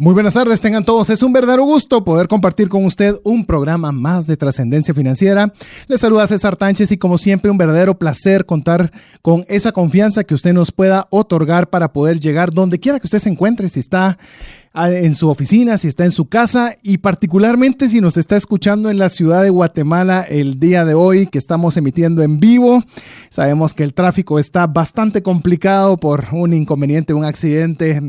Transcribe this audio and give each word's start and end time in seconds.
Muy 0.00 0.14
buenas 0.14 0.32
tardes, 0.32 0.62
tengan 0.62 0.82
todos. 0.82 1.10
Es 1.10 1.22
un 1.22 1.30
verdadero 1.30 1.62
gusto 1.64 2.02
poder 2.04 2.26
compartir 2.26 2.70
con 2.70 2.86
usted 2.86 3.16
un 3.22 3.44
programa 3.44 3.92
más 3.92 4.26
de 4.26 4.38
trascendencia 4.38 4.94
financiera. 4.94 5.52
Les 5.88 6.00
saluda 6.00 6.26
César 6.26 6.56
Tánchez 6.56 6.90
y 6.92 6.96
como 6.96 7.18
siempre 7.18 7.50
un 7.50 7.58
verdadero 7.58 7.98
placer 7.98 8.46
contar 8.46 8.90
con 9.20 9.44
esa 9.46 9.72
confianza 9.72 10.24
que 10.24 10.32
usted 10.32 10.54
nos 10.54 10.72
pueda 10.72 11.06
otorgar 11.10 11.68
para 11.68 11.92
poder 11.92 12.18
llegar 12.18 12.50
donde 12.50 12.78
quiera 12.78 12.98
que 12.98 13.08
usted 13.08 13.18
se 13.18 13.28
encuentre, 13.28 13.68
si 13.68 13.78
está 13.78 14.16
en 14.72 15.14
su 15.14 15.28
oficina, 15.28 15.78
si 15.78 15.88
está 15.88 16.04
en 16.04 16.12
su 16.12 16.28
casa 16.28 16.76
y 16.82 16.98
particularmente 16.98 17.88
si 17.88 18.00
nos 18.00 18.16
está 18.16 18.36
escuchando 18.36 18.88
en 18.88 18.98
la 18.98 19.08
ciudad 19.08 19.42
de 19.42 19.50
Guatemala 19.50 20.22
el 20.22 20.60
día 20.60 20.84
de 20.84 20.94
hoy 20.94 21.26
que 21.26 21.38
estamos 21.38 21.76
emitiendo 21.76 22.22
en 22.22 22.38
vivo. 22.38 22.82
Sabemos 23.30 23.74
que 23.74 23.82
el 23.82 23.94
tráfico 23.94 24.38
está 24.38 24.68
bastante 24.68 25.22
complicado 25.22 25.96
por 25.96 26.26
un 26.30 26.52
inconveniente, 26.52 27.14
un 27.14 27.24
accidente 27.24 28.00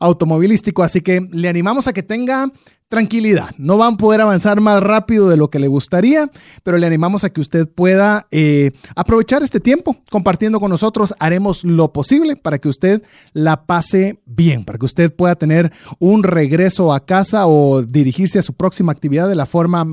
automovilístico, 0.00 0.82
así 0.82 1.02
que 1.02 1.20
le 1.30 1.48
animamos 1.48 1.86
a 1.86 1.92
que 1.92 2.02
tenga 2.02 2.50
tranquilidad. 2.88 3.50
No 3.58 3.76
van 3.76 3.94
a 3.94 3.96
poder 3.96 4.20
avanzar 4.20 4.60
más 4.60 4.82
rápido 4.82 5.28
de 5.28 5.36
lo 5.36 5.50
que 5.50 5.58
le 5.58 5.68
gustaría, 5.68 6.30
pero 6.62 6.78
le 6.78 6.86
animamos 6.86 7.24
a 7.24 7.30
que 7.30 7.40
usted 7.40 7.68
pueda 7.68 8.26
eh, 8.30 8.72
aprovechar 8.96 9.42
este 9.42 9.60
tiempo 9.60 9.96
compartiendo 10.10 10.58
con 10.58 10.70
nosotros. 10.70 11.14
Haremos 11.18 11.64
lo 11.64 11.92
posible 11.92 12.36
para 12.36 12.58
que 12.58 12.68
usted 12.68 13.02
la 13.32 13.66
pase 13.66 14.20
bien, 14.24 14.64
para 14.64 14.78
que 14.78 14.86
usted 14.86 15.14
pueda 15.14 15.36
tener 15.36 15.72
un 15.98 16.22
regreso 16.22 16.92
a 16.92 17.04
casa 17.04 17.46
o 17.46 17.82
dirigirse 17.82 18.38
a 18.38 18.42
su 18.42 18.54
próxima 18.54 18.92
actividad 18.92 19.28
de 19.28 19.36
la 19.36 19.46
forma 19.46 19.86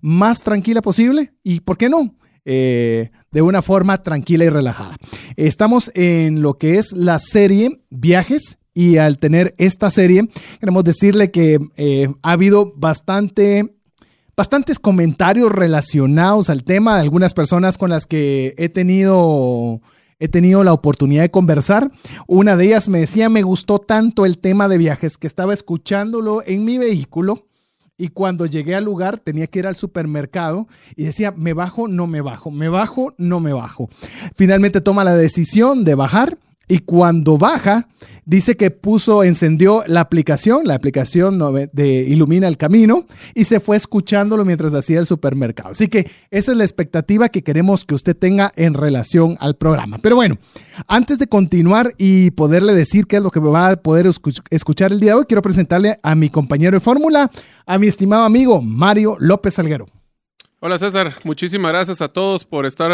más 0.00 0.42
tranquila 0.42 0.82
posible. 0.82 1.32
¿Y 1.42 1.60
por 1.60 1.78
qué 1.78 1.88
no? 1.88 2.14
Eh, 2.44 3.10
de 3.30 3.40
una 3.40 3.62
forma 3.62 4.02
tranquila 4.02 4.44
y 4.44 4.48
relajada. 4.48 4.96
Estamos 5.36 5.92
en 5.94 6.42
lo 6.42 6.54
que 6.54 6.78
es 6.78 6.92
la 6.92 7.20
serie 7.20 7.80
Viajes 7.88 8.58
y 8.74 8.96
al 8.98 9.18
tener 9.18 9.54
esta 9.58 9.90
serie, 9.90 10.28
queremos 10.60 10.84
decirle 10.84 11.28
que 11.30 11.58
eh, 11.76 12.08
ha 12.22 12.32
habido 12.32 12.72
bastante, 12.76 13.74
bastantes 14.36 14.78
comentarios 14.78 15.52
relacionados 15.52 16.50
al 16.50 16.64
tema 16.64 16.96
de 16.96 17.02
algunas 17.02 17.34
personas 17.34 17.78
con 17.78 17.90
las 17.90 18.06
que 18.06 18.54
he 18.56 18.68
tenido 18.68 19.80
he 20.18 20.28
tenido 20.28 20.62
la 20.62 20.72
oportunidad 20.72 21.22
de 21.22 21.32
conversar. 21.32 21.90
Una 22.28 22.56
de 22.56 22.66
ellas 22.66 22.88
me 22.88 23.00
decía, 23.00 23.28
me 23.28 23.42
gustó 23.42 23.80
tanto 23.80 24.24
el 24.24 24.38
tema 24.38 24.68
de 24.68 24.78
viajes 24.78 25.18
que 25.18 25.26
estaba 25.26 25.52
escuchándolo 25.52 26.44
en 26.46 26.64
mi 26.64 26.78
vehículo 26.78 27.48
y 27.98 28.08
cuando 28.08 28.46
llegué 28.46 28.76
al 28.76 28.84
lugar 28.84 29.18
tenía 29.18 29.48
que 29.48 29.58
ir 29.58 29.66
al 29.66 29.74
supermercado 29.74 30.68
y 30.94 31.04
decía, 31.04 31.32
me 31.36 31.54
bajo, 31.54 31.88
no 31.88 32.06
me 32.06 32.20
bajo, 32.20 32.52
me 32.52 32.68
bajo, 32.68 33.12
no 33.18 33.40
me 33.40 33.52
bajo. 33.52 33.88
Finalmente 34.36 34.80
toma 34.80 35.02
la 35.02 35.16
decisión 35.16 35.84
de 35.84 35.96
bajar 35.96 36.38
y 36.68 36.78
cuando 36.78 37.38
baja, 37.38 37.88
dice 38.24 38.56
que 38.56 38.70
puso, 38.70 39.24
encendió 39.24 39.82
la 39.86 40.00
aplicación, 40.00 40.66
la 40.66 40.74
aplicación 40.74 41.38
de 41.72 42.02
Ilumina 42.08 42.48
el 42.48 42.56
Camino, 42.56 43.06
y 43.34 43.44
se 43.44 43.60
fue 43.60 43.76
escuchándolo 43.76 44.44
mientras 44.44 44.72
hacía 44.74 44.98
el 44.98 45.06
supermercado. 45.06 45.70
Así 45.70 45.88
que 45.88 46.10
esa 46.30 46.52
es 46.52 46.58
la 46.58 46.64
expectativa 46.64 47.28
que 47.28 47.42
queremos 47.42 47.84
que 47.84 47.94
usted 47.94 48.16
tenga 48.16 48.52
en 48.56 48.74
relación 48.74 49.36
al 49.40 49.56
programa. 49.56 49.98
Pero 49.98 50.16
bueno, 50.16 50.38
antes 50.88 51.18
de 51.18 51.26
continuar 51.26 51.94
y 51.98 52.30
poderle 52.30 52.74
decir 52.74 53.06
qué 53.06 53.16
es 53.16 53.22
lo 53.22 53.30
que 53.30 53.40
va 53.40 53.70
a 53.70 53.76
poder 53.76 54.08
escuchar 54.50 54.92
el 54.92 55.00
día 55.00 55.12
de 55.12 55.18
hoy, 55.18 55.24
quiero 55.26 55.42
presentarle 55.42 55.98
a 56.02 56.14
mi 56.14 56.30
compañero 56.30 56.76
de 56.76 56.80
fórmula, 56.80 57.30
a 57.66 57.78
mi 57.78 57.88
estimado 57.88 58.24
amigo 58.24 58.62
Mario 58.62 59.16
López 59.18 59.54
Salguero. 59.54 59.86
Hola 60.60 60.78
César, 60.78 61.12
muchísimas 61.24 61.72
gracias 61.72 62.00
a 62.00 62.08
todos 62.08 62.44
por 62.44 62.66
estar 62.66 62.92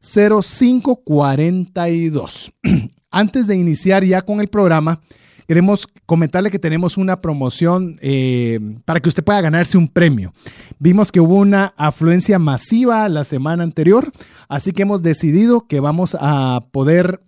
0542. 0.00 2.52
Antes 3.10 3.46
de 3.46 3.56
iniciar 3.56 4.04
ya 4.04 4.22
con 4.22 4.40
el 4.40 4.48
programa, 4.48 5.02
queremos 5.46 5.86
comentarle 6.06 6.50
que 6.50 6.58
tenemos 6.58 6.96
una 6.96 7.20
promoción 7.20 7.96
eh, 8.00 8.60
para 8.84 9.00
que 9.00 9.08
usted 9.08 9.24
pueda 9.24 9.40
ganarse 9.40 9.78
un 9.78 9.88
premio. 9.88 10.32
Vimos 10.78 11.12
que 11.12 11.20
hubo 11.20 11.36
una 11.36 11.74
afluencia 11.76 12.38
masiva 12.38 13.08
la 13.08 13.24
semana 13.24 13.62
anterior, 13.62 14.12
así 14.48 14.72
que 14.72 14.82
hemos 14.82 15.02
decidido 15.02 15.66
que 15.66 15.80
vamos 15.80 16.16
a 16.20 16.66
poder, 16.72 17.20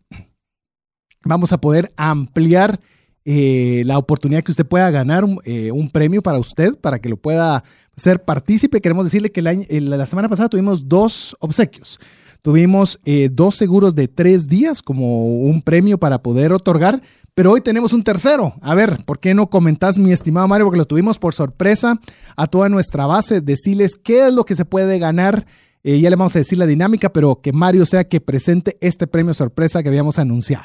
vamos 1.25 1.53
a 1.53 1.61
poder 1.61 1.93
ampliar 1.97 2.81
eh, 3.25 3.83
la 3.87 3.99
oportunidad 3.99 4.45
que 4.45 4.53
usted 4.53 4.67
pueda 4.67 4.91
ganar 4.91 5.25
eh, 5.45 5.73
un, 5.73 5.91
premio 5.91 6.23
para 6.23 6.39
usted, 6.39 6.79
para 6.79 7.01
que 7.01 7.09
lo 7.09 7.17
pueda 7.17 7.65
ser 7.97 8.25
partícipe. 8.25 8.81
Queremos 8.81 9.05
decirle 9.05 9.33
que 9.33 9.43
la 9.43 10.07
semana 10.07 10.29
pasada 10.29 10.49
tuvimos 10.49 10.89
dos 10.89 11.37
obsequios. 11.41 11.99
Tuvimos 12.43 13.01
dos 13.33 13.57
seguros 13.57 13.97
de 13.97 14.07
tres 14.07 14.47
días 14.47 14.81
como 14.81 15.41
un 15.41 15.63
premio 15.63 15.99
para 15.99 16.23
poder 16.23 16.53
otorgar, 16.53 17.03
pero 17.37 17.53
hoy 17.53 17.61
tenemos 17.61 17.93
un 17.93 18.03
tercero. 18.03 18.55
A 18.63 18.75
ver, 18.75 18.97
¿por 19.05 19.21
qué 19.21 19.35
no 19.35 19.51
comentás, 19.51 19.99
mi 19.99 20.11
estimado 20.11 20.49
Mario? 20.49 20.65
Porque 20.65 20.79
lo 20.79 20.87
tuvimos 20.87 21.19
por 21.19 21.35
sorpresa 21.35 22.01
a 22.35 22.47
toda 22.47 22.71
nuestra 22.71 23.05
base, 23.05 23.43
decirles 23.43 23.95
qué 23.95 24.27
es 24.27 24.33
lo 24.33 24.47
que 24.47 24.55
se 24.55 24.65
puede 24.65 24.99
ganar. 24.99 25.45
ya 25.85 26.09
le 26.09 26.17
vamos 26.17 26.35
a 26.35 26.39
decir 26.39 26.57
la 26.57 26.65
dinámica, 26.65 27.13
pero 27.13 27.43
que 27.43 27.53
Mario 27.53 27.85
sea 27.85 28.05
que 28.05 28.23
presente 28.23 28.79
este 28.81 29.07
premio 29.07 29.35
sorpresa 29.35 29.83
que 29.83 29.91
habíamos 29.91 30.19
anunciado. 30.19 30.65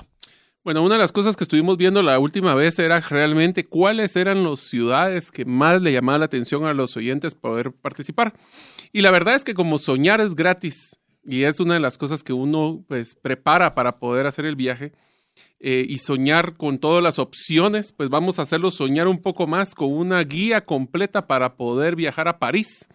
Bueno, 0.64 0.82
una 0.82 0.96
de 0.96 1.00
las 1.00 1.12
cosas 1.12 1.36
que 1.36 1.44
estuvimos 1.44 1.76
viendo 1.76 2.02
la 2.04 2.18
última 2.20 2.56
vez 2.56 2.80
era 2.80 3.02
realmente 3.02 3.66
cuáles 3.66 4.16
eran 4.16 4.46
las 4.46 4.62
ciudades 4.62 5.30
que 5.30 5.44
más 5.44 5.82
le 5.82 5.92
llamaban 5.92 6.22
la 6.22 6.28
atención 6.28 6.64
a 6.64 6.74
los 6.74 6.96
oyentes 6.96 7.36
poder 7.36 7.74
participar. 7.74 8.34
Y 8.94 9.02
la 9.02 9.12
verdad 9.12 9.36
es 9.36 9.44
que 9.44 9.56
como 9.56 9.78
soñar 9.78 10.22
es 10.22 10.36
gratis 10.36 11.02
y 11.26 11.44
es 11.44 11.60
una 11.60 11.74
de 11.74 11.82
las 11.82 11.98
cosas 11.98 12.24
que 12.24 12.32
uno 12.32 12.86
pues 12.88 13.16
prepara 13.16 13.76
para 13.76 14.00
poder 14.00 14.26
hacer 14.26 14.46
el 14.46 14.56
viaje 14.56 14.94
eh, 15.62 15.86
y 15.88 16.00
soñar 16.00 16.58
con 16.58 16.80
todas 16.80 17.04
las 17.04 17.20
opciones, 17.20 17.92
pues 17.92 18.10
vamos 18.10 18.40
a 18.40 18.42
hacerlo 18.42 18.72
soñar 18.72 19.08
un 19.08 19.22
poco 19.22 19.48
más 19.48 19.74
con 19.76 19.94
una 19.94 20.22
guía 20.24 20.66
completa 20.66 21.28
para 21.28 21.56
poder 21.56 21.96
viajar 21.96 22.28
a 22.28 22.40
París. 22.40 22.88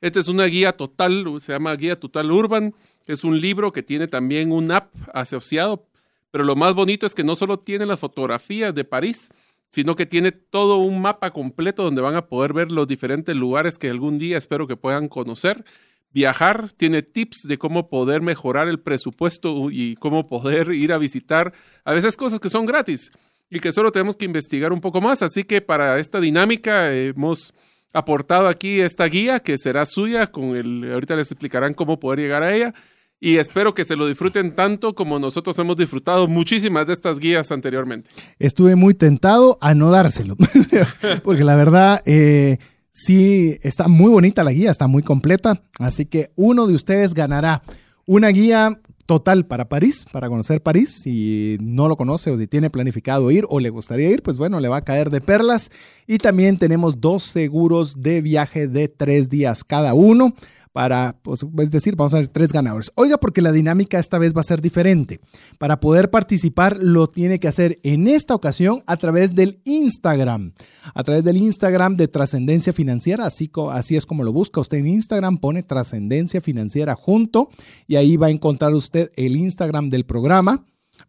Esta 0.00 0.20
es 0.20 0.28
una 0.28 0.44
guía 0.44 0.72
total, 0.72 1.26
se 1.38 1.52
llama 1.52 1.76
Guía 1.76 1.98
Total 1.98 2.30
Urban. 2.30 2.74
Es 3.06 3.22
un 3.22 3.40
libro 3.40 3.72
que 3.72 3.82
tiene 3.82 4.08
también 4.08 4.50
un 4.50 4.72
app 4.72 4.92
asociado 5.12 5.86
pero 6.30 6.44
lo 6.44 6.56
más 6.56 6.74
bonito 6.74 7.06
es 7.06 7.14
que 7.14 7.24
no 7.24 7.36
solo 7.36 7.58
tiene 7.58 7.86
las 7.86 7.98
fotografías 7.98 8.74
de 8.74 8.84
París, 8.84 9.30
sino 9.68 9.94
que 9.94 10.06
tiene 10.06 10.32
todo 10.32 10.78
un 10.78 11.00
mapa 11.00 11.32
completo 11.32 11.84
donde 11.84 12.02
van 12.02 12.16
a 12.16 12.26
poder 12.26 12.52
ver 12.52 12.72
los 12.72 12.86
diferentes 12.86 13.34
lugares 13.34 13.78
que 13.78 13.90
algún 13.90 14.18
día 14.18 14.38
espero 14.38 14.66
que 14.66 14.76
puedan 14.76 15.08
conocer. 15.08 15.64
Viajar 16.12 16.72
tiene 16.76 17.02
tips 17.02 17.42
de 17.46 17.58
cómo 17.58 17.88
poder 17.88 18.20
mejorar 18.20 18.68
el 18.68 18.80
presupuesto 18.80 19.70
y 19.70 19.96
cómo 19.96 20.26
poder 20.26 20.72
ir 20.72 20.92
a 20.92 20.98
visitar 20.98 21.52
a 21.84 21.92
veces 21.92 22.16
cosas 22.16 22.40
que 22.40 22.50
son 22.50 22.66
gratis 22.66 23.12
y 23.48 23.60
que 23.60 23.72
solo 23.72 23.92
tenemos 23.92 24.16
que 24.16 24.24
investigar 24.24 24.72
un 24.72 24.80
poco 24.80 25.00
más. 25.00 25.22
Así 25.22 25.44
que 25.44 25.60
para 25.60 25.98
esta 25.98 26.20
dinámica 26.20 26.92
hemos 26.92 27.54
aportado 27.92 28.48
aquí 28.48 28.80
esta 28.80 29.04
guía 29.06 29.40
que 29.40 29.58
será 29.58 29.86
suya. 29.86 30.28
Con 30.28 30.56
el, 30.56 30.92
ahorita 30.92 31.16
les 31.16 31.30
explicarán 31.30 31.74
cómo 31.74 32.00
poder 32.00 32.20
llegar 32.20 32.42
a 32.42 32.54
ella 32.54 32.74
y 33.20 33.36
espero 33.36 33.74
que 33.74 33.84
se 33.84 33.96
lo 33.96 34.08
disfruten 34.08 34.54
tanto 34.54 34.94
como 34.94 35.18
nosotros 35.18 35.58
hemos 35.58 35.76
disfrutado 35.76 36.26
muchísimas 36.26 36.86
de 36.86 36.94
estas 36.94 37.18
guías 37.18 37.52
anteriormente. 37.52 38.10
Estuve 38.38 38.76
muy 38.76 38.94
tentado 38.94 39.58
a 39.60 39.74
no 39.74 39.90
dárselo, 39.90 40.36
porque 41.22 41.44
la 41.44 41.54
verdad, 41.54 42.02
eh, 42.06 42.58
sí, 43.00 43.58
está 43.62 43.88
muy 43.88 44.10
bonita 44.10 44.44
la 44.44 44.52
guía, 44.52 44.70
está 44.70 44.86
muy 44.86 45.02
completa, 45.02 45.62
así 45.78 46.04
que 46.04 46.30
uno 46.36 46.66
de 46.66 46.74
ustedes 46.74 47.14
ganará 47.14 47.62
una 48.04 48.28
guía 48.28 48.78
total 49.06 49.46
para 49.46 49.68
París, 49.68 50.06
para 50.12 50.28
conocer 50.28 50.62
París. 50.62 50.90
Si 51.02 51.58
no 51.60 51.88
lo 51.88 51.96
conoce 51.96 52.30
o 52.30 52.36
si 52.36 52.46
tiene 52.46 52.70
planificado 52.70 53.30
ir 53.32 53.44
o 53.48 53.58
le 53.58 53.70
gustaría 53.70 54.08
ir, 54.08 54.22
pues 54.22 54.38
bueno, 54.38 54.60
le 54.60 54.68
va 54.68 54.76
a 54.76 54.82
caer 54.82 55.10
de 55.10 55.20
perlas. 55.20 55.70
Y 56.06 56.18
también 56.18 56.58
tenemos 56.58 57.00
dos 57.00 57.24
seguros 57.24 58.02
de 58.02 58.20
viaje 58.20 58.68
de 58.68 58.86
tres 58.86 59.28
días 59.28 59.64
cada 59.64 59.94
uno 59.94 60.34
para, 60.72 61.18
pues, 61.22 61.44
es 61.58 61.70
decir, 61.70 61.96
vamos 61.96 62.14
a 62.14 62.18
ver 62.18 62.28
tres 62.28 62.52
ganadores. 62.52 62.92
Oiga, 62.94 63.18
porque 63.18 63.42
la 63.42 63.52
dinámica 63.52 63.98
esta 63.98 64.18
vez 64.18 64.34
va 64.34 64.40
a 64.40 64.44
ser 64.44 64.60
diferente. 64.60 65.20
Para 65.58 65.80
poder 65.80 66.10
participar 66.10 66.76
lo 66.80 67.06
tiene 67.06 67.40
que 67.40 67.48
hacer 67.48 67.80
en 67.82 68.06
esta 68.06 68.34
ocasión 68.34 68.82
a 68.86 68.96
través 68.96 69.34
del 69.34 69.60
Instagram, 69.64 70.52
a 70.94 71.04
través 71.04 71.24
del 71.24 71.38
Instagram 71.38 71.96
de 71.96 72.08
Trascendencia 72.08 72.72
Financiera, 72.72 73.26
así, 73.26 73.50
así 73.72 73.96
es 73.96 74.06
como 74.06 74.22
lo 74.22 74.32
busca 74.32 74.60
usted 74.60 74.78
en 74.78 74.86
Instagram, 74.86 75.38
pone 75.38 75.62
Trascendencia 75.62 76.40
Financiera 76.40 76.94
junto 76.94 77.50
y 77.86 77.96
ahí 77.96 78.16
va 78.16 78.28
a 78.28 78.30
encontrar 78.30 78.72
usted 78.72 79.10
el 79.16 79.36
Instagram 79.36 79.90
del 79.90 80.06
programa. 80.06 80.64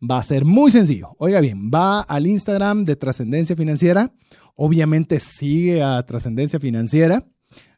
Va 0.10 0.18
a 0.18 0.24
ser 0.24 0.46
muy 0.46 0.72
sencillo. 0.72 1.16
Oiga 1.18 1.42
bien, 1.42 1.70
va 1.70 2.02
al 2.02 2.26
Instagram 2.26 2.86
de 2.86 2.96
Trascendencia 2.96 3.56
Financiera. 3.56 4.14
Obviamente 4.56 5.20
sigue 5.20 5.84
a 5.84 6.04
Trascendencia 6.06 6.60
Financiera 6.60 7.28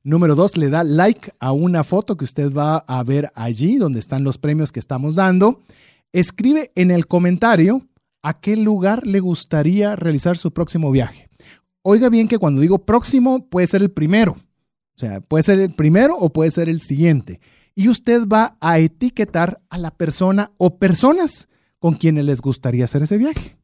Número 0.05 0.35
dos, 0.35 0.57
le 0.57 0.69
da 0.69 0.83
like 0.83 1.31
a 1.39 1.53
una 1.53 1.85
foto 1.85 2.17
que 2.17 2.25
usted 2.25 2.51
va 2.51 2.77
a 2.77 3.01
ver 3.03 3.31
allí, 3.35 3.77
donde 3.77 4.01
están 4.01 4.25
los 4.25 4.38
premios 4.38 4.73
que 4.73 4.81
estamos 4.81 5.15
dando. 5.15 5.61
Escribe 6.11 6.73
en 6.75 6.91
el 6.91 7.07
comentario 7.07 7.88
a 8.21 8.39
qué 8.41 8.57
lugar 8.57 9.07
le 9.07 9.21
gustaría 9.21 9.95
realizar 9.95 10.38
su 10.38 10.51
próximo 10.51 10.91
viaje. 10.91 11.29
Oiga 11.83 12.09
bien 12.09 12.27
que 12.27 12.38
cuando 12.38 12.59
digo 12.59 12.79
próximo 12.79 13.47
puede 13.47 13.67
ser 13.67 13.81
el 13.81 13.91
primero. 13.91 14.33
O 14.33 15.00
sea, 15.00 15.21
puede 15.21 15.44
ser 15.44 15.59
el 15.59 15.73
primero 15.73 16.17
o 16.17 16.33
puede 16.33 16.51
ser 16.51 16.67
el 16.67 16.81
siguiente. 16.81 17.39
Y 17.73 17.88
usted 17.88 18.27
va 18.27 18.57
a 18.59 18.79
etiquetar 18.79 19.61
a 19.69 19.77
la 19.77 19.91
persona 19.91 20.51
o 20.57 20.79
personas 20.79 21.47
con 21.79 21.94
quienes 21.94 22.25
les 22.25 22.41
gustaría 22.41 22.85
hacer 22.85 23.03
ese 23.03 23.17
viaje. 23.17 23.57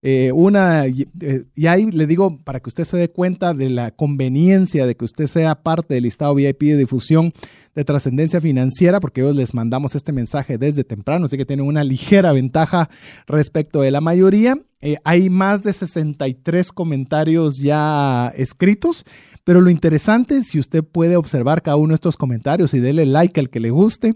Eh, 0.00 0.30
una, 0.32 0.86
eh, 0.86 1.44
y, 1.56 1.66
ahí 1.66 1.90
le 1.90 2.06
digo 2.06 2.38
para 2.44 2.60
que 2.60 2.68
usted 2.68 2.84
se 2.84 2.96
dé 2.96 3.10
cuenta 3.10 3.52
de 3.52 3.68
la 3.68 3.90
conveniencia 3.90 4.86
de 4.86 4.96
que 4.96 5.04
usted 5.04 5.26
sea 5.26 5.56
parte 5.56 5.94
del 5.94 6.04
listado 6.04 6.36
VIP 6.36 6.62
de 6.62 6.76
difusión 6.76 7.32
de 7.74 7.84
trascendencia 7.84 8.40
financiera, 8.40 9.00
porque 9.00 9.24
hoy 9.24 9.34
les 9.34 9.54
mandamos 9.54 9.96
este 9.96 10.12
mensaje 10.12 10.56
desde 10.56 10.84
temprano, 10.84 11.26
así 11.26 11.36
que 11.36 11.44
tienen 11.44 11.66
una 11.66 11.82
ligera 11.84 12.32
ventaja 12.32 12.88
respecto 13.26 13.80
de 13.80 13.90
la 13.90 14.00
mayoría. 14.00 14.56
Eh, 14.80 14.98
hay 15.02 15.30
más 15.30 15.64
de 15.64 15.72
63 15.72 16.70
comentarios 16.70 17.58
ya 17.58 18.32
escritos, 18.36 19.04
pero 19.42 19.60
lo 19.60 19.70
interesante, 19.70 20.44
si 20.44 20.60
usted 20.60 20.84
puede 20.84 21.16
observar 21.16 21.62
cada 21.62 21.76
uno 21.76 21.88
de 21.88 21.96
estos 21.96 22.16
comentarios 22.16 22.72
y 22.74 22.78
dele 22.78 23.04
like 23.04 23.40
al 23.40 23.50
que 23.50 23.58
le 23.58 23.70
guste, 23.70 24.14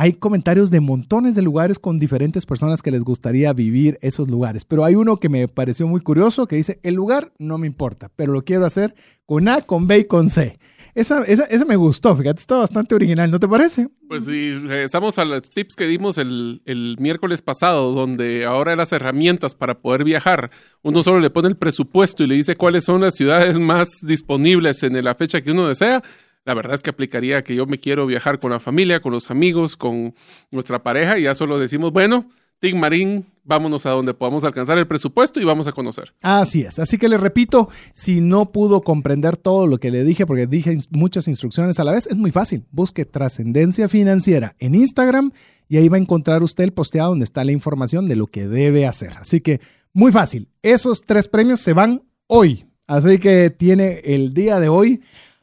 hay 0.00 0.14
comentarios 0.14 0.70
de 0.70 0.80
montones 0.80 1.34
de 1.34 1.42
lugares 1.42 1.78
con 1.78 1.98
diferentes 1.98 2.46
personas 2.46 2.80
que 2.80 2.90
les 2.90 3.04
gustaría 3.04 3.52
vivir 3.52 3.98
esos 4.00 4.30
lugares. 4.30 4.64
Pero 4.64 4.86
hay 4.86 4.94
uno 4.94 5.18
que 5.18 5.28
me 5.28 5.46
pareció 5.46 5.86
muy 5.86 6.00
curioso 6.00 6.46
que 6.46 6.56
dice, 6.56 6.80
el 6.82 6.94
lugar 6.94 7.34
no 7.38 7.58
me 7.58 7.66
importa, 7.66 8.10
pero 8.16 8.32
lo 8.32 8.42
quiero 8.42 8.64
hacer 8.64 8.94
con 9.26 9.46
A, 9.46 9.60
con 9.60 9.86
B 9.86 9.98
y 9.98 10.04
con 10.04 10.30
C. 10.30 10.58
Esa, 10.94 11.22
esa, 11.24 11.66
me 11.66 11.76
gustó, 11.76 12.16
fíjate, 12.16 12.40
está 12.40 12.56
bastante 12.56 12.94
original, 12.94 13.30
¿no 13.30 13.38
te 13.38 13.46
parece? 13.46 13.90
Pues 14.08 14.24
sí, 14.24 14.54
regresamos 14.54 15.18
a 15.18 15.26
los 15.26 15.50
tips 15.50 15.76
que 15.76 15.86
dimos 15.86 16.16
el, 16.16 16.62
el 16.64 16.96
miércoles 16.98 17.42
pasado, 17.42 17.92
donde 17.92 18.46
ahora 18.46 18.76
las 18.76 18.92
herramientas 18.92 19.54
para 19.54 19.82
poder 19.82 20.04
viajar, 20.04 20.50
uno 20.80 21.02
solo 21.02 21.20
le 21.20 21.28
pone 21.28 21.48
el 21.48 21.58
presupuesto 21.58 22.24
y 22.24 22.26
le 22.26 22.36
dice 22.36 22.56
cuáles 22.56 22.84
son 22.84 23.02
las 23.02 23.16
ciudades 23.16 23.58
más 23.60 24.00
disponibles 24.00 24.82
en 24.82 25.04
la 25.04 25.14
fecha 25.14 25.42
que 25.42 25.50
uno 25.50 25.68
desea 25.68 26.02
la 26.50 26.54
verdad 26.54 26.74
es 26.74 26.80
que 26.80 26.90
aplicaría 26.90 27.44
que 27.44 27.54
yo 27.54 27.64
me 27.66 27.78
quiero 27.78 28.06
viajar 28.06 28.40
con 28.40 28.50
la 28.50 28.58
familia, 28.58 28.98
con 28.98 29.12
los 29.12 29.30
amigos, 29.30 29.76
con 29.76 30.12
nuestra 30.50 30.82
pareja 30.82 31.16
y 31.16 31.22
ya 31.22 31.32
solo 31.32 31.60
decimos, 31.60 31.92
bueno, 31.92 32.28
Tim 32.58 32.76
Marín, 32.80 33.24
vámonos 33.44 33.86
a 33.86 33.90
donde 33.90 34.14
podamos 34.14 34.42
alcanzar 34.42 34.76
el 34.76 34.88
presupuesto 34.88 35.40
y 35.40 35.44
vamos 35.44 35.68
a 35.68 35.72
conocer. 35.72 36.12
Así 36.22 36.62
es. 36.62 36.80
Así 36.80 36.98
que 36.98 37.08
le 37.08 37.18
repito, 37.18 37.68
si 37.94 38.20
no 38.20 38.50
pudo 38.50 38.80
comprender 38.80 39.36
todo 39.36 39.68
lo 39.68 39.78
que 39.78 39.92
le 39.92 40.02
dije, 40.02 40.26
porque 40.26 40.48
dije 40.48 40.76
muchas 40.90 41.28
instrucciones 41.28 41.78
a 41.78 41.84
la 41.84 41.92
vez, 41.92 42.08
es 42.08 42.16
muy 42.16 42.32
fácil. 42.32 42.66
Busque 42.72 43.04
Trascendencia 43.04 43.88
Financiera 43.88 44.56
en 44.58 44.74
Instagram 44.74 45.30
y 45.68 45.76
ahí 45.76 45.88
va 45.88 45.98
a 45.98 46.00
encontrar 46.00 46.42
usted 46.42 46.64
el 46.64 46.72
posteado 46.72 47.10
donde 47.10 47.26
está 47.26 47.44
la 47.44 47.52
información 47.52 48.08
de 48.08 48.16
lo 48.16 48.26
que 48.26 48.48
debe 48.48 48.88
hacer. 48.88 49.12
Así 49.20 49.40
que 49.40 49.60
muy 49.92 50.10
fácil. 50.10 50.48
Esos 50.62 51.02
tres 51.02 51.28
premios 51.28 51.60
se 51.60 51.74
van 51.74 52.02
hoy. 52.26 52.66
Así 52.88 53.20
que 53.20 53.50
tiene 53.50 54.00
el 54.02 54.34
día 54.34 54.58
de 54.58 54.68
hoy 54.68 55.00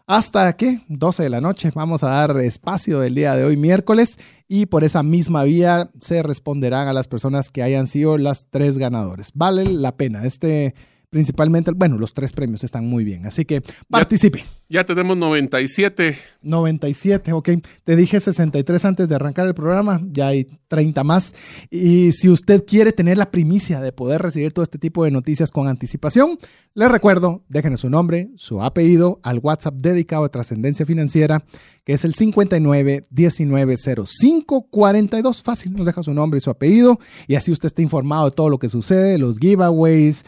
hasta 0.08 0.54
que 0.56 0.80
12 0.88 1.24
de 1.24 1.30
la 1.30 1.42
noche 1.42 1.70
vamos 1.76 2.02
a 2.02 2.08
dar 2.08 2.38
espacio 2.38 3.04
el 3.04 3.14
día 3.14 3.36
de 3.36 3.44
hoy 3.44 3.58
miércoles 3.58 4.18
y 4.48 4.66
por 4.66 4.86
esa 4.86 5.04
misma 5.04 5.44
vía 5.44 5.92
se 6.00 6.24
responderán 6.24 6.88
a 6.88 6.94
las 6.94 7.10
personas 7.10 7.52
que 7.52 7.62
hayan 7.62 7.88
sido 7.88 8.18
las 8.18 8.48
tres 8.50 8.78
ganadores. 8.78 9.32
Vale 9.36 9.66
la 9.66 9.98
pena. 9.98 10.24
Este 10.26 10.74
principalmente, 11.10 11.72
bueno, 11.72 11.98
los 11.98 12.14
tres 12.14 12.34
premios 12.34 12.64
están 12.64 12.88
muy 12.88 13.04
bien, 13.04 13.26
así 13.26 13.46
que 13.46 13.62
participe. 13.90 14.44
Ya, 14.70 14.86
tenemos 14.86 15.16
97. 15.16 16.18
97, 16.42 17.32
ok. 17.32 17.50
Te 17.86 17.96
dije 17.96 18.20
63 18.20 18.84
antes 18.84 19.08
de 19.08 19.16
arrancar 19.16 19.48
el 19.48 19.56
programa, 19.56 20.02
ya 20.12 20.28
hay 20.28 20.46
30 20.68 21.06
más. 21.06 21.34
Y 21.70 22.12
si 22.12 22.28
usted 22.28 22.66
quiere 22.66 22.92
tener 22.92 23.18
la 23.18 23.32
primicia 23.32 23.80
de 23.80 23.94
poder 23.94 24.22
recibir 24.22 24.52
todo 24.52 24.64
este 24.64 24.78
tipo 24.78 25.06
de 25.06 25.12
noticias 25.12 25.52
con 25.52 25.70
anticipación, 25.70 26.38
le 26.74 26.90
recuerdo, 26.90 27.46
déjenos 27.48 27.80
su 27.80 27.90
nombre, 27.90 28.30
su 28.36 28.62
apellido 28.62 29.22
al 29.24 29.40
WhatsApp 29.40 29.76
dedicado 29.76 30.26
a 30.26 30.30
trascendencia 30.30 30.86
financiera, 30.86 31.46
que 31.86 31.94
es 31.94 32.04
el 32.04 32.14
59 32.14 33.08
1905 33.10 34.68
42. 34.70 35.44
Fácil, 35.44 35.74
nos 35.74 35.86
deja 35.86 36.04
su 36.04 36.14
nombre 36.14 36.40
y 36.40 36.42
su 36.42 36.50
apellido 36.50 37.00
y 37.28 37.36
así 37.36 37.54
usted 37.54 37.68
está 37.68 37.82
informado 37.82 38.26
de 38.26 38.32
todo 38.32 38.50
lo 38.50 38.60
que 38.60 38.68
sucede, 38.68 39.18
los 39.18 39.40
giveaways, 39.40 40.26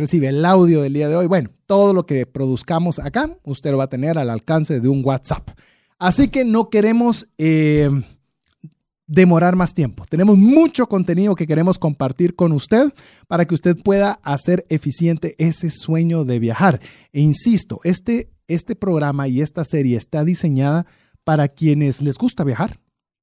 recibe 0.00 0.28
el 0.28 0.44
audio 0.44 0.82
del 0.82 0.92
día 0.92 1.08
de 1.08 1.16
hoy. 1.16 1.26
Bueno, 1.26 1.50
todo 1.66 1.92
lo 1.92 2.06
que 2.06 2.26
produzcamos 2.26 2.98
acá, 2.98 3.30
usted 3.44 3.70
lo 3.70 3.78
va 3.78 3.84
a 3.84 3.90
tener 3.90 4.18
al 4.18 4.30
alcance 4.30 4.80
de 4.80 4.88
un 4.88 5.04
WhatsApp. 5.04 5.50
Así 5.98 6.28
que 6.28 6.44
no 6.44 6.68
queremos 6.68 7.28
eh, 7.38 7.88
demorar 9.06 9.56
más 9.56 9.74
tiempo. 9.74 10.04
Tenemos 10.08 10.36
mucho 10.36 10.88
contenido 10.88 11.34
que 11.34 11.46
queremos 11.46 11.78
compartir 11.78 12.34
con 12.34 12.52
usted 12.52 12.92
para 13.28 13.46
que 13.46 13.54
usted 13.54 13.76
pueda 13.76 14.18
hacer 14.22 14.66
eficiente 14.68 15.36
ese 15.38 15.70
sueño 15.70 16.24
de 16.24 16.38
viajar. 16.38 16.80
E 17.12 17.20
insisto, 17.20 17.80
este, 17.84 18.30
este 18.48 18.74
programa 18.74 19.28
y 19.28 19.40
esta 19.40 19.64
serie 19.64 19.96
está 19.96 20.24
diseñada 20.24 20.86
para 21.24 21.48
quienes 21.48 22.02
les 22.02 22.18
gusta 22.18 22.42
viajar 22.42 22.81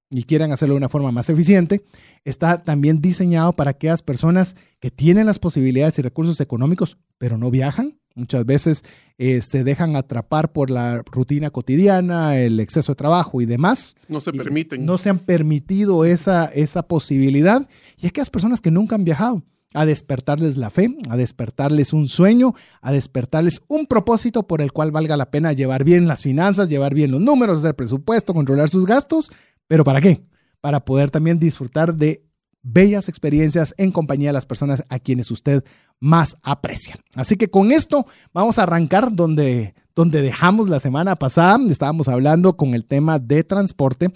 y 0.09 0.23
quieran 0.23 0.51
hacerlo 0.51 0.73
de 0.73 0.79
una 0.79 0.89
forma 0.89 1.11
más 1.11 1.29
eficiente. 1.29 1.83
Está 2.23 2.63
también 2.63 3.01
diseñado 3.01 3.53
para 3.53 3.71
aquellas 3.71 4.01
personas 4.01 4.55
que 4.79 4.91
tienen 4.91 5.25
las 5.25 5.39
posibilidades 5.39 5.99
y 5.99 6.01
recursos 6.01 6.41
económicos, 6.41 6.97
pero 7.17 7.37
no 7.37 7.51
viajan 7.51 7.99
Muchas 8.19 8.45
veces 8.45 8.83
eh, 9.17 9.41
se 9.41 9.63
dejan 9.63 9.95
atrapar 9.95 10.51
por 10.51 10.69
la 10.69 11.03
rutina 11.03 11.51
cotidiana, 11.51 12.37
el 12.37 12.59
exceso 12.59 12.91
de 12.91 12.97
trabajo 12.97 13.41
y 13.41 13.45
demás. 13.45 13.95
No 14.07 14.19
se 14.19 14.33
permiten. 14.33 14.85
No 14.85 14.97
se 14.97 15.09
han 15.09 15.19
permitido 15.19 16.03
esa, 16.05 16.45
esa 16.45 16.83
posibilidad. 16.83 17.67
Y 17.97 18.07
aquellas 18.07 18.29
personas 18.29 18.61
que 18.61 18.71
nunca 18.71 18.95
han 18.95 19.05
viajado, 19.05 19.43
a 19.73 19.85
despertarles 19.85 20.57
la 20.57 20.69
fe, 20.69 20.97
a 21.09 21.15
despertarles 21.15 21.93
un 21.93 22.07
sueño, 22.07 22.55
a 22.81 22.91
despertarles 22.91 23.61
un 23.67 23.85
propósito 23.85 24.47
por 24.47 24.61
el 24.61 24.71
cual 24.71 24.91
valga 24.91 25.15
la 25.15 25.29
pena 25.29 25.53
llevar 25.53 25.83
bien 25.83 26.07
las 26.07 26.23
finanzas, 26.23 26.69
llevar 26.69 26.93
bien 26.93 27.11
los 27.11 27.21
números, 27.21 27.59
hacer 27.59 27.75
presupuesto, 27.75 28.33
controlar 28.33 28.69
sus 28.69 28.85
gastos. 28.85 29.31
¿Pero 29.69 29.83
para 29.83 30.01
qué? 30.01 30.25
Para 30.59 30.83
poder 30.83 31.11
también 31.11 31.39
disfrutar 31.39 31.93
de 31.93 32.25
bellas 32.63 33.07
experiencias 33.07 33.73
en 33.77 33.91
compañía 33.91 34.29
de 34.29 34.33
las 34.33 34.47
personas 34.47 34.83
a 34.89 34.99
quienes 34.99 35.31
usted 35.31 35.63
más 35.99 36.35
aprecia. 36.41 36.95
Así 37.15 37.37
que 37.37 37.49
con 37.49 37.71
esto 37.71 38.05
vamos 38.33 38.57
a 38.57 38.63
arrancar 38.63 39.13
donde, 39.13 39.75
donde 39.95 40.23
dejamos 40.23 40.69
la 40.69 40.79
semana 40.79 41.15
pasada. 41.15 41.59
Estábamos 41.69 42.07
hablando 42.07 42.57
con 42.57 42.73
el 42.73 42.83
tema 42.83 43.19
de 43.19 43.43
transporte. 43.43 44.11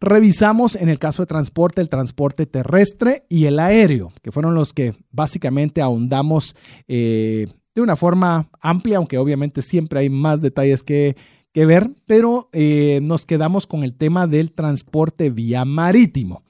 Revisamos 0.00 0.76
en 0.76 0.90
el 0.90 0.98
caso 0.98 1.22
de 1.22 1.26
transporte 1.26 1.80
el 1.80 1.88
transporte 1.88 2.44
terrestre 2.44 3.24
y 3.30 3.46
el 3.46 3.58
aéreo, 3.58 4.12
que 4.22 4.32
fueron 4.32 4.54
los 4.54 4.74
que 4.74 4.94
básicamente 5.10 5.80
ahondamos 5.80 6.54
eh, 6.88 7.48
de 7.74 7.80
una 7.80 7.96
forma 7.96 8.50
amplia, 8.60 8.98
aunque 8.98 9.16
obviamente 9.16 9.62
siempre 9.62 10.00
hay 10.00 10.10
más 10.10 10.42
detalles 10.42 10.82
que, 10.82 11.16
que 11.52 11.66
ver, 11.66 11.90
pero 12.06 12.48
eh, 12.52 13.00
nos 13.02 13.26
quedamos 13.26 13.66
con 13.66 13.82
el 13.82 13.94
tema 13.94 14.26
del 14.26 14.52
transporte 14.52 15.30
vía 15.30 15.64
marítimo. 15.64 16.44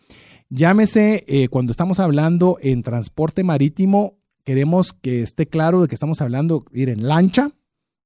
Llámese, 0.49 1.25
eh, 1.29 1.49
cuando 1.49 1.71
estamos 1.71 2.01
hablando 2.01 2.59
en 2.61 2.83
transporte 2.83 3.45
marítimo, 3.45 4.19
queremos 4.45 4.93
que 4.93 5.23
esté 5.23 5.47
claro 5.47 5.81
de 5.81 5.89
que 5.89 5.95
estamos 5.95 6.21
hablando 6.21 6.65
ir 6.73 6.91
en 6.91 7.07
lancha, 7.07 7.51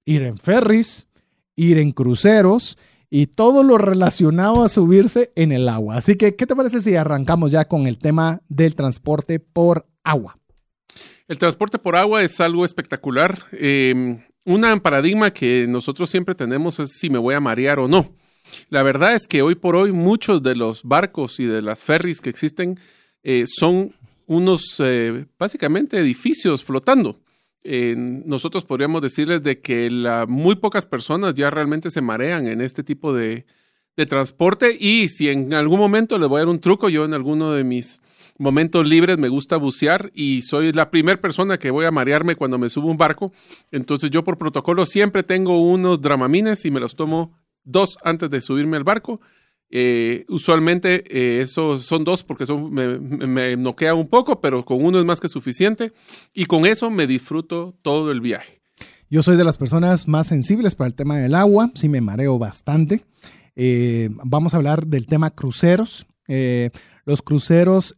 ir 0.04 0.22
en 0.22 0.36
ferries, 0.36 1.08
ir 1.56 1.78
en 1.78 1.92
cruceros 1.92 2.76
y 3.08 3.28
todo 3.28 3.62
lo 3.62 3.78
relacionado 3.78 4.62
a 4.62 4.68
subirse 4.68 5.32
en 5.36 5.52
el 5.52 5.68
agua. 5.68 5.96
Así 5.96 6.16
que, 6.16 6.36
¿qué 6.36 6.46
te 6.46 6.56
parece 6.56 6.80
si 6.80 6.96
arrancamos 6.96 7.50
ya 7.50 7.66
con 7.66 7.86
el 7.86 7.98
tema 7.98 8.42
del 8.48 8.74
transporte 8.74 9.40
por 9.40 9.86
agua? 10.02 10.38
El 11.26 11.38
transporte 11.38 11.78
por 11.78 11.96
agua 11.96 12.22
es 12.22 12.40
algo 12.40 12.64
espectacular. 12.64 13.38
Eh, 13.52 14.22
un 14.44 14.80
paradigma 14.80 15.32
que 15.32 15.66
nosotros 15.68 16.10
siempre 16.10 16.34
tenemos 16.34 16.78
es 16.78 16.98
si 16.98 17.10
me 17.10 17.18
voy 17.18 17.34
a 17.34 17.40
marear 17.40 17.78
o 17.78 17.88
no. 17.88 18.12
La 18.68 18.82
verdad 18.82 19.14
es 19.14 19.26
que 19.26 19.42
hoy 19.42 19.54
por 19.54 19.74
hoy 19.74 19.92
muchos 19.92 20.42
de 20.42 20.54
los 20.54 20.82
barcos 20.82 21.40
y 21.40 21.46
de 21.46 21.62
las 21.62 21.82
ferries 21.82 22.20
que 22.20 22.30
existen 22.30 22.78
eh, 23.22 23.44
son 23.46 23.94
unos, 24.26 24.76
eh, 24.80 25.26
básicamente, 25.38 25.98
edificios 25.98 26.62
flotando. 26.62 27.20
nosotros 27.64 28.64
podríamos 28.64 29.00
decirles 29.00 29.42
de 29.42 29.60
que 29.60 29.90
la, 29.90 30.26
muy 30.26 30.56
pocas 30.56 30.84
personas 30.84 31.34
ya 31.34 31.48
realmente 31.50 31.90
se 31.90 32.02
marean 32.02 32.46
en 32.46 32.60
este 32.60 32.82
tipo 32.82 33.14
de, 33.14 33.46
de 33.96 34.06
transporte 34.06 34.76
y 34.78 35.08
si 35.08 35.28
en 35.28 35.54
algún 35.54 35.78
momento 35.78 36.18
les 36.18 36.28
voy 36.28 36.38
a 36.38 36.40
dar 36.40 36.48
un 36.48 36.60
truco, 36.60 36.88
yo 36.88 37.04
en 37.04 37.14
alguno 37.14 37.52
de 37.52 37.64
mis 37.64 38.00
momentos 38.38 38.86
libres 38.86 39.18
me 39.18 39.28
gusta 39.28 39.56
bucear 39.56 40.10
y 40.14 40.42
soy 40.42 40.72
la 40.72 40.90
primera 40.90 41.20
persona 41.20 41.58
que 41.58 41.70
voy 41.70 41.84
a 41.86 41.90
marearme 41.90 42.34
cuando 42.34 42.58
me 42.58 42.68
subo 42.68 42.90
un 42.90 42.96
barco. 42.96 43.32
Entonces 43.70 44.10
yo 44.10 44.24
por 44.24 44.38
protocolo 44.38 44.86
siempre 44.86 45.22
tengo 45.22 45.62
unos 45.62 46.00
dramamines 46.00 46.64
y 46.64 46.70
me 46.70 46.80
los 46.80 46.96
tomo 46.96 47.32
dos 47.62 47.98
antes 48.02 48.30
de 48.30 48.40
subirme 48.40 48.76
al 48.76 48.84
barco. 48.84 49.20
Eh, 49.70 50.24
usualmente 50.28 51.04
eh, 51.08 51.40
esos 51.42 51.84
son 51.84 52.04
dos 52.04 52.22
porque 52.22 52.46
son, 52.46 52.72
me, 52.72 52.98
me, 52.98 53.56
noquea 53.56 53.94
un 53.94 54.08
poco, 54.08 54.40
pero 54.40 54.64
con 54.64 54.84
uno 54.84 54.98
es 54.98 55.04
más 55.04 55.20
que 55.20 55.28
suficiente 55.28 55.92
y 56.32 56.46
con 56.46 56.66
eso 56.66 56.90
me 56.90 57.06
disfruto 57.06 57.74
todo 57.82 58.10
el 58.10 58.20
viaje. 58.20 58.60
Yo 59.10 59.22
soy 59.22 59.36
de 59.36 59.44
las 59.44 59.58
personas 59.58 60.08
más 60.08 60.26
sensibles 60.26 60.74
para 60.74 60.88
el 60.88 60.94
tema 60.94 61.16
del 61.16 61.34
agua, 61.34 61.70
sí 61.74 61.88
me 61.88 62.00
mareo 62.00 62.38
bastante. 62.38 63.04
Eh, 63.56 64.10
vamos 64.24 64.54
a 64.54 64.58
hablar 64.58 64.86
del 64.86 65.06
tema 65.06 65.30
cruceros. 65.30 66.06
los 67.04 67.22
cruceros 67.22 67.94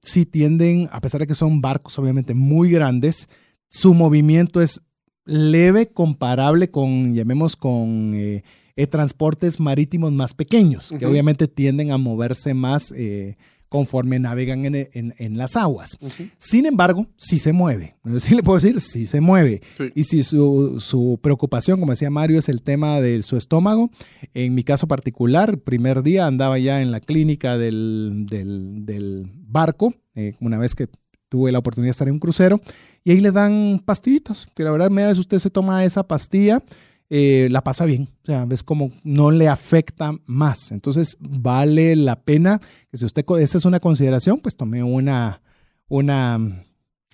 sí 0.00 0.26
tienden, 0.26 0.88
a 0.92 1.00
pesar 1.00 1.20
de 1.20 1.26
que 1.26 1.34
son 1.34 1.60
barcos 1.60 1.98
obviamente 1.98 2.34
muy 2.34 2.70
grandes, 2.70 3.28
su 3.68 3.94
movimiento 3.94 4.60
es 4.60 4.80
leve 5.24 5.88
comparable 5.88 6.70
con, 6.70 7.14
llamemos, 7.14 7.54
con 7.56 8.14
eh, 8.14 8.42
eh, 8.76 8.86
transportes 8.86 9.60
marítimos 9.60 10.12
más 10.12 10.34
pequeños, 10.34 10.94
que 10.98 11.04
obviamente 11.04 11.48
tienden 11.48 11.90
a 11.90 11.98
moverse 11.98 12.54
más 12.54 12.92
eh, 12.92 13.36
conforme 13.68 14.18
navegan 14.18 14.64
en, 14.64 15.38
las 15.38 15.56
aguas. 15.56 15.98
Sin 16.38 16.66
embargo, 16.66 17.06
sí 17.16 17.38
se 17.38 17.52
mueve. 17.52 17.96
Sí 18.18 18.34
le 18.34 18.42
puedo 18.42 18.58
decir, 18.58 18.80
sí 18.80 19.06
se 19.06 19.20
mueve. 19.20 19.62
Y 19.94 20.04
si 20.04 20.22
su, 20.22 21.18
preocupación, 21.22 21.78
como 21.78 21.92
decía 21.92 22.10
Mario, 22.10 22.38
es 22.38 22.48
el 22.48 22.62
tema 22.62 23.00
de 23.00 23.22
su 23.22 23.36
estómago, 23.36 23.90
en 24.34 24.54
mi 24.54 24.64
caso 24.64 24.88
particular, 24.88 25.58
primer 25.58 26.02
día 26.02 26.26
andaba 26.26 26.58
ya 26.58 26.82
en 26.82 26.90
la 26.90 27.00
clínica 27.00 27.58
del, 27.58 28.26
del, 28.28 29.30
barco, 29.50 29.94
una 30.40 30.58
vez 30.58 30.74
que 30.74 30.88
tuve 31.28 31.52
la 31.52 31.58
oportunidad 31.58 31.88
de 31.88 31.92
estar 31.92 32.08
en 32.08 32.14
un 32.14 32.20
crucero, 32.20 32.60
y 33.04 33.12
ahí 33.12 33.20
le 33.20 33.30
dan 33.30 33.82
pastillitas, 33.84 34.46
que 34.54 34.64
la 34.64 34.70
verdad, 34.70 34.90
media 34.90 35.08
vez 35.08 35.18
usted 35.18 35.38
se 35.38 35.50
toma 35.50 35.84
esa 35.84 36.06
pastilla, 36.06 36.62
eh, 37.10 37.48
la 37.50 37.62
pasa 37.62 37.84
bien, 37.84 38.08
o 38.22 38.26
sea, 38.26 38.44
ves 38.44 38.62
como 38.62 38.90
no 39.04 39.30
le 39.30 39.48
afecta 39.48 40.12
más. 40.26 40.72
Entonces, 40.72 41.16
vale 41.20 41.96
la 41.96 42.20
pena 42.20 42.60
que 42.90 42.96
si 42.96 43.04
usted, 43.04 43.24
esa 43.38 43.58
es 43.58 43.64
una 43.64 43.80
consideración, 43.80 44.38
pues 44.38 44.56
tome 44.56 44.82
una, 44.82 45.40
una, 45.88 46.62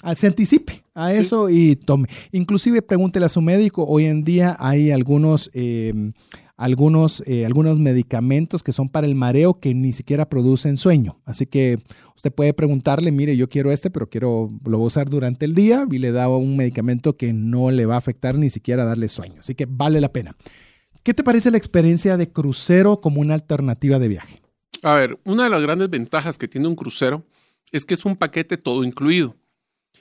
ah, 0.02 0.14
se 0.16 0.26
anticipe 0.26 0.84
a 0.94 1.12
eso 1.12 1.48
y 1.48 1.76
tome. 1.76 2.08
Inclusive 2.32 2.82
pregúntele 2.82 3.26
a 3.26 3.28
su 3.28 3.40
médico, 3.40 3.84
hoy 3.86 4.06
en 4.06 4.24
día 4.24 4.56
hay 4.58 4.90
algunos... 4.90 5.50
Eh, 5.54 6.12
algunos, 6.56 7.22
eh, 7.26 7.44
algunos 7.44 7.78
medicamentos 7.78 8.62
que 8.62 8.72
son 8.72 8.88
para 8.88 9.06
el 9.06 9.14
mareo 9.14 9.58
que 9.60 9.74
ni 9.74 9.92
siquiera 9.92 10.28
producen 10.28 10.76
sueño. 10.76 11.20
Así 11.24 11.46
que 11.46 11.78
usted 12.16 12.32
puede 12.32 12.54
preguntarle, 12.54 13.10
mire, 13.12 13.36
yo 13.36 13.48
quiero 13.48 13.72
este, 13.72 13.90
pero 13.90 14.08
quiero, 14.08 14.48
lo 14.64 14.78
usar 14.78 15.08
durante 15.08 15.44
el 15.44 15.54
día 15.54 15.86
y 15.90 15.98
le 15.98 16.12
da 16.12 16.28
un 16.28 16.56
medicamento 16.56 17.16
que 17.16 17.32
no 17.32 17.70
le 17.70 17.86
va 17.86 17.94
a 17.94 17.98
afectar 17.98 18.36
ni 18.36 18.50
siquiera 18.50 18.84
darle 18.84 19.08
sueño. 19.08 19.40
Así 19.40 19.54
que 19.54 19.66
vale 19.68 20.00
la 20.00 20.12
pena. 20.12 20.36
¿Qué 21.02 21.12
te 21.12 21.24
parece 21.24 21.50
la 21.50 21.58
experiencia 21.58 22.16
de 22.16 22.30
crucero 22.30 23.00
como 23.00 23.20
una 23.20 23.34
alternativa 23.34 23.98
de 23.98 24.08
viaje? 24.08 24.42
A 24.82 24.94
ver, 24.94 25.18
una 25.24 25.44
de 25.44 25.50
las 25.50 25.62
grandes 25.62 25.90
ventajas 25.90 26.38
que 26.38 26.48
tiene 26.48 26.68
un 26.68 26.76
crucero 26.76 27.26
es 27.72 27.84
que 27.84 27.94
es 27.94 28.04
un 28.04 28.16
paquete 28.16 28.56
todo 28.56 28.84
incluido. 28.84 29.36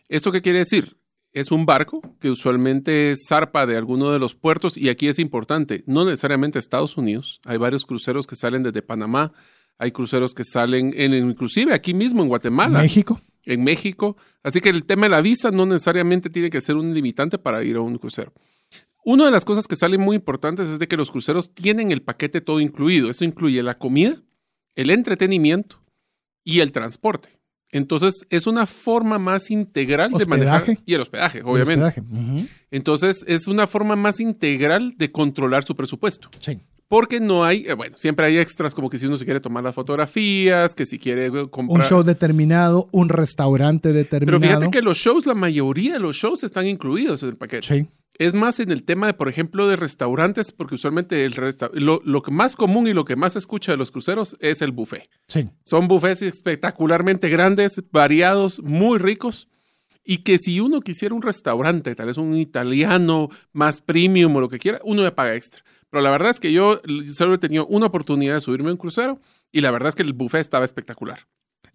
¿Esto 0.07 0.31
qué 0.31 0.41
quiere 0.41 0.59
decir? 0.59 0.97
Es 1.33 1.51
un 1.51 1.65
barco 1.65 2.01
que 2.19 2.29
usualmente 2.29 3.15
zarpa 3.17 3.65
de 3.65 3.75
alguno 3.75 4.11
de 4.11 4.19
los 4.19 4.35
puertos 4.35 4.77
y 4.77 4.89
aquí 4.89 5.07
es 5.07 5.19
importante, 5.19 5.83
no 5.87 6.05
necesariamente 6.05 6.59
Estados 6.59 6.95
Unidos, 6.95 7.41
hay 7.43 7.57
varios 7.57 7.85
cruceros 7.85 8.27
que 8.27 8.35
salen 8.35 8.63
desde 8.63 8.83
Panamá, 8.83 9.33
hay 9.79 9.91
cruceros 9.91 10.33
que 10.33 10.43
salen 10.43 10.93
en, 10.95 11.13
inclusive 11.13 11.73
aquí 11.73 11.93
mismo 11.93 12.21
en 12.21 12.29
Guatemala. 12.29 12.81
México. 12.81 13.19
En 13.45 13.63
México. 13.63 14.15
Así 14.43 14.61
que 14.61 14.69
el 14.69 14.85
tema 14.85 15.07
de 15.07 15.09
la 15.09 15.21
visa 15.21 15.51
no 15.51 15.65
necesariamente 15.65 16.29
tiene 16.29 16.49
que 16.49 16.61
ser 16.61 16.75
un 16.75 16.93
limitante 16.93 17.37
para 17.37 17.63
ir 17.63 17.75
a 17.75 17.81
un 17.81 17.97
crucero. 17.97 18.31
Una 19.03 19.25
de 19.25 19.31
las 19.31 19.43
cosas 19.43 19.67
que 19.67 19.75
salen 19.75 19.99
muy 19.99 20.15
importantes 20.15 20.69
es 20.69 20.79
de 20.79 20.87
que 20.87 20.95
los 20.95 21.11
cruceros 21.11 21.53
tienen 21.53 21.91
el 21.91 22.01
paquete 22.01 22.39
todo 22.39 22.61
incluido. 22.61 23.09
Eso 23.09 23.25
incluye 23.25 23.61
la 23.61 23.77
comida, 23.77 24.15
el 24.75 24.91
entretenimiento 24.91 25.83
y 26.45 26.61
el 26.61 26.71
transporte. 26.71 27.42
Entonces, 27.73 28.25
es 28.29 28.45
una 28.45 28.67
forma 28.67 29.17
más 29.17 29.49
integral 29.49 30.11
de 30.11 30.25
manejar. 30.27 30.77
Y 30.85 30.93
el 30.93 31.01
hospedaje, 31.01 31.41
obviamente. 31.43 32.01
Entonces, 32.71 33.25
es 33.27 33.47
una 33.47 33.67
forma 33.67 33.95
más 33.95 34.19
integral 34.19 34.93
de 34.95 35.11
controlar 35.11 35.63
su 35.63 35.75
presupuesto. 35.75 36.29
Sí. 36.39 36.59
Porque 36.87 37.19
no 37.19 37.43
hay, 37.43 37.65
eh, 37.65 37.73
bueno, 37.73 37.97
siempre 37.97 38.27
hay 38.27 38.37
extras 38.37 38.75
como 38.75 38.87
que 38.87 38.99
si 38.99 39.07
uno 39.07 39.17
se 39.17 39.25
quiere 39.25 39.39
tomar 39.39 39.63
las 39.63 39.73
fotografías, 39.73 40.75
que 40.75 40.85
si 40.85 40.99
quiere 40.99 41.25
eh, 41.25 41.49
comprar. 41.49 41.79
Un 41.79 41.83
show 41.83 42.03
determinado, 42.03 42.87
un 42.91 43.09
restaurante 43.09 43.91
determinado. 43.91 44.39
Pero 44.39 44.59
fíjate 44.59 44.71
que 44.71 44.83
los 44.83 44.99
shows, 44.99 45.25
la 45.25 45.33
mayoría 45.33 45.93
de 45.93 45.99
los 45.99 46.15
shows 46.15 46.43
están 46.43 46.67
incluidos 46.67 47.23
en 47.23 47.29
el 47.29 47.37
paquete. 47.37 47.65
Sí. 47.65 47.87
Es 48.17 48.33
más 48.33 48.59
en 48.59 48.71
el 48.71 48.83
tema 48.83 49.07
de, 49.07 49.13
por 49.13 49.27
ejemplo, 49.27 49.67
de 49.67 49.75
restaurantes, 49.75 50.51
porque 50.51 50.75
usualmente 50.75 51.25
el 51.25 51.33
lo, 51.73 52.01
lo, 52.03 52.21
que 52.21 52.31
más 52.31 52.55
común 52.55 52.87
y 52.87 52.93
lo 52.93 53.05
que 53.05 53.15
más 53.15 53.33
se 53.33 53.39
escucha 53.39 53.71
de 53.71 53.77
los 53.77 53.89
cruceros 53.89 54.37
es 54.39 54.61
el 54.61 54.71
buffet. 54.71 55.09
Sí. 55.27 55.49
Son 55.63 55.87
buffets 55.87 56.21
espectacularmente 56.21 57.29
grandes, 57.29 57.81
variados, 57.91 58.61
muy 58.61 58.99
ricos. 58.99 59.47
Y 60.05 60.17
que 60.17 60.37
si 60.37 60.59
uno 60.59 60.81
quisiera 60.81 61.15
un 61.15 61.21
restaurante, 61.21 61.95
tal 61.95 62.07
vez 62.07 62.17
un 62.17 62.35
italiano 62.35 63.29
más 63.51 63.81
premium 63.81 64.35
o 64.35 64.41
lo 64.41 64.49
que 64.49 64.59
quiera, 64.59 64.79
uno 64.83 65.01
le 65.01 65.11
paga 65.11 65.33
extra. 65.33 65.63
Pero 65.89 66.01
la 66.01 66.11
verdad 66.11 66.31
es 66.31 66.39
que 66.39 66.51
yo 66.51 66.81
solo 67.07 67.35
he 67.35 67.37
tenido 67.37 67.65
una 67.67 67.85
oportunidad 67.85 68.35
de 68.35 68.41
subirme 68.41 68.69
a 68.69 68.71
un 68.73 68.77
crucero 68.77 69.19
y 69.51 69.61
la 69.61 69.71
verdad 69.71 69.89
es 69.89 69.95
que 69.95 70.03
el 70.03 70.13
buffet 70.13 70.41
estaba 70.41 70.65
espectacular. 70.65 71.19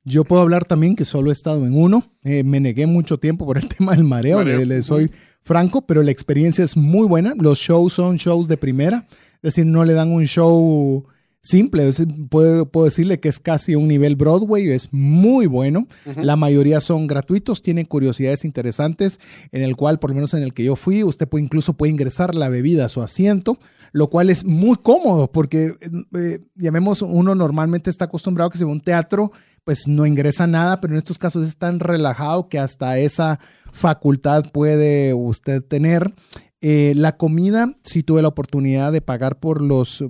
Yo 0.09 0.25
puedo 0.25 0.41
hablar 0.41 0.65
también 0.65 0.97
que 0.97 1.05
solo 1.05 1.31
he 1.31 1.33
estado 1.33 1.67
en 1.67 1.75
uno. 1.77 2.03
Eh, 2.25 2.43
me 2.43 2.61
negué 2.61 2.87
mucho 2.87 3.19
tiempo 3.19 3.45
por 3.45 3.59
el 3.59 3.69
tema 3.77 3.93
del 3.93 4.05
mareo. 4.05 4.39
mareo. 4.39 4.65
Le, 4.65 4.83
soy 4.83 5.11
franco, 5.43 5.83
pero 5.83 6.03
la 6.03 6.11
experiencia 6.11 6.65
es 6.65 6.77
muy 6.77 7.07
buena. 7.07 7.35
Los 7.37 7.59
shows 7.59 7.93
son 7.93 8.17
shows 8.17 8.49
de 8.49 8.57
primera, 8.57 9.07
es 9.37 9.55
decir, 9.55 9.67
no 9.67 9.85
le 9.85 9.93
dan 9.93 10.11
un 10.11 10.25
show 10.25 11.07
simple. 11.41 11.91
puedo, 12.31 12.85
decirle 12.85 13.21
que 13.21 13.29
es 13.29 13.39
casi 13.39 13.75
un 13.75 13.89
nivel 13.89 14.17
Broadway, 14.17 14.71
es 14.71 14.89
muy 14.93 15.47
bueno. 15.47 15.87
La 16.17 16.37
mayoría 16.37 16.81
son 16.81 17.07
gratuitos, 17.07 17.63
tienen 17.63 17.87
curiosidades 17.87 18.45
interesantes, 18.45 19.21
en 19.53 19.63
el 19.63 19.77
cual, 19.77 19.99
por 19.99 20.11
lo 20.11 20.15
menos 20.15 20.35
en 20.35 20.43
el 20.43 20.53
que 20.53 20.65
yo 20.65 20.77
fui, 20.77 21.05
usted 21.05 21.29
puede, 21.29 21.45
incluso 21.45 21.75
puede 21.75 21.93
ingresar 21.93 22.35
la 22.35 22.49
bebida 22.49 22.87
a 22.87 22.89
su 22.89 23.03
asiento, 23.03 23.59
lo 23.93 24.09
cual 24.11 24.31
es 24.31 24.45
muy 24.45 24.77
cómodo, 24.77 25.31
porque 25.31 25.75
eh, 26.15 26.41
llamemos, 26.57 27.03
uno 27.03 27.35
normalmente 27.35 27.91
está 27.91 28.07
acostumbrado 28.07 28.49
a 28.49 28.53
que 28.53 28.59
si 28.59 28.65
va 28.65 28.71
a 28.71 28.75
un 28.75 28.81
teatro, 28.81 29.33
pues 29.69 29.87
no 29.87 30.07
ingresa 30.07 30.47
nada, 30.47 30.81
pero 30.81 30.95
en 30.95 30.97
estos 30.97 31.19
casos 31.19 31.47
es 31.47 31.59
tan 31.59 31.79
relajado 31.79 32.49
que 32.49 32.59
hasta 32.59 32.97
esa 32.97 33.39
facultad 33.71 34.51
puede 34.51 35.13
usted 35.13 35.63
tener. 35.63 36.15
Eh, 36.63 36.95
la 36.97 37.19
comida, 37.19 37.77
sí 37.85 38.03
tuve 38.03 38.23
la 38.23 38.29
oportunidad 38.29 38.93
de 38.93 39.03
pagar 39.03 39.41
por 39.41 39.61
los, 39.61 40.03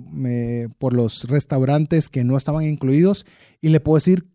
por 0.77 0.93
los 0.93 1.25
restaurantes 1.25 2.07
que 2.07 2.23
no 2.23 2.37
estaban 2.37 2.63
incluidos 2.63 3.25
y 3.59 3.67
le 3.67 3.81
puedo 3.81 3.97
decir 3.97 4.29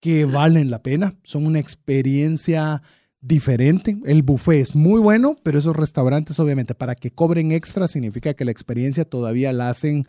que 0.00 0.24
valen 0.24 0.70
la 0.70 0.82
pena. 0.82 1.18
Son 1.22 1.44
una 1.44 1.58
experiencia 1.58 2.82
diferente. 3.20 3.98
El 4.06 4.22
buffet 4.22 4.58
es 4.62 4.74
muy 4.74 5.02
bueno, 5.02 5.36
pero 5.42 5.58
esos 5.58 5.76
restaurantes, 5.76 6.40
obviamente, 6.40 6.74
para 6.74 6.94
que 6.94 7.10
cobren 7.10 7.52
extra, 7.52 7.88
significa 7.88 8.32
que 8.32 8.46
la 8.46 8.52
experiencia 8.52 9.04
todavía 9.04 9.52
la 9.52 9.68
hacen 9.68 10.06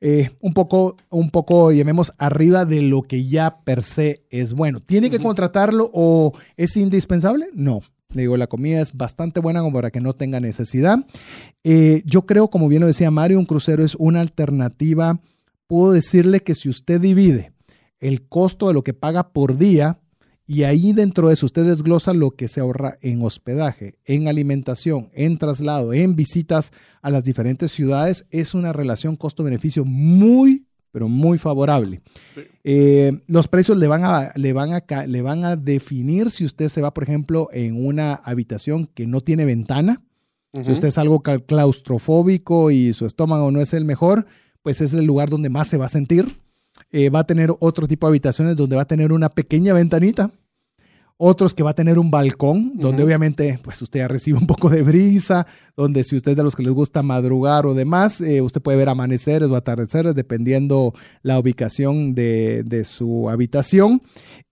eh, 0.00 0.30
un 0.40 0.52
poco, 0.52 0.96
un 1.10 1.30
poco, 1.30 1.72
llamemos, 1.72 2.12
arriba 2.18 2.64
de 2.64 2.82
lo 2.82 3.02
que 3.02 3.24
ya 3.26 3.60
per 3.64 3.82
se 3.82 4.24
es 4.30 4.52
bueno. 4.52 4.80
¿Tiene 4.80 5.10
que 5.10 5.18
contratarlo 5.18 5.90
o 5.92 6.32
es 6.56 6.76
indispensable? 6.76 7.48
No. 7.54 7.80
Le 8.12 8.22
digo, 8.22 8.36
la 8.36 8.46
comida 8.46 8.80
es 8.80 8.96
bastante 8.96 9.40
buena 9.40 9.60
como 9.60 9.74
para 9.74 9.90
que 9.90 10.00
no 10.00 10.12
tenga 10.12 10.40
necesidad. 10.40 10.98
Eh, 11.64 12.02
yo 12.04 12.24
creo, 12.24 12.48
como 12.48 12.68
bien 12.68 12.80
lo 12.80 12.86
decía 12.86 13.10
Mario, 13.10 13.38
un 13.38 13.46
crucero 13.46 13.84
es 13.84 13.94
una 13.96 14.20
alternativa. 14.20 15.20
Puedo 15.66 15.92
decirle 15.92 16.40
que 16.40 16.54
si 16.54 16.68
usted 16.68 17.00
divide 17.00 17.52
el 17.98 18.28
costo 18.28 18.68
de 18.68 18.74
lo 18.74 18.82
que 18.84 18.94
paga 18.94 19.32
por 19.32 19.56
día 19.56 19.98
y 20.46 20.62
ahí 20.62 20.92
dentro 20.92 21.26
de 21.26 21.34
eso 21.34 21.46
usted 21.46 21.64
desglosa 21.64 22.14
lo 22.14 22.30
que 22.30 22.46
se 22.46 22.60
ahorra 22.60 22.98
en 23.00 23.20
hospedaje, 23.22 23.98
en 24.04 24.28
alimentación, 24.28 25.10
en 25.12 25.38
traslado, 25.38 25.92
en 25.92 26.14
visitas 26.14 26.72
a 27.02 27.10
las 27.10 27.24
diferentes 27.24 27.72
ciudades. 27.72 28.26
Es 28.30 28.54
una 28.54 28.72
relación 28.72 29.16
costo-beneficio 29.16 29.84
muy, 29.84 30.66
pero 30.92 31.08
muy 31.08 31.36
favorable. 31.36 32.00
Eh, 32.62 33.20
los 33.26 33.48
precios 33.48 33.76
le 33.76 33.88
van, 33.88 34.04
a, 34.04 34.30
le, 34.36 34.52
van 34.52 34.70
a, 34.72 35.06
le 35.06 35.20
van 35.20 35.44
a 35.44 35.56
definir 35.56 36.30
si 36.30 36.44
usted 36.44 36.68
se 36.68 36.80
va, 36.80 36.94
por 36.94 37.02
ejemplo, 37.02 37.48
en 37.52 37.84
una 37.84 38.14
habitación 38.14 38.86
que 38.86 39.06
no 39.06 39.22
tiene 39.22 39.44
ventana. 39.44 40.02
Si 40.62 40.72
usted 40.72 40.88
es 40.88 40.96
algo 40.96 41.22
claustrofóbico 41.22 42.70
y 42.70 42.94
su 42.94 43.04
estómago 43.04 43.50
no 43.50 43.60
es 43.60 43.74
el 43.74 43.84
mejor, 43.84 44.24
pues 44.62 44.80
es 44.80 44.94
el 44.94 45.04
lugar 45.04 45.28
donde 45.28 45.50
más 45.50 45.68
se 45.68 45.76
va 45.76 45.84
a 45.84 45.90
sentir. 45.90 46.40
Eh, 46.90 47.10
va 47.10 47.20
a 47.20 47.26
tener 47.26 47.52
otro 47.60 47.86
tipo 47.86 48.06
de 48.06 48.10
habitaciones 48.10 48.56
donde 48.56 48.76
va 48.76 48.82
a 48.82 48.86
tener 48.86 49.12
una 49.12 49.28
pequeña 49.28 49.74
ventanita. 49.74 50.30
Otros 51.18 51.54
que 51.54 51.62
va 51.62 51.70
a 51.70 51.74
tener 51.74 51.98
un 51.98 52.10
balcón, 52.10 52.72
donde 52.74 53.02
obviamente 53.02 53.58
pues 53.62 53.80
usted 53.80 54.00
ya 54.00 54.08
recibe 54.08 54.36
un 54.36 54.46
poco 54.46 54.68
de 54.68 54.82
brisa, 54.82 55.46
donde 55.74 56.04
si 56.04 56.14
usted 56.14 56.32
es 56.32 56.36
de 56.36 56.42
los 56.42 56.54
que 56.54 56.62
les 56.62 56.72
gusta 56.72 57.02
madrugar 57.02 57.64
o 57.64 57.72
demás, 57.72 58.20
eh, 58.20 58.42
usted 58.42 58.60
puede 58.60 58.76
ver 58.76 58.90
amaneceres 58.90 59.48
o 59.48 59.56
atardeceres 59.56 60.14
dependiendo 60.14 60.92
la 61.22 61.38
ubicación 61.38 62.14
de, 62.14 62.64
de 62.64 62.84
su 62.84 63.30
habitación. 63.30 64.02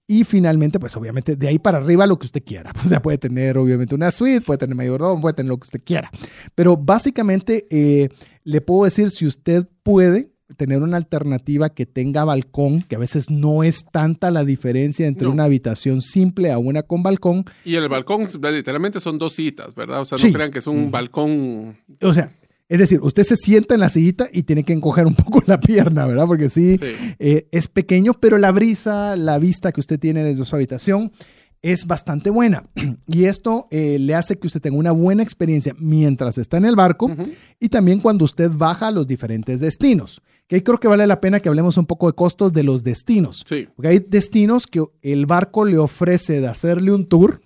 Y 0.07 0.25
finalmente, 0.25 0.79
pues 0.79 0.97
obviamente 0.97 1.35
de 1.35 1.49
ahí 1.49 1.59
para 1.59 1.79
arriba 1.79 2.07
lo 2.07 2.19
que 2.19 2.27
usted 2.27 2.43
quiera. 2.45 2.73
O 2.85 2.87
sea, 2.87 3.01
puede 3.01 3.19
tener 3.19 3.57
obviamente 3.57 3.95
una 3.95 4.11
suite, 4.11 4.43
puede 4.43 4.59
tener 4.59 4.77
mayordomo, 4.77 5.21
puede 5.21 5.35
tener 5.35 5.49
lo 5.49 5.59
que 5.59 5.65
usted 5.65 5.83
quiera. 5.83 6.11
Pero 6.55 6.77
básicamente 6.77 7.67
eh, 7.71 8.11
le 8.43 8.61
puedo 8.61 8.85
decir 8.85 9.11
si 9.11 9.27
usted 9.27 9.67
puede, 9.83 10.34
tener 10.57 10.83
una 10.83 10.97
alternativa 10.97 11.69
que 11.69 11.87
tenga 11.87 12.25
balcón, 12.25 12.83
que 12.83 12.97
a 12.97 12.99
veces 12.99 13.31
no 13.31 13.65
es 13.65 13.87
tanta 13.91 14.31
la 14.31 14.45
diferencia 14.45 15.07
entre 15.07 15.29
una 15.29 15.45
habitación 15.45 16.01
simple 16.01 16.51
a 16.51 16.59
una 16.59 16.83
con 16.83 17.03
balcón. 17.03 17.45
Y 17.65 17.75
el 17.77 17.89
balcón 17.89 18.27
literalmente 18.53 19.01
son 19.01 19.19
dos 19.19 19.35
citas, 19.35 19.75
¿verdad? 19.75 20.01
O 20.01 20.05
sea, 20.05 20.19
no 20.19 20.33
crean 20.33 20.51
que 20.51 20.59
es 20.59 20.67
un 20.67 20.91
balcón. 20.91 21.77
O 22.01 22.15
sea, 22.15 22.31
es 22.69 22.79
decir, 22.79 22.99
usted 23.03 23.25
se 23.25 23.37
sienta 23.37 23.75
en 23.75 23.81
la 23.81 23.91
sillita 23.91 24.27
y 24.33 24.45
tiene 24.45 24.65
que 24.65 24.73
encoger 24.73 25.07
un 25.07 25.15
poco 25.15 25.43
la 25.47 25.61
pierna, 25.61 26.07
¿verdad? 26.07 26.27
Porque 26.27 26.49
sí, 26.49 26.79
eh, 27.19 27.47
es 27.53 27.69
pequeño, 27.69 28.15
pero 28.15 28.39
la 28.39 28.53
brisa, 28.53 29.17
la 29.17 29.39
vista 29.39 29.73
que 29.73 29.81
usted 29.81 29.99
tiene 29.99 30.23
desde 30.23 30.45
su 30.45 30.57
habitación 30.57 31.13
es 31.65 31.87
bastante 31.87 32.31
buena. 32.31 32.69
Y 33.07 33.25
esto 33.25 33.67
eh, 33.71 33.99
le 33.99 34.15
hace 34.15 34.39
que 34.39 34.47
usted 34.47 34.61
tenga 34.61 34.77
una 34.77 34.93
buena 34.93 35.23
experiencia 35.23 35.75
mientras 35.79 36.37
está 36.37 36.59
en 36.59 36.65
el 36.65 36.77
barco 36.77 37.11
y 37.61 37.69
también 37.69 38.01
cuando 38.01 38.25
usted 38.25 38.51
baja 38.53 38.89
a 38.89 38.91
los 38.91 39.07
diferentes 39.07 39.61
destinos. 39.61 40.21
Que 40.47 40.63
creo 40.63 40.79
que 40.79 40.89
vale 40.89 41.07
la 41.07 41.21
pena 41.21 41.41
que 41.41 41.49
hablemos 41.49 41.79
un 41.79 41.87
poco 41.87 42.07
de 42.07 42.15
costos 42.15 42.53
de 42.53 42.65
los 42.65 42.83
destinos. 42.83 43.45
Sí. 43.47 43.69
Porque 43.75 43.89
hay 43.89 43.99
destinos 43.99 44.67
que 44.67 44.85
el 45.01 45.27
barco 45.27 45.65
le 45.65 45.79
ofrece 45.79 46.41
de 46.41 46.49
hacerle 46.49 46.93
un 46.93 47.07
tour. 47.07 47.41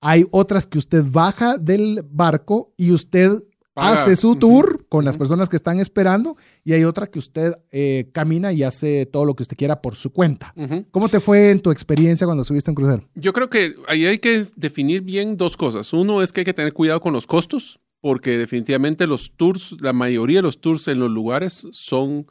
Hay 0.00 0.26
otras 0.30 0.66
que 0.66 0.78
usted 0.78 1.04
baja 1.04 1.58
del 1.58 2.04
barco 2.08 2.72
y 2.76 2.92
usted 2.92 3.32
hace 3.74 4.14
su 4.16 4.36
tour 4.36 4.83
con 4.94 5.04
las 5.04 5.16
personas 5.16 5.48
que 5.48 5.56
están 5.56 5.80
esperando 5.80 6.36
y 6.62 6.72
hay 6.72 6.84
otra 6.84 7.08
que 7.08 7.18
usted 7.18 7.54
eh, 7.72 8.10
camina 8.12 8.52
y 8.52 8.62
hace 8.62 9.06
todo 9.06 9.24
lo 9.24 9.34
que 9.34 9.42
usted 9.42 9.56
quiera 9.56 9.82
por 9.82 9.96
su 9.96 10.12
cuenta. 10.12 10.54
¿Cómo 10.92 11.08
te 11.08 11.18
fue 11.18 11.50
en 11.50 11.58
tu 11.58 11.72
experiencia 11.72 12.28
cuando 12.28 12.44
subiste 12.44 12.70
en 12.70 12.76
crucero? 12.76 13.08
Yo 13.16 13.32
creo 13.32 13.50
que 13.50 13.74
ahí 13.88 14.06
hay 14.06 14.20
que 14.20 14.44
definir 14.54 15.02
bien 15.02 15.36
dos 15.36 15.56
cosas. 15.56 15.92
Uno 15.92 16.22
es 16.22 16.30
que 16.30 16.42
hay 16.42 16.44
que 16.44 16.54
tener 16.54 16.72
cuidado 16.72 17.00
con 17.00 17.12
los 17.12 17.26
costos, 17.26 17.80
porque 18.00 18.38
definitivamente 18.38 19.08
los 19.08 19.32
tours, 19.36 19.74
la 19.80 19.92
mayoría 19.92 20.38
de 20.38 20.42
los 20.42 20.60
tours 20.60 20.86
en 20.86 21.00
los 21.00 21.10
lugares 21.10 21.66
son 21.72 22.28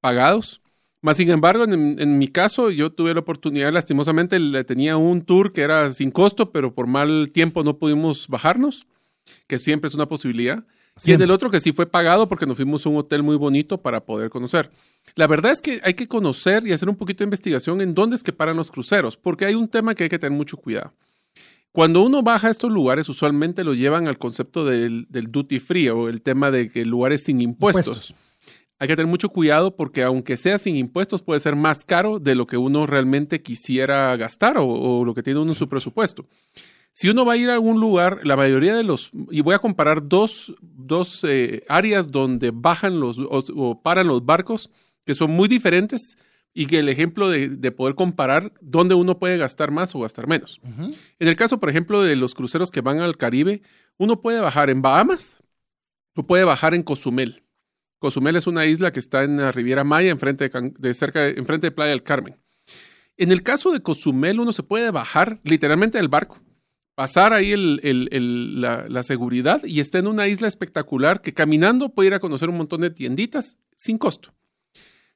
pagados. 0.00 0.62
Más 1.00 1.16
sin 1.16 1.30
embargo, 1.30 1.64
en, 1.64 1.98
en, 1.98 2.16
mi 2.16 2.28
caso, 2.28 2.70
yo 2.70 2.92
tuve 2.92 3.12
la 3.12 3.20
oportunidad, 3.20 3.72
lastimosamente, 3.72 4.38
le 4.38 4.62
tenía 4.62 4.96
un 4.96 5.22
tour 5.22 5.52
que 5.52 5.62
era 5.62 5.90
sin 5.90 6.12
costo, 6.12 6.52
pero 6.52 6.76
por 6.76 6.86
mal 6.86 7.32
tiempo 7.32 7.64
no 7.64 7.76
pudimos 7.76 8.28
bajarnos, 8.28 8.86
que 9.48 9.58
siempre 9.58 9.88
es 9.88 9.96
una 9.96 10.06
posibilidad. 10.06 10.64
Y 11.04 11.12
en 11.12 11.22
el 11.22 11.30
otro 11.32 11.50
que 11.50 11.58
sí 11.58 11.72
fue 11.72 11.86
pagado 11.86 12.28
porque 12.28 12.46
nos 12.46 12.56
fuimos 12.56 12.86
a 12.86 12.88
un 12.88 12.98
hotel 12.98 13.22
muy 13.22 13.36
bonito 13.36 13.82
para 13.82 14.04
poder 14.04 14.30
conocer. 14.30 14.70
La 15.16 15.26
verdad 15.26 15.50
es 15.50 15.60
que 15.60 15.80
hay 15.82 15.94
que 15.94 16.06
conocer 16.06 16.66
y 16.66 16.72
hacer 16.72 16.88
un 16.88 16.94
poquito 16.94 17.18
de 17.18 17.24
investigación 17.24 17.80
en 17.80 17.94
dónde 17.94 18.14
es 18.14 18.22
que 18.22 18.32
paran 18.32 18.56
los 18.56 18.70
cruceros, 18.70 19.16
porque 19.16 19.44
hay 19.44 19.54
un 19.54 19.66
tema 19.68 19.94
que 19.94 20.04
hay 20.04 20.08
que 20.08 20.18
tener 20.18 20.36
mucho 20.36 20.56
cuidado. 20.56 20.92
Cuando 21.72 22.02
uno 22.02 22.22
baja 22.22 22.46
a 22.46 22.50
estos 22.50 22.70
lugares, 22.70 23.08
usualmente 23.08 23.64
lo 23.64 23.74
llevan 23.74 24.06
al 24.06 24.18
concepto 24.18 24.64
del, 24.64 25.08
duty 25.10 25.58
free 25.58 25.88
o 25.88 26.08
el 26.08 26.22
tema 26.22 26.52
de 26.52 26.70
que 26.70 26.84
lugares 26.84 27.24
sin 27.24 27.40
impuestos. 27.40 28.14
Hay 28.78 28.86
que 28.86 28.94
tener 28.94 29.10
mucho 29.10 29.30
cuidado 29.30 29.74
porque 29.74 30.04
aunque 30.04 30.36
sea 30.36 30.58
sin 30.58 30.76
impuestos 30.76 31.22
puede 31.22 31.40
ser 31.40 31.56
más 31.56 31.82
caro 31.84 32.20
de 32.20 32.36
lo 32.36 32.46
que 32.46 32.56
uno 32.56 32.86
realmente 32.86 33.42
quisiera 33.42 34.16
gastar 34.16 34.58
o, 34.58 34.66
o 34.66 35.04
lo 35.04 35.14
que 35.14 35.24
tiene 35.24 35.40
uno 35.40 35.50
en 35.52 35.58
su 35.58 35.68
presupuesto. 35.68 36.26
Si 36.94 37.08
uno 37.08 37.24
va 37.24 37.32
a 37.32 37.36
ir 37.36 37.50
a 37.50 37.54
algún 37.54 37.80
lugar, 37.80 38.20
la 38.22 38.36
mayoría 38.36 38.76
de 38.76 38.84
los, 38.84 39.10
y 39.28 39.40
voy 39.40 39.56
a 39.56 39.58
comparar 39.58 40.08
dos, 40.08 40.54
dos 40.62 41.24
eh, 41.24 41.64
áreas 41.68 42.12
donde 42.12 42.52
bajan 42.54 43.00
los 43.00 43.18
o, 43.18 43.82
paran 43.82 44.06
los 44.06 44.24
barcos, 44.24 44.70
que 45.04 45.14
son 45.14 45.32
muy 45.32 45.48
diferentes 45.48 46.16
y 46.54 46.66
que 46.66 46.78
el 46.78 46.88
ejemplo 46.88 47.28
de, 47.28 47.72
poder 47.72 47.96
comparar 47.96 48.52
dónde 48.60 48.94
uno 48.94 49.18
puede 49.18 49.38
gastar 49.38 49.72
más 49.72 49.92
o 49.96 49.98
gastar 49.98 50.28
menos. 50.28 50.60
En 51.18 51.26
el 51.26 51.34
caso, 51.34 51.58
por 51.58 51.68
ejemplo, 51.68 52.00
de 52.00 52.14
los 52.14 52.32
cruceros 52.32 52.70
que 52.70 52.80
van 52.80 53.00
al 53.00 53.16
Caribe, 53.16 53.60
uno 53.96 54.22
puede 54.22 54.38
bajar 54.38 54.70
en 54.70 54.80
Bahamas 54.80 55.42
o 56.14 56.22
puede 56.22 56.44
bajar 56.44 56.74
en 56.74 56.84
Cozumel. 56.84 57.42
Cozumel 57.98 58.36
es 58.36 58.46
una 58.46 58.66
isla 58.66 58.92
que 58.92 59.00
está 59.00 59.24
en 59.24 59.38
la 59.38 59.50
Riviera 59.50 59.82
Maya, 59.82 60.10
enfrente 60.10 60.48
de, 60.48 60.72
de 60.78 60.94
cerca, 60.94 61.26
enfrente 61.26 61.66
de 61.66 61.70
Playa 61.72 61.90
del 61.90 62.04
Carmen. 62.04 62.36
En 63.16 63.32
el 63.32 63.42
caso 63.42 63.72
de 63.72 63.80
Cozumel, 63.80 64.38
uno 64.38 64.52
se 64.52 64.62
puede 64.62 64.92
bajar 64.92 65.40
literalmente 65.42 65.98
del 65.98 66.08
barco 66.08 66.38
pasar 66.94 67.32
ahí 67.32 67.54
la, 67.56 69.02
seguridad 69.02 69.62
y 69.64 69.80
está 69.80 69.98
en 69.98 70.06
una 70.06 70.28
isla 70.28 70.48
espectacular 70.48 71.20
que 71.20 71.34
caminando 71.34 71.90
puede 71.90 72.08
ir 72.08 72.14
a 72.14 72.20
conocer 72.20 72.48
un 72.48 72.56
montón 72.56 72.80
de 72.82 72.90
tienditas 72.90 73.58
sin 73.76 73.98
costo. 73.98 74.32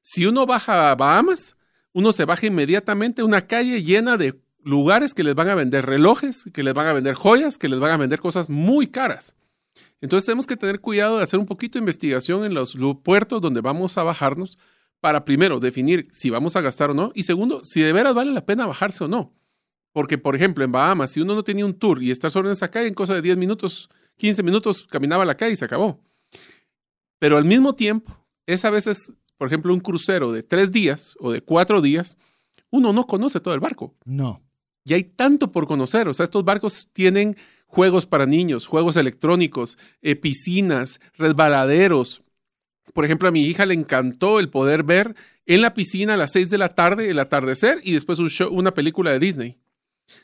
Si 0.01 0.27
uno 0.27 0.47
baja 0.47 0.91
a 0.91 0.95
Bahamas, 0.95 1.57
uno 1.93 2.13
se 2.13 2.25
baja 2.25 2.47
inmediatamente 2.47 3.23
a 3.23 3.25
una 3.25 3.47
calle 3.47 3.83
llena 3.83 4.17
de 4.17 4.41
lugares 4.63 5.15
que 5.15 5.25
les 5.25 5.35
van 5.35 5.49
a 5.49 5.55
vender 5.55 5.87
relojes, 5.87 6.49
que 6.53 6.63
les 6.63 6.75
van 6.75 6.87
a 6.87 6.93
vender 6.93 7.15
joyas, 7.15 7.59
que 7.59 7.69
les 7.69 7.79
van 7.79 7.93
a 7.93 7.97
vender 7.97 8.21
cosas 8.21 8.51
muy 8.51 8.89
caras. 8.89 9.37
Entonces 10.01 10.27
tenemos 10.27 10.47
que 10.47 10.57
tener 10.57 10.81
cuidado 10.81 11.19
de 11.19 11.23
hacer 11.23 11.39
un 11.41 11.47
poquito 11.47 11.75
de 11.75 11.81
investigación 11.81 12.45
en 12.45 12.55
los 12.55 12.77
puertos 13.03 13.41
donde 13.41 13.61
vamos 13.61 13.99
a 13.99 14.03
bajarnos 14.03 14.59
para 15.01 15.25
primero 15.25 15.61
definir 15.61 16.09
si 16.13 16.31
vamos 16.31 16.57
a 16.57 16.61
gastar 16.61 16.91
o 16.91 16.95
no 16.95 17.13
y 17.15 17.23
segundo, 17.23 17.63
si 17.63 17.81
de 17.81 17.93
veras 17.93 18.15
vale 18.15 18.33
la 18.33 18.45
pena 18.45 18.67
bajarse 18.67 19.05
o 19.05 19.09
no. 19.09 19.33
Porque, 19.93 20.19
por 20.19 20.37
ejemplo, 20.37 20.65
en 20.65 20.73
Bahamas, 20.73 21.13
si 21.13 21.21
uno 21.21 21.35
no 21.35 21.43
tenía 21.43 21.65
un 21.65 21.75
tour 21.75 22.03
y 22.03 22.11
está 22.11 22.31
solo 22.31 22.49
en 22.49 22.53
esa 22.53 22.71
calle, 22.71 22.89
en 22.89 22.95
cosa 22.95 23.15
de 23.15 23.23
10 23.23 23.37
minutos, 23.37 23.89
15 24.17 24.43
minutos, 24.43 24.87
caminaba 24.89 25.23
a 25.23 25.27
la 25.27 25.37
calle 25.37 25.53
y 25.53 25.57
se 25.57 25.65
acabó. 25.65 26.01
Pero 27.19 27.37
al 27.37 27.45
mismo 27.45 27.75
tiempo, 27.75 28.17
es 28.47 28.65
a 28.65 28.71
veces, 28.71 29.13
por 29.37 29.49
ejemplo, 29.49 29.75
un 29.75 29.81
crucero 29.81 30.33
de 30.33 30.43
tres 30.43 30.73
días 30.73 31.17
o 31.21 31.33
de 31.33 31.43
cuatro 31.43 31.81
días, 31.81 32.17
uno 32.71 32.93
no 32.93 33.07
conoce 33.07 33.41
todo 33.41 33.55
el 33.55 33.61
barco. 33.61 33.95
No. 34.05 34.43
Y 34.85 34.95
hay 34.95 35.05
tanto 35.05 35.53
por 35.53 35.67
conocer. 35.67 36.09
O 36.09 36.15
sea, 36.15 36.25
estos 36.25 36.45
barcos 36.45 36.89
tienen 36.93 37.37
juegos 37.67 38.07
para 38.07 38.27
niños, 38.27 38.67
juegos 38.67 38.97
electrónicos, 38.97 39.79
eh, 40.01 40.17
piscinas, 40.17 41.01
resbaladeros. 41.17 42.23
Por 42.95 43.05
ejemplo, 43.05 43.29
a 43.29 43.33
mi 43.33 43.45
hija 43.45 43.67
le 43.67 43.75
encantó 43.75 44.41
el 44.41 44.49
poder 44.49 44.83
ver 44.83 45.15
en 45.45 45.61
la 45.61 45.75
piscina 45.75 46.15
a 46.15 46.17
las 46.17 46.33
6 46.33 46.51
de 46.51 46.59
la 46.59 46.75
tarde 46.75 47.11
el 47.11 47.19
atardecer 47.19 47.81
y 47.83 47.93
después 47.93 48.19
un 48.19 48.31
show, 48.31 48.53
una 48.53 48.73
película 48.73 49.11
de 49.11 49.19
Disney. 49.19 49.59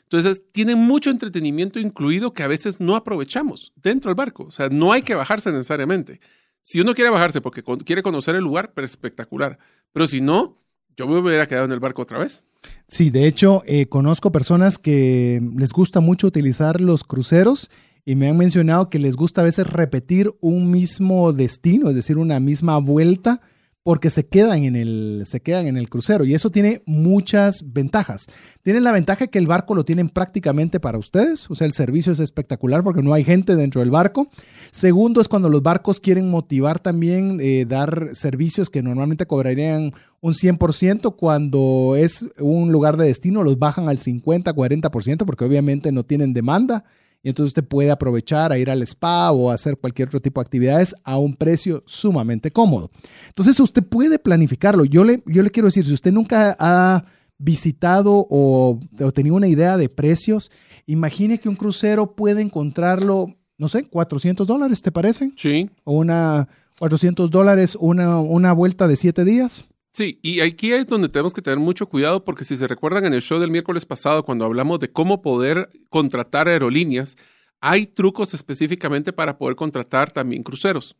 Entonces, 0.03 0.43
tiene 0.51 0.75
mucho 0.75 1.09
entretenimiento 1.09 1.79
incluido 1.79 2.33
que 2.33 2.43
a 2.43 2.47
veces 2.47 2.79
no 2.79 2.95
aprovechamos 2.95 3.73
dentro 3.75 4.09
del 4.09 4.15
barco. 4.15 4.43
O 4.43 4.51
sea, 4.51 4.69
no 4.69 4.91
hay 4.91 5.01
que 5.01 5.15
bajarse 5.15 5.51
necesariamente. 5.51 6.19
Si 6.61 6.79
uno 6.81 6.95
quiere 6.95 7.09
bajarse 7.09 7.41
porque 7.41 7.63
quiere 7.85 8.03
conocer 8.03 8.35
el 8.35 8.43
lugar, 8.43 8.71
pero 8.73 8.85
espectacular. 8.85 9.59
Pero 9.93 10.07
si 10.07 10.21
no, 10.21 10.57
yo 10.97 11.07
me 11.07 11.19
hubiera 11.19 11.45
quedado 11.45 11.65
en 11.65 11.71
el 11.71 11.79
barco 11.79 12.01
otra 12.01 12.17
vez. 12.17 12.43
Sí, 12.87 13.09
de 13.09 13.27
hecho, 13.27 13.63
eh, 13.65 13.87
conozco 13.87 14.31
personas 14.31 14.77
que 14.77 15.39
les 15.55 15.71
gusta 15.71 15.99
mucho 15.99 16.27
utilizar 16.27 16.81
los 16.81 17.03
cruceros 17.03 17.69
y 18.05 18.15
me 18.15 18.29
han 18.29 18.37
mencionado 18.37 18.89
que 18.89 18.99
les 18.99 19.15
gusta 19.15 19.41
a 19.41 19.43
veces 19.43 19.67
repetir 19.67 20.31
un 20.39 20.71
mismo 20.71 21.33
destino, 21.33 21.89
es 21.89 21.95
decir, 21.95 22.17
una 22.17 22.39
misma 22.39 22.77
vuelta 22.77 23.41
porque 23.85 24.09
se 24.09 24.25
quedan 24.25 24.63
en 24.63 24.75
el, 24.75 25.21
se 25.25 25.41
quedan 25.41 25.67
en 25.67 25.77
el 25.77 25.91
crucero 25.91 26.25
y 26.25 26.33
eso 26.33 26.49
tiene 26.49 26.81
muchas 26.87 27.71
ventajas. 27.71 28.25
Tienen 28.63 28.83
la 28.83 28.91
ventaja 28.91 29.27
que 29.27 29.37
el 29.37 29.45
barco 29.45 29.75
lo 29.75 29.85
tienen 29.85 30.09
prácticamente 30.09 30.79
para 30.79 30.97
ustedes, 30.97 31.47
o 31.51 31.53
sea, 31.53 31.67
el 31.67 31.71
servicio 31.71 32.11
es 32.11 32.19
espectacular 32.19 32.83
porque 32.83 33.03
no 33.03 33.13
hay 33.13 33.23
gente 33.23 33.55
dentro 33.55 33.81
del 33.81 33.91
barco. 33.91 34.27
Segundo 34.71 35.21
es 35.21 35.27
cuando 35.27 35.49
los 35.49 35.61
barcos 35.61 35.99
quieren 35.99 36.31
motivar 36.31 36.79
también, 36.79 37.37
eh, 37.39 37.65
dar 37.67 38.09
servicios 38.13 38.71
que 38.71 38.81
normalmente 38.81 39.27
cobrarían 39.27 39.93
un 40.19 40.33
100%, 40.33 41.15
cuando 41.15 41.93
es 41.95 42.25
un 42.39 42.71
lugar 42.71 42.97
de 42.97 43.05
destino 43.05 43.43
los 43.43 43.59
bajan 43.59 43.87
al 43.87 43.99
50, 43.99 44.51
40% 44.51 45.25
porque 45.27 45.45
obviamente 45.45 45.91
no 45.91 46.03
tienen 46.03 46.33
demanda 46.33 46.85
y 47.25 47.29
entonces 47.29 47.49
usted 47.49 47.63
puede 47.63 47.89
aprovechar 47.89 48.51
a 48.51 48.59
ir 48.59 48.69
al 48.69 48.83
spa 48.83 49.31
o 49.31 49.49
hacer 49.49 49.77
cualquier 49.77 50.09
otro 50.09 50.19
tipo 50.19 50.39
de 50.39 50.45
actividades 50.45 50.93
a 51.03 51.17
un 51.17 51.35
precio 51.35 51.83
sumamente 51.87 52.51
cómodo. 52.51 52.91
Entonces 53.29 53.59
usted 53.59 53.81
puede 53.81 54.19
planificarlo. 54.19 54.85
Yo 54.85 55.03
le, 55.03 55.23
yo 55.25 55.41
le 55.41 55.49
quiero 55.49 55.65
decir, 55.65 55.83
si 55.83 55.91
usted 55.91 56.11
nunca 56.11 56.55
ha 56.59 57.03
visitado 57.39 58.27
o, 58.29 58.79
tenido 59.15 59.35
una 59.35 59.47
idea 59.47 59.75
de 59.75 59.89
precios, 59.89 60.51
imagine 60.85 61.39
que 61.39 61.49
un 61.49 61.55
crucero 61.55 62.15
puede 62.15 62.43
encontrarlo, 62.43 63.35
no 63.57 63.69
sé, 63.69 63.85
400 63.85 64.45
dólares, 64.45 64.83
¿te 64.83 64.91
parece? 64.91 65.31
Sí. 65.35 65.71
O 65.83 65.93
una 65.93 66.47
400 66.77 67.31
dólares, 67.31 67.75
una, 67.79 68.19
una 68.19 68.53
vuelta 68.53 68.87
de 68.87 68.97
siete 68.97 69.25
días. 69.25 69.67
Sí, 69.95 70.19
y 70.21 70.41
aquí 70.41 70.73
es 70.73 70.87
donde 70.87 71.07
tenemos 71.07 71.33
que 71.33 71.41
tener 71.41 71.57
mucho 71.57 71.87
cuidado 71.87 72.25
porque 72.25 72.43
si 72.43 72.57
se 72.57 72.67
recuerdan 72.67 73.05
en 73.05 73.13
el 73.13 73.21
show 73.21 73.39
del 73.39 73.49
miércoles 73.49 73.85
pasado 73.85 74.25
cuando 74.25 74.43
hablamos 74.43 74.81
de 74.81 74.91
cómo 74.91 75.21
poder 75.21 75.69
contratar 75.89 76.49
aerolíneas, 76.49 77.15
hay 77.61 77.85
trucos 77.85 78.33
específicamente 78.33 79.13
para 79.13 79.37
poder 79.37 79.55
contratar 79.55 80.11
también 80.11 80.43
cruceros. 80.43 80.97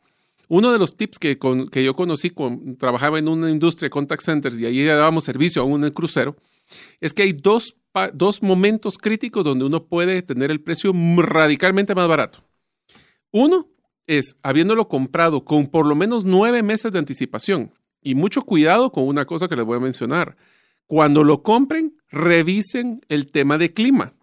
Uno 0.47 0.71
de 0.71 0.79
los 0.79 0.95
tips 0.95 1.19
que, 1.19 1.37
que 1.73 1.83
yo 1.83 1.93
conocí 1.93 2.29
cuando 2.29 2.77
trabajaba 2.77 3.19
en 3.19 3.27
una 3.27 3.49
industria 3.49 3.87
de 3.87 3.89
contact 3.89 4.23
centers 4.23 4.57
y 4.61 4.65
allí 4.65 4.85
dábamos 4.85 5.25
servicio 5.25 5.61
a 5.61 5.65
un 5.65 5.91
crucero, 5.91 6.37
es 7.01 7.13
que 7.13 7.23
hay 7.23 7.33
dos, 7.33 7.75
dos 8.13 8.41
momentos 8.41 8.97
críticos 8.97 9.43
donde 9.43 9.65
uno 9.65 9.87
puede 9.87 10.21
tener 10.21 10.51
el 10.51 10.61
precio 10.61 10.93
radicalmente 11.17 11.95
más 11.95 12.07
barato. 12.07 12.45
Uno 13.33 13.67
es 14.07 14.37
habiéndolo 14.41 14.87
comprado 14.87 15.43
con 15.43 15.67
por 15.67 15.85
lo 15.85 15.95
menos 15.95 16.23
nueve 16.23 16.63
meses 16.63 16.93
de 16.93 16.99
anticipación. 16.99 17.73
Y 18.05 18.13
mucho 18.13 18.43
cuidado 18.43 18.91
con 18.91 19.07
una 19.07 19.25
cosa 19.25 19.47
que 19.47 19.55
les 19.55 19.65
voy 19.65 19.77
a 19.77 19.81
mencionar. 19.81 20.37
Cuando 20.85 21.23
lo 21.23 21.41
compren, 21.41 21.97
revisen 22.11 23.01
el 23.09 23.31
tema 23.31 23.57
de 23.57 23.73
clima, 23.73 24.13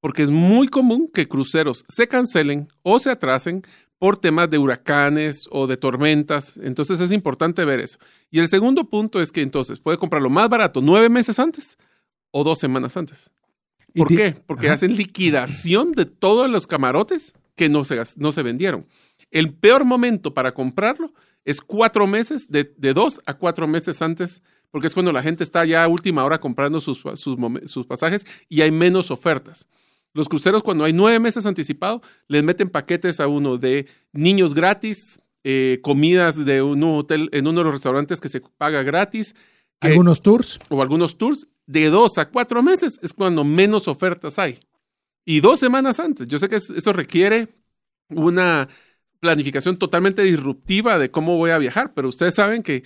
porque 0.00 0.22
es 0.22 0.30
muy 0.30 0.68
común 0.68 1.10
que 1.12 1.28
cruceros 1.28 1.84
se 1.88 2.08
cancelen 2.08 2.68
o 2.82 2.98
se 2.98 3.10
atrasen 3.10 3.62
por 3.98 4.16
temas 4.16 4.48
de 4.48 4.56
huracanes 4.56 5.46
o 5.50 5.66
de 5.66 5.76
tormentas. 5.76 6.56
Entonces 6.56 7.00
es 7.00 7.12
importante 7.12 7.66
ver 7.66 7.80
eso. 7.80 7.98
Y 8.30 8.38
el 8.38 8.48
segundo 8.48 8.88
punto 8.88 9.20
es 9.20 9.30
que 9.30 9.42
entonces 9.42 9.78
puede 9.78 9.98
comprarlo 9.98 10.30
más 10.30 10.48
barato 10.48 10.80
nueve 10.80 11.10
meses 11.10 11.38
antes 11.38 11.76
o 12.30 12.44
dos 12.44 12.58
semanas 12.58 12.96
antes. 12.96 13.30
¿Por 13.94 14.08
qué? 14.08 14.34
Porque 14.46 14.70
hacen 14.70 14.96
liquidación 14.96 15.92
de 15.92 16.06
todos 16.06 16.48
los 16.48 16.66
camarotes 16.66 17.34
que 17.56 17.68
no 17.68 17.84
se, 17.84 18.00
no 18.16 18.32
se 18.32 18.42
vendieron. 18.42 18.86
El 19.30 19.52
peor 19.52 19.84
momento 19.84 20.32
para 20.32 20.54
comprarlo 20.54 21.12
es 21.48 21.62
cuatro 21.62 22.06
meses, 22.06 22.50
de, 22.50 22.92
dos 22.92 23.22
a 23.24 23.32
cuatro 23.32 23.66
meses 23.66 24.02
antes, 24.02 24.42
porque 24.70 24.86
es 24.86 24.92
cuando 24.92 25.12
la 25.12 25.22
gente 25.22 25.42
está 25.42 25.64
ya 25.64 25.82
a 25.82 25.88
última 25.88 26.22
hora 26.22 26.38
comprando 26.38 26.78
sus, 26.78 27.02
sus, 27.14 27.86
pasajes 27.86 28.26
y 28.50 28.60
hay 28.60 28.70
menos 28.70 29.10
ofertas. 29.10 29.66
Los 30.12 30.28
cruceros, 30.28 30.62
cuando 30.62 30.84
hay 30.84 30.92
nueve 30.92 31.18
meses 31.20 31.46
anticipado, 31.46 32.02
les 32.26 32.44
meten 32.44 32.68
paquetes 32.68 33.18
a 33.18 33.28
uno 33.28 33.56
de 33.56 33.86
niños 34.12 34.52
gratis, 34.52 35.22
eh, 35.42 35.78
comidas 35.82 36.44
de 36.44 36.60
un 36.60 36.84
hotel 36.84 37.30
en 37.32 37.46
uno 37.46 37.60
de 37.60 37.64
los 37.64 37.72
restaurantes 37.72 38.20
que 38.20 38.28
se 38.28 38.42
paga 38.42 38.82
gratis. 38.82 39.34
algunos 39.80 40.20
tours. 40.20 40.58
O 40.68 40.82
algunos 40.82 41.16
tours. 41.16 41.48
De 41.66 41.88
dos 41.88 42.18
a 42.18 42.28
cuatro 42.28 42.62
meses 42.62 43.00
es 43.02 43.14
cuando 43.14 43.42
menos 43.42 43.88
ofertas 43.88 44.38
hay. 44.38 44.58
Y 45.24 45.40
dos 45.40 45.60
semanas 45.60 45.98
antes. 45.98 46.26
Yo 46.26 46.38
sé 46.38 46.50
que 46.50 46.56
eso 46.56 46.92
requiere 46.92 47.48
una 48.10 48.68
planificación 49.20 49.76
totalmente 49.76 50.22
disruptiva 50.22 50.98
de 50.98 51.10
cómo 51.10 51.36
voy 51.36 51.50
a 51.50 51.58
viajar, 51.58 51.92
pero 51.94 52.08
ustedes 52.08 52.34
saben 52.34 52.62
que 52.62 52.84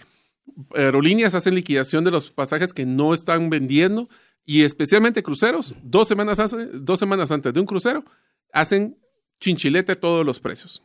aerolíneas 0.74 1.34
hacen 1.34 1.54
liquidación 1.54 2.04
de 2.04 2.10
los 2.10 2.30
pasajes 2.30 2.72
que 2.72 2.86
no 2.86 3.14
están 3.14 3.50
vendiendo 3.50 4.08
y 4.44 4.62
especialmente 4.62 5.22
cruceros, 5.22 5.74
dos 5.82 6.08
semanas, 6.08 6.38
dos 6.72 6.98
semanas 6.98 7.30
antes 7.30 7.52
de 7.52 7.60
un 7.60 7.66
crucero, 7.66 8.04
hacen 8.52 8.98
chinchilete 9.40 9.94
todos 9.94 10.24
los 10.26 10.40
precios. 10.40 10.82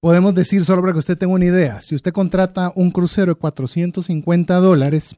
Podemos 0.00 0.34
decir, 0.34 0.64
solo 0.64 0.82
para 0.82 0.92
que 0.92 0.98
usted 1.00 1.18
tenga 1.18 1.34
una 1.34 1.46
idea, 1.46 1.80
si 1.80 1.94
usted 1.94 2.12
contrata 2.12 2.72
un 2.74 2.90
crucero 2.90 3.34
de 3.34 3.40
450 3.40 4.54
dólares 4.56 5.16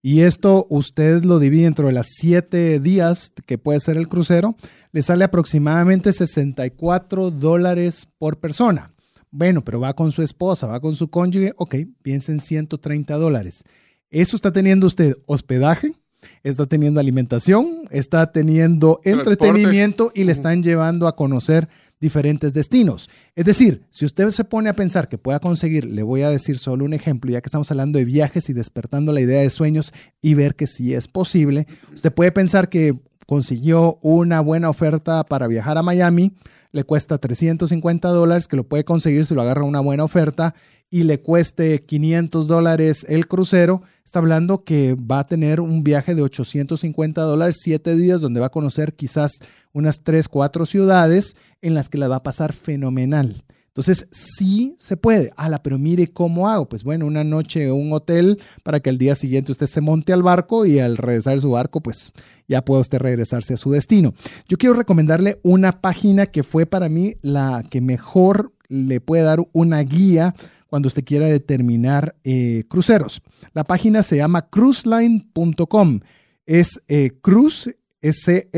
y 0.00 0.20
esto 0.20 0.66
usted 0.68 1.24
lo 1.24 1.38
divide 1.38 1.66
entre 1.66 1.92
las 1.92 2.08
siete 2.14 2.80
días 2.80 3.32
que 3.46 3.58
puede 3.58 3.80
ser 3.80 3.96
el 3.96 4.08
crucero, 4.08 4.56
le 4.92 5.02
sale 5.02 5.24
aproximadamente 5.24 6.12
64 6.12 7.30
dólares 7.30 8.08
por 8.18 8.38
persona. 8.38 8.91
Bueno, 9.32 9.64
pero 9.64 9.80
va 9.80 9.94
con 9.94 10.12
su 10.12 10.22
esposa, 10.22 10.66
va 10.66 10.78
con 10.78 10.94
su 10.94 11.08
cónyuge, 11.08 11.54
ok, 11.56 11.74
piensa 12.02 12.32
en 12.32 12.38
130 12.38 13.16
dólares. 13.16 13.64
Eso 14.10 14.36
está 14.36 14.52
teniendo 14.52 14.86
usted 14.86 15.16
hospedaje, 15.26 15.94
está 16.42 16.66
teniendo 16.66 17.00
alimentación, 17.00 17.88
está 17.90 18.30
teniendo 18.30 19.00
entretenimiento 19.04 20.12
y 20.14 20.24
le 20.24 20.32
están 20.32 20.62
llevando 20.62 21.08
a 21.08 21.16
conocer 21.16 21.66
diferentes 21.98 22.52
destinos. 22.52 23.08
Es 23.34 23.46
decir, 23.46 23.86
si 23.88 24.04
usted 24.04 24.28
se 24.30 24.44
pone 24.44 24.68
a 24.68 24.76
pensar 24.76 25.08
que 25.08 25.16
pueda 25.16 25.40
conseguir, 25.40 25.86
le 25.86 26.02
voy 26.02 26.20
a 26.22 26.28
decir 26.28 26.58
solo 26.58 26.84
un 26.84 26.92
ejemplo, 26.92 27.30
ya 27.30 27.40
que 27.40 27.46
estamos 27.46 27.70
hablando 27.70 27.98
de 27.98 28.04
viajes 28.04 28.50
y 28.50 28.52
despertando 28.52 29.12
la 29.12 29.22
idea 29.22 29.40
de 29.40 29.48
sueños 29.48 29.94
y 30.20 30.34
ver 30.34 30.56
que 30.56 30.66
sí 30.66 30.92
es 30.92 31.08
posible, 31.08 31.66
usted 31.94 32.12
puede 32.12 32.32
pensar 32.32 32.68
que 32.68 33.00
consiguió 33.32 33.98
una 34.02 34.42
buena 34.42 34.68
oferta 34.68 35.24
para 35.24 35.46
viajar 35.46 35.78
a 35.78 35.82
Miami, 35.82 36.34
le 36.70 36.84
cuesta 36.84 37.16
350 37.16 38.10
dólares, 38.10 38.46
que 38.46 38.56
lo 38.56 38.68
puede 38.68 38.84
conseguir 38.84 39.24
si 39.24 39.34
lo 39.34 39.40
agarra 39.40 39.64
una 39.64 39.80
buena 39.80 40.04
oferta, 40.04 40.54
y 40.90 41.04
le 41.04 41.22
cueste 41.22 41.80
500 41.80 42.46
dólares 42.46 43.06
el 43.08 43.26
crucero, 43.26 43.80
está 44.04 44.18
hablando 44.18 44.64
que 44.64 44.96
va 44.96 45.20
a 45.20 45.26
tener 45.26 45.62
un 45.62 45.82
viaje 45.82 46.14
de 46.14 46.20
850 46.20 47.22
dólares, 47.22 47.56
siete 47.58 47.96
días, 47.96 48.20
donde 48.20 48.40
va 48.40 48.48
a 48.48 48.50
conocer 48.50 48.92
quizás 48.92 49.38
unas 49.72 50.02
3, 50.02 50.28
4 50.28 50.66
ciudades 50.66 51.34
en 51.62 51.72
las 51.72 51.88
que 51.88 51.96
la 51.96 52.08
va 52.08 52.16
a 52.16 52.22
pasar 52.22 52.52
fenomenal. 52.52 53.44
Entonces, 53.72 54.06
sí 54.10 54.74
se 54.76 54.98
puede. 54.98 55.32
Ala, 55.34 55.62
pero 55.62 55.78
mire 55.78 56.08
cómo 56.08 56.46
hago. 56.46 56.68
Pues 56.68 56.84
bueno, 56.84 57.06
una 57.06 57.24
noche 57.24 57.72
un 57.72 57.90
hotel 57.94 58.38
para 58.62 58.80
que 58.80 58.90
el 58.90 58.98
día 58.98 59.14
siguiente 59.14 59.50
usted 59.50 59.66
se 59.66 59.80
monte 59.80 60.12
al 60.12 60.22
barco 60.22 60.66
y 60.66 60.78
al 60.78 60.98
regresar 60.98 61.40
su 61.40 61.52
barco, 61.52 61.80
pues 61.80 62.12
ya 62.46 62.62
pueda 62.62 62.82
usted 62.82 62.98
regresarse 62.98 63.54
a 63.54 63.56
su 63.56 63.70
destino. 63.70 64.12
Yo 64.46 64.58
quiero 64.58 64.74
recomendarle 64.74 65.40
una 65.42 65.80
página 65.80 66.26
que 66.26 66.42
fue 66.42 66.66
para 66.66 66.90
mí 66.90 67.14
la 67.22 67.64
que 67.70 67.80
mejor 67.80 68.52
le 68.68 69.00
puede 69.00 69.22
dar 69.22 69.38
una 69.52 69.80
guía 69.80 70.34
cuando 70.66 70.88
usted 70.88 71.04
quiera 71.04 71.26
determinar 71.26 72.14
eh, 72.24 72.64
cruceros. 72.68 73.22
La 73.54 73.64
página 73.64 74.02
se 74.02 74.18
llama 74.18 74.50
cruiseline.com. 74.50 76.00
Es 76.44 76.82
eh, 76.88 77.12
cruise, 77.22 77.74
S-R-U-I-S-E, 78.02 78.52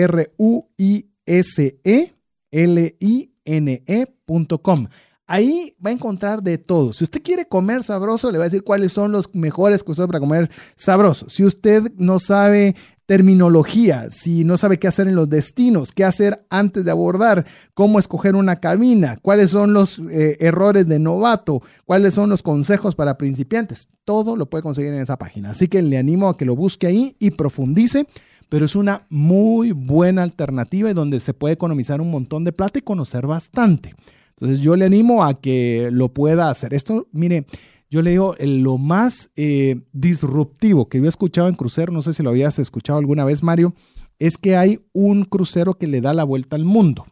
L-I 2.50 3.34
ne.com. 3.44 4.88
Ahí 5.26 5.74
va 5.85 5.88
a 5.88 5.94
encontrar 5.94 6.42
de 6.42 6.59
todo. 6.59 6.92
Si 6.92 7.04
usted 7.04 7.22
quiere 7.22 7.46
comer 7.46 7.83
sabroso, 7.83 8.30
le 8.30 8.37
va 8.37 8.44
a 8.44 8.48
decir 8.48 8.62
cuáles 8.62 8.92
son 8.92 9.11
los 9.11 9.35
mejores 9.35 9.83
cosas 9.83 10.07
para 10.07 10.20
comer 10.20 10.50
sabroso. 10.76 11.30
Si 11.30 11.44
usted 11.44 11.83
no 11.96 12.18
sabe 12.18 12.74
terminología, 13.07 14.11
si 14.11 14.44
no 14.44 14.57
sabe 14.57 14.78
qué 14.78 14.88
hacer 14.88 15.09
en 15.09 15.14
los 15.14 15.28
destinos, 15.28 15.92
qué 15.92 16.04
hacer 16.04 16.46
antes 16.48 16.85
de 16.85 16.90
abordar, 16.90 17.44
cómo 17.74 17.98
escoger 17.98 18.35
una 18.35 18.57
cabina, 18.57 19.18
cuáles 19.20 19.50
son 19.50 19.74
los 19.74 19.98
eh, 19.98 20.38
errores 20.40 20.88
de 20.88 20.98
novato, 20.98 21.62
cuáles 21.85 22.14
son 22.14 22.30
los 22.30 22.42
consejos 22.42 22.94
para 22.94 23.18
principiantes, 23.18 23.88
todo 24.04 24.37
lo 24.37 24.48
puede 24.48 24.62
conseguir 24.62 24.92
en 24.92 25.00
esa 25.00 25.18
página. 25.18 25.50
Así 25.50 25.68
que 25.68 25.83
le 25.83 25.98
animo 25.98 26.28
a 26.28 26.37
que 26.37 26.46
lo 26.46 26.57
busque 26.57 26.87
ahí 26.87 27.16
y 27.18 27.33
profundice 27.33 28.07
pero 28.48 28.66
es 28.66 28.76
una 28.76 29.07
muy 29.09 29.72
buena 29.72 30.22
alternativa 30.22 30.90
y 30.90 30.94
donde 30.94 31.20
se 31.20 31.35
puede 31.35 31.54
economizar 31.54 32.00
un 32.00 32.11
montón 32.11 32.44
de 32.44 32.52
plata 32.52 32.78
y 32.78 32.83
conocer 32.83 33.26
bastante. 33.26 33.94
Entonces 34.30 34.61
yo 34.61 34.76
le 34.76 34.85
animo 34.85 35.24
a 35.24 35.35
que 35.40 35.88
lo 35.92 36.12
pueda 36.12 36.50
hacer. 36.50 36.74
Esto, 36.74 37.07
mire, 37.12 37.46
yo 37.90 38.02
le 38.02 38.11
digo, 38.11 38.35
lo 38.40 38.78
más 38.78 39.30
eh, 39.37 39.80
disruptivo 39.92 40.88
que 40.88 40.98
yo 40.98 41.04
he 41.04 41.09
escuchado 41.09 41.48
en 41.48 41.54
crucero, 41.54 41.92
no 41.92 42.02
sé 42.02 42.12
si 42.12 42.22
lo 42.22 42.30
habías 42.30 42.59
escuchado 42.59 42.98
alguna 42.98 43.24
vez, 43.24 43.42
Mario, 43.42 43.74
es 44.18 44.38
que 44.38 44.57
hay 44.57 44.80
un 44.92 45.24
crucero 45.24 45.74
que 45.74 45.87
le 45.87 46.00
da 46.00 46.12
la 46.12 46.24
vuelta 46.24 46.57
al 46.57 46.64
mundo. 46.64 47.07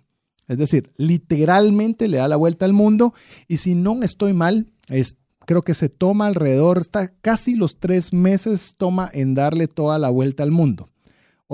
Es 0.48 0.58
decir, 0.58 0.90
literalmente 0.96 2.08
le 2.08 2.18
da 2.18 2.28
la 2.28 2.36
vuelta 2.36 2.64
al 2.64 2.72
mundo 2.72 3.14
y 3.46 3.58
si 3.58 3.74
no 3.74 4.02
estoy 4.02 4.32
mal, 4.32 4.66
es, 4.88 5.16
creo 5.46 5.62
que 5.62 5.74
se 5.74 5.88
toma 5.88 6.26
alrededor, 6.26 6.78
está 6.78 7.08
casi 7.20 7.54
los 7.54 7.78
tres 7.78 8.12
meses 8.12 8.74
toma 8.76 9.08
en 9.12 9.34
darle 9.34 9.68
toda 9.68 9.98
la 9.98 10.10
vuelta 10.10 10.42
al 10.42 10.50
mundo. 10.50 10.88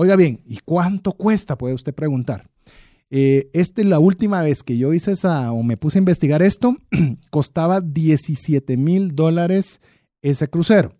Oiga 0.00 0.14
bien, 0.14 0.44
¿y 0.46 0.58
cuánto 0.58 1.10
cuesta? 1.10 1.58
Puede 1.58 1.74
usted 1.74 1.92
preguntar. 1.92 2.48
Eh, 3.10 3.50
este, 3.52 3.82
la 3.82 3.98
última 3.98 4.40
vez 4.42 4.62
que 4.62 4.78
yo 4.78 4.94
hice 4.94 5.10
esa 5.10 5.50
o 5.50 5.64
me 5.64 5.76
puse 5.76 5.98
a 5.98 6.02
investigar 6.02 6.40
esto, 6.40 6.76
costaba 7.32 7.80
17 7.80 8.76
mil 8.76 9.16
dólares 9.16 9.80
ese 10.22 10.46
crucero. 10.46 10.92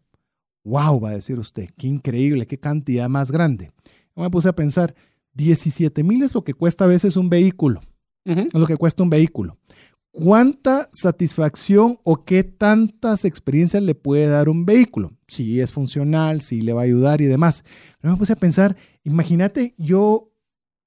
¡Wow! 0.65 0.99
Va 0.99 1.11
a 1.11 1.15
decir 1.15 1.39
usted, 1.39 1.69
qué 1.79 1.87
increíble, 1.87 2.49
qué 2.49 2.59
cantidad 2.59 3.09
más 3.09 3.31
grande. 3.31 3.71
Yo 4.17 4.23
me 4.25 4.31
puse 4.31 4.49
a 4.49 4.57
pensar, 4.57 4.97
17 5.35 6.03
mil 6.03 6.25
es 6.25 6.35
lo 6.35 6.43
que 6.43 6.55
cuesta 6.55 6.83
a 6.83 6.89
veces 6.89 7.17
un 7.17 7.31
vehículo. 7.31 7.81
Es 8.25 8.53
lo 8.53 8.67
que 8.67 8.77
cuesta 8.77 9.05
un 9.05 9.11
vehículo. 9.11 9.59
¿Cuánta 10.11 10.89
satisfacción 10.91 11.99
o 12.03 12.25
qué 12.25 12.43
tantas 12.43 13.25
experiencias 13.25 13.83
le 13.83 13.95
puede 13.95 14.27
dar 14.27 14.49
un 14.49 14.65
vehículo? 14.65 15.13
Si 15.29 15.61
es 15.61 15.71
funcional, 15.73 16.41
si 16.41 16.61
le 16.61 16.73
va 16.73 16.81
a 16.81 16.85
ayudar 16.85 17.21
y 17.21 17.27
demás. 17.27 17.63
Pero 18.01 18.13
me 18.13 18.19
puse 18.19 18.33
a 18.33 18.37
pensar, 18.37 18.77
imagínate 19.05 19.75
yo, 19.77 20.33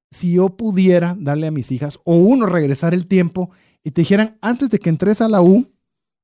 si 0.10 0.34
yo 0.34 0.50
pudiera 0.50 1.16
darle 1.20 1.48
a 1.48 1.52
mis 1.52 1.72
hijas 1.72 2.00
o 2.04 2.16
uno 2.16 2.46
regresar 2.46 2.94
el 2.94 3.08
tiempo 3.08 3.52
y 3.84 3.92
te 3.92 4.02
dijeran, 4.02 4.38
antes 4.42 4.70
de 4.70 4.80
que 4.80 4.90
entres 4.90 5.22
a 5.22 5.30
la 5.30 5.42
U, 5.42 5.72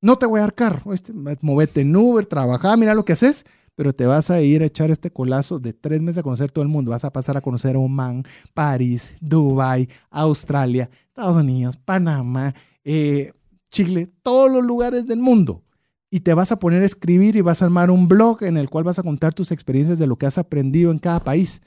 no 0.00 0.16
te 0.18 0.26
voy 0.26 0.38
a 0.38 0.42
dar 0.42 0.54
carro, 0.54 0.92
este, 0.92 1.12
movete 1.40 1.80
en 1.80 1.96
Uber, 1.96 2.26
trabaja, 2.26 2.76
mira 2.76 2.94
lo 2.94 3.04
que 3.04 3.14
haces, 3.14 3.46
pero 3.74 3.92
te 3.92 4.06
vas 4.06 4.28
a 4.30 4.40
ir 4.42 4.62
a 4.62 4.66
echar 4.66 4.90
este 4.90 5.12
colazo 5.12 5.60
de 5.60 5.72
tres 5.72 6.02
meses 6.02 6.18
a 6.18 6.22
conocer 6.24 6.50
todo 6.50 6.62
el 6.62 6.68
mundo. 6.68 6.90
Vas 6.90 7.04
a 7.04 7.12
pasar 7.12 7.36
a 7.36 7.40
conocer 7.40 7.76
Oman, 7.76 8.24
París, 8.52 9.14
Dubai, 9.20 9.88
Australia, 10.10 10.90
Estados 11.08 11.36
Unidos, 11.36 11.76
Panamá, 11.76 12.54
eh, 12.90 13.32
Chile, 13.70 14.10
todos 14.22 14.50
los 14.50 14.64
lugares 14.64 15.06
del 15.06 15.18
mundo. 15.18 15.62
Y 16.10 16.20
te 16.20 16.32
vas 16.32 16.52
a 16.52 16.58
poner 16.58 16.82
a 16.82 16.86
escribir 16.86 17.36
y 17.36 17.42
vas 17.42 17.60
a 17.60 17.66
armar 17.66 17.90
un 17.90 18.08
blog 18.08 18.42
en 18.42 18.56
el 18.56 18.70
cual 18.70 18.84
vas 18.84 18.98
a 18.98 19.02
contar 19.02 19.34
tus 19.34 19.52
experiencias 19.52 19.98
de 19.98 20.06
lo 20.06 20.16
que 20.16 20.24
has 20.24 20.38
aprendido 20.38 20.90
en 20.90 20.98
cada 20.98 21.20
país 21.20 21.60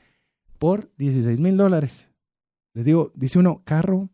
por 0.57 0.91
16 0.97 1.39
mil 1.39 1.57
dólares. 1.57 2.09
Les 2.73 2.85
digo, 2.85 3.11
dice 3.13 3.37
uno, 3.37 3.61
carro, 3.65 4.09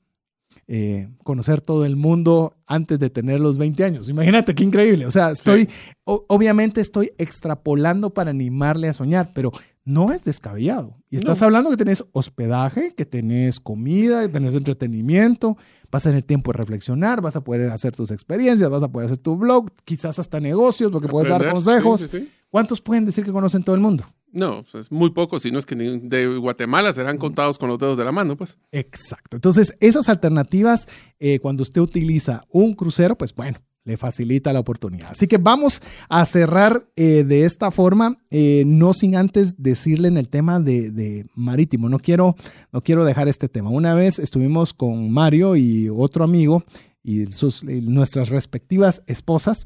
eh, 0.68 1.08
conocer 1.24 1.62
todo 1.62 1.86
el 1.86 1.96
mundo 1.96 2.58
antes 2.66 3.00
de 3.00 3.10
tener 3.10 3.40
los 3.40 3.58
20 3.58 3.86
años. 3.86 4.10
Imagínate 4.10 4.54
qué 4.54 4.66
increíble. 4.66 5.06
O 5.06 5.12
sea, 5.12 5.32
estoy, 5.32 5.70
obviamente 6.04 6.82
estoy 6.82 7.12
extrapolando 7.18 8.14
para 8.14 8.32
animarle 8.32 8.90
a 8.90 8.94
soñar, 8.94 9.32
pero 9.34 9.54
no 9.86 10.12
es 10.12 10.26
descabellado. 10.26 10.98
Y 11.10 11.16
estás 11.16 11.42
hablando 11.42 11.70
que 11.70 11.78
tenés 11.78 12.04
hospedaje, 12.12 12.94
que 12.96 13.06
tenés 13.06 13.62
comida, 13.62 14.24
que 14.24 14.28
tenés 14.28 14.56
entretenimiento, 14.56 15.56
vas 15.92 16.06
a 16.06 16.10
tener 16.10 16.24
tiempo 16.24 16.52
de 16.52 16.58
reflexionar, 16.58 17.22
vas 17.22 17.36
a 17.36 17.42
poder 17.42 17.70
hacer 17.72 17.96
tus 17.96 18.12
experiencias, 18.12 18.70
vas 18.70 18.84
a 18.84 18.92
poder 18.92 19.08
hacer 19.08 19.18
tu 19.18 19.38
blog, 19.38 19.72
quizás 19.86 20.20
hasta 20.20 20.40
negocios, 20.40 20.92
porque 20.92 21.08
puedes 21.08 21.30
dar 21.30 21.52
consejos. 21.52 22.16
¿Cuántos 22.50 22.82
pueden 22.82 23.06
decir 23.06 23.26
que 23.26 23.32
conocen 23.32 23.64
todo 23.64 23.76
el 23.76 23.82
mundo? 23.82 24.06
No, 24.32 24.64
pues, 24.64 24.76
es 24.76 24.92
muy 24.92 25.12
poco, 25.12 25.40
si 25.40 25.52
no 25.52 25.60
es 25.60 25.66
que 25.66 25.76
de 25.76 26.38
Guatemala 26.38 26.92
serán 26.94 27.18
contados 27.18 27.58
con 27.58 27.70
los 27.70 27.80
dedos 27.80 27.98
de 27.98 28.06
la 28.06 28.12
mano, 28.12 28.36
pues. 28.36 28.58
Exacto. 28.72 29.38
Entonces, 29.38 29.76
esas 29.80 30.10
alternativas, 30.10 30.88
eh, 31.20 31.40
cuando 31.40 31.64
usted 31.64 31.82
utiliza 31.82 32.44
un 32.50 32.74
crucero, 32.74 33.18
pues 33.18 33.34
bueno, 33.34 33.58
le 33.88 33.96
facilita 33.96 34.52
la 34.52 34.60
oportunidad. 34.60 35.12
Así 35.12 35.28
que 35.28 35.38
vamos 35.38 35.82
a 36.10 36.26
cerrar 36.26 36.90
eh, 36.98 37.24
de 37.24 37.46
esta 37.46 37.72
forma, 37.72 38.18
eh, 38.30 38.64
no 38.66 38.94
sin 38.94 39.16
antes 39.16 39.64
decirle 39.64 40.10
en 40.10 40.18
el 40.18 40.28
tema 40.28 40.60
de, 40.60 41.26
marítimo. 41.36 41.88
No 41.88 41.98
quiero, 41.98 42.36
no 42.74 42.84
quiero 42.84 43.06
dejar 43.06 43.30
este 43.30 43.48
tema. 43.48 43.70
Una 43.70 43.94
vez 43.94 44.20
estuvimos 44.20 44.74
con 44.74 45.10
Mario 45.10 45.56
y 45.56 45.88
otro 45.88 46.26
amigo 46.26 46.64
y 47.02 47.28
sus, 47.28 47.64
nuestras 47.64 48.28
respectivas 48.28 49.04
esposas 49.08 49.64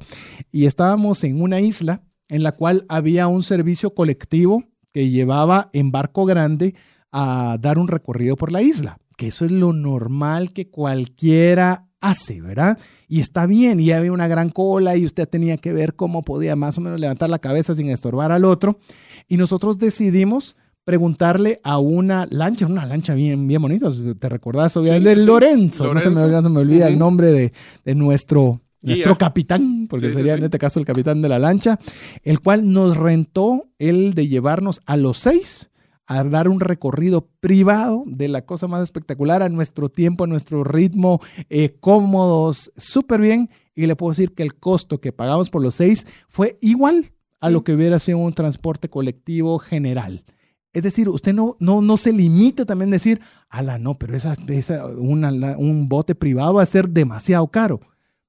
y 0.51 0.67
estábamos 0.67 1.23
en 1.23 1.41
una 1.41 1.59
isla 1.59 2.03
en 2.29 2.43
la 2.43 2.51
cual 2.51 2.85
había 2.89 3.27
un 3.27 3.41
servicio 3.41 3.95
colectivo 3.95 4.63
que 4.91 5.09
llevaba 5.09 5.71
en 5.73 5.91
barco 5.91 6.25
grande 6.25 6.75
a 7.11 7.57
dar 7.59 7.79
un 7.79 7.87
recorrido 7.87 8.35
por 8.35 8.51
la 8.51 8.61
isla, 8.61 8.99
que 9.17 9.27
eso 9.27 9.45
es 9.45 9.51
lo 9.51 9.73
normal 9.73 10.53
que 10.53 10.69
cualquiera 10.69 11.87
hace, 12.01 12.41
¿verdad? 12.41 12.77
Y 13.07 13.19
está 13.19 13.45
bien, 13.45 13.79
y 13.79 13.91
había 13.91 14.11
una 14.11 14.27
gran 14.27 14.49
cola 14.49 14.97
y 14.97 15.05
usted 15.05 15.29
tenía 15.29 15.57
que 15.57 15.71
ver 15.71 15.95
cómo 15.95 16.23
podía 16.23 16.55
más 16.55 16.77
o 16.77 16.81
menos 16.81 16.99
levantar 16.99 17.29
la 17.29 17.39
cabeza 17.39 17.75
sin 17.75 17.87
estorbar 17.89 18.31
al 18.31 18.43
otro. 18.43 18.79
Y 19.27 19.37
nosotros 19.37 19.77
decidimos 19.77 20.57
preguntarle 20.83 21.61
a 21.63 21.77
una 21.77 22.27
lancha, 22.29 22.65
una 22.65 22.85
lancha 22.85 23.13
bien, 23.13 23.47
bien 23.47 23.61
bonita, 23.61 23.89
¿te 24.19 24.29
recordás? 24.29 24.73
Sí, 24.73 24.81
de 24.81 25.15
Lorenzo, 25.15 25.93
No, 25.93 25.99
se 25.99 26.09
me, 26.09 26.59
olvida 26.59 26.87
el 26.87 26.97
nombre 26.97 27.31
de, 27.31 27.53
de 27.85 27.95
nuestro 27.95 28.59
nuestro 28.81 29.17
capitán, 29.17 29.87
porque 29.87 30.11
sería 30.11 30.33
en 30.33 30.43
este 30.43 30.57
caso 30.57 30.79
el 30.79 30.85
capitán 30.85 31.21
de 31.21 31.29
la 31.29 31.39
lancha, 31.39 31.79
el 32.23 32.39
cual 32.39 32.71
nos 32.73 32.97
rentó 32.97 33.69
el 33.77 34.15
de 34.15 34.27
llevarnos 34.27 34.81
a 34.85 34.97
los 34.97 35.19
seis 35.19 35.70
a 36.11 36.25
dar 36.25 36.49
un 36.49 36.59
recorrido 36.59 37.29
privado 37.39 38.03
de 38.05 38.27
la 38.27 38.45
cosa 38.45 38.67
más 38.67 38.83
espectacular 38.83 39.41
a 39.41 39.47
nuestro 39.47 39.87
tiempo, 39.87 40.25
a 40.25 40.27
nuestro 40.27 40.65
ritmo, 40.65 41.21
eh, 41.49 41.77
cómodos, 41.79 42.73
súper 42.75 43.21
bien. 43.21 43.49
Y 43.75 43.85
le 43.85 43.95
puedo 43.95 44.11
decir 44.11 44.33
que 44.33 44.43
el 44.43 44.55
costo 44.55 44.99
que 44.99 45.13
pagamos 45.13 45.49
por 45.49 45.61
los 45.61 45.75
seis 45.75 46.05
fue 46.27 46.57
igual 46.59 47.13
a 47.39 47.49
lo 47.49 47.63
que 47.63 47.73
hubiera 47.73 47.97
sido 47.97 48.17
un 48.17 48.33
transporte 48.33 48.89
colectivo 48.89 49.57
general. 49.57 50.25
Es 50.73 50.83
decir, 50.83 51.07
usted 51.07 51.33
no, 51.33 51.55
no, 51.59 51.81
no 51.81 51.95
se 51.95 52.11
limite 52.11 52.65
también 52.65 52.89
a 52.89 52.99
decir, 52.99 53.21
ala, 53.47 53.77
no, 53.77 53.97
pero 53.97 54.13
esa, 54.13 54.35
esa 54.49 54.85
un 54.87 55.87
bote 55.87 56.13
privado 56.13 56.55
va 56.55 56.63
a 56.63 56.65
ser 56.65 56.89
demasiado 56.89 57.47
caro. 57.47 57.79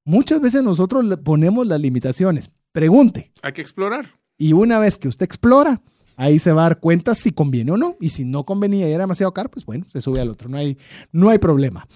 Muchas 0.04 0.40
veces 0.40 0.62
nosotros 0.62 1.04
le 1.04 1.16
ponemos 1.16 1.66
las 1.66 1.80
limitaciones. 1.80 2.48
Pregunte. 2.70 3.32
Hay 3.42 3.52
que 3.52 3.60
explorar. 3.60 4.06
Y 4.36 4.52
una 4.52 4.78
vez 4.78 4.98
que 4.98 5.08
usted 5.08 5.24
explora, 5.24 5.82
ahí 6.16 6.38
se 6.38 6.52
va 6.52 6.62
a 6.62 6.68
dar 6.68 6.80
cuenta 6.80 7.14
si 7.14 7.32
conviene 7.32 7.72
o 7.72 7.76
no. 7.76 7.96
Y 8.00 8.10
si 8.10 8.24
no 8.24 8.44
convenía 8.44 8.88
y 8.88 8.92
era 8.92 9.04
demasiado 9.04 9.32
caro, 9.32 9.50
pues 9.50 9.64
bueno, 9.64 9.86
se 9.88 10.00
sube 10.00 10.20
al 10.20 10.30
otro. 10.30 10.48
No 10.48 10.58
hay, 10.58 10.78
no 11.12 11.28
hay 11.28 11.38
problema. 11.38 11.86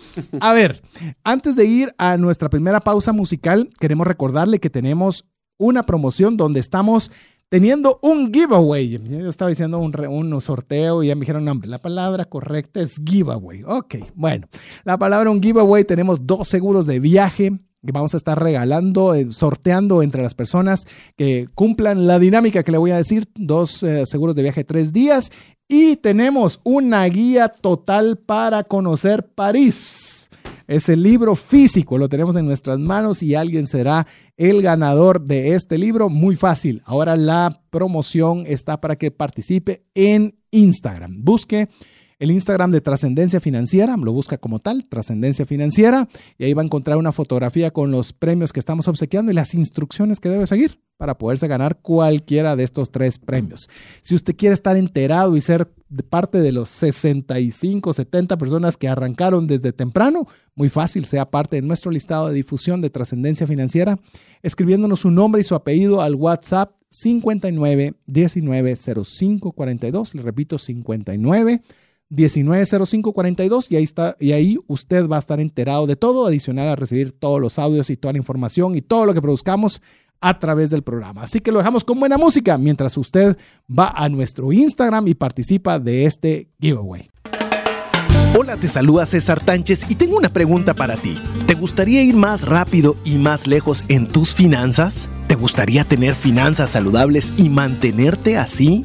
A 0.40 0.52
ver, 0.52 0.82
antes 1.24 1.56
de 1.56 1.64
ir 1.64 1.94
a 1.98 2.16
nuestra 2.16 2.48
primera 2.48 2.80
pausa 2.80 3.12
musical, 3.12 3.70
queremos 3.80 4.06
recordarle 4.06 4.58
que 4.58 4.70
tenemos 4.70 5.24
una 5.58 5.84
promoción 5.84 6.36
donde 6.36 6.60
estamos 6.60 7.10
teniendo 7.48 7.98
un 8.02 8.32
giveaway. 8.32 8.88
Yo 8.88 9.28
estaba 9.28 9.48
diciendo 9.48 9.78
un, 9.78 9.94
un, 10.06 10.40
sorteo 10.40 11.02
y 11.02 11.08
ya 11.08 11.14
me 11.14 11.20
dijeron, 11.20 11.44
no, 11.44 11.58
la 11.64 11.78
palabra 11.78 12.24
correcta 12.24 12.80
es 12.80 13.00
giveaway. 13.04 13.62
Ok, 13.64 13.96
bueno, 14.14 14.48
la 14.84 14.98
palabra 14.98 15.30
un 15.30 15.42
giveaway, 15.42 15.84
tenemos 15.84 16.26
dos 16.26 16.48
seguros 16.48 16.86
de 16.86 17.00
viaje 17.00 17.60
vamos 17.92 18.14
a 18.14 18.16
estar 18.16 18.42
regalando, 18.42 19.14
eh, 19.14 19.28
sorteando 19.30 20.02
entre 20.02 20.22
las 20.22 20.34
personas 20.34 20.86
que 21.16 21.46
cumplan 21.54 22.06
la 22.06 22.18
dinámica 22.18 22.62
que 22.62 22.72
le 22.72 22.78
voy 22.78 22.90
a 22.90 22.96
decir, 22.96 23.28
dos 23.34 23.82
eh, 23.82 24.06
seguros 24.06 24.34
de 24.34 24.42
viaje 24.42 24.64
tres 24.64 24.92
días 24.92 25.30
y 25.68 25.96
tenemos 25.96 26.60
una 26.62 27.04
guía 27.06 27.48
total 27.48 28.18
para 28.18 28.62
conocer 28.64 29.26
París. 29.34 30.28
Ese 30.68 30.96
libro 30.96 31.36
físico 31.36 31.96
lo 31.96 32.08
tenemos 32.08 32.34
en 32.36 32.46
nuestras 32.46 32.78
manos 32.78 33.22
y 33.22 33.34
alguien 33.34 33.66
será 33.66 34.06
el 34.36 34.62
ganador 34.62 35.20
de 35.20 35.54
este 35.54 35.78
libro. 35.78 36.08
Muy 36.08 36.34
fácil. 36.34 36.82
Ahora 36.84 37.16
la 37.16 37.62
promoción 37.70 38.44
está 38.46 38.80
para 38.80 38.96
que 38.96 39.12
participe 39.12 39.84
en 39.94 40.36
Instagram. 40.50 41.22
Busque 41.22 41.68
el 42.18 42.30
Instagram 42.30 42.70
de 42.70 42.80
Trascendencia 42.80 43.40
Financiera, 43.40 43.96
lo 43.96 44.12
busca 44.12 44.38
como 44.38 44.58
tal, 44.58 44.86
Trascendencia 44.86 45.44
Financiera, 45.44 46.08
y 46.38 46.44
ahí 46.44 46.54
va 46.54 46.62
a 46.62 46.64
encontrar 46.64 46.96
una 46.96 47.12
fotografía 47.12 47.70
con 47.70 47.90
los 47.90 48.12
premios 48.12 48.52
que 48.52 48.60
estamos 48.60 48.88
obsequiando 48.88 49.30
y 49.30 49.34
las 49.34 49.54
instrucciones 49.54 50.18
que 50.18 50.28
debe 50.28 50.46
seguir 50.46 50.80
para 50.96 51.18
poderse 51.18 51.46
ganar 51.46 51.80
cualquiera 51.82 52.56
de 52.56 52.64
estos 52.64 52.90
tres 52.90 53.18
premios. 53.18 53.68
Si 54.00 54.14
usted 54.14 54.34
quiere 54.34 54.54
estar 54.54 54.76
enterado 54.76 55.36
y 55.36 55.42
ser 55.42 55.70
parte 56.08 56.40
de 56.40 56.52
los 56.52 56.68
65, 56.70 57.92
70 57.92 58.38
personas 58.38 58.76
que 58.76 58.88
arrancaron 58.88 59.46
desde 59.46 59.72
temprano, 59.72 60.26
muy 60.54 60.68
fácil, 60.68 61.04
sea 61.04 61.30
parte 61.30 61.56
de 61.56 61.62
nuestro 61.62 61.90
listado 61.90 62.28
de 62.28 62.34
difusión 62.34 62.80
de 62.80 62.90
trascendencia 62.90 63.46
financiera, 63.46 63.98
escribiéndonos 64.42 65.00
su 65.00 65.10
nombre 65.10 65.42
y 65.42 65.44
su 65.44 65.54
apellido 65.54 66.00
al 66.00 66.14
WhatsApp 66.14 66.72
59 66.88 67.94
19 68.06 68.76
05 68.76 69.52
42. 69.52 70.14
Le 70.14 70.22
repito, 70.22 70.58
59 70.58 71.62
190542 72.10 73.72
y 73.72 73.76
ahí 73.76 73.84
está 73.84 74.16
y 74.20 74.32
ahí 74.32 74.58
usted 74.66 75.08
va 75.08 75.16
a 75.16 75.18
estar 75.18 75.40
enterado 75.40 75.86
de 75.86 75.96
todo, 75.96 76.26
adicional 76.26 76.68
a 76.68 76.76
recibir 76.76 77.12
todos 77.12 77.40
los 77.40 77.58
audios 77.58 77.90
y 77.90 77.96
toda 77.96 78.12
la 78.12 78.18
información 78.18 78.76
y 78.76 78.82
todo 78.82 79.06
lo 79.06 79.14
que 79.14 79.22
produzcamos 79.22 79.82
a 80.20 80.38
través 80.38 80.70
del 80.70 80.82
programa. 80.82 81.22
Así 81.22 81.40
que 81.40 81.52
lo 81.52 81.58
dejamos 81.58 81.84
con 81.84 82.00
buena 82.00 82.16
música 82.16 82.58
mientras 82.58 82.96
usted 82.96 83.36
va 83.68 83.88
a 83.88 84.08
nuestro 84.08 84.52
Instagram 84.52 85.08
y 85.08 85.14
participa 85.14 85.78
de 85.78 86.04
este 86.04 86.48
giveaway. 86.60 87.10
Hola, 88.38 88.56
te 88.56 88.68
saluda 88.68 89.06
César 89.06 89.42
Tánchez 89.42 89.86
y 89.88 89.94
tengo 89.94 90.18
una 90.18 90.28
pregunta 90.30 90.74
para 90.74 90.96
ti. 90.96 91.16
¿Te 91.46 91.54
gustaría 91.54 92.02
ir 92.02 92.16
más 92.16 92.46
rápido 92.46 92.94
y 93.02 93.16
más 93.16 93.46
lejos 93.46 93.82
en 93.88 94.08
tus 94.08 94.34
finanzas? 94.34 95.08
¿Te 95.26 95.36
gustaría 95.36 95.84
tener 95.84 96.14
finanzas 96.14 96.70
saludables 96.70 97.32
y 97.38 97.48
mantenerte 97.48 98.36
así? 98.36 98.84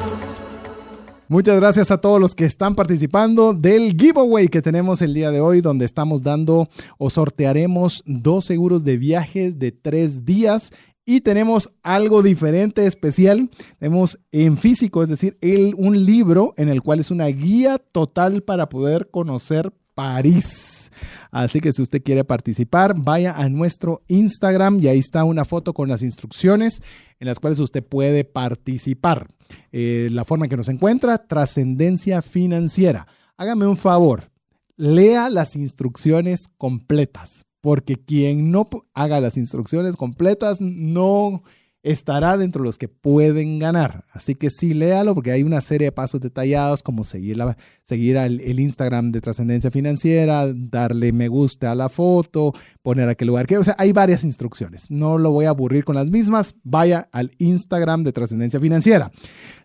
Muchas 1.31 1.61
gracias 1.61 1.91
a 1.91 2.01
todos 2.01 2.19
los 2.19 2.35
que 2.35 2.43
están 2.43 2.75
participando 2.75 3.53
del 3.53 3.95
giveaway 3.97 4.49
que 4.49 4.61
tenemos 4.61 5.01
el 5.01 5.13
día 5.13 5.31
de 5.31 5.39
hoy, 5.39 5.61
donde 5.61 5.85
estamos 5.85 6.23
dando 6.23 6.67
o 6.97 7.09
sortearemos 7.09 8.03
dos 8.05 8.43
seguros 8.43 8.83
de 8.83 8.97
viajes 8.97 9.57
de 9.57 9.71
tres 9.71 10.25
días. 10.25 10.73
Y 11.05 11.21
tenemos 11.21 11.71
algo 11.83 12.21
diferente, 12.21 12.85
especial. 12.85 13.49
Tenemos 13.79 14.19
en 14.33 14.57
físico, 14.57 15.03
es 15.03 15.07
decir, 15.07 15.37
un 15.77 16.03
libro 16.05 16.53
en 16.57 16.67
el 16.67 16.81
cual 16.81 16.99
es 16.99 17.11
una 17.11 17.27
guía 17.27 17.77
total 17.77 18.43
para 18.43 18.67
poder 18.67 19.09
conocer 19.09 19.71
París. 20.01 20.91
Así 21.29 21.59
que 21.61 21.71
si 21.71 21.81
usted 21.83 22.01
quiere 22.01 22.23
participar, 22.23 22.95
vaya 22.97 23.37
a 23.37 23.47
nuestro 23.49 24.01
Instagram 24.07 24.79
y 24.79 24.87
ahí 24.87 24.97
está 24.97 25.23
una 25.23 25.45
foto 25.45 25.73
con 25.73 25.87
las 25.89 26.01
instrucciones 26.01 26.81
en 27.19 27.27
las 27.27 27.39
cuales 27.39 27.59
usted 27.59 27.83
puede 27.83 28.23
participar. 28.23 29.27
Eh, 29.71 30.09
la 30.11 30.25
forma 30.25 30.45
en 30.45 30.49
que 30.49 30.57
nos 30.57 30.69
encuentra, 30.69 31.19
trascendencia 31.27 32.23
financiera. 32.23 33.05
Hágame 33.37 33.67
un 33.67 33.77
favor, 33.77 34.31
lea 34.75 35.29
las 35.29 35.55
instrucciones 35.55 36.47
completas, 36.57 37.45
porque 37.61 37.95
quien 37.95 38.49
no 38.49 38.67
haga 38.95 39.19
las 39.19 39.37
instrucciones 39.37 39.95
completas 39.97 40.61
no 40.61 41.43
estará 41.83 42.37
dentro 42.37 42.61
de 42.61 42.67
los 42.67 42.77
que 42.77 42.87
pueden 42.87 43.59
ganar. 43.59 44.05
Así 44.11 44.35
que 44.35 44.49
sí, 44.49 44.73
léalo 44.73 45.15
porque 45.15 45.31
hay 45.31 45.43
una 45.43 45.61
serie 45.61 45.85
de 45.85 45.91
pasos 45.91 46.21
detallados 46.21 46.83
como 46.83 47.03
seguir, 47.03 47.37
la, 47.37 47.57
seguir 47.81 48.17
el 48.17 48.59
Instagram 48.59 49.11
de 49.11 49.21
Trascendencia 49.21 49.71
Financiera, 49.71 50.51
darle 50.53 51.11
me 51.11 51.27
gusta 51.27 51.71
a 51.71 51.75
la 51.75 51.89
foto, 51.89 52.53
poner 52.81 53.09
a 53.09 53.15
qué 53.15 53.25
lugar 53.25 53.47
que... 53.47 53.57
O 53.57 53.63
sea, 53.63 53.75
hay 53.77 53.91
varias 53.91 54.23
instrucciones. 54.23 54.91
No 54.91 55.17
lo 55.17 55.31
voy 55.31 55.45
a 55.45 55.49
aburrir 55.49 55.83
con 55.83 55.95
las 55.95 56.09
mismas. 56.09 56.55
Vaya 56.63 57.09
al 57.11 57.31
Instagram 57.39 58.03
de 58.03 58.11
Trascendencia 58.11 58.59
Financiera. 58.59 59.11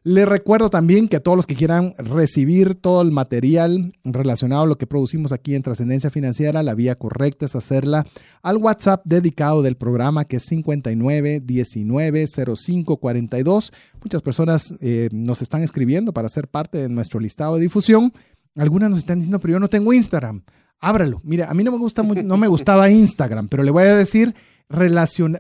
Les 0.09 0.25
recuerdo 0.25 0.71
también 0.71 1.09
que 1.09 1.17
a 1.17 1.21
todos 1.21 1.35
los 1.35 1.49
que 1.49 1.57
quieran 1.57 1.93
recibir 1.99 2.77
todo 2.77 3.03
el 3.03 3.11
material 3.11 3.93
relacionado 4.05 4.63
a 4.63 4.67
lo 4.69 4.79
que 4.79 4.87
producimos 4.87 5.33
aquí 5.33 5.57
en 5.57 5.65
Trascendencia 5.65 6.11
Financiera, 6.11 6.63
la 6.63 6.77
vía 6.77 6.95
correcta 6.95 7.47
es 7.47 7.57
hacerla 7.57 8.07
al 8.41 8.59
WhatsApp 8.59 9.03
dedicado 9.05 9.63
del 9.63 9.75
programa 9.75 10.25
que 10.25 10.37
es 10.37 10.45
59 10.45 11.41
19 11.41 12.27
05 12.29 12.97
42. 12.99 13.73
Muchas 14.01 14.23
personas 14.23 14.77
eh, 14.79 15.09
nos 15.11 15.43
están 15.43 15.65
escribiendo 15.65 16.13
para 16.13 16.29
ser 16.29 16.47
parte 16.47 16.79
de 16.79 16.89
nuestro 16.89 17.19
listado 17.19 17.57
de 17.57 17.63
difusión. 17.63 18.13
Algunas 18.55 18.91
nos 18.91 19.01
están 19.01 19.19
diciendo, 19.19 19.41
pero 19.41 19.55
yo 19.55 19.59
no 19.59 19.67
tengo 19.67 19.93
Instagram. 19.93 20.45
Ábralo. 20.79 21.21
Mira, 21.25 21.51
a 21.51 21.55
mí 21.55 21.65
no 21.65 21.73
me, 21.73 21.79
gusta, 21.79 22.05
no 22.05 22.37
me 22.37 22.47
gustaba 22.47 22.89
Instagram, 22.93 23.49
pero 23.49 23.65
le 23.65 23.73
voy 23.73 23.83
a 23.83 23.97
decir 23.97 24.37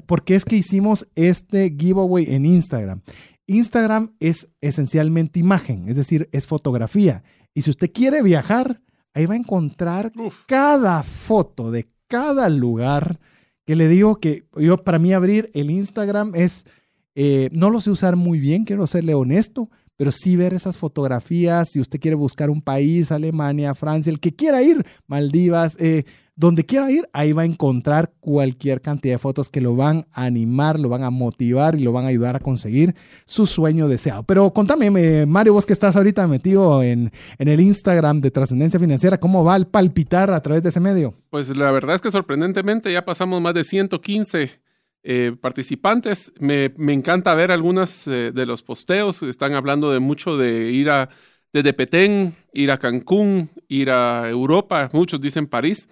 porque 0.06 0.34
es 0.34 0.44
que 0.44 0.56
hicimos 0.56 1.08
este 1.14 1.74
giveaway 1.76 2.34
en 2.34 2.46
Instagram. 2.46 3.02
Instagram 3.46 4.14
es 4.20 4.50
esencialmente 4.60 5.38
imagen, 5.38 5.88
es 5.88 5.96
decir, 5.96 6.28
es 6.32 6.46
fotografía. 6.46 7.22
Y 7.54 7.62
si 7.62 7.70
usted 7.70 7.90
quiere 7.92 8.22
viajar, 8.22 8.82
ahí 9.14 9.26
va 9.26 9.34
a 9.34 9.38
encontrar 9.38 10.12
cada 10.46 11.02
foto 11.02 11.70
de 11.70 11.88
cada 12.08 12.48
lugar 12.48 13.18
que 13.64 13.76
le 13.76 13.88
digo 13.88 14.20
que 14.20 14.46
yo 14.56 14.84
para 14.84 14.98
mí 14.98 15.12
abrir 15.12 15.50
el 15.54 15.70
Instagram 15.70 16.34
es, 16.34 16.66
eh, 17.14 17.48
no 17.52 17.70
lo 17.70 17.80
sé 17.80 17.90
usar 17.90 18.14
muy 18.14 18.38
bien, 18.38 18.64
quiero 18.64 18.86
serle 18.86 19.14
honesto, 19.14 19.70
pero 19.96 20.12
sí 20.12 20.36
ver 20.36 20.54
esas 20.54 20.76
fotografías, 20.76 21.70
si 21.70 21.80
usted 21.80 21.98
quiere 21.98 22.14
buscar 22.14 22.50
un 22.50 22.60
país, 22.60 23.10
Alemania, 23.10 23.74
Francia, 23.74 24.10
el 24.10 24.20
que 24.20 24.34
quiera 24.34 24.62
ir, 24.62 24.84
Maldivas, 25.06 25.76
eh, 25.80 26.04
donde 26.36 26.64
quiera 26.64 26.90
ir, 26.90 27.08
ahí 27.12 27.32
va 27.32 27.42
a 27.42 27.46
encontrar 27.46 28.12
cualquier 28.20 28.82
cantidad 28.82 29.14
de 29.14 29.18
fotos 29.18 29.48
que 29.48 29.60
lo 29.60 29.74
van 29.74 30.06
a 30.12 30.24
animar, 30.24 30.78
lo 30.78 30.88
van 30.88 31.02
a 31.02 31.10
motivar 31.10 31.74
y 31.74 31.82
lo 31.82 31.92
van 31.92 32.04
a 32.04 32.08
ayudar 32.08 32.36
a 32.36 32.40
conseguir 32.40 32.94
su 33.24 33.46
sueño 33.46 33.88
deseado. 33.88 34.22
Pero 34.22 34.52
contame, 34.52 35.26
Mario, 35.26 35.54
vos 35.54 35.66
que 35.66 35.72
estás 35.72 35.96
ahorita 35.96 36.26
metido 36.26 36.82
en, 36.82 37.10
en 37.38 37.48
el 37.48 37.60
Instagram 37.60 38.20
de 38.20 38.30
Trascendencia 38.30 38.78
Financiera, 38.78 39.18
¿cómo 39.18 39.42
va 39.44 39.56
el 39.56 39.66
palpitar 39.66 40.30
a 40.30 40.40
través 40.40 40.62
de 40.62 40.68
ese 40.68 40.80
medio? 40.80 41.14
Pues 41.30 41.56
la 41.56 41.70
verdad 41.70 41.94
es 41.94 42.00
que 42.02 42.10
sorprendentemente 42.10 42.92
ya 42.92 43.04
pasamos 43.04 43.40
más 43.40 43.54
de 43.54 43.64
115 43.64 44.66
eh, 45.08 45.36
participantes. 45.40 46.32
Me, 46.40 46.72
encanta 46.92 47.32
ver 47.34 47.52
algunas 47.52 48.08
eh, 48.08 48.32
de 48.34 48.44
los 48.44 48.62
posteos. 48.62 49.22
Están 49.22 49.54
hablando 49.54 49.92
de 49.92 50.00
mucho 50.00 50.36
de 50.36 50.72
ir 50.72 50.90
a 50.90 51.08
desde 51.52 51.72
Petén, 51.72 52.34
ir 52.52 52.72
a 52.72 52.78
Cancún, 52.78 53.48
ir 53.68 53.90
a 53.90 54.28
Europa. 54.28 54.90
Muchos 54.92 55.20
dicen 55.20 55.46
París. 55.46 55.88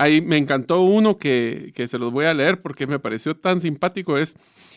Ahí 0.00 0.22
me 0.22 0.38
encantó 0.38 0.80
uno 0.80 1.18
que, 1.18 1.74
se 1.86 1.98
los 1.98 2.10
voy 2.10 2.24
a 2.24 2.32
leer 2.32 2.62
porque 2.62 2.86
me 2.86 2.98
pareció 2.98 3.36
tan 3.36 3.60
simpático. 3.60 4.16
Es 4.16 4.34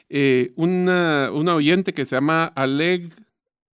eh, 0.09 0.51
una, 0.57 1.29
oyente 1.31 1.93
que 1.93 2.03
se 2.03 2.17
llama 2.17 2.51
Aleg 2.57 3.09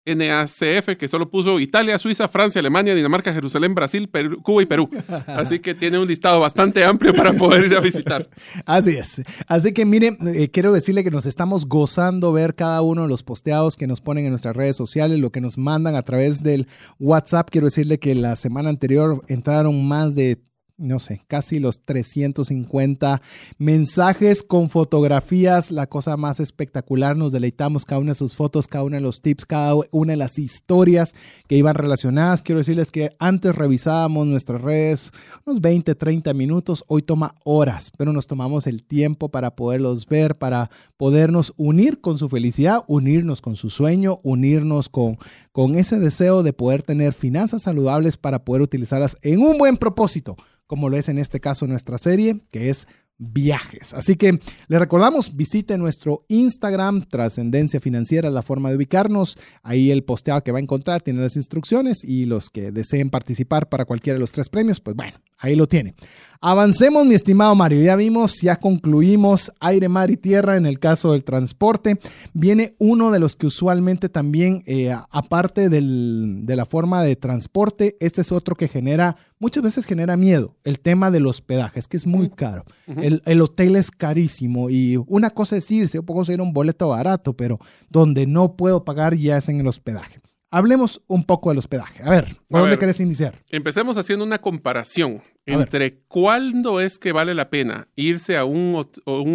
NACF, 0.05 0.95
que 0.95 1.07
solo 1.07 1.31
puso 1.31 1.59
Italia, 1.59 1.97
Suiza, 1.97 2.27
Francia, 2.27 2.59
Alemania, 2.59 2.93
Dinamarca, 2.93 3.33
Jerusalén, 3.33 3.73
Brasil, 3.73 4.11
Cuba 4.43 4.61
y 4.61 4.67
Perú. 4.67 4.91
Así 5.25 5.57
que 5.57 5.73
tiene 5.73 5.97
un 5.97 6.07
listado 6.07 6.39
bastante 6.39 6.83
amplio 6.83 7.15
para 7.15 7.33
poder 7.33 7.65
ir 7.65 7.75
a 7.75 7.79
visitar. 7.79 8.29
Así 8.67 8.91
es. 8.91 9.23
Así 9.47 9.73
que 9.73 9.85
miren, 9.85 10.19
eh, 10.27 10.51
quiero 10.51 10.71
decirle 10.71 11.03
que 11.03 11.09
nos 11.09 11.25
estamos 11.25 11.65
gozando 11.65 12.31
ver 12.31 12.53
cada 12.53 12.83
uno 12.83 13.01
de 13.01 13.07
los 13.07 13.23
posteados 13.23 13.75
que 13.75 13.87
nos 13.87 14.01
ponen 14.01 14.25
en 14.25 14.29
nuestras 14.29 14.55
redes 14.55 14.75
sociales, 14.75 15.17
lo 15.17 15.31
que 15.31 15.41
nos 15.41 15.57
mandan 15.57 15.95
a 15.95 16.03
través 16.03 16.43
del 16.43 16.67
WhatsApp. 16.99 17.49
Quiero 17.49 17.65
decirle 17.65 17.97
que 17.97 18.13
la 18.13 18.35
semana 18.35 18.69
anterior 18.69 19.23
entraron 19.27 19.87
más 19.87 20.13
de 20.13 20.39
no 20.79 20.99
sé, 20.99 21.21
casi 21.27 21.59
los 21.59 21.81
350 21.81 23.21
mensajes 23.57 24.43
con 24.43 24.69
fotografías, 24.69 25.71
la 25.71 25.87
cosa 25.87 26.17
más 26.17 26.39
espectacular. 26.39 27.17
Nos 27.17 27.31
deleitamos 27.31 27.85
cada 27.85 27.99
una 27.99 28.11
de 28.11 28.15
sus 28.15 28.33
fotos, 28.33 28.67
cada 28.67 28.85
uno 28.85 28.95
de 28.95 29.01
los 29.01 29.21
tips, 29.21 29.45
cada 29.45 29.75
una 29.91 30.13
de 30.13 30.17
las 30.17 30.39
historias 30.39 31.13
que 31.47 31.57
iban 31.57 31.75
relacionadas. 31.75 32.41
Quiero 32.41 32.59
decirles 32.59 32.91
que 32.91 33.11
antes 33.19 33.55
revisábamos 33.55 34.25
nuestras 34.25 34.61
redes 34.61 35.11
unos 35.45 35.61
20, 35.61 35.93
30 35.95 36.33
minutos, 36.33 36.83
hoy 36.87 37.01
toma 37.01 37.35
horas, 37.43 37.91
pero 37.97 38.13
nos 38.13 38.27
tomamos 38.27 38.65
el 38.65 38.83
tiempo 38.83 39.29
para 39.29 39.55
poderlos 39.55 40.05
ver, 40.05 40.37
para 40.37 40.71
podernos 40.97 41.53
unir 41.57 41.99
con 41.99 42.17
su 42.17 42.29
felicidad, 42.29 42.83
unirnos 42.87 43.41
con 43.41 43.55
su 43.55 43.69
sueño, 43.69 44.19
unirnos 44.23 44.87
con, 44.87 45.17
con 45.51 45.75
ese 45.75 45.99
deseo 45.99 46.41
de 46.43 46.53
poder 46.53 46.83
tener 46.83 47.13
finanzas 47.13 47.63
saludables 47.63 48.15
para 48.15 48.45
poder 48.45 48.61
utilizarlas 48.61 49.17
en 49.21 49.41
un 49.41 49.57
buen 49.57 49.77
propósito 49.77 50.37
como 50.69 50.87
lo 50.87 50.97
es 50.97 51.09
en 51.09 51.17
este 51.17 51.39
caso 51.39 51.65
nuestra 51.65 51.97
serie, 51.97 52.41
que 52.51 52.69
es 52.69 52.87
viajes. 53.17 53.95
Así 53.95 54.15
que 54.15 54.39
le 54.67 54.79
recordamos, 54.79 55.35
visite 55.35 55.79
nuestro 55.79 56.25
Instagram, 56.27 57.09
Trascendencia 57.09 57.79
Financiera, 57.79 58.29
la 58.29 58.43
forma 58.43 58.69
de 58.69 58.75
ubicarnos. 58.75 59.35
Ahí 59.63 59.89
el 59.89 60.03
posteado 60.03 60.43
que 60.43 60.51
va 60.51 60.59
a 60.59 60.61
encontrar 60.61 61.01
tiene 61.01 61.21
las 61.21 61.35
instrucciones 61.35 62.03
y 62.03 62.25
los 62.25 62.51
que 62.51 62.71
deseen 62.71 63.09
participar 63.09 63.67
para 63.67 63.85
cualquiera 63.85 64.13
de 64.13 64.21
los 64.21 64.31
tres 64.31 64.47
premios, 64.47 64.79
pues 64.79 64.95
bueno, 64.95 65.17
ahí 65.39 65.55
lo 65.55 65.67
tiene. 65.67 65.95
Avancemos, 66.41 67.05
mi 67.05 67.15
estimado 67.15 67.53
Mario. 67.53 67.81
Ya 67.81 67.97
vimos, 67.97 68.39
ya 68.41 68.55
concluimos 68.55 69.51
aire, 69.59 69.89
mar 69.89 70.09
y 70.09 70.15
tierra 70.15 70.55
en 70.55 70.65
el 70.65 70.79
caso 70.79 71.11
del 71.11 71.25
transporte. 71.25 71.99
Viene 72.33 72.75
uno 72.77 73.11
de 73.11 73.19
los 73.19 73.35
que 73.35 73.47
usualmente 73.47 74.07
también, 74.07 74.63
eh, 74.65 74.95
aparte 75.11 75.67
de 75.67 76.55
la 76.55 76.65
forma 76.65 77.03
de 77.03 77.17
transporte, 77.17 77.97
este 77.99 78.21
es 78.21 78.31
otro 78.31 78.55
que 78.55 78.69
genera, 78.69 79.17
muchas 79.37 79.63
veces 79.63 79.85
genera 79.85 80.15
miedo, 80.15 80.55
el 80.63 80.79
tema 80.79 81.11
del 81.11 81.27
hospedaje, 81.27 81.77
es 81.77 81.89
que 81.89 81.97
es 81.97 82.07
muy 82.07 82.29
caro. 82.29 82.63
el, 82.87 83.21
el, 83.25 83.41
hotel 83.41 83.75
es 83.75 83.91
carísimo 83.91 84.69
y 84.69 84.95
una 85.07 85.31
cosa 85.31 85.57
es 85.57 85.69
irse, 85.69 85.97
yo 85.97 86.03
puedo 86.03 86.19
conseguir 86.19 86.39
un 86.39 86.53
boleto 86.53 86.87
barato, 86.87 87.33
pero 87.33 87.59
donde 87.89 88.25
no 88.27 88.55
puedo 88.55 88.85
pagar 88.85 89.13
ya 89.13 89.37
es 89.37 89.49
en 89.49 89.59
el 89.59 89.67
hospedaje. 89.67 90.19
Hablemos 90.51 91.01
un 91.07 91.23
poco 91.23 91.49
del 91.49 91.59
hospedaje. 91.59 92.01
A 92.03 92.09
ver, 92.09 92.25
¿por 92.47 92.57
A 92.57 92.61
dónde 92.61 92.71
ver. 92.71 92.79
querés 92.79 92.99
iniciar? 92.99 93.43
Empecemos 93.49 93.97
haciendo 93.97 94.25
una 94.25 94.39
comparación 94.39 95.21
A 95.45 95.51
ver. 95.51 95.61
entre 95.61 95.99
cuándo 96.07 96.79
es 96.81 96.97
que 96.97 97.11
vale 97.11 97.35
la 97.35 97.49
pena 97.49 97.87
irse 97.95 98.35
a 98.37 98.45
un 98.45 98.75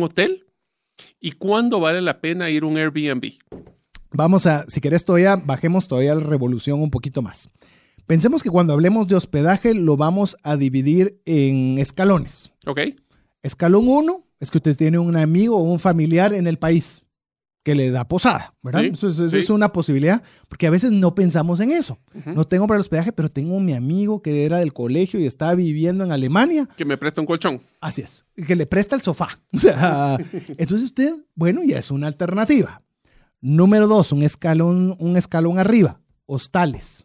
hotel 0.02 0.46
y 1.20 1.32
cuándo 1.32 1.78
vale 1.80 2.00
la 2.02 2.20
pena 2.20 2.50
ir 2.50 2.64
a 2.64 2.66
un 2.66 2.76
Airbnb. 2.76 3.32
Vamos 4.12 4.46
a, 4.46 4.64
si 4.68 4.80
querés 4.80 5.04
todavía, 5.04 5.36
bajemos 5.36 5.86
todavía 5.88 6.14
la 6.14 6.24
revolución 6.24 6.80
un 6.80 6.90
poquito 6.90 7.22
más. 7.22 7.48
Pensemos 8.06 8.42
que 8.42 8.50
cuando 8.50 8.72
hablemos 8.72 9.06
de 9.06 9.14
hospedaje 9.14 9.72
lo 9.74 9.96
vamos 9.96 10.36
a 10.42 10.56
dividir 10.56 11.20
en 11.24 11.78
escalones. 11.78 12.52
¿Ok? 12.66 12.80
Escalón 13.42 13.88
1 13.88 14.24
es 14.40 14.50
que 14.50 14.58
usted 14.58 14.76
tiene 14.76 14.98
un 14.98 15.16
amigo 15.16 15.56
o 15.56 15.62
un 15.62 15.78
familiar 15.78 16.34
en 16.34 16.46
el 16.46 16.58
país 16.58 17.03
que 17.64 17.74
le 17.74 17.90
da 17.90 18.06
posada, 18.06 18.54
¿verdad? 18.62 18.82
Sí, 18.82 18.86
Eso, 18.92 19.08
es- 19.08 19.18
eso 19.18 19.30
sí. 19.30 19.38
es 19.38 19.50
una 19.50 19.72
posibilidad, 19.72 20.22
porque 20.48 20.66
a 20.68 20.70
veces 20.70 20.92
no 20.92 21.14
pensamos 21.16 21.58
en 21.60 21.72
eso. 21.72 21.98
No 22.26 22.46
tengo 22.46 22.66
para 22.68 22.76
el 22.76 22.82
hospedaje, 22.82 23.10
pero 23.10 23.28
tengo 23.28 23.58
mi 23.58 23.72
amigo 23.72 24.22
que 24.22 24.44
era 24.44 24.58
del 24.58 24.72
colegio 24.72 25.18
y 25.18 25.26
está 25.26 25.52
viviendo 25.54 26.04
en 26.04 26.12
Alemania. 26.12 26.68
Que 26.76 26.84
me 26.84 26.96
presta 26.96 27.20
un 27.22 27.26
colchón. 27.26 27.60
Así 27.80 28.02
es. 28.02 28.24
Que 28.46 28.54
le 28.54 28.66
presta 28.66 28.94
el 28.94 29.00
sofá. 29.02 29.28
O 29.52 29.58
sea, 29.58 30.16
entonces 30.58 30.84
usted, 30.84 31.14
bueno, 31.34 31.62
ya 31.64 31.78
es 31.78 31.90
una 31.90 32.06
alternativa. 32.06 32.82
Número 33.40 33.86
dos, 33.88 34.12
un 34.12 34.22
escalón, 34.22 34.94
un 35.00 35.16
escalón 35.16 35.58
arriba, 35.58 36.00
hostales. 36.26 37.04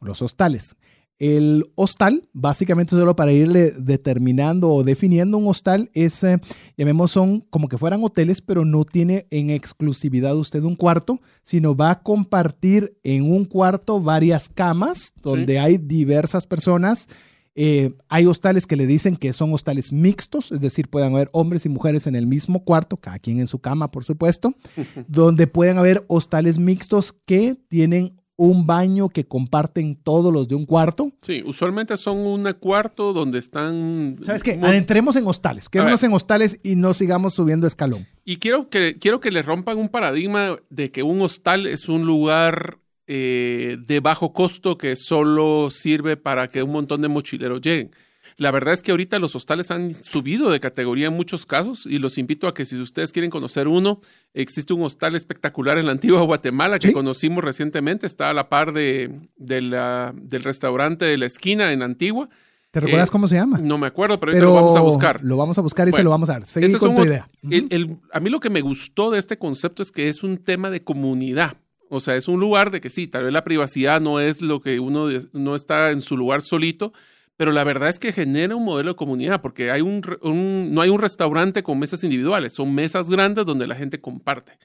Los 0.00 0.20
hostales. 0.20 0.76
El 1.18 1.64
hostal, 1.76 2.28
básicamente 2.34 2.90
solo 2.90 3.16
para 3.16 3.32
irle 3.32 3.70
determinando 3.70 4.70
o 4.70 4.84
definiendo 4.84 5.38
un 5.38 5.48
hostal, 5.48 5.90
es, 5.94 6.22
eh, 6.24 6.38
llamemos, 6.76 7.10
son 7.10 7.40
como 7.48 7.68
que 7.68 7.78
fueran 7.78 8.04
hoteles, 8.04 8.42
pero 8.42 8.66
no 8.66 8.84
tiene 8.84 9.26
en 9.30 9.48
exclusividad 9.48 10.36
usted 10.36 10.62
un 10.62 10.76
cuarto, 10.76 11.20
sino 11.42 11.74
va 11.74 11.90
a 11.90 12.02
compartir 12.02 12.98
en 13.02 13.30
un 13.30 13.46
cuarto 13.46 14.00
varias 14.00 14.50
camas 14.50 15.14
donde 15.22 15.58
hay 15.58 15.78
diversas 15.78 16.46
personas. 16.46 17.08
Eh, 17.54 17.94
hay 18.10 18.26
hostales 18.26 18.66
que 18.66 18.76
le 18.76 18.86
dicen 18.86 19.16
que 19.16 19.32
son 19.32 19.54
hostales 19.54 19.90
mixtos, 19.90 20.52
es 20.52 20.60
decir, 20.60 20.90
pueden 20.90 21.14
haber 21.14 21.30
hombres 21.32 21.64
y 21.64 21.70
mujeres 21.70 22.06
en 22.06 22.14
el 22.14 22.26
mismo 22.26 22.62
cuarto, 22.62 22.98
cada 22.98 23.18
quien 23.18 23.38
en 23.38 23.46
su 23.46 23.58
cama, 23.58 23.90
por 23.90 24.04
supuesto, 24.04 24.54
donde 25.08 25.46
pueden 25.46 25.78
haber 25.78 26.04
hostales 26.08 26.58
mixtos 26.58 27.14
que 27.24 27.56
tienen 27.68 28.20
un 28.38 28.66
baño 28.66 29.08
que 29.08 29.24
comparten 29.24 29.94
todos 29.94 30.32
los 30.32 30.46
de 30.46 30.54
un 30.54 30.66
cuarto. 30.66 31.10
Sí, 31.22 31.42
usualmente 31.46 31.96
son 31.96 32.18
un 32.18 32.52
cuarto 32.60 33.12
donde 33.14 33.38
están... 33.38 34.16
¿Sabes 34.22 34.42
qué? 34.42 34.56
mu- 34.56 34.66
Adentremos 34.66 35.16
en 35.16 35.26
hostales, 35.26 35.68
quedémonos 35.70 36.02
en 36.02 36.12
hostales 36.12 36.60
y 36.62 36.76
no 36.76 36.92
sigamos 36.92 37.32
subiendo 37.34 37.66
escalón. 37.66 38.06
Y 38.24 38.36
quiero 38.36 38.68
que, 38.68 38.96
quiero 38.98 39.20
que 39.20 39.30
le 39.30 39.40
rompan 39.42 39.78
un 39.78 39.88
paradigma 39.88 40.56
de 40.68 40.90
que 40.90 41.02
un 41.02 41.22
hostal 41.22 41.66
es 41.66 41.88
un 41.88 42.04
lugar 42.04 42.78
eh, 43.06 43.78
de 43.86 44.00
bajo 44.00 44.32
costo 44.32 44.76
que 44.76 44.96
solo 44.96 45.70
sirve 45.70 46.16
para 46.18 46.46
que 46.48 46.62
un 46.62 46.72
montón 46.72 47.00
de 47.02 47.08
mochileros 47.08 47.60
lleguen. 47.62 47.90
La 48.38 48.50
verdad 48.50 48.74
es 48.74 48.82
que 48.82 48.90
ahorita 48.90 49.18
los 49.18 49.34
hostales 49.34 49.70
han 49.70 49.94
subido 49.94 50.50
de 50.50 50.60
categoría 50.60 51.06
en 51.06 51.14
muchos 51.14 51.46
casos 51.46 51.86
y 51.86 51.98
los 51.98 52.18
invito 52.18 52.46
a 52.48 52.52
que 52.52 52.66
si 52.66 52.76
ustedes 52.78 53.10
quieren 53.12 53.30
conocer 53.30 53.66
uno, 53.66 54.00
existe 54.34 54.74
un 54.74 54.82
hostal 54.82 55.14
espectacular 55.16 55.78
en 55.78 55.86
la 55.86 55.92
antigua 55.92 56.20
Guatemala 56.20 56.78
que 56.78 56.88
Sí. 56.88 56.92
conocimos 56.92 57.42
recientemente, 57.42 58.06
está 58.06 58.28
a 58.28 58.34
la 58.34 58.50
par 58.50 58.74
de, 58.74 59.20
de 59.38 59.62
la- 59.62 60.12
del 60.14 60.42
restaurante 60.42 61.06
de 61.06 61.16
la 61.16 61.24
esquina 61.24 61.72
en 61.72 61.80
Antigua. 61.82 62.28
¿Te 62.72 62.80
recuerdas 62.80 63.08
Eh, 63.08 63.12
cómo 63.12 63.26
se 63.26 63.36
llama? 63.36 63.56
No 63.58 63.78
me 63.78 63.86
acuerdo, 63.86 64.20
pero, 64.20 64.32
ahorita 64.32 64.44
lo 64.44 64.52
vamos 64.52 64.76
a 64.76 64.80
buscar. 64.80 65.20
Lo 65.24 65.38
vamos 65.38 65.56
a 65.56 65.62
buscar 65.62 65.88
y 65.88 65.92
se 65.92 66.02
lo 66.02 66.10
vamos 66.10 66.28
a 66.28 66.34
dar. 66.34 66.44
Seguí 66.46 66.66
Ese 66.66 66.76
es 66.76 66.82
con 66.82 66.94
tu 66.94 67.04
idea. 67.04 67.26
el- 67.50 67.68
el- 67.70 67.96
a 68.12 68.20
mí 68.20 68.28
lo 68.28 68.40
que 68.40 68.50
me 68.50 68.60
gustó 68.60 69.10
de 69.10 69.18
este 69.18 69.38
concepto 69.38 69.80
es 69.80 69.90
que 69.90 70.10
es 70.10 70.22
un 70.22 70.36
tema 70.36 70.68
de 70.68 70.84
comunidad. 70.84 71.56
O 71.88 72.00
sea, 72.00 72.16
es 72.16 72.28
un 72.28 72.38
lugar 72.40 72.70
de 72.70 72.82
que 72.82 72.90
sí, 72.90 73.06
tal 73.06 73.22
vez 73.24 73.32
la 73.32 73.44
privacidad 73.44 74.00
no 74.02 74.20
es 74.20 74.42
lo 74.42 74.60
que 74.60 74.78
uno 74.78 75.06
no 75.32 75.54
está 75.54 75.90
en 75.92 76.02
su 76.02 76.18
lugar 76.18 76.42
solito, 76.42 76.92
pero 77.36 77.52
la 77.52 77.64
verdad 77.64 77.88
es 77.88 77.98
que 77.98 78.12
genera 78.12 78.56
un 78.56 78.64
modelo 78.64 78.90
de 78.90 78.96
comunidad 78.96 79.42
porque 79.42 79.70
hay 79.70 79.80
un, 79.82 80.02
un- 80.22 80.72
no 80.72 80.80
hay 80.80 80.88
un 80.90 80.98
restaurante 81.00 81.62
con 81.62 81.78
mesas 81.78 82.02
individuales, 82.04 82.54
son 82.54 82.74
mesas 82.74 83.10
grandes 83.10 83.44
donde 83.44 83.66
la 83.66 83.74
gente 83.74 84.00
comparte. 84.00 84.58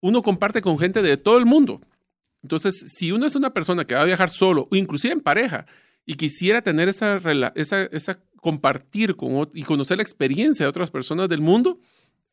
Uno 0.00 0.22
comparte 0.22 0.60
con 0.60 0.78
gente 0.78 1.00
de 1.02 1.16
todo 1.16 1.38
el 1.38 1.46
mundo. 1.46 1.80
Entonces, 2.42 2.84
si 2.94 3.10
uno 3.10 3.24
es 3.24 3.36
una 3.36 3.54
persona 3.54 3.86
que 3.86 3.94
va 3.94 4.02
a 4.02 4.04
viajar 4.04 4.28
solo 4.28 4.68
o 4.70 4.76
inclusive 4.76 5.14
en 5.14 5.20
pareja 5.20 5.64
y 6.04 6.16
quisiera 6.16 6.60
tener 6.60 6.90
esa, 6.90 7.22
esa, 7.54 7.84
esa 7.84 8.20
compartir 8.42 9.16
con, 9.16 9.50
y 9.54 9.62
conocer 9.62 9.96
la 9.96 10.02
experiencia 10.02 10.66
de 10.66 10.68
otras 10.68 10.90
personas 10.90 11.30
del 11.30 11.40
mundo, 11.40 11.80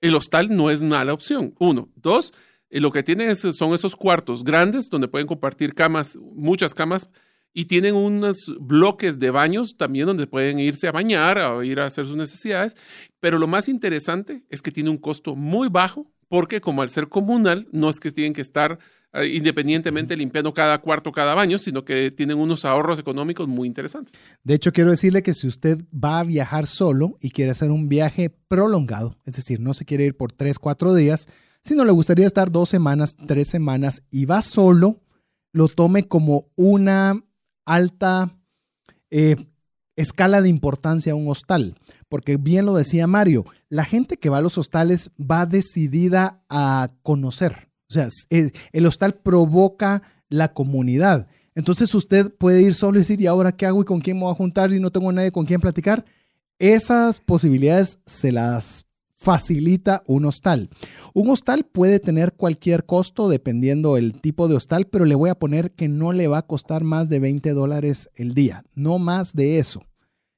el 0.01 0.15
hostal 0.15 0.53
no 0.53 0.69
es 0.69 0.81
mala 0.81 1.13
opción. 1.13 1.55
Uno. 1.59 1.87
Dos, 1.95 2.33
eh, 2.69 2.81
lo 2.81 2.91
que 2.91 3.03
tienen 3.03 3.33
son 3.37 3.73
esos 3.73 3.95
cuartos 3.95 4.43
grandes 4.43 4.89
donde 4.89 5.07
pueden 5.07 5.27
compartir 5.27 5.73
camas, 5.73 6.17
muchas 6.17 6.73
camas, 6.73 7.09
y 7.53 7.65
tienen 7.65 7.95
unos 7.95 8.53
bloques 8.59 9.19
de 9.19 9.31
baños 9.31 9.75
también 9.77 10.05
donde 10.05 10.27
pueden 10.27 10.59
irse 10.59 10.87
a 10.87 10.91
bañar 10.91 11.37
o 11.39 11.63
ir 11.63 11.79
a 11.79 11.85
hacer 11.85 12.05
sus 12.05 12.15
necesidades. 12.15 12.75
Pero 13.19 13.37
lo 13.37 13.47
más 13.47 13.67
interesante 13.67 14.43
es 14.49 14.61
que 14.61 14.71
tiene 14.71 14.89
un 14.89 14.97
costo 14.97 15.35
muy 15.35 15.67
bajo 15.69 16.11
porque 16.27 16.61
como 16.61 16.81
al 16.81 16.89
ser 16.89 17.09
comunal, 17.09 17.67
no 17.73 17.89
es 17.89 17.99
que 17.99 18.11
tienen 18.11 18.33
que 18.33 18.39
estar 18.39 18.79
eh, 19.13 19.27
independientemente 19.27 20.15
limpiando 20.15 20.53
cada 20.53 20.77
cuarto, 20.79 21.11
cada 21.11 21.35
baño, 21.35 21.57
sino 21.57 21.83
que 21.83 22.11
tienen 22.11 22.37
unos 22.37 22.63
ahorros 22.63 22.97
económicos 22.97 23.49
muy 23.49 23.67
interesantes. 23.67 24.13
De 24.41 24.53
hecho, 24.53 24.71
quiero 24.71 24.91
decirle 24.91 25.21
que 25.21 25.33
si 25.33 25.47
usted 25.47 25.83
va 25.93 26.19
a 26.19 26.23
viajar 26.23 26.67
solo 26.67 27.17
y 27.19 27.31
quiere 27.31 27.51
hacer 27.51 27.71
un 27.71 27.89
viaje 27.89 28.29
prolongado, 28.29 29.17
es 29.25 29.35
decir, 29.35 29.59
no 29.59 29.73
se 29.73 29.83
quiere 29.83 30.05
ir 30.05 30.15
por 30.15 30.31
tres, 30.31 30.57
cuatro 30.57 30.93
días, 30.93 31.27
sino 31.61 31.83
le 31.83 31.91
gustaría 31.91 32.25
estar 32.25 32.49
dos 32.49 32.69
semanas, 32.69 33.17
tres 33.27 33.49
semanas 33.49 34.03
y 34.09 34.23
va 34.23 34.41
solo, 34.41 35.01
lo 35.51 35.67
tome 35.67 36.07
como 36.07 36.45
una 36.55 37.19
alta 37.65 38.31
eh, 39.09 39.35
escala 39.95 40.41
de 40.41 40.49
importancia 40.49 41.13
a 41.13 41.15
un 41.15 41.29
hostal. 41.29 41.75
Porque 42.09 42.37
bien 42.37 42.65
lo 42.65 42.73
decía 42.73 43.07
Mario, 43.07 43.45
la 43.69 43.85
gente 43.85 44.17
que 44.17 44.29
va 44.29 44.39
a 44.39 44.41
los 44.41 44.57
hostales 44.57 45.11
va 45.19 45.45
decidida 45.45 46.43
a 46.49 46.91
conocer. 47.03 47.69
O 47.89 47.93
sea, 47.93 48.09
eh, 48.29 48.51
el 48.71 48.85
hostal 48.85 49.13
provoca 49.13 50.01
la 50.29 50.53
comunidad. 50.53 51.27
Entonces 51.55 51.93
usted 51.93 52.33
puede 52.33 52.61
ir 52.61 52.73
solo 52.73 52.97
y 52.97 53.01
decir, 53.01 53.19
¿y 53.19 53.27
ahora 53.27 53.51
qué 53.51 53.65
hago 53.65 53.81
y 53.81 53.85
con 53.85 53.99
quién 53.99 54.17
me 54.17 54.23
voy 54.23 54.31
a 54.31 54.35
juntar 54.35 54.71
y 54.71 54.79
no 54.79 54.91
tengo 54.91 55.11
nadie 55.11 55.31
con 55.31 55.45
quien 55.45 55.59
platicar? 55.61 56.05
Esas 56.59 57.19
posibilidades 57.19 57.99
se 58.05 58.31
las 58.31 58.85
facilita 59.21 60.01
un 60.07 60.25
hostal. 60.25 60.69
Un 61.13 61.29
hostal 61.29 61.63
puede 61.63 61.99
tener 61.99 62.33
cualquier 62.33 62.85
costo 62.87 63.29
dependiendo 63.29 63.95
el 63.97 64.13
tipo 64.19 64.47
de 64.47 64.55
hostal, 64.55 64.87
pero 64.87 65.05
le 65.05 65.13
voy 65.13 65.29
a 65.29 65.35
poner 65.35 65.71
que 65.73 65.87
no 65.87 66.11
le 66.11 66.27
va 66.27 66.39
a 66.39 66.47
costar 66.47 66.83
más 66.83 67.07
de 67.07 67.19
20 67.19 67.51
dólares 67.51 68.09
el 68.15 68.33
día, 68.33 68.63
no 68.73 68.97
más 68.97 69.33
de 69.33 69.59
eso. 69.59 69.83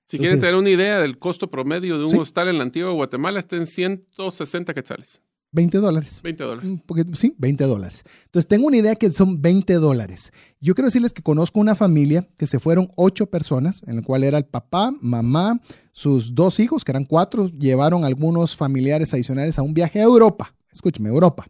Si 0.06 0.18
quieren 0.18 0.42
tener 0.42 0.56
una 0.56 0.70
idea 0.70 1.00
del 1.00 1.18
costo 1.18 1.50
promedio 1.50 1.98
de 1.98 2.04
un 2.04 2.10
Sí. 2.10 2.18
hostal 2.18 2.50
en 2.50 2.58
la 2.58 2.64
antigua 2.66 2.92
Guatemala, 2.92 3.40
está 3.40 3.56
en 3.56 3.66
160 3.66 4.74
quetzales, 4.74 5.24
20 5.54 5.78
dólares. 5.78 6.20
20 6.24 6.44
dólares. 6.44 6.72
Poquito- 6.86 7.16
sí, 7.16 7.36
20 7.38 7.64
dólares. 7.66 8.04
Entonces 8.26 8.48
tengo 8.50 8.68
una 8.68 8.78
idea 8.78 8.96
que 8.96 9.10
son 9.12 9.42
20 9.42 9.76
dólares. 9.76 10.32
Yo 10.60 10.74
quiero 10.76 10.88
decirles 10.88 11.14
que 11.14 11.22
conozco 11.22 11.60
una 11.60 11.76
familia 11.76 12.28
que 12.38 12.48
se 12.48 12.60
fueron 12.60 12.90
ocho 12.96 13.28
personas, 13.28 13.82
en 13.88 13.98
la 13.98 14.02
cual 14.02 14.24
era 14.24 14.38
el 14.38 14.46
papá, 14.46 14.92
mamá, 15.00 15.62
sus 15.92 16.34
dos 16.36 16.60
hijos, 16.60 16.84
que 16.84 16.92
eran 16.92 17.06
cuatro, 17.06 17.48
llevaron 17.48 18.04
algunos 18.04 18.56
familiares 18.56 19.14
adicionales 19.14 19.58
a 19.60 19.62
un 19.62 19.74
viaje 19.74 20.00
a 20.00 20.04
Europa. 20.04 20.54
Escúcheme, 20.72 21.10
Europa. 21.10 21.46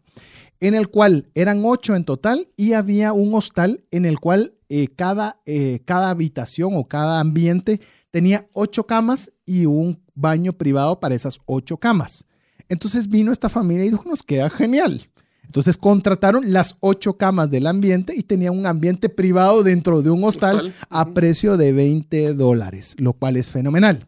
En 0.60 0.74
el 0.74 0.88
cual 0.88 1.28
eran 1.34 1.62
ocho 1.64 1.96
en 1.96 2.04
total 2.04 2.48
y 2.56 2.74
había 2.74 3.12
un 3.12 3.34
hostal 3.34 3.84
en 3.90 4.04
el 4.04 4.20
cual 4.20 4.54
eh, 4.68 4.88
cada, 4.94 5.40
eh, 5.46 5.80
cada 5.84 6.10
habitación 6.10 6.72
o 6.74 6.86
cada 6.88 7.20
ambiente 7.20 7.80
tenía 8.10 8.46
ocho 8.52 8.86
camas 8.86 9.32
y 9.46 9.66
un 9.66 10.02
baño 10.14 10.52
privado 10.52 11.00
para 11.00 11.14
esas 11.14 11.38
ocho 11.46 11.78
camas. 11.78 12.26
Entonces 12.68 13.08
vino 13.08 13.32
esta 13.32 13.48
familia 13.48 13.84
y 13.84 13.90
dijo, 13.90 14.08
nos 14.08 14.22
queda 14.22 14.50
genial. 14.50 15.08
Entonces 15.54 15.76
contrataron 15.76 16.52
las 16.52 16.76
ocho 16.80 17.16
camas 17.16 17.50
del 17.50 17.66
ambiente 17.66 18.12
y 18.16 18.22
tenían 18.22 18.58
un 18.58 18.66
ambiente 18.66 19.08
privado 19.08 19.62
dentro 19.62 20.02
de 20.02 20.10
un 20.10 20.24
hostal, 20.24 20.56
Hostal, 20.56 20.74
a 20.90 21.14
precio 21.14 21.56
de 21.56 21.72
20 21.72 22.34
dólares, 22.34 22.96
lo 22.98 23.12
cual 23.12 23.36
es 23.36 23.50
fenomenal. 23.50 24.04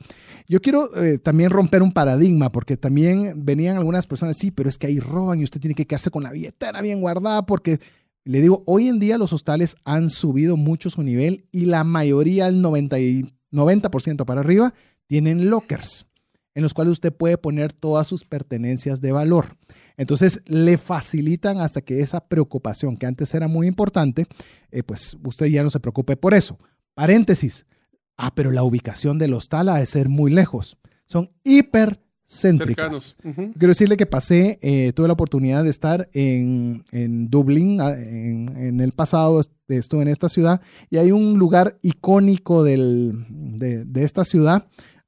Yo 0.49 0.61
quiero 0.61 0.95
eh, 0.97 1.19
también 1.19 1.51
romper 1.51 1.83
un 1.83 1.93
paradigma, 1.93 2.51
porque 2.51 2.77
también 2.77 3.45
venían 3.45 3.77
algunas 3.77 4.07
personas, 4.07 4.37
sí, 4.37 4.51
pero 4.51 4.69
es 4.69 4.79
que 4.79 4.87
ahí 4.87 4.99
roban 4.99 5.41
y 5.41 5.45
usted 5.45 5.61
tiene 5.61 5.75
que 5.75 5.87
quedarse 5.87 6.11
con 6.11 6.23
la 6.23 6.31
billetera 6.31 6.83
bien 6.83 7.01
guardada, 7.01 7.47
porque 7.47 7.81
le 8.25 8.41
digo, 8.41 8.63
hoy 8.67 8.89
en 8.89 8.99
día 8.99 9.19
los 9.19 9.33
hostales 9.33 9.77
han 9.85 10.11
subido 10.11 10.57
mucho 10.57 10.91
su 10.91 11.03
nivel 11.03 11.47
y 11.53 11.67
la 11.67 11.85
mayoría, 11.85 12.49
el 12.49 12.61
90, 12.61 12.99
y 12.99 13.25
90% 13.53 14.25
para 14.25 14.41
arriba, 14.41 14.75
tienen 15.07 15.49
lockers 15.49 16.06
en 16.57 16.63
los 16.63 16.75
cuales 16.75 16.93
usted 16.93 17.13
puede 17.13 17.39
poner 17.39 17.73
todas 17.73 18.09
sus 18.09 18.25
pertenencias 18.25 19.01
de 19.01 19.13
valor. 19.13 19.57
Entonces 19.97 20.43
le 20.47 20.79
facilitan 20.79 21.61
hasta 21.61 21.83
que 21.83 22.01
esa 22.01 22.21
preocupación 22.27 22.97
que 22.97 23.07
antes 23.07 23.33
era 23.35 23.47
muy 23.47 23.69
importante, 23.69 24.27
eh, 24.73 24.83
pues 24.83 25.17
usted 25.23 25.47
ya 25.47 25.63
no 25.63 25.71
se 25.71 25.79
preocupe 25.79 26.17
por 26.17 26.35
eso. 26.35 26.59
Paréntesis. 26.95 27.67
Ah, 28.17 28.33
pero 28.35 28.51
la 28.51 28.63
ubicación 28.65 29.19
del 29.19 29.35
hostal 29.35 29.69
ha 29.69 29.77
de 29.77 29.87
ser 29.87 30.09
muy 30.09 30.31
lejos. 30.33 30.79
Son 31.05 31.31
hiper 31.45 32.01
céntricas. 32.25 33.17
Quiero 33.59 33.69
decirle 33.69 33.97
que 33.97 34.07
pasé, 34.07 34.59
eh, 34.63 34.93
tuve 34.95 35.07
la 35.07 35.13
oportunidad 35.13 35.63
de 35.63 35.71
estar 35.71 36.09
en, 36.13 36.83
en 36.91 37.29
Dublín 37.29 37.81
ah, 37.81 37.93
en, 37.93 38.49
en 38.57 38.81
el 38.81 38.93
pasado, 38.93 39.39
est- 39.41 39.53
estuve 39.69 40.03
en 40.03 40.09
esta 40.09 40.29
ciudad, 40.29 40.61
y 40.91 40.97
hay 40.97 41.13
un 41.13 41.39
lugar 41.39 41.79
icónico 41.83 42.65
del- 42.65 43.13
de, 43.29 43.85
de 43.85 44.05
esta 44.05 44.25
ciudad, 44.25 44.67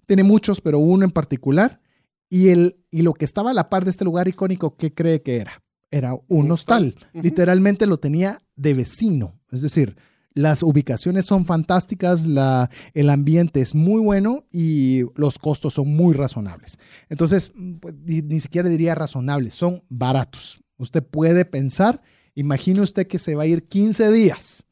tiene 0.08 0.24
muchos, 0.24 0.60
pero 0.60 0.80
uno 0.80 1.04
en 1.04 1.12
particular, 1.12 1.80
y, 2.28 2.48
el, 2.48 2.76
y 2.90 3.02
lo 3.02 3.14
que 3.14 3.24
estaba 3.24 3.50
a 3.52 3.54
la 3.54 3.68
par 3.70 3.84
de 3.84 3.90
este 3.90 4.04
lugar 4.04 4.26
icónico, 4.26 4.76
¿qué 4.76 4.92
cree 4.92 5.22
que 5.22 5.36
era? 5.36 5.52
Era 5.90 6.14
un 6.14 6.22
Un 6.46 6.50
hostal. 6.50 6.88
hostal. 6.88 7.08
Ujú. 7.14 7.22
Literalmente 7.22 7.86
lo 7.86 7.98
tenía 7.98 8.38
de 8.56 8.74
vecino, 8.74 9.38
es 9.52 9.60
decir, 9.62 9.96
las 10.34 10.62
ubicaciones 10.62 11.24
son 11.26 11.44
fantásticas, 11.46 12.26
la, 12.26 12.70
el 12.94 13.10
ambiente 13.10 13.60
es 13.60 13.74
muy 13.74 14.00
bueno 14.00 14.44
y 14.52 15.02
los 15.16 15.38
costos 15.38 15.74
son 15.74 15.88
muy 15.94 16.14
razonables. 16.14 16.78
Entonces, 17.08 17.52
pues, 17.80 17.94
ni, 18.04 18.22
ni 18.22 18.38
siquiera 18.40 18.68
diría 18.68 18.94
razonables, 18.94 19.54
son 19.54 19.82
baratos. 19.88 20.60
Usted 20.76 21.02
puede 21.02 21.44
pensar, 21.44 22.00
imagine 22.34 22.80
usted 22.82 23.06
que 23.08 23.18
se 23.18 23.34
va 23.34 23.42
a 23.44 23.46
ir 23.46 23.66
15 23.66 24.12
días 24.12 24.64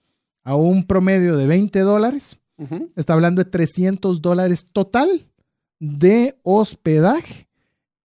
a 0.44 0.54
un 0.54 0.86
promedio 0.86 1.36
de 1.36 1.46
20 1.48 1.80
dólares, 1.80 2.38
Está 2.94 3.12
hablando 3.12 3.44
de 3.44 3.50
300 3.50 4.22
dólares 4.22 4.66
total 4.72 5.30
de 5.78 6.38
hospedaje 6.42 7.48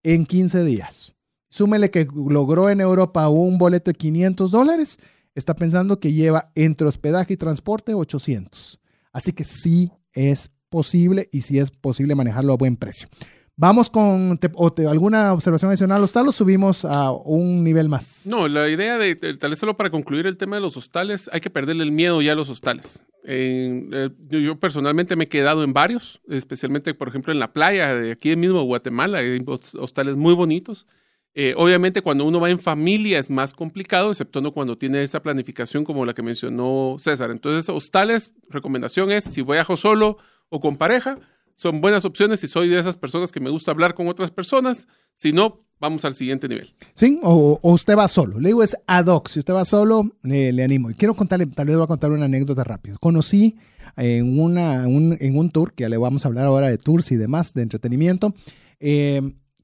en 0.02 0.26
15 0.26 0.64
días. 0.64 1.14
Súmele 1.48 1.90
que 1.90 2.06
logró 2.14 2.70
en 2.70 2.80
Europa 2.80 3.28
un 3.28 3.58
boleto 3.58 3.90
de 3.90 3.96
500 3.96 4.50
dólares, 4.50 4.98
está 5.34 5.54
pensando 5.54 5.98
que 6.00 6.12
lleva 6.12 6.50
entre 6.54 6.86
hospedaje 6.86 7.34
y 7.34 7.36
transporte 7.36 7.94
800. 7.94 8.80
Así 9.12 9.32
que 9.32 9.44
sí 9.44 9.92
es 10.12 10.50
posible 10.68 11.28
y 11.32 11.42
sí 11.42 11.58
es 11.58 11.70
posible 11.70 12.14
manejarlo 12.14 12.52
a 12.52 12.56
buen 12.56 12.76
precio. 12.76 13.08
Vamos 13.56 13.90
con 13.90 14.38
te- 14.38 14.50
o 14.54 14.72
te- 14.72 14.86
alguna 14.86 15.32
observación 15.34 15.68
adicional. 15.70 16.00
¿Los 16.00 16.14
lo 16.14 16.32
subimos 16.32 16.84
a 16.86 17.12
un 17.12 17.62
nivel 17.62 17.88
más? 17.90 18.22
No, 18.24 18.48
la 18.48 18.68
idea 18.68 18.96
de, 18.96 19.14
tal 19.16 19.50
vez 19.50 19.58
solo 19.58 19.76
para 19.76 19.90
concluir 19.90 20.26
el 20.26 20.36
tema 20.38 20.56
de 20.56 20.62
los 20.62 20.76
hostales, 20.78 21.28
hay 21.32 21.40
que 21.40 21.50
perderle 21.50 21.84
el 21.84 21.92
miedo 21.92 22.22
ya 22.22 22.32
a 22.32 22.34
los 22.34 22.48
hostales. 22.48 23.04
Eh, 23.24 24.08
yo, 24.30 24.58
personalmente 24.58 25.14
me 25.14 25.24
he 25.24 25.28
quedado 25.28 25.62
en 25.62 25.74
varios, 25.74 26.22
especialmente, 26.30 26.94
por 26.94 27.08
ejemplo, 27.08 27.32
en 27.34 27.38
la 27.38 27.52
playa 27.52 27.94
de 27.94 28.12
aquí 28.12 28.34
mismo, 28.34 28.62
Guatemala, 28.62 29.18
hay 29.18 29.42
hos- 29.46 29.74
hostales 29.74 30.16
muy 30.16 30.32
bonitos. 30.32 30.86
Eh, 31.34 31.54
obviamente, 31.56 32.00
cuando 32.00 32.24
uno 32.24 32.40
va 32.40 32.50
en 32.50 32.58
familia 32.58 33.18
es 33.18 33.28
más 33.30 33.52
complicado, 33.52 34.10
exceptuando 34.10 34.52
cuando 34.52 34.76
tiene 34.76 35.02
esa 35.02 35.22
planificación 35.22 35.84
como 35.84 36.04
la 36.06 36.14
que 36.14 36.22
mencionó 36.22 36.96
César. 36.98 37.30
Entonces, 37.30 37.68
hostales, 37.68 38.32
recomendación 38.48 39.12
es, 39.12 39.24
si 39.24 39.42
viajo 39.42 39.76
solo 39.76 40.16
o 40.48 40.58
con 40.58 40.76
pareja, 40.76 41.18
son 41.54 41.80
buenas 41.80 42.04
opciones 42.04 42.40
si 42.40 42.46
soy 42.46 42.68
de 42.68 42.78
esas 42.78 42.96
personas 42.96 43.32
que 43.32 43.40
me 43.40 43.50
gusta 43.50 43.70
hablar 43.70 43.94
con 43.94 44.08
otras 44.08 44.30
personas. 44.30 44.88
Si 45.14 45.32
no, 45.32 45.64
vamos 45.80 46.04
al 46.04 46.14
siguiente 46.14 46.48
nivel. 46.48 46.74
¿Sí? 46.94 47.18
O, 47.22 47.58
o 47.60 47.72
usted 47.72 47.96
va 47.96 48.06
solo. 48.08 48.38
Le 48.38 48.50
digo, 48.50 48.62
es 48.62 48.76
ad 48.86 49.06
hoc. 49.06 49.28
Si 49.28 49.38
usted 49.38 49.54
va 49.54 49.64
solo, 49.64 50.10
le, 50.22 50.62
animo. 50.62 50.90
Y 50.90 50.94
quiero 50.94 51.14
contarle, 51.14 51.46
tal 51.46 51.66
vez 51.66 51.76
voy 51.76 51.84
a 51.84 51.88
contar 51.88 52.12
una 52.12 52.26
anécdota 52.26 52.64
rápido. 52.64 52.98
Conocí 53.00 53.56
en, 53.96 54.38
una, 54.38 54.86
un, 54.86 55.16
en 55.18 55.36
un 55.36 55.50
tour, 55.50 55.72
que 55.72 55.82
ya 55.82 55.88
le 55.88 55.96
vamos 55.96 56.24
a 56.24 56.28
hablar 56.28 56.46
ahora 56.46 56.68
de 56.68 56.78
tours 56.78 57.10
y 57.10 57.16
demás, 57.16 57.54
de 57.54 57.62
entretenimiento, 57.62 58.34
eh, 58.78 59.20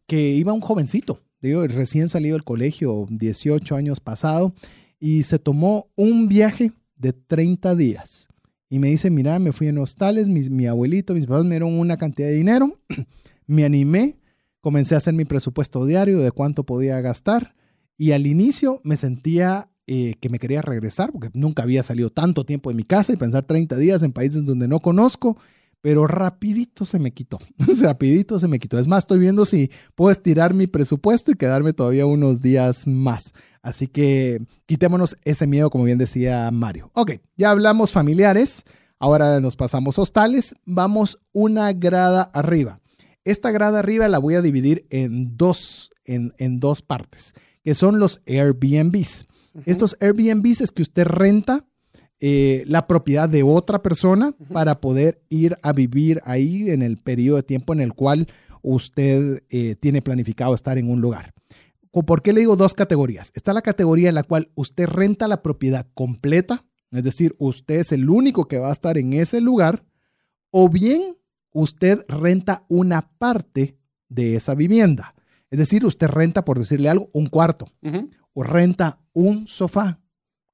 que 0.06 0.30
iba 0.30 0.52
un 0.52 0.60
jovencito, 0.60 1.20
digo, 1.40 1.66
recién 1.66 2.08
salido 2.08 2.34
del 2.34 2.44
colegio, 2.44 3.06
18 3.08 3.76
años 3.76 4.00
pasado, 4.00 4.54
y 4.98 5.24
se 5.24 5.38
tomó 5.38 5.88
un 5.96 6.28
viaje 6.28 6.72
de 6.96 7.12
30 7.12 7.74
días. 7.74 8.28
Y 8.68 8.78
me 8.78 8.88
dice, 8.88 9.10
mira, 9.10 9.38
me 9.38 9.52
fui 9.52 9.68
en 9.68 9.78
hostales, 9.78 10.28
mi, 10.28 10.66
abuelito, 10.66 11.14
mis 11.14 11.26
papás 11.26 11.44
me 11.44 11.50
dieron 11.50 11.78
una 11.78 11.96
cantidad 11.96 12.28
de 12.28 12.34
dinero, 12.34 12.74
me 13.46 13.64
animé, 13.64 14.18
comencé 14.60 14.94
a 14.94 14.98
hacer 14.98 15.14
mi 15.14 15.24
presupuesto 15.24 15.84
diario 15.86 16.18
de 16.18 16.32
cuánto 16.32 16.64
podía 16.64 17.00
gastar 17.00 17.54
y 17.96 18.12
al 18.12 18.26
inicio 18.26 18.80
me 18.82 18.96
sentía 18.96 19.70
eh, 19.86 20.14
que 20.20 20.28
me 20.28 20.40
quería 20.40 20.62
regresar 20.62 21.12
porque 21.12 21.30
nunca 21.34 21.62
había 21.62 21.84
salido 21.84 22.10
tanto 22.10 22.44
tiempo 22.44 22.70
de 22.70 22.76
mi 22.76 22.82
casa 22.82 23.12
y 23.12 23.16
pensar 23.16 23.44
30 23.44 23.76
días 23.76 24.02
en 24.02 24.12
países 24.12 24.44
donde 24.44 24.66
no 24.66 24.80
conozco, 24.80 25.38
pero 25.86 26.08
rapidito 26.08 26.84
se 26.84 26.98
me 26.98 27.12
quitó, 27.12 27.38
rapidito 27.80 28.40
se 28.40 28.48
me 28.48 28.58
quitó. 28.58 28.76
Es 28.76 28.88
más, 28.88 29.04
estoy 29.04 29.20
viendo 29.20 29.44
si 29.44 29.70
puedo 29.94 30.10
estirar 30.10 30.52
mi 30.52 30.66
presupuesto 30.66 31.30
y 31.30 31.36
quedarme 31.36 31.74
todavía 31.74 32.06
unos 32.06 32.40
días 32.40 32.88
más. 32.88 33.32
Así 33.62 33.86
que 33.86 34.44
quitémonos 34.66 35.16
ese 35.22 35.46
miedo, 35.46 35.70
como 35.70 35.84
bien 35.84 35.96
decía 35.96 36.50
Mario. 36.50 36.90
Ok, 36.94 37.12
ya 37.36 37.52
hablamos 37.52 37.92
familiares, 37.92 38.64
ahora 38.98 39.38
nos 39.38 39.54
pasamos 39.54 39.96
hostales, 40.00 40.56
vamos 40.64 41.20
una 41.30 41.72
grada 41.72 42.22
arriba. 42.34 42.80
Esta 43.24 43.52
grada 43.52 43.78
arriba 43.78 44.08
la 44.08 44.18
voy 44.18 44.34
a 44.34 44.42
dividir 44.42 44.88
en 44.90 45.36
dos, 45.36 45.92
en, 46.04 46.34
en 46.38 46.58
dos 46.58 46.82
partes, 46.82 47.32
que 47.62 47.76
son 47.76 48.00
los 48.00 48.22
Airbnbs. 48.26 49.28
Estos 49.66 49.96
Airbnbs 50.00 50.62
es 50.62 50.72
que 50.72 50.82
usted 50.82 51.04
renta 51.04 51.64
eh, 52.20 52.64
la 52.66 52.86
propiedad 52.86 53.28
de 53.28 53.42
otra 53.42 53.82
persona 53.82 54.34
para 54.52 54.80
poder 54.80 55.22
ir 55.28 55.58
a 55.62 55.72
vivir 55.72 56.20
ahí 56.24 56.70
en 56.70 56.82
el 56.82 56.96
periodo 56.96 57.36
de 57.36 57.42
tiempo 57.42 57.72
en 57.72 57.80
el 57.80 57.92
cual 57.92 58.26
usted 58.62 59.42
eh, 59.50 59.76
tiene 59.76 60.02
planificado 60.02 60.54
estar 60.54 60.78
en 60.78 60.90
un 60.90 61.00
lugar. 61.00 61.34
¿Por 61.90 62.22
qué 62.22 62.32
le 62.32 62.40
digo 62.40 62.56
dos 62.56 62.74
categorías? 62.74 63.32
Está 63.34 63.52
la 63.52 63.62
categoría 63.62 64.10
en 64.10 64.14
la 64.14 64.22
cual 64.22 64.50
usted 64.54 64.86
renta 64.86 65.28
la 65.28 65.42
propiedad 65.42 65.86
completa, 65.94 66.64
es 66.90 67.04
decir, 67.04 67.34
usted 67.38 67.76
es 67.76 67.92
el 67.92 68.10
único 68.10 68.48
que 68.48 68.58
va 68.58 68.68
a 68.68 68.72
estar 68.72 68.98
en 68.98 69.14
ese 69.14 69.40
lugar, 69.40 69.84
o 70.50 70.68
bien 70.68 71.16
usted 71.52 72.04
renta 72.08 72.66
una 72.68 73.10
parte 73.18 73.78
de 74.08 74.36
esa 74.36 74.54
vivienda. 74.54 75.14
Es 75.50 75.58
decir, 75.58 75.86
usted 75.86 76.08
renta, 76.08 76.44
por 76.44 76.58
decirle 76.58 76.88
algo, 76.88 77.08
un 77.12 77.28
cuarto, 77.28 77.66
o 78.34 78.42
renta 78.42 79.00
un 79.12 79.46
sofá, 79.46 80.00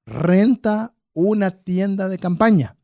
renta 0.06 0.94
una 1.14 1.50
tienda 1.50 2.08
de 2.08 2.18
campaña, 2.18 2.76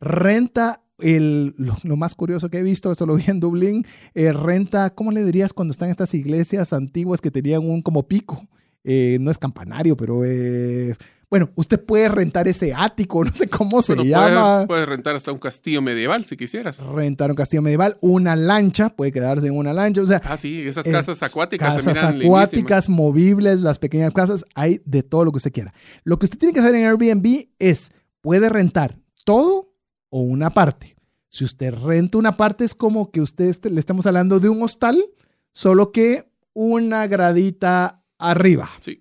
renta 0.00 0.82
el, 0.98 1.54
lo, 1.58 1.76
lo 1.82 1.96
más 1.96 2.14
curioso 2.14 2.48
que 2.48 2.58
he 2.58 2.62
visto, 2.62 2.90
esto 2.90 3.06
lo 3.06 3.16
vi 3.16 3.24
en 3.28 3.40
Dublín, 3.40 3.84
eh, 4.14 4.32
renta, 4.32 4.90
¿cómo 4.90 5.12
le 5.12 5.24
dirías 5.24 5.52
cuando 5.52 5.72
están 5.72 5.90
estas 5.90 6.14
iglesias 6.14 6.72
antiguas 6.72 7.20
que 7.20 7.30
tenían 7.30 7.68
un 7.68 7.82
como 7.82 8.08
pico? 8.08 8.48
Eh, 8.84 9.18
no 9.20 9.30
es 9.30 9.38
campanario, 9.38 9.96
pero 9.96 10.24
eh, 10.24 10.94
bueno, 11.28 11.50
usted 11.56 11.84
puede 11.84 12.08
rentar 12.08 12.46
ese 12.48 12.72
ático, 12.74 13.24
no 13.24 13.32
sé 13.32 13.48
cómo 13.48 13.82
se 13.82 13.94
Bueno, 13.94 14.08
llama. 14.08 14.52
Puedes, 14.54 14.66
puedes 14.68 14.88
rentar 14.88 15.16
hasta 15.16 15.32
un 15.32 15.38
castillo 15.38 15.82
medieval 15.82 16.24
si 16.24 16.36
quisieras. 16.36 16.80
Rentar 16.84 17.30
un 17.30 17.36
castillo 17.36 17.62
medieval, 17.62 17.98
una 18.00 18.36
lancha, 18.36 18.90
puede 18.90 19.10
quedarse 19.12 19.48
en 19.48 19.56
una 19.56 19.72
lancha, 19.72 20.02
o 20.02 20.06
sea, 20.06 20.20
Ah, 20.24 20.36
sí, 20.36 20.62
esas 20.66 20.86
eh, 20.86 20.92
casas 20.92 21.22
acuáticas 21.22 21.74
se 21.74 21.90
casas 21.90 22.12
miran 22.14 22.22
acuáticas, 22.26 22.88
movibles, 22.88 23.60
las 23.62 23.78
pequeñas 23.78 24.12
casas, 24.12 24.44
hay 24.54 24.80
de 24.84 25.02
todo 25.02 25.24
lo 25.24 25.32
que 25.32 25.38
usted 25.38 25.52
quiera. 25.52 25.74
Lo 26.04 26.18
que 26.18 26.26
usted 26.26 26.38
tiene 26.38 26.52
que 26.54 26.60
hacer 26.60 26.74
en 26.74 26.84
Airbnb 26.86 27.48
es, 27.58 27.90
puede 28.20 28.48
rentar 28.48 28.96
todo 29.24 29.72
o 30.10 30.20
una 30.20 30.50
parte. 30.50 30.94
Si 31.28 31.44
usted 31.44 31.74
renta 31.74 32.18
una 32.18 32.36
parte 32.36 32.64
es 32.64 32.74
como 32.74 33.10
que 33.10 33.20
usted 33.20 33.46
est- 33.46 33.66
le 33.66 33.80
estamos 33.80 34.06
hablando 34.06 34.38
de 34.40 34.48
un 34.48 34.62
hostal, 34.62 34.96
solo 35.52 35.90
que 35.92 36.30
una 36.54 37.06
gradita 37.08 38.02
arriba. 38.18 38.70
Sí. 38.80 38.98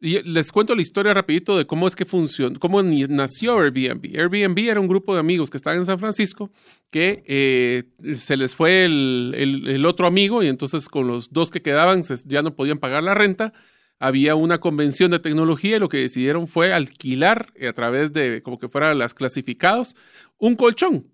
Y 0.00 0.22
les 0.22 0.52
cuento 0.52 0.76
la 0.76 0.82
historia 0.82 1.12
rapidito 1.12 1.58
de 1.58 1.66
cómo 1.66 1.88
es 1.88 1.96
que 1.96 2.04
funcionó, 2.04 2.56
cómo 2.60 2.80
nació 2.82 3.58
Airbnb. 3.58 4.16
Airbnb 4.16 4.58
era 4.68 4.78
un 4.80 4.86
grupo 4.86 5.12
de 5.12 5.18
amigos 5.20 5.50
que 5.50 5.56
estaban 5.56 5.80
en 5.80 5.84
San 5.86 5.98
Francisco 5.98 6.50
que 6.90 7.24
eh, 7.26 7.82
se 8.14 8.36
les 8.36 8.54
fue 8.54 8.84
el, 8.84 9.34
el- 9.36 9.66
el 9.68 9.86
otro 9.86 10.06
amigo 10.06 10.42
y 10.42 10.46
entonces 10.46 10.88
con 10.88 11.08
los 11.08 11.32
dos 11.32 11.50
que 11.50 11.62
quedaban 11.62 12.04
se- 12.04 12.14
ya 12.26 12.42
no 12.42 12.54
podían 12.54 12.78
pagar 12.78 13.02
la 13.02 13.14
renta. 13.14 13.52
Había 13.98 14.36
una 14.36 14.58
convención 14.58 15.10
de 15.10 15.18
tecnología 15.18 15.76
y 15.76 15.80
lo 15.80 15.88
que 15.88 15.96
decidieron 15.98 16.46
fue 16.46 16.72
alquilar 16.72 17.52
eh, 17.56 17.66
a 17.66 17.72
través 17.72 18.12
de 18.12 18.40
como 18.42 18.56
que 18.58 18.68
fueran 18.68 18.96
las 18.98 19.14
clasificados 19.14 19.96
un 20.38 20.54
colchón. 20.54 21.08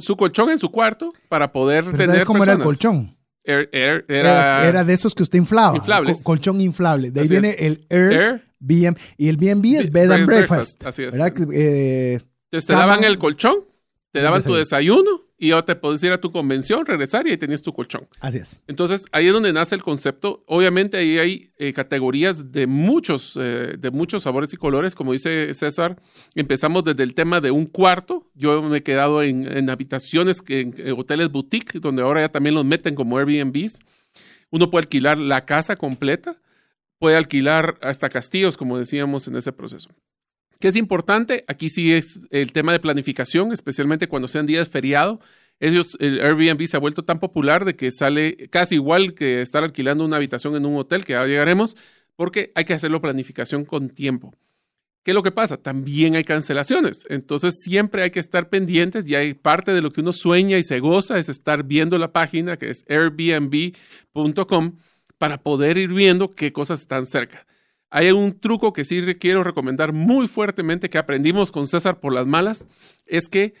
Su 0.00 0.16
colchón 0.18 0.50
en 0.50 0.58
su 0.58 0.70
cuarto 0.70 1.12
para 1.30 1.50
poder 1.50 1.84
Pero 1.86 1.96
tener 1.96 2.08
¿sabes 2.08 2.24
cómo 2.26 2.44
era 2.44 2.52
el 2.52 2.58
colchón? 2.60 3.16
Era, 3.44 3.68
era- 3.72 4.04
Era, 4.08 4.08
era- 4.08 4.68
era 4.68 4.84
de 4.84 4.92
esos 4.92 5.14
que 5.14 5.22
usted 5.22 5.38
inflaba. 5.38 5.76
Inflables. 5.76 6.18
co- 6.18 6.24
colchón 6.24 6.60
inflable. 6.60 7.10
De 7.10 7.20
ahí 7.20 7.24
Así 7.26 7.34
viene 7.34 7.50
es. 7.50 7.56
el 7.60 7.86
Air, 7.88 8.12
Air. 8.12 8.44
BM. 8.60 8.96
Y 9.16 9.28
el 9.28 9.36
BNB 9.36 9.64
es 9.80 9.90
Be- 9.90 10.00
Bed 10.02 10.12
and 10.12 10.26
Breakfast. 10.26 10.80
Breakfast, 10.82 10.86
así 10.86 11.02
es. 11.02 11.12
¿verdad? 11.12 11.32
Que, 11.32 11.42
eh, 11.52 12.20
Entonces 12.44 12.66
te 12.66 12.72
daban 12.74 13.02
el 13.04 13.18
colchón, 13.18 13.56
te 14.12 14.20
daban 14.20 14.42
tu 14.42 14.54
desayuno 14.54 15.22
y 15.42 15.48
ya 15.48 15.60
te 15.62 15.74
podías 15.74 16.00
ir 16.04 16.12
a 16.12 16.18
tu 16.18 16.30
convención, 16.30 16.86
regresar 16.86 17.26
y 17.26 17.30
ahí 17.30 17.36
tenías 17.36 17.62
tu 17.62 17.72
colchón. 17.72 18.06
así 18.20 18.38
es. 18.38 18.60
Entonces 18.68 19.06
ahí 19.10 19.26
es 19.26 19.32
donde 19.32 19.52
nace 19.52 19.74
el 19.74 19.82
concepto. 19.82 20.44
Obviamente 20.46 20.96
ahí 20.96 21.18
hay 21.18 21.50
eh, 21.58 21.72
categorías 21.72 22.52
de 22.52 22.68
muchos, 22.68 23.36
eh, 23.40 23.74
de 23.76 23.90
muchos 23.90 24.22
sabores 24.22 24.54
y 24.54 24.56
colores. 24.56 24.94
Como 24.94 25.10
dice 25.10 25.52
César, 25.52 26.00
empezamos 26.36 26.84
desde 26.84 27.02
el 27.02 27.14
tema 27.14 27.40
de 27.40 27.50
un 27.50 27.66
cuarto. 27.66 28.30
Yo 28.34 28.62
me 28.62 28.78
he 28.78 28.82
quedado 28.84 29.20
en, 29.20 29.50
en 29.50 29.68
habitaciones, 29.68 30.44
en, 30.46 30.76
en 30.78 30.92
hoteles 30.96 31.28
boutique, 31.28 31.80
donde 31.80 32.02
ahora 32.02 32.20
ya 32.20 32.28
también 32.28 32.54
los 32.54 32.64
meten 32.64 32.94
como 32.94 33.18
Airbnbs. 33.18 33.80
Uno 34.50 34.70
puede 34.70 34.82
alquilar 34.84 35.18
la 35.18 35.44
casa 35.44 35.74
completa, 35.74 36.36
puede 37.00 37.16
alquilar 37.16 37.78
hasta 37.82 38.08
castillos, 38.08 38.56
como 38.56 38.78
decíamos 38.78 39.26
en 39.26 39.34
ese 39.34 39.50
proceso. 39.50 39.90
¿Qué 40.62 40.68
es 40.68 40.76
importante? 40.76 41.44
Aquí 41.48 41.68
sí 41.68 41.92
es 41.92 42.20
el 42.30 42.52
tema 42.52 42.70
de 42.70 42.78
planificación, 42.78 43.50
especialmente 43.50 44.06
cuando 44.06 44.28
sean 44.28 44.46
días 44.46 44.68
feriado. 44.68 45.18
Ellos, 45.58 45.96
el 45.98 46.20
Airbnb 46.20 46.64
se 46.68 46.76
ha 46.76 46.78
vuelto 46.78 47.02
tan 47.02 47.18
popular 47.18 47.64
de 47.64 47.74
que 47.74 47.90
sale 47.90 48.48
casi 48.48 48.76
igual 48.76 49.14
que 49.14 49.42
estar 49.42 49.64
alquilando 49.64 50.04
una 50.04 50.18
habitación 50.18 50.54
en 50.54 50.64
un 50.64 50.76
hotel, 50.76 51.04
que 51.04 51.14
ya 51.14 51.26
llegaremos, 51.26 51.76
porque 52.14 52.52
hay 52.54 52.64
que 52.64 52.74
hacerlo 52.74 53.00
planificación 53.00 53.64
con 53.64 53.88
tiempo. 53.88 54.36
¿Qué 55.02 55.10
es 55.10 55.16
lo 55.16 55.24
que 55.24 55.32
pasa? 55.32 55.56
También 55.56 56.14
hay 56.14 56.22
cancelaciones. 56.22 57.06
Entonces 57.10 57.60
siempre 57.60 58.04
hay 58.04 58.12
que 58.12 58.20
estar 58.20 58.48
pendientes 58.48 59.08
y 59.08 59.16
hay 59.16 59.34
parte 59.34 59.72
de 59.72 59.82
lo 59.82 59.92
que 59.92 60.00
uno 60.00 60.12
sueña 60.12 60.58
y 60.58 60.62
se 60.62 60.78
goza 60.78 61.18
es 61.18 61.28
estar 61.28 61.64
viendo 61.64 61.98
la 61.98 62.12
página 62.12 62.56
que 62.56 62.70
es 62.70 62.84
airbnb.com 62.88 64.76
para 65.18 65.42
poder 65.42 65.76
ir 65.76 65.92
viendo 65.92 66.36
qué 66.36 66.52
cosas 66.52 66.82
están 66.82 67.06
cerca. 67.06 67.48
Hay 67.94 68.10
un 68.10 68.32
truco 68.32 68.72
que 68.72 68.84
sí 68.84 69.02
quiero 69.20 69.44
recomendar 69.44 69.92
muy 69.92 70.26
fuertemente 70.26 70.88
que 70.88 70.96
aprendimos 70.96 71.52
con 71.52 71.66
César 71.66 72.00
por 72.00 72.14
las 72.14 72.26
malas, 72.26 72.66
es 73.04 73.28
que 73.28 73.52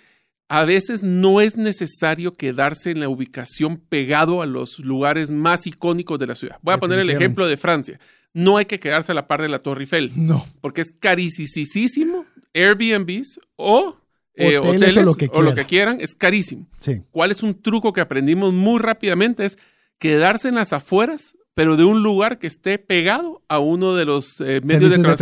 a 0.48 0.64
veces 0.64 1.02
no 1.02 1.42
es 1.42 1.58
necesario 1.58 2.34
quedarse 2.34 2.90
en 2.90 3.00
la 3.00 3.10
ubicación 3.10 3.76
pegado 3.76 4.40
a 4.40 4.46
los 4.46 4.78
lugares 4.78 5.30
más 5.32 5.66
icónicos 5.66 6.18
de 6.18 6.26
la 6.26 6.34
ciudad. 6.34 6.56
Voy 6.62 6.72
a 6.72 6.78
poner 6.78 6.98
el 6.98 7.10
ejemplo 7.10 7.46
de 7.46 7.58
Francia. 7.58 8.00
No 8.32 8.56
hay 8.56 8.64
que 8.64 8.80
quedarse 8.80 9.12
a 9.12 9.14
la 9.14 9.28
par 9.28 9.42
de 9.42 9.50
la 9.50 9.58
Torre 9.58 9.82
Eiffel. 9.82 10.10
No. 10.16 10.42
Porque 10.62 10.80
es 10.80 10.92
carísimo. 10.92 12.24
Airbnbs 12.54 13.38
o 13.56 13.98
eh, 14.34 14.56
Hoteles 14.56 14.96
hoteles, 14.96 14.96
o 14.96 15.02
lo 15.02 15.14
que 15.14 15.26
o 15.26 15.28
lo 15.28 15.50
quieran. 15.50 15.54
que 15.54 15.66
quieran, 15.66 15.98
es 16.00 16.14
carísimo. 16.14 16.66
Sí. 16.80 17.02
¿Cuál 17.10 17.32
es 17.32 17.42
un 17.42 17.60
truco 17.60 17.92
que 17.92 18.00
aprendimos 18.00 18.54
muy 18.54 18.80
rápidamente? 18.80 19.44
Es 19.44 19.58
quedarse 19.98 20.48
en 20.48 20.54
las 20.54 20.72
afueras, 20.72 21.36
pero 21.54 21.76
de 21.76 21.84
un 21.84 22.02
lugar 22.02 22.38
que 22.38 22.46
esté 22.46 22.78
pegado 22.78 23.42
a 23.48 23.58
uno 23.58 23.94
de 23.94 24.04
los 24.04 24.40
eh, 24.40 24.60
medios 24.64 24.90
de 24.90 24.98
transporte, 24.98 25.16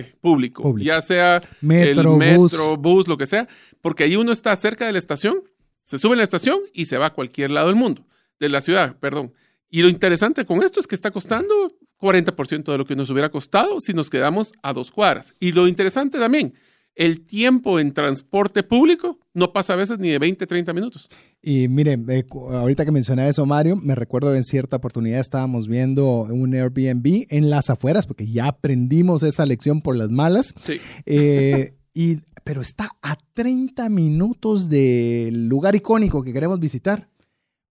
transporte 0.00 0.18
público, 0.20 0.62
público. 0.62 0.86
ya 0.86 1.00
sea 1.00 1.40
Metro, 1.60 2.12
el 2.12 2.18
metro, 2.18 2.76
bus. 2.76 2.78
bus, 2.78 3.08
lo 3.08 3.16
que 3.16 3.26
sea, 3.26 3.48
porque 3.80 4.04
ahí 4.04 4.16
uno 4.16 4.32
está 4.32 4.54
cerca 4.56 4.86
de 4.86 4.92
la 4.92 4.98
estación, 4.98 5.42
se 5.82 5.98
sube 5.98 6.12
en 6.12 6.18
la 6.18 6.24
estación 6.24 6.58
y 6.72 6.86
se 6.86 6.98
va 6.98 7.06
a 7.06 7.12
cualquier 7.12 7.50
lado 7.50 7.68
del 7.68 7.76
mundo, 7.76 8.04
de 8.40 8.48
la 8.48 8.60
ciudad, 8.60 8.96
perdón. 8.98 9.32
Y 9.70 9.82
lo 9.82 9.88
interesante 9.88 10.44
con 10.44 10.62
esto 10.62 10.80
es 10.80 10.86
que 10.86 10.94
está 10.94 11.10
costando 11.10 11.54
40% 12.00 12.64
de 12.64 12.78
lo 12.78 12.84
que 12.84 12.96
nos 12.96 13.10
hubiera 13.10 13.30
costado 13.30 13.80
si 13.80 13.92
nos 13.92 14.10
quedamos 14.10 14.52
a 14.62 14.72
dos 14.72 14.90
cuadras. 14.90 15.34
Y 15.40 15.52
lo 15.52 15.66
interesante 15.68 16.18
también, 16.18 16.54
el 16.96 17.20
tiempo 17.20 17.78
en 17.78 17.92
transporte 17.92 18.62
público 18.62 19.18
no 19.34 19.52
pasa 19.52 19.74
a 19.74 19.76
veces 19.76 19.98
ni 19.98 20.08
de 20.08 20.18
20, 20.18 20.46
30 20.46 20.72
minutos. 20.72 21.08
Y 21.42 21.68
miren, 21.68 22.06
eh, 22.08 22.24
ahorita 22.32 22.86
que 22.86 22.90
mencioné 22.90 23.28
eso, 23.28 23.44
Mario, 23.44 23.76
me 23.76 23.94
recuerdo 23.94 24.34
en 24.34 24.42
cierta 24.42 24.76
oportunidad 24.76 25.20
estábamos 25.20 25.68
viendo 25.68 26.22
un 26.22 26.54
Airbnb 26.54 27.26
en 27.28 27.50
las 27.50 27.68
afueras, 27.68 28.06
porque 28.06 28.26
ya 28.26 28.48
aprendimos 28.48 29.22
esa 29.22 29.44
lección 29.44 29.82
por 29.82 29.94
las 29.94 30.10
malas. 30.10 30.54
Sí. 30.62 30.80
Eh, 31.04 31.74
y, 31.94 32.20
pero 32.44 32.62
está 32.62 32.90
a 33.02 33.16
30 33.34 33.90
minutos 33.90 34.70
del 34.70 35.48
lugar 35.48 35.76
icónico 35.76 36.22
que 36.22 36.32
queremos 36.32 36.58
visitar. 36.58 37.10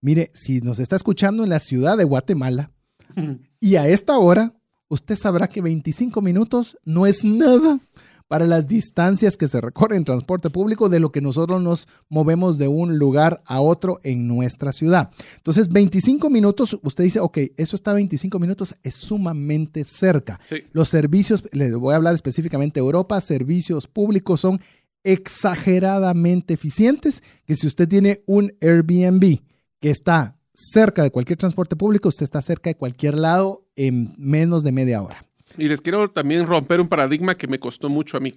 Mire, 0.02 0.30
si 0.36 0.62
nos 0.62 0.78
está 0.78 0.96
escuchando 0.96 1.44
en 1.44 1.50
la 1.50 1.60
ciudad 1.60 1.98
de 1.98 2.04
Guatemala 2.04 2.72
y 3.60 3.76
a 3.76 3.88
esta 3.88 4.20
hora, 4.20 4.54
usted 4.88 5.16
sabrá 5.16 5.48
que 5.48 5.64
25 5.64 6.22
minutos 6.22 6.78
no 6.86 7.08
es 7.08 7.24
nada 7.24 7.80
para 8.28 8.46
las 8.46 8.68
distancias 8.68 9.38
que 9.38 9.48
se 9.48 9.62
recorren 9.62 9.98
en 9.98 10.06
transporte 10.06 10.50
público 10.50 10.90
de 10.90 11.00
lo 11.00 11.12
que 11.12 11.22
nosotros 11.22 11.62
nos 11.62 11.88
movemos 12.10 12.58
de 12.58 12.68
un 12.68 12.98
lugar 12.98 13.42
a 13.46 13.62
otro 13.62 14.00
en 14.04 14.28
nuestra 14.28 14.74
ciudad. 14.74 15.12
Entonces, 15.38 15.70
25 15.70 16.30
minutos, 16.30 16.80
usted 16.82 17.04
dice, 17.04 17.20
ok, 17.20 17.38
eso 17.58 17.76
está 17.76 17.92
a 17.92 17.96
25 17.96 18.40
minutos, 18.40 18.76
es 18.84 18.96
sumamente 18.96 19.84
cerca. 19.84 20.40
Sí. 20.46 20.64
Los 20.72 20.90
servicios, 20.90 21.44
les 21.52 21.74
voy 21.76 21.94
a 21.94 21.98
hablar 21.98 22.16
específicamente 22.16 22.80
de 22.80 22.86
Europa, 22.86 23.20
servicios 23.22 23.88
públicos 23.88 24.42
son 24.42 24.60
exageradamente 25.04 26.56
eficientes, 26.56 27.22
que 27.46 27.56
si 27.56 27.68
usted 27.68 27.88
tiene 27.88 28.24
un 28.26 28.52
Airbnb 28.60 29.40
que 29.80 29.92
está 29.92 30.40
cerca 30.52 31.04
de 31.04 31.12
cualquier 31.12 31.38
transporte 31.38 31.76
público, 31.76 32.10
usted 32.10 32.24
está 32.24 32.42
cerca 32.42 32.72
de 32.72 32.76
cualquier 32.76 33.16
lado 33.16 33.68
en 33.76 34.14
menos 34.18 34.64
de 34.64 34.72
media 34.72 35.04
hora. 35.04 35.24
Y 35.58 35.68
les 35.68 35.82
quiero 35.82 36.10
también 36.10 36.46
romper 36.48 36.82
un 36.82 36.88
paradigma 36.88 37.36
que 37.36 37.48
me 37.48 37.60
costó 37.60 37.90
mucho 37.90 38.18
a 38.18 38.20
mí. 38.20 38.34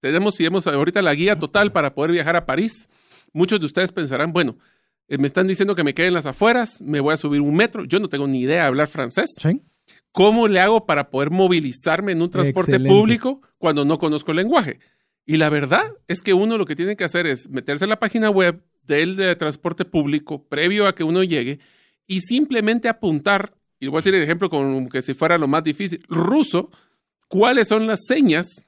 Tenemos, 0.00 0.34
si 0.34 0.44
vemos 0.44 0.66
ahorita 0.66 1.02
la 1.02 1.14
guía 1.14 1.36
total 1.36 1.72
para 1.72 1.94
poder 1.94 2.12
viajar 2.12 2.36
a 2.36 2.46
París. 2.46 2.88
Muchos 3.32 3.60
de 3.60 3.66
ustedes 3.66 3.92
pensarán, 3.92 4.32
bueno, 4.32 4.56
eh, 5.08 5.18
me 5.18 5.26
están 5.26 5.46
diciendo 5.46 5.74
que 5.74 5.84
me 5.84 5.94
quede 5.94 6.08
en 6.08 6.14
las 6.14 6.26
afueras, 6.26 6.80
me 6.82 7.00
voy 7.00 7.14
a 7.14 7.16
subir 7.16 7.40
un 7.40 7.54
metro. 7.54 7.84
Yo 7.84 7.98
no 8.00 8.08
tengo 8.08 8.26
ni 8.26 8.40
idea 8.40 8.62
de 8.62 8.68
hablar 8.68 8.88
francés. 8.88 9.34
¿Sí? 9.40 9.62
¿Cómo 10.12 10.46
le 10.46 10.60
hago 10.60 10.86
para 10.86 11.10
poder 11.10 11.30
movilizarme 11.30 12.12
en 12.12 12.22
un 12.22 12.30
transporte 12.30 12.72
Excelente. 12.72 12.94
público 12.94 13.40
cuando 13.58 13.84
no 13.84 13.98
conozco 13.98 14.30
el 14.30 14.36
lenguaje? 14.36 14.78
Y 15.26 15.38
la 15.38 15.48
verdad 15.48 15.84
es 16.06 16.22
que 16.22 16.34
uno 16.34 16.58
lo 16.58 16.66
que 16.66 16.76
tiene 16.76 16.96
que 16.96 17.04
hacer 17.04 17.26
es 17.26 17.48
meterse 17.50 17.84
en 17.84 17.90
la 17.90 17.98
página 17.98 18.30
web 18.30 18.62
del 18.82 19.16
de 19.16 19.34
transporte 19.36 19.84
público 19.84 20.46
previo 20.46 20.86
a 20.86 20.94
que 20.94 21.02
uno 21.02 21.24
llegue 21.24 21.58
y 22.06 22.20
simplemente 22.20 22.88
apuntar, 22.88 23.54
y 23.84 23.88
voy 23.88 23.98
a 23.98 24.00
decir 24.00 24.14
el 24.14 24.22
ejemplo 24.22 24.48
como 24.48 24.88
que 24.88 25.02
si 25.02 25.12
fuera 25.12 25.36
lo 25.36 25.46
más 25.46 25.62
difícil, 25.62 26.02
ruso, 26.08 26.70
cuáles 27.28 27.68
son 27.68 27.86
las 27.86 28.06
señas 28.06 28.66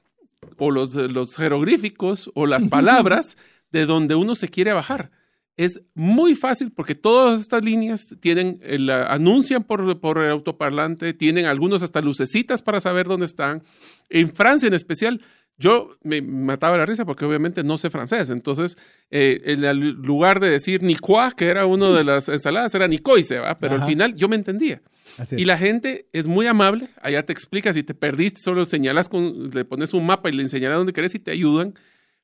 o 0.57 0.69
los, 0.69 0.93
los 0.93 1.35
jeroglíficos 1.35 2.29
o 2.35 2.45
las 2.45 2.65
palabras 2.65 3.37
de 3.71 3.85
donde 3.85 4.13
uno 4.15 4.35
se 4.35 4.49
quiere 4.49 4.73
bajar. 4.73 5.11
Es 5.55 5.81
muy 5.95 6.35
fácil 6.35 6.71
porque 6.71 6.93
todas 6.93 7.41
estas 7.41 7.65
líneas 7.65 8.15
tienen, 8.19 8.59
el, 8.61 8.91
ah, 8.91 9.07
anuncian 9.07 9.63
por, 9.63 9.99
por 9.99 10.19
el 10.19 10.29
autoparlante, 10.29 11.13
tienen 11.15 11.45
algunos 11.45 11.81
hasta 11.81 11.99
lucecitas 11.99 12.61
para 12.61 12.79
saber 12.79 13.07
dónde 13.07 13.25
están. 13.25 13.63
En 14.09 14.31
Francia 14.31 14.67
en 14.67 14.75
especial, 14.75 15.19
yo 15.57 15.97
me 16.03 16.21
mataba 16.21 16.77
la 16.77 16.85
risa 16.85 17.05
porque 17.05 17.25
obviamente 17.25 17.63
no 17.63 17.79
sé 17.79 17.89
francés. 17.89 18.29
Entonces, 18.29 18.77
eh, 19.09 19.41
en 19.45 19.63
el 19.63 19.79
lugar 19.93 20.39
de 20.39 20.51
decir 20.51 20.83
Nicois, 20.83 21.33
que 21.33 21.47
era 21.47 21.65
uno 21.65 21.91
de 21.91 22.03
las 22.03 22.29
ensaladas, 22.29 22.75
era 22.75 22.87
Nicoise, 22.87 23.39
¿va? 23.39 23.57
Pero 23.57 23.75
Ajá. 23.75 23.83
al 23.83 23.89
final 23.89 24.13
yo 24.13 24.29
me 24.29 24.35
entendía. 24.35 24.81
Así 25.17 25.35
es. 25.35 25.41
Y 25.41 25.45
la 25.45 25.57
gente 25.57 26.07
es 26.13 26.27
muy 26.27 26.47
amable, 26.47 26.89
allá 27.01 27.25
te 27.25 27.33
explica 27.33 27.73
si 27.73 27.83
te 27.83 27.93
perdiste, 27.93 28.41
solo 28.41 28.65
señalas 28.65 29.09
con, 29.09 29.49
le 29.51 29.65
pones 29.65 29.93
un 29.93 30.05
mapa 30.05 30.29
y 30.29 30.33
le 30.33 30.43
enseñarás 30.43 30.77
dónde 30.77 30.93
querés 30.93 31.15
y 31.15 31.19
te 31.19 31.31
ayudan. 31.31 31.73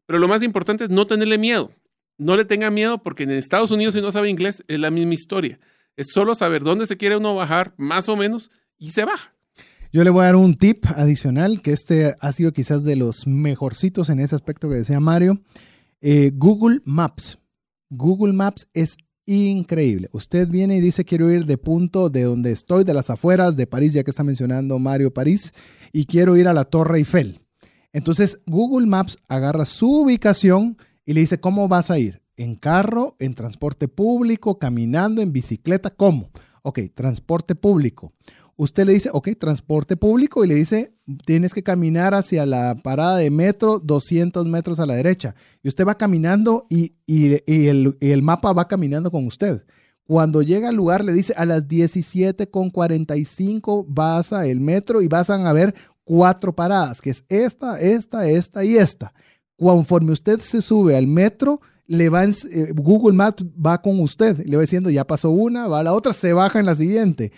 Pero 0.05 0.19
lo 0.19 0.27
más 0.27 0.43
importante 0.43 0.83
es 0.83 0.89
no 0.89 1.07
tenerle 1.07 1.37
miedo. 1.37 1.71
No 2.17 2.37
le 2.37 2.45
tenga 2.45 2.69
miedo 2.69 3.01
porque 3.01 3.23
en 3.23 3.31
Estados 3.31 3.71
Unidos 3.71 3.95
si 3.95 4.01
no 4.01 4.11
sabe 4.11 4.29
inglés 4.29 4.63
es 4.67 4.79
la 4.79 4.91
misma 4.91 5.13
historia. 5.13 5.59
Es 5.95 6.07
solo 6.11 6.35
saber 6.35 6.63
dónde 6.63 6.85
se 6.85 6.97
quiere 6.97 7.17
uno 7.17 7.35
bajar, 7.35 7.73
más 7.77 8.09
o 8.09 8.15
menos, 8.15 8.51
y 8.77 8.91
se 8.91 9.05
baja. 9.05 9.33
Yo 9.91 10.03
le 10.03 10.09
voy 10.09 10.23
a 10.23 10.25
dar 10.25 10.35
un 10.35 10.55
tip 10.55 10.85
adicional, 10.95 11.61
que 11.61 11.71
este 11.71 12.15
ha 12.19 12.31
sido 12.31 12.51
quizás 12.51 12.83
de 12.83 12.95
los 12.95 13.27
mejorcitos 13.27 14.09
en 14.09 14.19
ese 14.19 14.33
aspecto 14.33 14.67
que 14.67 14.75
decía 14.75 14.99
Mario. 14.99 15.39
Eh, 16.01 16.31
Google 16.33 16.81
Maps. 16.83 17.37
Google 17.89 18.33
Maps 18.33 18.67
es 18.73 18.97
increíble. 19.25 20.09
Usted 20.11 20.49
viene 20.49 20.77
y 20.77 20.81
dice, 20.81 21.05
quiero 21.05 21.31
ir 21.31 21.45
de 21.45 21.57
punto 21.57 22.09
de 22.09 22.23
donde 22.23 22.51
estoy, 22.51 22.83
de 22.83 22.93
las 22.93 23.09
afueras 23.09 23.55
de 23.55 23.67
París, 23.67 23.93
ya 23.93 24.03
que 24.03 24.11
está 24.11 24.23
mencionando 24.23 24.79
Mario 24.79 25.13
París, 25.13 25.53
y 25.91 26.05
quiero 26.05 26.37
ir 26.37 26.47
a 26.47 26.53
la 26.53 26.65
Torre 26.65 26.97
Eiffel. 26.97 27.39
Entonces, 27.93 28.39
Google 28.45 28.87
Maps 28.87 29.17
agarra 29.27 29.65
su 29.65 30.01
ubicación 30.01 30.77
y 31.05 31.13
le 31.13 31.21
dice, 31.21 31.39
¿cómo 31.39 31.67
vas 31.67 31.91
a 31.91 31.99
ir? 31.99 32.21
¿En 32.35 32.55
carro, 32.55 33.15
en 33.19 33.35
transporte 33.35 33.87
público, 33.87 34.57
caminando, 34.57 35.21
en 35.21 35.31
bicicleta? 35.31 35.91
¿Cómo? 35.91 36.31
Ok, 36.63 36.79
transporte 36.93 37.55
público. 37.55 38.13
Usted 38.55 38.85
le 38.85 38.93
dice, 38.93 39.09
ok, 39.11 39.29
transporte 39.39 39.97
público 39.97 40.43
y 40.43 40.47
le 40.47 40.55
dice, 40.55 40.93
tienes 41.25 41.53
que 41.53 41.63
caminar 41.63 42.13
hacia 42.13 42.45
la 42.45 42.75
parada 42.75 43.17
de 43.17 43.31
metro 43.31 43.79
200 43.79 44.45
metros 44.45 44.79
a 44.79 44.85
la 44.85 44.93
derecha. 44.93 45.33
Y 45.63 45.69
usted 45.69 45.85
va 45.87 45.97
caminando 45.97 46.67
y, 46.69 46.93
y- 47.07 47.41
el, 47.47 47.97
el 47.99 48.21
mapa 48.21 48.53
va 48.53 48.67
caminando 48.67 49.09
con 49.09 49.25
usted. 49.25 49.63
Cuando 50.05 50.41
llega 50.41 50.69
al 50.69 50.75
lugar 50.75 51.03
le 51.03 51.13
dice, 51.13 51.33
a 51.35 51.45
las 51.45 51.67
17.45 51.67 53.85
vas 53.87 54.33
a 54.33 54.45
el 54.47 54.59
metro 54.59 55.01
y 55.01 55.07
vas 55.07 55.29
a 55.29 55.53
ver 55.53 55.73
cuatro 56.03 56.55
paradas, 56.55 57.01
que 57.01 57.09
es 57.09 57.23
esta, 57.29 57.79
esta, 57.79 58.27
esta 58.27 58.65
y 58.65 58.77
esta. 58.77 59.13
Conforme 59.57 60.11
usted 60.11 60.39
se 60.41 60.61
sube 60.61 60.97
al 60.97 61.07
metro, 61.07 61.61
le 61.87 62.09
va 62.09 62.25
eh, 62.25 62.33
Google 62.75 63.15
Maps 63.15 63.43
va 63.43 63.81
con 63.81 63.99
usted, 63.99 64.45
le 64.45 64.55
va 64.57 64.61
diciendo, 64.61 64.89
ya 64.89 65.05
pasó 65.05 65.29
una, 65.29 65.67
va 65.67 65.79
a 65.79 65.83
la 65.83 65.93
otra, 65.93 66.13
se 66.13 66.33
baja 66.33 66.59
en 66.59 66.65
la 66.65 66.75
siguiente. 66.75 67.31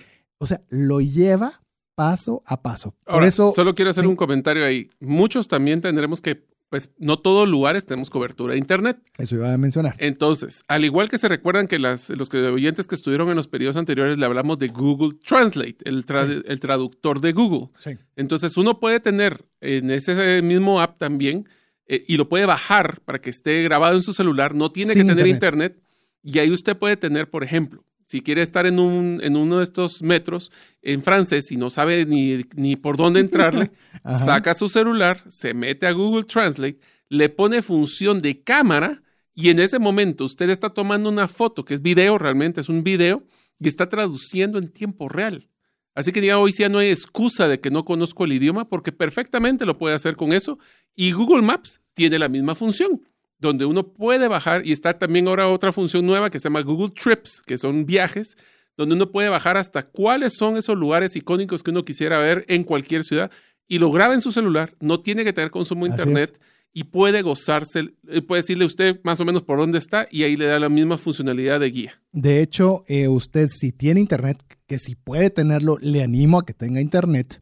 O 0.45 0.47
sea, 0.47 0.61
lo 0.69 1.01
lleva 1.01 1.61
paso 1.95 2.43
a 2.45 2.61
paso. 2.61 2.95
Por 3.03 3.15
Ahora, 3.15 3.27
eso, 3.27 3.49
solo 3.49 3.73
quiero 3.73 3.91
hacer 3.91 4.03
sí. 4.03 4.09
un 4.09 4.15
comentario 4.15 4.65
ahí. 4.65 4.89
Muchos 4.99 5.47
también 5.47 5.81
tendremos 5.81 6.19
que, 6.21 6.45
pues, 6.69 6.91
no 6.97 7.17
todos 7.19 7.47
lugares 7.47 7.85
tenemos 7.85 8.09
cobertura 8.09 8.51
de 8.53 8.57
Internet. 8.59 8.97
eso 9.17 9.35
iba 9.35 9.53
a 9.53 9.57
mencionar. 9.57 9.95
Entonces, 9.99 10.63
al 10.67 10.83
igual 10.83 11.09
que 11.09 11.17
se 11.17 11.29
recuerdan 11.29 11.67
que 11.67 11.79
las, 11.79 12.09
los 12.09 12.27
que, 12.27 12.39
oyentes 12.39 12.85
que 12.87 12.95
estuvieron 12.95 13.29
en 13.29 13.35
los 13.37 13.47
periodos 13.47 13.77
anteriores 13.77 14.17
le 14.17 14.25
hablamos 14.25 14.59
de 14.59 14.67
Google 14.67 15.17
Translate, 15.25 15.77
el, 15.85 16.05
tra- 16.05 16.27
Sí. 16.27 16.41
el 16.45 16.59
traductor 16.59 17.21
de 17.21 17.31
Google. 17.31 17.69
Sí. 17.77 17.91
Entonces, 18.17 18.57
uno 18.57 18.79
puede 18.79 18.99
tener 18.99 19.45
en 19.61 19.89
ese 19.89 20.41
mismo 20.41 20.81
app 20.81 20.97
también 20.97 21.47
eh, 21.87 22.03
y 22.07 22.17
lo 22.17 22.27
puede 22.27 22.45
bajar 22.45 22.99
para 23.05 23.19
que 23.21 23.29
esté 23.29 23.61
grabado 23.63 23.95
en 23.95 24.01
su 24.03 24.11
celular. 24.13 24.53
No 24.53 24.69
tiene 24.69 24.93
Sin 24.93 25.03
que 25.03 25.09
tener 25.15 25.27
internet. 25.27 25.75
internet. 25.77 25.85
Y 26.23 26.39
ahí 26.39 26.51
usted 26.51 26.75
puede 26.75 26.97
tener, 26.97 27.29
por 27.29 27.43
ejemplo, 27.43 27.85
si 28.05 28.21
quiere 28.21 28.41
estar 28.41 28.65
en, 28.65 28.79
un, 28.79 29.19
en 29.23 29.35
uno 29.35 29.57
de 29.57 29.63
estos 29.63 30.01
metros 30.01 30.51
en 30.81 31.01
francés 31.03 31.51
y 31.51 31.57
no 31.57 31.69
sabe 31.69 32.05
ni, 32.05 32.45
ni 32.55 32.75
por 32.75 32.97
dónde 32.97 33.19
entrarle, 33.19 33.71
saca 34.13 34.53
su 34.53 34.69
celular, 34.69 35.23
se 35.27 35.53
mete 35.53 35.87
a 35.87 35.91
Google 35.91 36.23
Translate, 36.23 36.77
le 37.09 37.29
pone 37.29 37.61
función 37.61 38.21
de 38.21 38.41
cámara 38.41 39.01
Y 39.33 39.49
en 39.49 39.59
ese 39.59 39.79
momento 39.79 40.23
usted 40.23 40.49
está 40.49 40.69
tomando 40.69 41.09
una 41.09 41.27
foto, 41.27 41.65
que 41.65 41.73
es 41.73 41.81
video, 41.81 42.17
realmente 42.17 42.61
es 42.61 42.69
un 42.69 42.83
video, 42.83 43.23
y 43.59 43.67
está 43.67 43.89
traduciendo 43.89 44.59
en 44.59 44.69
tiempo 44.69 45.09
real. 45.09 45.49
Así 45.95 46.11
que 46.11 46.25
ya 46.25 46.37
hoy 46.39 46.51
ya 46.51 46.69
no 46.69 46.79
hay 46.79 46.89
excusa 46.89 47.47
de 47.47 47.59
que 47.59 47.71
no 47.71 47.85
conozco 47.85 48.25
el 48.25 48.33
idioma 48.33 48.67
porque 48.67 48.91
perfectamente 48.91 49.65
lo 49.65 49.77
puede 49.77 49.95
hacer 49.95 50.15
con 50.15 50.33
eso. 50.33 50.59
Y 50.93 51.13
Google 51.13 51.41
Maps 51.41 51.81
tiene 51.93 52.19
la 52.19 52.29
misma 52.29 52.53
función, 52.53 53.01
donde 53.39 53.65
uno 53.65 53.87
puede 53.87 54.27
bajar 54.27 54.65
y 54.65 54.71
está 54.71 54.97
también 54.97 55.27
ahora 55.27 55.49
otra 55.49 55.71
función 55.71 56.05
nueva 56.05 56.29
que 56.29 56.39
se 56.39 56.45
llama 56.45 56.61
Google 56.61 56.91
Trips, 56.91 57.41
que 57.45 57.57
son 57.57 57.85
viajes, 57.85 58.37
donde 58.77 58.95
uno 58.95 59.11
puede 59.11 59.29
bajar 59.29 59.57
hasta 59.57 59.83
cuáles 59.83 60.33
son 60.35 60.57
esos 60.57 60.77
lugares 60.77 61.15
icónicos 61.15 61.63
que 61.63 61.71
uno 61.71 61.85
quisiera 61.85 62.19
ver 62.19 62.45
en 62.47 62.63
cualquier 62.63 63.03
ciudad 63.03 63.31
y 63.67 63.79
lo 63.79 63.91
graba 63.91 64.13
en 64.13 64.21
su 64.21 64.31
celular, 64.31 64.75
no 64.79 65.01
tiene 65.01 65.23
que 65.23 65.33
tener 65.33 65.51
consumo 65.51 65.85
de 65.85 65.93
Así 65.93 66.01
internet 66.01 66.39
y 66.77 66.83
puede 66.83 67.21
gozarse, 67.21 67.93
eh, 68.09 68.21
puede 68.21 68.41
decirle 68.41 68.65
usted 68.65 68.99
más 69.03 69.21
o 69.21 69.25
menos 69.25 69.43
por 69.43 69.57
dónde 69.57 69.77
está 69.77 70.07
y 70.11 70.23
ahí 70.23 70.35
le 70.35 70.45
da 70.45 70.59
la 70.59 70.67
misma 70.67 70.97
funcionalidad 70.97 71.61
de 71.61 71.71
guía. 71.71 72.01
De 72.11 72.41
hecho, 72.41 72.83
eh, 72.87 73.07
usted 73.07 73.47
si 73.47 73.71
tiene 73.71 74.01
internet, 74.01 74.43
que 74.67 74.77
si 74.77 74.95
puede 74.95 75.29
tenerlo, 75.29 75.77
le 75.79 76.03
animo 76.03 76.37
a 76.37 76.45
que 76.45 76.53
tenga 76.53 76.81
internet, 76.81 77.39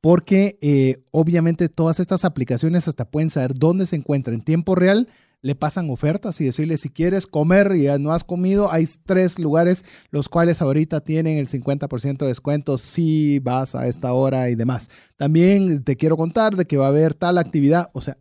porque 0.00 0.58
eh, 0.62 1.04
obviamente 1.12 1.68
todas 1.68 2.00
estas 2.00 2.24
aplicaciones 2.24 2.88
hasta 2.88 3.08
pueden 3.08 3.30
saber 3.30 3.54
dónde 3.54 3.86
se 3.86 3.94
encuentra 3.94 4.34
en 4.34 4.40
tiempo 4.40 4.74
real. 4.74 5.08
Le 5.42 5.54
pasan 5.56 5.90
ofertas 5.90 6.40
y 6.40 6.44
decirle 6.44 6.76
si 6.76 6.88
quieres 6.88 7.26
comer 7.26 7.72
y 7.74 7.86
no 7.98 8.12
has 8.12 8.22
comido, 8.22 8.72
hay 8.72 8.86
tres 9.04 9.40
lugares 9.40 9.84
los 10.10 10.28
cuales 10.28 10.62
ahorita 10.62 11.00
tienen 11.00 11.36
el 11.36 11.48
50% 11.48 12.18
de 12.18 12.28
descuento 12.28 12.78
si 12.78 13.40
vas 13.40 13.74
a 13.74 13.88
esta 13.88 14.12
hora 14.12 14.50
y 14.50 14.54
demás. 14.54 14.88
También 15.16 15.82
te 15.82 15.96
quiero 15.96 16.16
contar 16.16 16.54
de 16.54 16.64
que 16.64 16.76
va 16.76 16.86
a 16.86 16.90
haber 16.90 17.14
tal 17.14 17.38
actividad, 17.38 17.90
o 17.92 18.00
sea, 18.00 18.18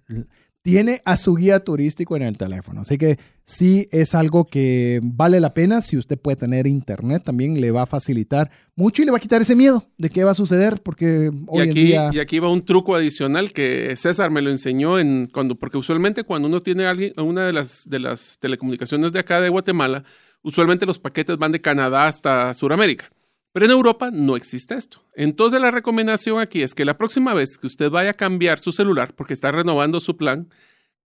tiene 0.61 1.01
a 1.05 1.17
su 1.17 1.35
guía 1.35 1.59
turístico 1.63 2.15
en 2.15 2.21
el 2.21 2.37
teléfono. 2.37 2.81
Así 2.81 2.97
que 2.97 3.17
sí 3.43 3.87
es 3.91 4.13
algo 4.13 4.45
que 4.45 4.99
vale 5.03 5.39
la 5.39 5.53
pena. 5.53 5.81
Si 5.81 5.97
usted 5.97 6.19
puede 6.19 6.37
tener 6.37 6.67
internet, 6.67 7.23
también 7.23 7.59
le 7.59 7.71
va 7.71 7.83
a 7.83 7.87
facilitar 7.87 8.51
mucho 8.75 9.01
y 9.01 9.05
le 9.05 9.11
va 9.11 9.17
a 9.17 9.21
quitar 9.21 9.41
ese 9.41 9.55
miedo 9.55 9.87
de 9.97 10.09
qué 10.09 10.23
va 10.23 10.31
a 10.31 10.35
suceder, 10.35 10.81
porque 10.81 11.31
hoy 11.47 11.67
y, 11.67 11.69
aquí, 11.69 11.79
en 11.79 11.85
día... 11.85 12.09
y 12.13 12.19
aquí 12.19 12.39
va 12.39 12.51
un 12.51 12.63
truco 12.63 12.95
adicional 12.95 13.53
que 13.53 13.95
César 13.97 14.29
me 14.29 14.41
lo 14.41 14.51
enseñó 14.51 14.99
en 14.99 15.27
cuando, 15.27 15.55
porque 15.55 15.77
usualmente 15.77 16.23
cuando 16.23 16.47
uno 16.47 16.59
tiene 16.59 16.85
alguien, 16.85 17.13
una 17.17 17.45
de 17.45 17.53
las, 17.53 17.89
de 17.89 17.99
las 17.99 18.37
telecomunicaciones 18.39 19.11
de 19.11 19.19
acá 19.19 19.41
de 19.41 19.49
Guatemala, 19.49 20.03
usualmente 20.43 20.85
los 20.85 20.99
paquetes 20.99 21.37
van 21.37 21.51
de 21.51 21.61
Canadá 21.61 22.07
hasta 22.07 22.53
Sudamérica. 22.53 23.09
Pero 23.53 23.65
en 23.65 23.71
Europa 23.71 24.11
no 24.11 24.35
existe 24.35 24.75
esto. 24.75 25.03
Entonces 25.13 25.61
la 25.61 25.71
recomendación 25.71 26.39
aquí 26.39 26.61
es 26.61 26.73
que 26.73 26.85
la 26.85 26.97
próxima 26.97 27.33
vez 27.33 27.57
que 27.57 27.67
usted 27.67 27.89
vaya 27.89 28.11
a 28.11 28.15
cambiar 28.15 28.59
su 28.59 28.71
celular, 28.71 29.13
porque 29.13 29.33
está 29.33 29.51
renovando 29.51 29.99
su 29.99 30.15
plan, 30.15 30.49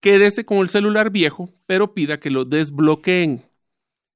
quédese 0.00 0.44
con 0.44 0.58
el 0.58 0.68
celular 0.68 1.10
viejo, 1.10 1.50
pero 1.66 1.94
pida 1.94 2.20
que 2.20 2.30
lo 2.30 2.44
desbloqueen. 2.44 3.42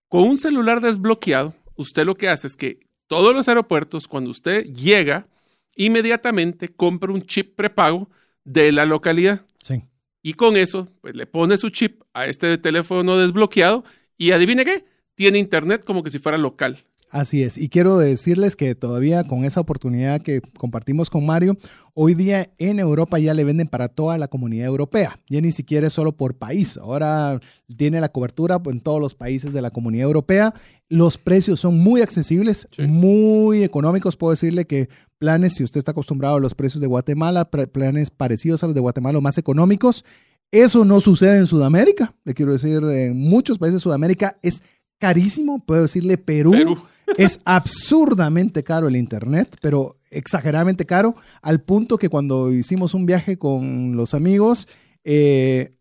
Con 0.08 0.22
un 0.22 0.38
celular 0.38 0.80
desbloqueado, 0.80 1.54
usted 1.74 2.04
lo 2.04 2.14
que 2.14 2.28
hace 2.28 2.46
es 2.46 2.56
que 2.56 2.80
todos 3.08 3.34
los 3.34 3.48
aeropuertos, 3.48 4.06
cuando 4.06 4.30
usted 4.30 4.64
llega, 4.64 5.26
inmediatamente 5.74 6.68
compra 6.68 7.12
un 7.12 7.22
chip 7.22 7.56
prepago 7.56 8.08
de 8.44 8.70
la 8.70 8.86
localidad. 8.86 9.44
Sí. 9.58 9.82
Y 10.22 10.34
con 10.34 10.56
eso, 10.56 10.86
pues 11.00 11.16
le 11.16 11.26
pone 11.26 11.56
su 11.56 11.70
chip 11.70 12.02
a 12.12 12.26
este 12.26 12.58
teléfono 12.58 13.18
desbloqueado 13.18 13.84
y 14.16 14.32
adivine 14.32 14.64
qué, 14.64 14.84
tiene 15.14 15.38
internet 15.38 15.84
como 15.84 16.02
que 16.02 16.10
si 16.10 16.18
fuera 16.18 16.38
local. 16.38 16.78
Así 17.12 17.42
es, 17.42 17.58
y 17.58 17.68
quiero 17.68 17.98
decirles 17.98 18.54
que 18.54 18.76
todavía 18.76 19.24
con 19.24 19.44
esa 19.44 19.60
oportunidad 19.60 20.20
que 20.22 20.40
compartimos 20.56 21.10
con 21.10 21.26
Mario, 21.26 21.56
hoy 21.92 22.14
día 22.14 22.50
en 22.58 22.78
Europa 22.78 23.18
ya 23.18 23.34
le 23.34 23.42
venden 23.42 23.66
para 23.66 23.88
toda 23.88 24.16
la 24.16 24.28
comunidad 24.28 24.66
europea, 24.66 25.18
ya 25.28 25.40
ni 25.40 25.50
siquiera 25.50 25.88
es 25.88 25.92
solo 25.92 26.12
por 26.12 26.36
país, 26.36 26.76
ahora 26.76 27.40
tiene 27.76 28.00
la 28.00 28.10
cobertura 28.10 28.60
en 28.64 28.80
todos 28.80 29.00
los 29.00 29.16
países 29.16 29.52
de 29.52 29.60
la 29.60 29.72
comunidad 29.72 30.04
europea, 30.04 30.54
los 30.88 31.18
precios 31.18 31.58
son 31.58 31.78
muy 31.78 32.00
accesibles, 32.00 32.68
Sí. 32.70 32.82
muy 32.82 33.64
económicos, 33.64 34.16
puedo 34.16 34.30
decirle 34.30 34.66
que 34.66 34.88
planes, 35.18 35.54
si 35.54 35.64
usted 35.64 35.78
está 35.78 35.90
acostumbrado 35.90 36.36
a 36.36 36.40
los 36.40 36.54
precios 36.54 36.80
de 36.80 36.86
Guatemala, 36.86 37.50
planes 37.50 38.10
parecidos 38.10 38.62
a 38.62 38.66
los 38.66 38.74
de 38.74 38.80
Guatemala 38.80 39.18
o 39.18 39.20
más 39.20 39.36
económicos, 39.36 40.04
eso 40.52 40.84
no 40.84 41.00
sucede 41.00 41.38
en 41.38 41.48
Sudamérica, 41.48 42.14
le 42.24 42.34
quiero 42.34 42.52
decir, 42.52 42.82
en 42.84 43.18
muchos 43.18 43.58
países 43.58 43.74
de 43.74 43.82
Sudamérica 43.82 44.36
es 44.42 44.62
carísimo, 44.98 45.64
puedo 45.64 45.82
decirle 45.82 46.18
Perú. 46.18 46.52
Perú. 46.52 46.82
Es 47.16 47.40
absurdamente 47.44 48.62
caro 48.62 48.88
el 48.88 48.96
internet, 48.96 49.56
pero 49.60 49.96
exageradamente 50.10 50.86
caro, 50.86 51.16
al 51.42 51.60
punto 51.60 51.98
que 51.98 52.08
cuando 52.08 52.52
hicimos 52.52 52.94
un 52.94 53.06
viaje 53.06 53.38
con 53.38 53.96
los 53.96 54.14
amigos, 54.14 54.68
eh, 55.04 55.74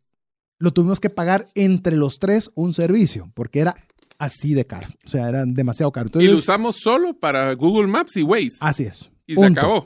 lo 0.57 0.71
tuvimos 0.71 0.99
que 0.99 1.09
pagar 1.09 1.47
entre 1.55 1.95
los 1.95 2.19
tres 2.19 2.51
un 2.55 2.73
servicio, 2.73 3.31
porque 3.33 3.59
era 3.59 3.75
así 4.17 4.53
de 4.53 4.65
caro, 4.65 4.87
o 5.05 5.09
sea, 5.09 5.29
era 5.29 5.45
demasiado 5.45 5.91
caro. 5.91 6.09
y 6.19 6.27
lo 6.27 6.33
usamos 6.33 6.75
solo 6.75 7.13
para 7.17 7.53
Google 7.53 7.87
Maps 7.87 8.17
y 8.17 8.23
Waze. 8.23 8.57
así 8.61 8.83
es. 8.83 9.09
y 9.25 9.35
se 9.35 9.45
acabó. 9.45 9.85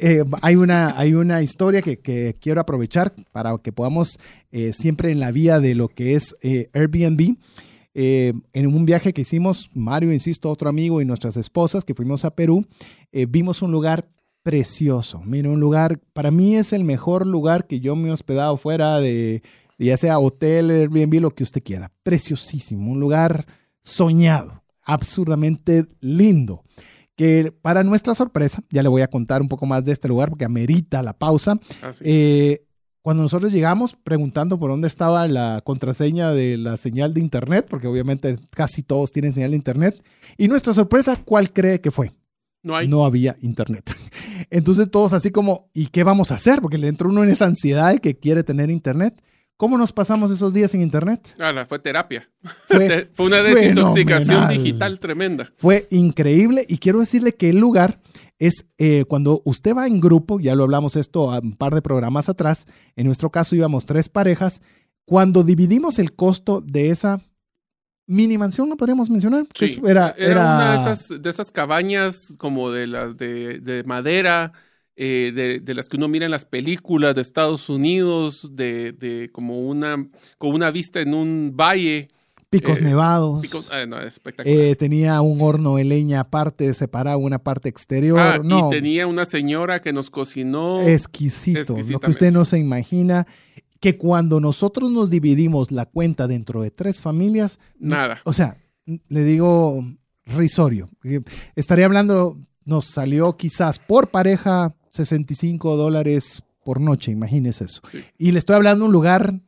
Eh, 0.00 0.24
hay, 0.40 0.56
una, 0.56 0.98
hay 0.98 1.14
una 1.14 1.42
historia 1.42 1.82
que, 1.82 1.98
que 1.98 2.36
quiero 2.40 2.60
aprovechar 2.60 3.14
para 3.30 3.56
que 3.58 3.72
podamos 3.72 4.18
eh, 4.50 4.72
siempre 4.72 5.12
en 5.12 5.20
la 5.20 5.30
vía 5.32 5.60
de 5.60 5.74
lo 5.74 5.88
que 5.88 6.14
es 6.14 6.36
eh, 6.42 6.70
Airbnb. 6.72 7.36
Eh, 7.98 8.34
en 8.52 8.66
un 8.66 8.84
viaje 8.84 9.14
que 9.14 9.22
hicimos, 9.22 9.70
Mario, 9.72 10.12
insisto, 10.12 10.50
otro 10.50 10.68
amigo 10.68 11.00
y 11.00 11.06
nuestras 11.06 11.38
esposas 11.38 11.82
que 11.82 11.94
fuimos 11.94 12.26
a 12.26 12.30
Perú, 12.30 12.66
eh, 13.10 13.24
vimos 13.24 13.62
un 13.62 13.72
lugar 13.72 14.10
precioso. 14.42 15.22
Mira, 15.24 15.48
un 15.48 15.60
lugar, 15.60 15.98
para 16.12 16.30
mí 16.30 16.56
es 16.56 16.74
el 16.74 16.84
mejor 16.84 17.26
lugar 17.26 17.66
que 17.66 17.80
yo 17.80 17.96
me 17.96 18.10
he 18.10 18.12
hospedado 18.12 18.58
fuera 18.58 19.00
de, 19.00 19.42
ya 19.78 19.96
sea 19.96 20.18
hotel, 20.18 20.70
Airbnb, 20.70 21.22
lo 21.22 21.30
que 21.30 21.42
usted 21.42 21.62
quiera. 21.62 21.90
Preciosísimo, 22.02 22.92
un 22.92 23.00
lugar 23.00 23.46
soñado, 23.82 24.62
absurdamente 24.82 25.86
lindo 26.00 26.64
que 27.16 27.50
para 27.62 27.82
nuestra 27.82 28.14
sorpresa, 28.14 28.62
ya 28.68 28.82
le 28.82 28.90
voy 28.90 29.00
a 29.00 29.08
contar 29.08 29.40
un 29.40 29.48
poco 29.48 29.64
más 29.64 29.86
de 29.86 29.92
este 29.92 30.06
lugar 30.06 30.28
porque 30.28 30.44
amerita 30.44 31.02
la 31.02 31.14
pausa. 31.14 31.58
Así. 31.80 32.04
Eh, 32.04 32.66
cuando 33.06 33.22
nosotros 33.22 33.52
llegamos 33.52 33.94
preguntando 33.94 34.58
por 34.58 34.68
dónde 34.68 34.88
estaba 34.88 35.28
la 35.28 35.60
contraseña 35.62 36.32
de 36.32 36.56
la 36.56 36.76
señal 36.76 37.14
de 37.14 37.20
internet, 37.20 37.64
porque 37.70 37.86
obviamente 37.86 38.36
casi 38.50 38.82
todos 38.82 39.12
tienen 39.12 39.32
señal 39.32 39.52
de 39.52 39.56
internet, 39.56 40.02
y 40.36 40.48
nuestra 40.48 40.72
sorpresa, 40.72 41.16
¿cuál 41.24 41.52
cree 41.52 41.80
que 41.80 41.92
fue? 41.92 42.10
no 42.64 42.74
hay. 42.74 42.88
No 42.88 43.04
había 43.04 43.36
internet. 43.42 43.94
Entonces 44.50 44.90
todos 44.90 45.12
así 45.12 45.30
como, 45.30 45.70
¿y 45.72 45.86
qué 45.86 46.02
vamos 46.02 46.32
a 46.32 46.34
hacer? 46.34 46.60
Porque 46.60 46.78
le 46.78 46.88
entró 46.88 47.08
uno 47.08 47.22
en 47.22 47.30
esa 47.30 47.46
ansiedad 47.46 47.92
de 47.92 48.00
que 48.00 48.18
quiere 48.18 48.42
tener 48.42 48.70
internet. 48.70 49.22
¿Cómo 49.56 49.78
nos 49.78 49.92
pasamos 49.92 50.32
esos 50.32 50.52
días 50.52 50.72
sin 50.72 50.82
internet? 50.82 51.36
Ala, 51.38 51.64
fue 51.64 51.78
terapia. 51.78 52.28
Fue 52.66 53.08
Fue 53.14 53.26
una 53.26 53.40
desintoxicación 53.40 54.38
fenomenal. 54.40 54.64
digital 54.64 54.98
tremenda. 54.98 55.52
Fue 55.58 55.86
increíble 55.92 56.66
y 56.68 56.78
quiero 56.78 56.98
decirle 56.98 57.36
que 57.36 57.50
el 57.50 57.58
lugar 57.58 58.00
es 58.38 58.66
eh, 58.78 59.04
cuando 59.08 59.42
usted 59.44 59.74
va 59.74 59.86
en 59.86 60.00
grupo, 60.00 60.40
ya 60.40 60.54
lo 60.54 60.64
hablamos 60.64 60.96
esto 60.96 61.32
a 61.32 61.40
un 61.40 61.54
par 61.54 61.74
de 61.74 61.82
programas 61.82 62.28
atrás, 62.28 62.66
en 62.96 63.06
nuestro 63.06 63.30
caso 63.30 63.56
íbamos 63.56 63.86
tres 63.86 64.08
parejas, 64.08 64.60
cuando 65.04 65.42
dividimos 65.42 65.98
el 65.98 66.14
costo 66.14 66.60
de 66.60 66.90
esa 66.90 67.20
mini 68.06 68.38
mansión, 68.38 68.68
¿lo 68.68 68.76
podríamos 68.76 69.10
mencionar? 69.10 69.46
Sí, 69.54 69.78
Pues 69.80 69.90
era, 69.90 70.14
era, 70.16 70.40
una 70.40 70.72
de 70.72 70.76
esas, 70.78 71.22
de 71.22 71.30
esas 71.30 71.50
cabañas 71.50 72.34
como 72.38 72.70
de 72.70 72.86
las 72.86 73.16
de, 73.16 73.60
de 73.60 73.84
madera, 73.84 74.52
eh, 74.96 75.32
de, 75.34 75.60
de 75.60 75.74
las 75.74 75.88
que 75.88 75.96
uno 75.96 76.08
mira 76.08 76.24
en 76.24 76.30
las 76.30 76.44
películas 76.44 77.14
de 77.14 77.22
Estados 77.22 77.68
Unidos, 77.68 78.50
de, 78.52 78.92
de 78.92 79.30
como 79.32 79.60
una, 79.60 80.08
con 80.38 80.54
una 80.54 80.70
vista 80.70 81.00
en 81.00 81.14
un 81.14 81.56
valle. 81.56 82.08
Picos 82.60 82.78
eh, 82.78 82.82
nevados. 82.82 83.42
Picos- 83.44 83.70
ah, 83.72 83.86
no, 83.86 84.00
espectacular. 84.00 84.58
eh, 84.58 84.76
tenía 84.76 85.20
un 85.20 85.40
horno 85.40 85.76
de 85.76 85.84
leña 85.84 86.20
aparte, 86.20 86.72
separado 86.74 87.18
una 87.18 87.38
parte 87.38 87.68
exterior. 87.68 88.18
Ah, 88.18 88.40
no, 88.42 88.68
Y 88.68 88.70
tenía 88.70 89.06
una 89.06 89.24
señora 89.24 89.80
que 89.80 89.92
nos 89.92 90.10
cocinó. 90.10 90.80
exquisito, 90.80 91.76
lo 91.88 92.00
que 92.00 92.10
usted 92.10 92.32
no 92.32 92.44
se 92.44 92.58
imagina. 92.58 93.26
Que 93.80 93.98
cuando 93.98 94.40
nosotros 94.40 94.90
nos 94.90 95.10
dividimos 95.10 95.70
la 95.70 95.84
cuenta 95.86 96.26
dentro 96.26 96.62
de 96.62 96.70
tres 96.70 97.02
familias, 97.02 97.58
Nada. 97.78 98.20
O 98.24 98.32
sea, 98.32 98.56
le 98.86 99.22
digo 99.24 99.84
risorio. 100.24 100.88
Eh, 101.04 101.20
Estaría 101.56 101.84
hablando, 101.84 102.38
nos 102.64 102.86
salió 102.86 103.36
quizás 103.36 103.78
por 103.78 104.08
pareja 104.08 104.74
65 104.90 105.76
dólares 105.76 106.42
por 106.64 106.80
noche, 106.80 107.12
imagínese 107.12 107.64
eso. 107.66 107.80
Sí. 107.92 108.02
Y 108.18 108.32
le 108.32 108.38
estoy 108.38 108.56
hablando 108.56 108.84
de 108.84 108.86
un 108.86 108.92
lugar 108.92 109.40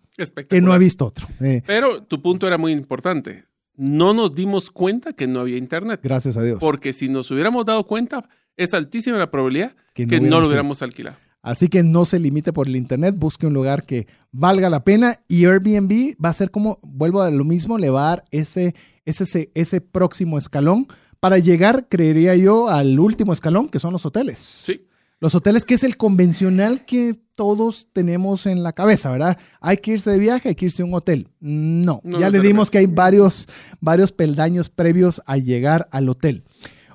que 0.48 0.60
no 0.60 0.74
he 0.74 0.78
visto 0.78 1.06
otro. 1.06 1.26
Eh, 1.40 1.62
Pero 1.66 2.02
tu 2.02 2.20
punto 2.20 2.46
era 2.46 2.58
muy 2.58 2.72
importante. 2.72 3.44
No 3.74 4.12
nos 4.12 4.34
dimos 4.34 4.70
cuenta 4.70 5.12
que 5.12 5.26
no 5.26 5.40
había 5.40 5.56
internet. 5.56 6.00
gracias 6.02 6.36
a 6.36 6.42
Dios. 6.42 6.58
Porque 6.60 6.92
si 6.92 7.08
nos 7.08 7.30
hubiéramos 7.30 7.64
dado 7.64 7.86
cuenta, 7.86 8.28
es 8.56 8.74
altísima 8.74 9.18
la 9.18 9.30
probabilidad 9.30 9.74
Que 9.94 10.06
que 10.06 10.20
no 10.20 10.30
no, 10.30 10.40
lo 10.40 10.48
hubiéramos 10.48 10.82
alquilado. 10.82 11.16
Así 11.42 11.68
que 11.68 11.84
no 11.84 12.04
se 12.04 12.18
limite 12.18 12.52
por 12.52 12.66
el 12.66 12.74
internet, 12.74 13.14
busque 13.16 13.46
un 13.46 13.54
lugar 13.54 13.84
que 13.86 14.08
valga 14.32 14.68
la 14.68 14.82
pena 14.82 15.20
y 15.28 15.44
Airbnb 15.46 16.16
va 16.22 16.30
a 16.30 16.32
ser 16.32 16.50
como, 16.50 16.80
vuelvo 16.82 17.22
a 17.22 17.30
lo 17.30 17.44
mismo, 17.44 17.78
le 17.78 17.90
va 17.90 18.06
a 18.06 18.10
dar 18.16 18.24
ese, 18.32 18.74
ese, 19.04 19.50
ese 19.54 19.80
próximo 19.80 20.36
escalón 20.36 20.88
para 21.20 21.38
llegar, 21.38 21.88
creería 21.88 22.34
yo, 22.34 22.68
al 22.68 22.98
último 22.98 23.32
escalón, 23.32 23.68
que 23.68 23.78
son 23.78 23.92
los 23.92 24.04
hoteles. 24.04 24.38
Sí. 24.38 24.87
Los 25.20 25.34
hoteles, 25.34 25.64
que 25.64 25.74
es 25.74 25.82
el 25.82 25.96
convencional 25.96 26.84
que 26.84 27.16
todos 27.34 27.88
tenemos 27.92 28.46
en 28.46 28.62
la 28.62 28.72
cabeza, 28.72 29.10
¿verdad? 29.10 29.38
Hay 29.60 29.78
que 29.78 29.92
irse 29.92 30.10
de 30.10 30.18
viaje, 30.18 30.50
hay 30.50 30.54
que 30.54 30.66
irse 30.66 30.82
a 30.82 30.84
un 30.86 30.94
hotel. 30.94 31.28
No, 31.40 32.00
No 32.04 32.18
ya 32.20 32.30
le 32.30 32.38
dimos 32.40 32.70
que 32.70 32.78
hay 32.78 32.86
varios, 32.86 33.46
varios 33.80 34.12
peldaños 34.12 34.68
previos 34.68 35.22
a 35.26 35.36
llegar 35.36 35.88
al 35.92 36.08
hotel. 36.08 36.44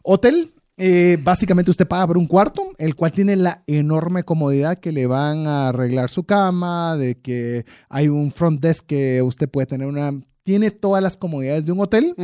Hotel, 0.03 0.53
eh, 0.78 1.17
básicamente 1.24 1.69
usted 1.71 1.88
paga 1.88 2.07
por 2.07 2.17
un 2.17 2.26
cuarto, 2.28 2.67
el 2.78 2.95
cual 2.95 3.11
tiene 3.11 3.36
la 3.36 3.63
enorme 3.67 4.24
comodidad 4.24 4.80
que 4.80 4.91
le 4.91 5.05
van 5.05 5.45
a 5.47 5.67
arreglar 5.69 6.09
su 6.09 6.24
cama, 6.24 6.95
de 6.97 7.15
que 7.21 7.65
hay 7.89 8.07
un 8.09 8.32
front 8.32 8.61
desk 8.61 8.86
que 8.86 9.21
usted 9.21 9.49
puede 9.49 9.67
tener 9.67 9.88
una... 9.88 10.11
Tiene 10.43 10.71
todas 10.71 11.01
las 11.01 11.15
comodidades 11.15 11.65
de 11.65 11.71
un 11.71 11.80
hotel. 11.80 12.15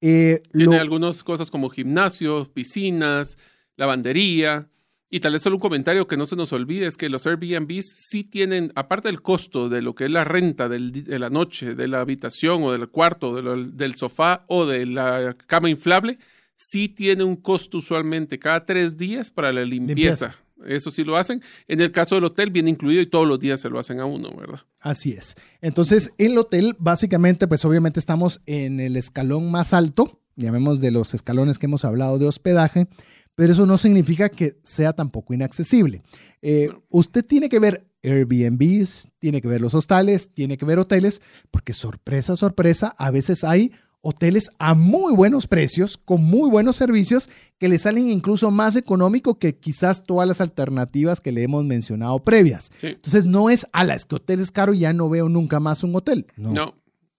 Eh, 0.00 0.40
Tiene 0.52 0.74
lo- 0.76 0.80
algunas 0.80 1.22
cosas 1.22 1.48
como 1.50 1.68
gimnasios, 1.68 2.48
piscinas, 2.48 3.38
lavandería. 3.76 4.68
Y 5.08 5.20
tal 5.20 5.34
vez 5.34 5.42
solo 5.42 5.56
un 5.56 5.60
comentario 5.60 6.06
que 6.08 6.16
no 6.16 6.26
se 6.26 6.34
nos 6.36 6.52
olvide 6.52 6.86
es 6.86 6.96
que 6.96 7.08
los 7.08 7.26
Airbnbs 7.26 7.86
sí 8.08 8.24
tienen, 8.24 8.72
aparte 8.74 9.08
del 9.08 9.22
costo 9.22 9.68
de 9.68 9.80
lo 9.80 9.94
que 9.94 10.06
es 10.06 10.10
la 10.10 10.24
renta 10.24 10.68
del 10.68 10.90
de 11.04 11.18
la 11.18 11.30
noche, 11.30 11.74
de 11.76 11.86
la 11.88 12.00
habitación 12.00 12.62
o 12.64 12.72
del 12.72 12.88
cuarto, 12.88 13.34
de 13.36 13.42
lo- 13.42 13.64
del 13.64 13.94
sofá 13.94 14.44
o 14.48 14.66
de 14.66 14.84
la 14.86 15.36
cama 15.46 15.70
inflable, 15.70 16.18
sí 16.56 16.88
tiene 16.88 17.22
un 17.22 17.36
costo 17.36 17.78
usualmente 17.78 18.38
cada 18.38 18.64
tres 18.64 18.96
días 18.96 19.30
para 19.30 19.52
la 19.52 19.64
limpieza. 19.64 20.34
Eso 20.66 20.90
sí 20.90 21.04
lo 21.04 21.16
hacen. 21.18 21.42
En 21.68 21.80
el 21.82 21.92
caso 21.92 22.14
del 22.14 22.24
hotel 22.24 22.50
viene 22.50 22.70
incluido 22.70 23.02
y 23.02 23.06
todos 23.06 23.28
los 23.28 23.38
días 23.38 23.60
se 23.60 23.68
lo 23.68 23.78
hacen 23.78 24.00
a 24.00 24.06
uno, 24.06 24.34
¿verdad? 24.34 24.60
Así 24.80 25.12
es. 25.12 25.34
Entonces, 25.60 26.12
el 26.18 26.36
hotel, 26.38 26.74
básicamente, 26.78 27.46
pues 27.46 27.64
obviamente 27.66 28.00
estamos 28.00 28.40
en 28.46 28.80
el 28.80 28.96
escalón 28.96 29.50
más 29.50 29.74
alto, 29.74 30.18
llamemos 30.34 30.80
de 30.80 30.90
los 30.90 31.12
escalones 31.14 31.58
que 31.58 31.66
hemos 31.66 31.84
hablado 31.84 32.18
de 32.18 32.26
hospedaje, 32.26 32.88
pero 33.36 33.52
eso 33.52 33.66
no 33.66 33.78
significa 33.78 34.28
que 34.28 34.58
sea 34.64 34.92
tampoco 34.92 35.32
inaccesible. 35.32 36.02
Eh, 36.42 36.70
usted 36.88 37.24
tiene 37.24 37.48
que 37.48 37.60
ver 37.60 37.86
Airbnbs, 38.02 39.10
tiene 39.18 39.40
que 39.40 39.48
ver 39.48 39.60
los 39.60 39.74
hostales, 39.74 40.32
tiene 40.32 40.56
que 40.56 40.64
ver 40.64 40.78
hoteles, 40.78 41.22
porque 41.50 41.72
sorpresa, 41.72 42.36
sorpresa, 42.36 42.94
a 42.98 43.10
veces 43.10 43.44
hay 43.44 43.72
hoteles 44.00 44.50
a 44.58 44.74
muy 44.74 45.14
buenos 45.14 45.46
precios, 45.46 45.96
con 45.96 46.22
muy 46.22 46.48
buenos 46.48 46.76
servicios, 46.76 47.28
que 47.58 47.68
le 47.68 47.78
salen 47.78 48.08
incluso 48.08 48.50
más 48.50 48.76
económico 48.76 49.38
que 49.38 49.58
quizás 49.58 50.04
todas 50.04 50.28
las 50.28 50.40
alternativas 50.40 51.20
que 51.20 51.32
le 51.32 51.42
hemos 51.42 51.64
mencionado 51.64 52.20
previas. 52.20 52.70
Sí. 52.76 52.88
Entonces 52.88 53.26
no 53.26 53.50
es, 53.50 53.66
ala, 53.72 53.94
es 53.94 54.04
que 54.04 54.14
hotel 54.14 54.40
es 54.40 54.50
caro 54.50 54.74
y 54.74 54.80
ya 54.80 54.92
no 54.92 55.10
veo 55.10 55.28
nunca 55.28 55.60
más 55.60 55.82
un 55.82 55.94
hotel. 55.94 56.26
No. 56.36 56.52
No. 56.52 56.74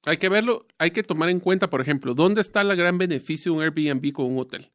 Hay 0.06 0.18
que 0.18 0.30
verlo, 0.30 0.66
hay 0.78 0.92
que 0.92 1.04
tomar 1.04 1.28
en 1.28 1.42
cuenta, 1.42 1.70
por 1.70 1.82
ejemplo, 1.82 2.14
dónde 2.14 2.40
está 2.40 2.62
el 2.62 2.74
gran 2.78 2.98
beneficio 2.98 3.52
de 3.52 3.58
un 3.58 3.64
Airbnb 3.64 4.14
con 4.14 4.28
un 4.28 4.40
hotel. 4.40 4.72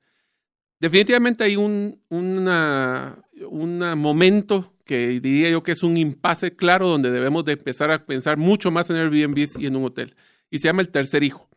Definitivamente 0.82 1.44
hay 1.44 1.54
un 1.54 1.96
una, 2.08 3.16
una 3.48 3.94
momento 3.94 4.74
que 4.84 5.20
diría 5.20 5.48
yo 5.48 5.62
que 5.62 5.70
es 5.70 5.84
un 5.84 5.96
impasse 5.96 6.56
claro 6.56 6.88
donde 6.88 7.12
debemos 7.12 7.44
de 7.44 7.52
empezar 7.52 7.92
a 7.92 8.04
pensar 8.04 8.36
mucho 8.36 8.72
más 8.72 8.90
en 8.90 8.96
Airbnbs 8.96 9.58
y 9.60 9.66
en 9.66 9.76
un 9.76 9.84
hotel. 9.84 10.16
Y 10.50 10.58
se 10.58 10.66
llama 10.66 10.82
el 10.82 10.88
tercer 10.88 11.22
hijo. 11.22 11.48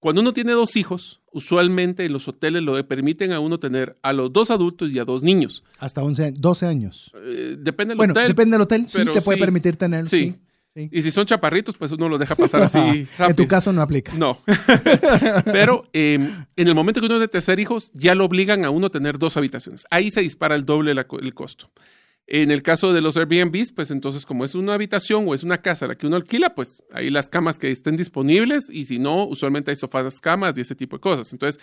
Cuando 0.00 0.22
uno 0.22 0.32
tiene 0.32 0.52
dos 0.52 0.76
hijos, 0.76 1.20
usualmente 1.30 2.06
en 2.06 2.14
los 2.14 2.26
hoteles 2.26 2.62
lo 2.62 2.88
permiten 2.88 3.32
a 3.32 3.40
uno 3.40 3.60
tener 3.60 3.98
a 4.00 4.14
los 4.14 4.32
dos 4.32 4.50
adultos 4.50 4.90
y 4.90 4.98
a 4.98 5.04
dos 5.04 5.22
niños. 5.22 5.62
Hasta 5.78 6.02
11, 6.02 6.32
12 6.32 6.66
años. 6.66 7.12
Eh, 7.22 7.56
depende 7.58 7.90
del 7.90 7.98
Bueno, 7.98 8.12
hotel. 8.12 8.28
depende 8.28 8.54
del 8.54 8.62
hotel, 8.62 8.88
sí 8.88 9.04
te 9.04 9.20
puede 9.20 9.36
sí. 9.36 9.40
permitir 9.44 9.76
tener. 9.76 10.08
Sí. 10.08 10.32
Sí. 10.32 10.40
Sí. 10.74 10.88
Y 10.92 11.02
si 11.02 11.10
son 11.10 11.26
chaparritos, 11.26 11.76
pues 11.76 11.92
uno 11.92 12.08
los 12.08 12.18
deja 12.18 12.34
pasar 12.34 12.62
así 12.62 13.06
rápido. 13.18 13.28
en 13.30 13.36
tu 13.36 13.48
caso 13.48 13.72
no 13.72 13.82
aplica. 13.82 14.12
No. 14.14 14.38
Pero 15.44 15.88
eh, 15.92 16.14
en 16.56 16.68
el 16.68 16.74
momento 16.74 17.00
que 17.00 17.06
uno 17.06 17.16
es 17.16 17.20
de 17.20 17.28
tercer 17.28 17.60
hijo, 17.60 17.78
ya 17.92 18.14
lo 18.14 18.24
obligan 18.24 18.64
a 18.64 18.70
uno 18.70 18.88
a 18.88 18.90
tener 18.90 19.18
dos 19.18 19.36
habitaciones. 19.36 19.84
Ahí 19.90 20.10
se 20.10 20.20
dispara 20.20 20.54
el 20.54 20.64
doble 20.64 20.94
la 20.94 21.06
el 21.20 21.34
costo. 21.34 21.70
En 22.26 22.50
el 22.50 22.62
caso 22.62 22.94
de 22.94 23.02
los 23.02 23.18
Airbnbs, 23.18 23.72
pues 23.72 23.90
entonces 23.90 24.24
como 24.24 24.46
es 24.46 24.54
una 24.54 24.72
habitación 24.72 25.28
o 25.28 25.34
es 25.34 25.42
una 25.42 25.60
casa 25.60 25.86
la 25.86 25.94
que 25.94 26.06
uno 26.06 26.16
alquila, 26.16 26.54
pues 26.54 26.82
ahí 26.92 27.10
las 27.10 27.28
camas 27.28 27.58
que 27.58 27.70
estén 27.70 27.96
disponibles 27.96 28.70
y 28.70 28.86
si 28.86 28.98
no, 28.98 29.26
usualmente 29.26 29.70
hay 29.70 29.76
sofás, 29.76 30.20
camas 30.22 30.56
y 30.56 30.62
ese 30.62 30.74
tipo 30.74 30.96
de 30.96 31.00
cosas. 31.00 31.34
Entonces, 31.34 31.62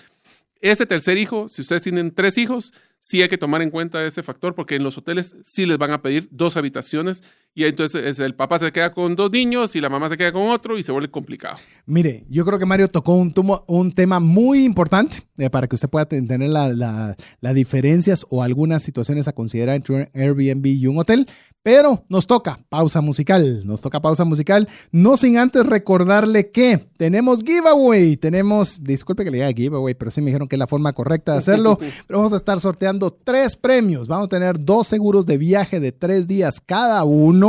ese 0.61 0.85
tercer 0.85 1.17
hijo, 1.17 1.49
si 1.49 1.63
ustedes 1.63 1.81
tienen 1.81 2.13
tres 2.13 2.37
hijos, 2.37 2.73
sí 2.99 3.23
hay 3.23 3.27
que 3.27 3.39
tomar 3.39 3.63
en 3.63 3.71
cuenta 3.71 4.05
ese 4.05 4.21
factor 4.21 4.53
porque 4.53 4.75
en 4.75 4.83
los 4.83 4.99
hoteles 4.99 5.35
sí 5.43 5.65
les 5.65 5.79
van 5.79 5.91
a 5.91 6.03
pedir 6.03 6.27
dos 6.29 6.55
habitaciones 6.55 7.23
y 7.53 7.65
entonces 7.65 8.05
es 8.05 8.19
el 8.19 8.33
papá 8.35 8.59
se 8.59 8.71
queda 8.71 8.93
con 8.93 9.15
dos 9.15 9.29
niños 9.31 9.75
y 9.75 9.81
la 9.81 9.89
mamá 9.89 10.07
se 10.09 10.17
queda 10.17 10.31
con 10.31 10.43
otro 10.49 10.77
y 10.77 10.83
se 10.83 10.91
vuelve 10.91 11.11
complicado. 11.11 11.57
Mire, 11.85 12.25
yo 12.29 12.45
creo 12.45 12.57
que 12.59 12.65
Mario 12.65 12.87
tocó 12.87 13.13
un, 13.13 13.33
tumo- 13.33 13.63
un 13.67 13.91
tema 13.91 14.19
muy 14.21 14.63
importante 14.63 15.19
eh, 15.37 15.49
para 15.49 15.67
que 15.67 15.75
usted 15.75 15.89
pueda 15.89 16.05
ten- 16.05 16.27
tener 16.27 16.49
las 16.49 16.75
la, 16.77 17.15
las 17.41 17.53
diferencias 17.55 18.25
o 18.29 18.41
algunas 18.43 18.83
situaciones 18.83 19.27
a 19.27 19.33
considerar 19.33 19.75
entre 19.75 19.95
un 19.95 20.07
Airbnb 20.13 20.65
y 20.67 20.87
un 20.87 20.97
hotel. 20.99 21.27
Pero 21.63 22.05
nos 22.09 22.25
toca 22.25 22.57
pausa 22.69 23.01
musical, 23.01 23.61
nos 23.67 23.81
toca 23.81 24.01
pausa 24.01 24.25
musical, 24.25 24.67
no 24.91 25.15
sin 25.15 25.37
antes 25.37 25.63
recordarle 25.65 26.49
que 26.49 26.79
tenemos 26.97 27.43
giveaway, 27.43 28.17
tenemos, 28.17 28.81
disculpe 28.83 29.23
que 29.23 29.29
le 29.29 29.37
diga 29.37 29.51
giveaway, 29.51 29.93
pero 29.93 30.09
sí 30.09 30.21
me 30.21 30.27
dijeron 30.27 30.47
que 30.47 30.55
es 30.55 30.59
la 30.59 30.65
forma 30.65 30.91
correcta 30.93 31.33
de 31.33 31.37
hacerlo, 31.37 31.77
pero 32.07 32.17
vamos 32.19 32.33
a 32.33 32.37
estar 32.37 32.59
sorteando 32.59 33.11
tres 33.11 33.55
premios, 33.55 34.07
vamos 34.07 34.25
a 34.25 34.29
tener 34.29 34.59
dos 34.59 34.87
seguros 34.87 35.27
de 35.27 35.37
viaje 35.37 35.79
de 35.79 35.91
tres 35.91 36.27
días 36.27 36.59
cada 36.61 37.03
uno 37.03 37.40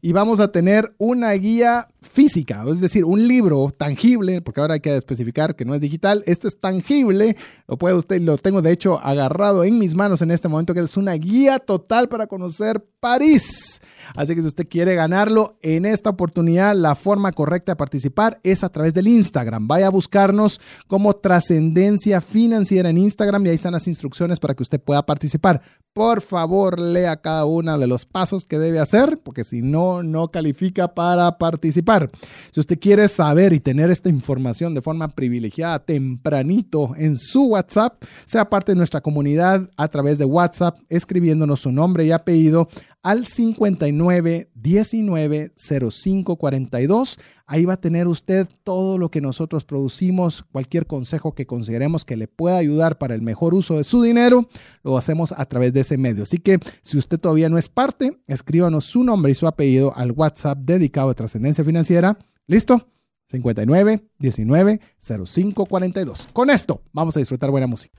y 0.00 0.12
vamos 0.12 0.40
a 0.40 0.52
tener 0.52 0.94
una 0.98 1.32
guía 1.32 1.88
física, 2.18 2.64
es 2.66 2.80
decir, 2.80 3.04
un 3.04 3.28
libro 3.28 3.70
tangible, 3.70 4.42
porque 4.42 4.60
ahora 4.60 4.74
hay 4.74 4.80
que 4.80 4.96
especificar 4.96 5.54
que 5.54 5.64
no 5.64 5.72
es 5.72 5.80
digital, 5.80 6.24
este 6.26 6.48
es 6.48 6.58
tangible, 6.58 7.36
lo 7.68 7.78
puede 7.78 7.94
usted, 7.94 8.20
lo 8.22 8.36
tengo 8.38 8.60
de 8.60 8.72
hecho 8.72 8.98
agarrado 8.98 9.62
en 9.62 9.78
mis 9.78 9.94
manos 9.94 10.20
en 10.20 10.32
este 10.32 10.48
momento, 10.48 10.74
que 10.74 10.80
es 10.80 10.96
una 10.96 11.12
guía 11.12 11.60
total 11.60 12.08
para 12.08 12.26
conocer 12.26 12.84
París. 12.98 13.80
Así 14.16 14.34
que 14.34 14.42
si 14.42 14.48
usted 14.48 14.66
quiere 14.68 14.96
ganarlo 14.96 15.58
en 15.62 15.86
esta 15.86 16.10
oportunidad, 16.10 16.74
la 16.74 16.96
forma 16.96 17.30
correcta 17.30 17.72
de 17.72 17.76
participar 17.76 18.40
es 18.42 18.64
a 18.64 18.68
través 18.68 18.94
del 18.94 19.06
Instagram. 19.06 19.68
Vaya 19.68 19.86
a 19.86 19.90
buscarnos 19.90 20.60
como 20.88 21.14
Trascendencia 21.14 22.20
Financiera 22.20 22.90
en 22.90 22.98
Instagram 22.98 23.46
y 23.46 23.50
ahí 23.50 23.54
están 23.54 23.74
las 23.74 23.86
instrucciones 23.86 24.40
para 24.40 24.54
que 24.54 24.64
usted 24.64 24.80
pueda 24.80 25.06
participar. 25.06 25.62
Por 25.92 26.20
favor, 26.20 26.80
lea 26.80 27.20
cada 27.20 27.44
uno 27.44 27.78
de 27.78 27.86
los 27.86 28.06
pasos 28.06 28.44
que 28.44 28.58
debe 28.58 28.78
hacer, 28.78 29.20
porque 29.22 29.44
si 29.44 29.62
no, 29.62 30.02
no 30.02 30.32
califica 30.32 30.94
para 30.94 31.38
participar. 31.38 32.07
Si 32.50 32.60
usted 32.60 32.78
quiere 32.78 33.08
saber 33.08 33.52
y 33.52 33.60
tener 33.60 33.90
esta 33.90 34.08
información 34.08 34.74
de 34.74 34.82
forma 34.82 35.08
privilegiada 35.08 35.78
tempranito 35.78 36.94
en 36.96 37.16
su 37.16 37.46
WhatsApp, 37.46 38.02
sea 38.26 38.48
parte 38.48 38.72
de 38.72 38.76
nuestra 38.76 39.00
comunidad 39.00 39.70
a 39.76 39.88
través 39.88 40.18
de 40.18 40.24
WhatsApp, 40.24 40.78
escribiéndonos 40.88 41.60
su 41.60 41.72
nombre 41.72 42.04
y 42.04 42.12
apellido 42.12 42.68
al 43.02 43.26
59 43.26 44.50
19 44.54 45.52
05 45.56 46.36
42. 46.36 47.18
Ahí 47.46 47.64
va 47.64 47.74
a 47.74 47.80
tener 47.80 48.06
usted 48.06 48.48
todo 48.64 48.98
lo 48.98 49.10
que 49.10 49.20
nosotros 49.20 49.64
producimos, 49.64 50.44
cualquier 50.52 50.86
consejo 50.86 51.34
que 51.34 51.46
consideremos 51.46 52.04
que 52.04 52.16
le 52.16 52.28
pueda 52.28 52.58
ayudar 52.58 52.98
para 52.98 53.14
el 53.14 53.22
mejor 53.22 53.54
uso 53.54 53.76
de 53.76 53.84
su 53.84 54.02
dinero, 54.02 54.48
lo 54.82 54.98
hacemos 54.98 55.32
a 55.32 55.44
través 55.46 55.72
de 55.72 55.80
ese 55.80 55.96
medio. 55.96 56.24
Así 56.24 56.38
que 56.38 56.58
si 56.82 56.98
usted 56.98 57.18
todavía 57.18 57.48
no 57.48 57.58
es 57.58 57.68
parte, 57.68 58.18
escríbanos 58.26 58.84
su 58.84 59.04
nombre 59.04 59.32
y 59.32 59.34
su 59.34 59.46
apellido 59.46 59.92
al 59.96 60.12
WhatsApp 60.12 60.58
dedicado 60.58 61.10
a 61.10 61.14
trascendencia 61.14 61.64
financiera. 61.64 62.18
¿Listo? 62.46 62.88
59 63.30 64.08
19 64.18 64.80
05 64.98 65.66
42. 65.66 66.28
Con 66.32 66.50
esto 66.50 66.82
vamos 66.92 67.16
a 67.16 67.20
disfrutar 67.20 67.50
buena 67.50 67.66
música. 67.66 67.98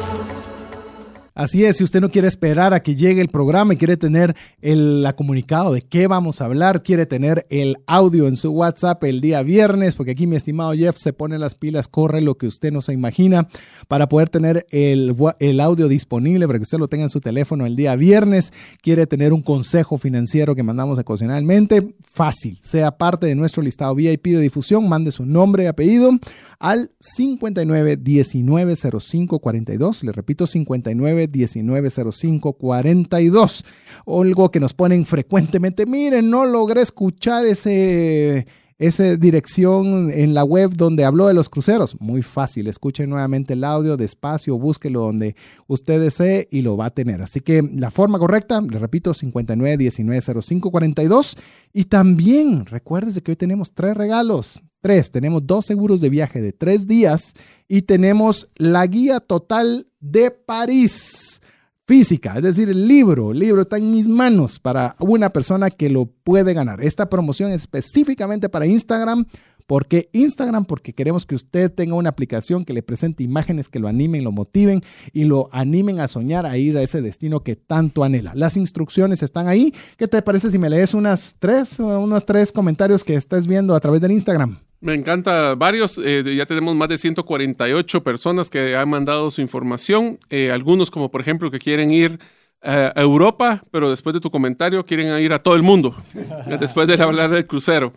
Así 1.41 1.65
es, 1.65 1.77
si 1.77 1.83
usted 1.83 2.01
no 2.01 2.11
quiere 2.11 2.27
esperar 2.27 2.71
a 2.71 2.83
que 2.83 2.95
llegue 2.95 3.19
el 3.19 3.29
programa 3.29 3.73
y 3.73 3.77
quiere 3.77 3.97
tener 3.97 4.35
el 4.61 5.11
comunicado 5.17 5.73
de 5.73 5.81
qué 5.81 6.05
vamos 6.05 6.39
a 6.39 6.45
hablar, 6.45 6.83
quiere 6.83 7.07
tener 7.07 7.47
el 7.49 7.77
audio 7.87 8.27
en 8.27 8.35
su 8.35 8.51
WhatsApp 8.51 9.03
el 9.05 9.21
día 9.21 9.41
viernes, 9.41 9.95
porque 9.95 10.11
aquí 10.11 10.27
mi 10.27 10.35
estimado 10.35 10.73
Jeff 10.73 10.97
se 10.97 11.13
pone 11.13 11.39
las 11.39 11.55
pilas, 11.55 11.87
corre 11.87 12.21
lo 12.21 12.35
que 12.35 12.45
usted 12.45 12.71
no 12.71 12.83
se 12.83 12.93
imagina 12.93 13.47
para 13.87 14.07
poder 14.07 14.29
tener 14.29 14.67
el, 14.69 15.15
audio 15.59 15.87
disponible 15.87 16.45
para 16.45 16.59
que 16.59 16.63
usted 16.63 16.77
lo 16.77 16.87
tenga 16.87 17.05
en 17.05 17.09
su 17.09 17.21
teléfono 17.21 17.65
el 17.65 17.75
día 17.75 17.95
viernes, 17.95 18.53
quiere 18.79 19.07
tener 19.07 19.33
un 19.33 19.41
consejo 19.41 19.97
financiero 19.97 20.53
que 20.53 20.61
mandamos 20.61 20.99
ocasionalmente, 20.99 21.95
fácil, 22.01 22.59
sea 22.61 22.91
parte 22.91 23.25
de 23.25 23.33
nuestro 23.33 23.63
listado 23.63 23.95
VIP 23.95 24.27
de 24.27 24.41
difusión, 24.41 24.87
mande 24.87 25.11
su 25.11 25.25
nombre 25.25 25.63
y 25.63 25.65
apellido 25.65 26.11
al 26.59 26.91
59 26.99 27.97
19 27.97 28.75
05 28.75 29.39
42, 29.39 30.03
le 30.03 30.11
repito 30.11 30.45
59 30.45 31.30
190542. 31.31 33.63
Algo 34.05 34.51
que 34.51 34.59
nos 34.59 34.73
ponen 34.73 35.05
frecuentemente. 35.05 35.85
Miren, 35.85 36.29
no 36.29 36.45
logré 36.45 36.81
escuchar 36.81 37.45
ese, 37.45 38.45
esa 38.81 39.15
dirección 39.15 40.11
en 40.11 40.33
la 40.33 40.43
web 40.43 40.75
donde 40.75 41.05
habló 41.05 41.27
de 41.27 41.35
los 41.35 41.49
cruceros. 41.49 41.95
Muy 41.99 42.23
fácil. 42.23 42.65
Escuchen 42.65 43.11
nuevamente 43.11 43.53
el 43.53 43.63
audio 43.63 43.95
despacio, 43.95 44.57
búsquelo 44.57 45.01
donde 45.01 45.35
usted 45.67 46.01
desee 46.01 46.47
y 46.49 46.63
lo 46.63 46.77
va 46.77 46.87
a 46.87 46.89
tener. 46.89 47.21
Así 47.21 47.41
que 47.41 47.61
la 47.61 47.91
forma 47.91 48.17
correcta, 48.17 48.59
le 48.59 48.79
repito, 48.79 49.13
59190542. 49.13 51.37
Y 51.73 51.83
también 51.83 52.65
recuérdese 52.65 53.21
que 53.21 53.33
hoy 53.33 53.35
tenemos 53.35 53.73
tres 53.73 53.95
regalos. 53.95 54.63
Tres, 54.81 55.11
tenemos 55.11 55.45
dos 55.45 55.67
seguros 55.67 56.01
de 56.01 56.09
viaje 56.09 56.41
de 56.41 56.51
tres 56.51 56.87
días 56.87 57.35
y 57.67 57.83
tenemos 57.83 58.49
la 58.55 58.87
guía 58.87 59.19
total 59.19 59.90
de 60.01 60.31
París 60.31 61.41
física, 61.87 62.35
es 62.37 62.43
decir, 62.43 62.69
el 62.69 62.87
libro, 62.87 63.31
el 63.31 63.39
libro 63.39 63.61
está 63.61 63.77
en 63.77 63.91
mis 63.91 64.07
manos 64.07 64.59
para 64.59 64.95
una 64.99 65.29
persona 65.29 65.69
que 65.69 65.89
lo 65.89 66.05
puede 66.05 66.53
ganar. 66.53 66.81
Esta 66.81 67.09
promoción 67.09 67.51
es 67.51 67.61
específicamente 67.61 68.49
para 68.49 68.65
Instagram. 68.65 69.25
¿Por 69.67 69.85
qué 69.85 70.09
Instagram? 70.13 70.65
Porque 70.65 70.93
queremos 70.93 71.25
que 71.25 71.35
usted 71.35 71.71
tenga 71.71 71.95
una 71.95 72.09
aplicación 72.09 72.65
que 72.65 72.73
le 72.73 72.83
presente 72.83 73.23
imágenes 73.23 73.69
que 73.69 73.79
lo 73.79 73.87
animen, 73.87 74.23
lo 74.23 74.31
motiven 74.31 74.81
y 75.11 75.25
lo 75.25 75.49
animen 75.51 75.99
a 75.99 76.07
soñar 76.07 76.45
a 76.45 76.57
ir 76.57 76.77
a 76.77 76.81
ese 76.81 77.01
destino 77.01 77.41
que 77.41 77.55
tanto 77.55 78.03
anhela. 78.03 78.31
Las 78.35 78.57
instrucciones 78.57 79.21
están 79.21 79.47
ahí. 79.47 79.73
¿Qué 79.97 80.07
te 80.07 80.21
parece 80.21 80.49
si 80.49 80.57
me 80.57 80.69
lees 80.69 80.93
unas 80.93 81.35
tres, 81.39 81.79
unos 81.79 82.25
tres 82.25 82.51
comentarios 82.51 83.03
que 83.03 83.15
estés 83.15 83.47
viendo 83.47 83.75
a 83.75 83.79
través 83.79 84.01
del 84.01 84.11
Instagram? 84.11 84.59
Me 84.81 84.95
encanta 84.95 85.53
varios. 85.53 85.99
Eh, 86.03 86.23
ya 86.35 86.47
tenemos 86.47 86.75
más 86.75 86.89
de 86.89 86.97
148 86.97 88.03
personas 88.03 88.49
que 88.49 88.75
han 88.75 88.89
mandado 88.89 89.29
su 89.29 89.39
información. 89.41 90.17
Eh, 90.31 90.51
algunos, 90.51 90.89
como 90.89 91.11
por 91.11 91.21
ejemplo, 91.21 91.51
que 91.51 91.59
quieren 91.59 91.91
ir 91.91 92.19
eh, 92.63 92.91
a 92.93 92.99
Europa, 92.99 93.61
pero 93.69 93.91
después 93.91 94.15
de 94.15 94.19
tu 94.19 94.31
comentario 94.31 94.83
quieren 94.83 95.19
ir 95.19 95.33
a 95.33 95.39
todo 95.39 95.55
el 95.55 95.61
mundo, 95.61 95.95
después 96.59 96.87
de 96.87 97.01
hablar 97.01 97.29
del 97.29 97.45
crucero. 97.45 97.93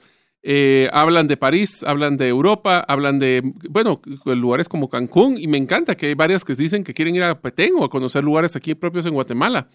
hablan 0.92 1.26
de 1.26 1.38
París, 1.38 1.82
hablan 1.84 2.18
de 2.18 2.28
Europa, 2.28 2.84
hablan 2.86 3.18
de, 3.18 3.40
bueno, 3.70 4.02
lugares 4.26 4.68
como 4.68 4.90
Cancún, 4.90 5.38
y 5.38 5.46
me 5.46 5.56
encanta 5.56 5.96
que 5.96 6.08
hay 6.08 6.14
varias 6.14 6.44
que 6.44 6.54
dicen 6.54 6.84
que 6.84 6.92
quieren 6.92 7.14
ir 7.14 7.22
a 7.22 7.34
Petén 7.34 7.72
o 7.78 7.84
a 7.84 7.88
conocer 7.88 8.22
lugares 8.22 8.56
aquí 8.56 8.74
propios 8.74 9.06
en 9.06 9.14
Guatemala. 9.14 9.68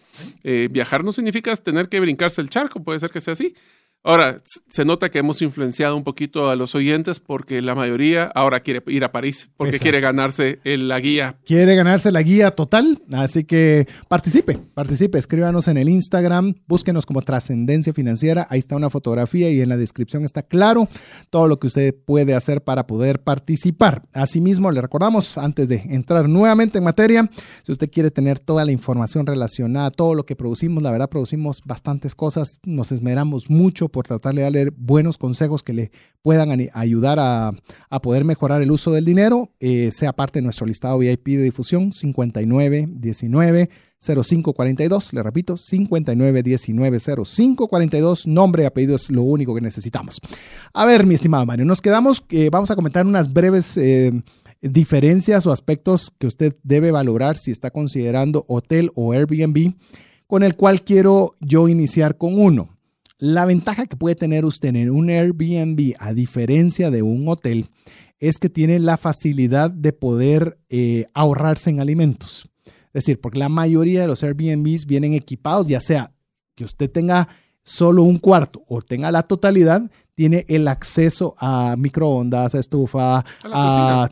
viajar 0.69 1.03
no 1.03 1.11
significa 1.11 1.55
tener 1.55 1.89
que 1.89 1.99
brincarse 1.99 2.39
el 2.39 2.51
charco, 2.51 2.83
puede 2.83 2.99
ser 2.99 3.09
que 3.09 3.19
sea 3.19 3.33
así. 3.33 3.55
Ahora, 4.01 4.37
se 4.69 4.85
nota 4.85 5.11
que 5.11 5.19
hemos 5.19 5.41
influenciado 5.41 5.97
un 5.97 6.05
poquito 6.05 6.49
a 6.49 6.55
los 6.55 6.73
oyentes 6.73 7.19
porque 7.19 7.61
la 7.61 7.75
mayoría 7.75 8.31
ahora 8.33 8.61
quiere 8.61 8.81
ir 8.87 9.03
a 9.03 9.11
París, 9.11 9.49
porque 9.57 9.77
quiere 9.77 9.99
ganarse 9.99 10.59
la 10.63 11.01
guía. 11.01 11.35
Quiere 11.45 11.75
ganarse 11.75 12.09
la 12.09 12.21
guía 12.21 12.51
total, 12.51 13.01
así 13.11 13.43
que 13.43 13.89
participe, 14.07 14.57
participe, 14.73 15.17
escríbanos 15.17 15.67
en 15.67 15.75
el 15.75 15.89
Instagram, 15.89 16.55
búsquenos 16.65 17.05
como 17.05 17.23
Trascendencia 17.23 17.91
Financiera, 17.91 18.47
ahí 18.49 18.59
está 18.59 18.77
una 18.77 18.89
fotografía 18.89 19.49
y 19.51 19.59
en 19.59 19.67
la 19.67 19.75
descripción 19.75 20.23
está 20.23 20.43
claro 20.43 20.87
todo 21.29 21.49
lo 21.49 21.59
que 21.59 21.67
usted 21.67 21.93
puede 21.93 22.35
hacer 22.35 22.63
para 22.63 22.87
poder 22.87 23.21
participar. 23.21 24.03
Asimismo, 24.13 24.71
le 24.71 24.79
recordamos, 24.79 25.37
antes 25.37 25.67
de 25.67 25.75
entrar 25.89 26.29
nuevamente 26.29 26.77
en 26.77 26.85
materia, 26.85 27.29
si 27.63 27.73
usted 27.73 27.91
quiere 27.91 28.11
tener 28.11 28.39
toda 28.39 28.63
la 28.63 28.71
información 28.71 29.25
relacionada 29.25 29.87
a 29.87 29.91
todo 29.91 30.15
lo 30.15 30.25
que 30.25 30.37
producimos, 30.37 30.81
la 30.81 30.91
verdad 30.91 31.09
producimos 31.09 31.61
bastantes 31.65 32.15
cosas, 32.15 32.59
nos 32.63 32.93
esmeramos 32.93 33.49
mucho 33.49 33.88
por 33.89 34.07
tratar 34.07 34.33
de 34.35 34.43
darle 34.43 34.71
buenos 34.75 35.17
consejos 35.17 35.63
que 35.63 35.73
le 35.73 35.91
puedan 36.21 36.49
ayudar 36.73 37.17
a, 37.19 37.51
poder 38.01 38.23
mejorar 38.23 38.61
el 38.61 38.71
uso 38.71 38.91
del 38.91 39.05
dinero, 39.05 39.51
eh, 39.59 39.89
sea 39.91 40.13
parte 40.13 40.39
de 40.39 40.43
nuestro 40.43 40.65
listado 40.65 40.97
VIP 40.99 41.27
de 41.27 41.43
difusión 41.43 41.91
5919 41.91 43.69
0542, 43.99 45.13
le 45.13 45.23
repito, 45.23 45.57
5919 45.57 46.43
0542, 47.25 48.27
nombre 48.27 48.63
y 48.63 48.65
apellido 48.65 48.95
es 48.95 49.09
lo 49.09 49.23
único 49.23 49.53
que 49.53 49.61
necesitamos. 49.61 50.19
A 50.73 50.85
ver, 50.85 51.05
mi 51.05 51.15
estimado 51.15 51.45
Mario, 51.45 51.65
nos 51.65 51.81
quedamos, 51.81 52.23
eh, 52.29 52.49
vamos 52.51 52.71
a 52.71 52.75
comentar 52.75 53.05
unas 53.05 53.33
breves 53.33 53.75
eh, 53.77 54.11
diferencias 54.61 55.45
o 55.45 55.51
aspectos 55.51 56.11
que 56.17 56.27
usted 56.27 56.55
debe 56.63 56.91
valorar 56.91 57.37
si 57.37 57.51
está 57.51 57.71
considerando 57.71 58.45
hotel 58.47 58.91
o 58.95 59.11
Airbnb, 59.11 59.73
con 60.27 60.43
el 60.43 60.55
cual 60.55 60.83
quiero 60.83 61.33
yo 61.41 61.67
iniciar 61.67 62.17
con 62.17 62.39
uno. 62.39 62.78
La 63.19 63.45
ventaja 63.45 63.85
que 63.85 63.97
puede 63.97 64.15
tener 64.15 64.45
usted 64.45 64.73
en 64.73 64.89
un 64.89 65.09
Airbnb, 65.09 65.93
a 65.99 66.13
diferencia 66.13 66.89
de 66.89 67.01
un 67.01 67.27
hotel, 67.27 67.67
es 68.17 68.37
que 68.37 68.49
tiene 68.49 68.79
la 68.79 68.95
facilidad 68.95 69.69
de 69.69 69.91
poder 69.91 70.57
eh, 70.69 71.07
ahorrarse 71.13 71.69
en 71.69 71.81
alimentos. 71.81 72.49
Es 72.65 73.05
decir, 73.05 73.19
porque 73.19 73.39
la 73.39 73.49
mayoría 73.49 74.01
de 74.01 74.07
los 74.07 74.23
Airbnbs 74.23 74.85
vienen 74.85 75.13
equipados, 75.13 75.67
ya 75.67 75.81
sea 75.81 76.13
que 76.55 76.63
usted 76.63 76.89
tenga 76.89 77.27
solo 77.61 78.03
un 78.03 78.19
cuarto 78.19 78.63
o 78.69 78.81
tenga 78.81 79.11
la 79.11 79.23
totalidad, 79.23 79.91
tiene 80.15 80.45
el 80.47 80.69
acceso 80.69 81.35
a 81.37 81.75
microondas, 81.77 82.55
a 82.55 82.59
estufa, 82.59 83.25
a, 83.43 84.09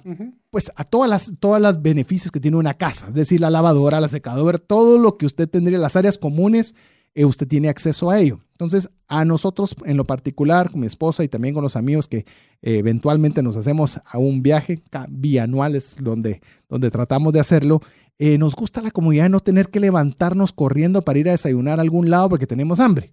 pues 0.51 0.69
a 0.75 0.83
todas 0.83 1.09
las, 1.09 1.33
todas 1.39 1.61
las 1.61 1.81
beneficios 1.81 2.31
que 2.31 2.41
tiene 2.41 2.57
una 2.57 2.73
casa, 2.73 3.07
es 3.07 3.15
decir, 3.15 3.39
la 3.39 3.49
lavadora, 3.49 4.01
la 4.01 4.09
secadora, 4.09 4.57
todo 4.57 4.97
lo 4.97 5.17
que 5.17 5.25
usted 5.25 5.49
tendría, 5.49 5.77
las 5.77 5.95
áreas 5.95 6.17
comunes, 6.17 6.75
eh, 7.17 7.25
usted 7.25 7.47
tiene 7.47 7.67
acceso 7.67 8.11
a 8.11 8.19
ello. 8.19 8.39
Entonces, 8.51 8.91
a 9.07 9.25
nosotros 9.25 9.75
en 9.85 9.97
lo 9.97 10.05
particular, 10.05 10.69
con 10.69 10.81
mi 10.81 10.85
esposa 10.85 11.23
y 11.23 11.27
también 11.27 11.55
con 11.55 11.63
los 11.63 11.75
amigos 11.75 12.07
que 12.07 12.17
eh, 12.17 12.77
eventualmente 12.77 13.41
nos 13.41 13.57
hacemos 13.57 13.99
a 14.05 14.19
un 14.19 14.43
viaje 14.43 14.83
bianuales 15.09 15.97
donde, 15.99 16.41
donde 16.69 16.91
tratamos 16.91 17.33
de 17.33 17.39
hacerlo, 17.39 17.81
eh, 18.19 18.37
nos 18.37 18.53
gusta 18.53 18.83
la 18.83 18.91
comodidad 18.91 19.23
de 19.23 19.29
no 19.29 19.39
tener 19.39 19.69
que 19.69 19.79
levantarnos 19.79 20.53
corriendo 20.53 21.01
para 21.01 21.17
ir 21.17 21.27
a 21.27 21.31
desayunar 21.31 21.79
a 21.79 21.81
algún 21.81 22.11
lado 22.11 22.29
porque 22.29 22.45
tenemos 22.45 22.79
hambre. 22.79 23.11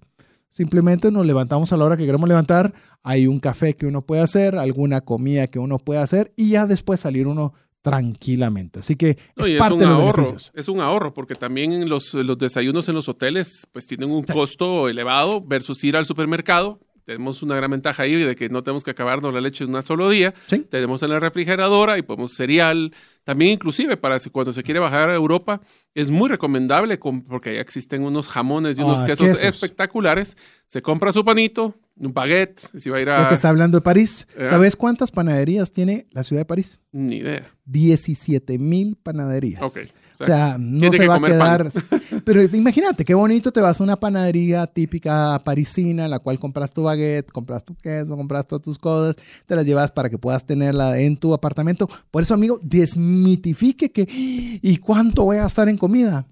Simplemente 0.51 1.11
nos 1.11 1.25
levantamos 1.25 1.73
a 1.73 1.79
la 1.79 1.87
hora 1.87 1.97
que 1.97 2.05
queremos 2.05 2.29
levantar, 2.29 2.75
hay 3.03 3.27
un 3.27 3.39
café 3.39 3.75
que 3.75 3.87
uno 3.87 4.03
puede 4.03 4.21
hacer, 4.21 4.55
alguna 4.57 5.01
comida 5.01 5.47
que 5.47 5.59
uno 5.59 5.79
puede 5.79 6.01
hacer 6.01 6.31
y 6.37 6.51
ya 6.51 6.67
después 6.67 7.01
salir 7.01 7.27
uno 7.27 7.55
tranquilamente. 7.85 8.78
Así 8.78 8.97
que 8.97 9.18
es 9.37 9.51
parte 9.59 9.76
de 9.76 9.85
los 9.85 10.01
ahorro, 10.01 10.37
Es 10.55 10.68
un 10.68 10.80
ahorro, 10.80 11.12
porque 11.12 11.35
también 11.35 11.87
los, 11.87 12.14
los 12.14 12.39
desayunos 12.39 12.89
en 12.89 12.95
los 12.95 13.11
hoteles 13.11 13.68
pues 13.72 13.87
tienen 13.87 14.11
un 14.11 14.22
costo 14.22 14.89
elevado 14.89 15.43
versus 15.43 15.85
ir 15.85 15.95
al 15.95 16.07
supermercado. 16.07 16.80
Tenemos 17.05 17.43
una 17.43 17.55
gran 17.57 17.70
ventaja 17.70 18.05
ahí 18.05 18.14
de 18.14 18.35
que 18.35 18.49
no 18.49 18.62
tenemos 18.62 18.85
que 18.85 18.93
acabarnos 18.93 19.35
la 19.35 19.43
leche 19.43 19.64
en 19.64 19.74
un 19.74 19.82
solo 19.82 20.09
día. 20.09 20.32
Tenemos 20.70 21.03
en 21.03 21.11
la 21.11 21.20
refrigeradora 21.20 21.99
y 21.99 22.03
podemos 22.03 22.32
cereal, 22.32 22.95
también 23.22 23.51
inclusive 23.51 23.99
para 23.99 24.18
cuando 24.32 24.55
se 24.55 24.62
quiere 24.62 24.80
bajar 24.80 25.11
a 25.11 25.14
Europa 25.14 25.61
es 25.93 26.09
muy 26.09 26.30
recomendable 26.30 26.99
porque 27.28 27.51
ahí 27.51 27.57
existen 27.57 28.03
unos 28.03 28.30
jamones 28.30 28.78
y 28.78 28.82
unos 28.82 29.03
ah, 29.03 29.07
quesos, 29.07 29.43
espectaculares. 29.43 30.39
Se 30.66 30.80
compra 30.80 31.12
su 31.12 31.22
panito, 31.22 31.74
un 31.97 32.12
baguette, 32.12 32.61
si 32.76 32.90
va 32.90 32.99
a 32.99 33.01
ir 33.01 33.09
a... 33.09 33.22
Lo 33.22 33.28
que 33.28 33.34
está 33.34 33.49
hablando 33.49 33.78
de 33.78 33.82
París. 33.82 34.26
¿Eh? 34.36 34.47
¿Sabes 34.49 34.76
cuántas 34.76 35.11
panaderías 35.11 35.72
tiene 35.72 36.07
la 36.11 36.24
ciudad 36.24 36.40
de 36.42 36.47
París? 36.47 36.80
Ni 36.92 37.16
idea. 37.16 37.45
17 37.66 38.59
mil 38.59 38.97
panaderías. 38.97 39.62
Ok. 39.62 39.78
O 40.20 40.24
sea, 40.24 40.57
no 40.59 40.92
se 40.92 41.09
va 41.09 41.16
a 41.16 41.20
quedar. 41.20 41.70
Pero 42.24 42.42
imagínate, 42.42 43.05
qué 43.05 43.14
bonito 43.14 43.53
te 43.53 43.61
vas 43.61 43.80
a 43.80 43.84
una 43.84 43.97
panadería 43.97 44.66
típica 44.66 45.40
parisina, 45.45 46.05
en 46.05 46.11
la 46.11 46.20
cual 46.20 46.38
compras 46.38 46.72
tu 46.72 46.82
baguette, 46.82 47.30
compras 47.32 47.64
tu 47.64 47.74
queso, 47.76 48.16
compras 48.16 48.47
todas 48.47 48.62
tus 48.62 48.78
cosas, 48.78 49.16
te 49.47 49.57
las 49.57 49.66
llevas 49.66 49.90
para 49.90 50.09
que 50.09 50.18
puedas 50.18 50.47
tenerla 50.47 50.99
en 51.01 51.16
tu 51.16 51.34
apartamento. 51.34 51.88
Por 52.11 52.22
eso, 52.22 52.34
amigo, 52.34 52.59
desmitifique 52.62 53.90
que. 53.90 54.07
¿Y 54.09 54.76
cuánto 54.78 55.24
voy 55.24 55.38
a 55.38 55.42
gastar 55.42 55.68
en 55.68 55.76
comida? 55.76 56.26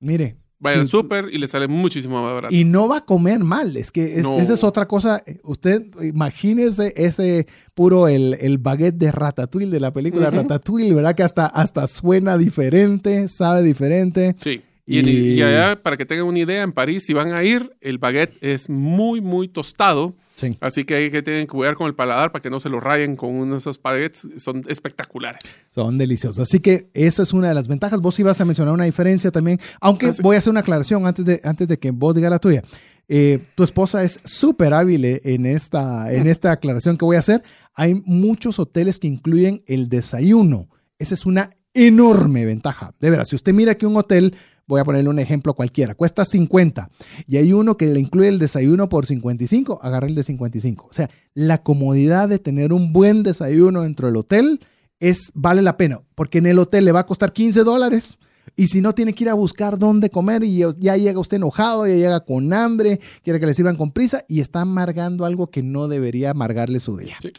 Mire, 0.00 0.36
Vaya 0.58 0.80
al 0.80 0.88
súper 0.88 1.28
y 1.30 1.38
le 1.38 1.48
sale 1.48 1.68
muchísimo 1.68 2.22
más 2.22 2.32
barato. 2.32 2.54
Y 2.54 2.64
no 2.64 2.88
va 2.88 2.98
a 2.98 3.04
comer 3.04 3.40
mal. 3.40 3.76
Es 3.76 3.92
que 3.92 4.18
esa 4.18 4.54
es 4.54 4.64
otra 4.64 4.86
cosa. 4.88 5.22
Usted 5.42 5.82
imagínese 6.02 6.94
ese 6.96 7.46
puro 7.74 8.08
el, 8.08 8.34
el 8.40 8.58
baguette 8.58 8.96
de 8.96 9.12
Ratatouille, 9.12 9.70
de 9.70 9.80
la 9.80 9.92
película 9.92 10.30
Ratatouille, 10.30 10.94
¿verdad? 10.94 11.14
Que 11.14 11.22
hasta, 11.22 11.46
hasta 11.46 11.86
suena 11.86 12.38
diferente, 12.38 13.28
sabe 13.28 13.62
diferente. 13.62 14.34
Sí. 14.40 14.62
Y, 14.88 15.00
en- 15.00 15.08
y 15.08 15.42
allá, 15.42 15.82
para 15.82 15.96
que 15.96 16.06
tengan 16.06 16.26
una 16.26 16.38
idea, 16.38 16.62
en 16.62 16.70
París, 16.72 17.04
si 17.04 17.12
van 17.12 17.32
a 17.32 17.42
ir, 17.42 17.76
el 17.80 17.98
baguette 17.98 18.38
es 18.40 18.70
muy, 18.70 19.20
muy 19.20 19.48
tostado. 19.48 20.14
Sí. 20.36 20.56
Así 20.60 20.84
que 20.84 20.94
hay 20.94 21.10
que 21.10 21.22
tener 21.22 21.46
cuidar 21.48 21.74
con 21.74 21.88
el 21.88 21.94
paladar 21.96 22.30
para 22.30 22.40
que 22.40 22.50
no 22.50 22.60
se 22.60 22.68
lo 22.68 22.78
rayen 22.78 23.16
con 23.16 23.34
uno 23.34 23.52
de 23.54 23.58
esos 23.58 23.82
baguettes. 23.82 24.28
Son 24.38 24.62
espectaculares. 24.68 25.42
Son 25.70 25.98
deliciosos. 25.98 26.38
Así 26.40 26.60
que 26.60 26.88
esa 26.94 27.24
es 27.24 27.32
una 27.32 27.48
de 27.48 27.54
las 27.54 27.66
ventajas. 27.66 28.00
Vos 28.00 28.16
ibas 28.20 28.40
a 28.40 28.44
mencionar 28.44 28.72
una 28.74 28.84
diferencia 28.84 29.32
también, 29.32 29.58
aunque 29.80 30.06
Ah, 30.06 30.12
sí. 30.12 30.22
voy 30.22 30.36
a 30.36 30.38
hacer 30.38 30.52
una 30.52 30.60
aclaración 30.60 31.04
antes 31.04 31.24
de, 31.24 31.40
antes 31.42 31.66
de 31.66 31.78
que 31.78 31.90
vos 31.90 32.14
digas 32.14 32.30
la 32.30 32.38
tuya. 32.38 32.62
Eh, 33.08 33.40
tu 33.56 33.64
esposa 33.64 34.04
es 34.04 34.20
súper 34.24 34.72
hábil 34.72 35.04
eh, 35.04 35.20
en 35.24 35.46
esta, 35.46 36.12
en 36.12 36.28
esta 36.28 36.52
aclaración 36.52 36.96
que 36.96 37.04
voy 37.04 37.16
a 37.16 37.20
hacer. 37.20 37.42
Hay 37.74 37.94
muchos 38.04 38.58
hoteles 38.60 38.98
que 39.00 39.08
incluyen 39.08 39.62
el 39.66 39.88
desayuno. 39.88 40.68
Esa 40.98 41.14
es 41.14 41.26
una 41.26 41.50
enorme 41.74 42.44
ventaja. 42.44 42.92
De 43.00 43.10
veras, 43.10 43.28
si 43.28 43.36
usted 43.36 43.52
mira 43.52 43.74
que 43.74 43.86
un 43.86 43.96
hotel, 43.96 44.34
voy 44.66 44.80
a 44.80 44.84
ponerle 44.84 45.10
un 45.10 45.18
ejemplo 45.18 45.54
cualquiera, 45.54 45.94
cuesta 45.94 46.24
50 46.24 46.90
y 47.28 47.36
hay 47.36 47.52
uno 47.52 47.76
que 47.76 47.86
le 47.86 48.00
incluye 48.00 48.28
el 48.28 48.38
desayuno 48.38 48.88
por 48.88 49.06
55, 49.06 49.80
agarra 49.82 50.06
el 50.06 50.14
de 50.14 50.22
55. 50.22 50.88
O 50.90 50.92
sea, 50.92 51.08
la 51.34 51.62
comodidad 51.62 52.28
de 52.28 52.38
tener 52.38 52.72
un 52.72 52.92
buen 52.92 53.22
desayuno 53.22 53.82
dentro 53.82 54.08
del 54.08 54.16
hotel 54.16 54.60
es, 55.00 55.30
vale 55.34 55.62
la 55.62 55.76
pena, 55.76 56.00
porque 56.14 56.38
en 56.38 56.46
el 56.46 56.58
hotel 56.58 56.84
le 56.84 56.92
va 56.92 57.00
a 57.00 57.06
costar 57.06 57.32
15 57.32 57.64
dólares. 57.64 58.18
Y 58.54 58.68
si 58.68 58.80
no, 58.80 58.94
tiene 58.94 59.12
que 59.12 59.24
ir 59.24 59.30
a 59.30 59.34
buscar 59.34 59.76
dónde 59.76 60.08
comer 60.08 60.42
y 60.44 60.62
ya 60.78 60.96
llega 60.96 61.18
usted 61.18 61.36
enojado, 61.36 61.86
ya 61.86 61.94
llega 61.94 62.20
con 62.20 62.52
hambre, 62.54 63.00
quiere 63.22 63.40
que 63.40 63.46
le 63.46 63.52
sirvan 63.52 63.76
con 63.76 63.90
prisa 63.90 64.24
y 64.28 64.40
está 64.40 64.62
amargando 64.62 65.26
algo 65.26 65.50
que 65.50 65.62
no 65.62 65.88
debería 65.88 66.30
amargarle 66.30 66.80
su 66.80 66.96
día. 66.96 67.16
Sí. 67.20 67.32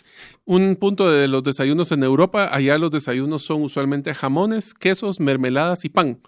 Un 0.45 0.75
punto 0.75 1.09
de 1.09 1.27
los 1.27 1.43
desayunos 1.43 1.91
en 1.91 2.03
Europa, 2.03 2.53
allá 2.53 2.77
los 2.77 2.91
desayunos 2.91 3.41
son 3.41 3.63
usualmente 3.63 4.13
jamones, 4.13 4.73
quesos, 4.73 5.19
mermeladas 5.19 5.85
y 5.85 5.89
pan. 5.89 6.19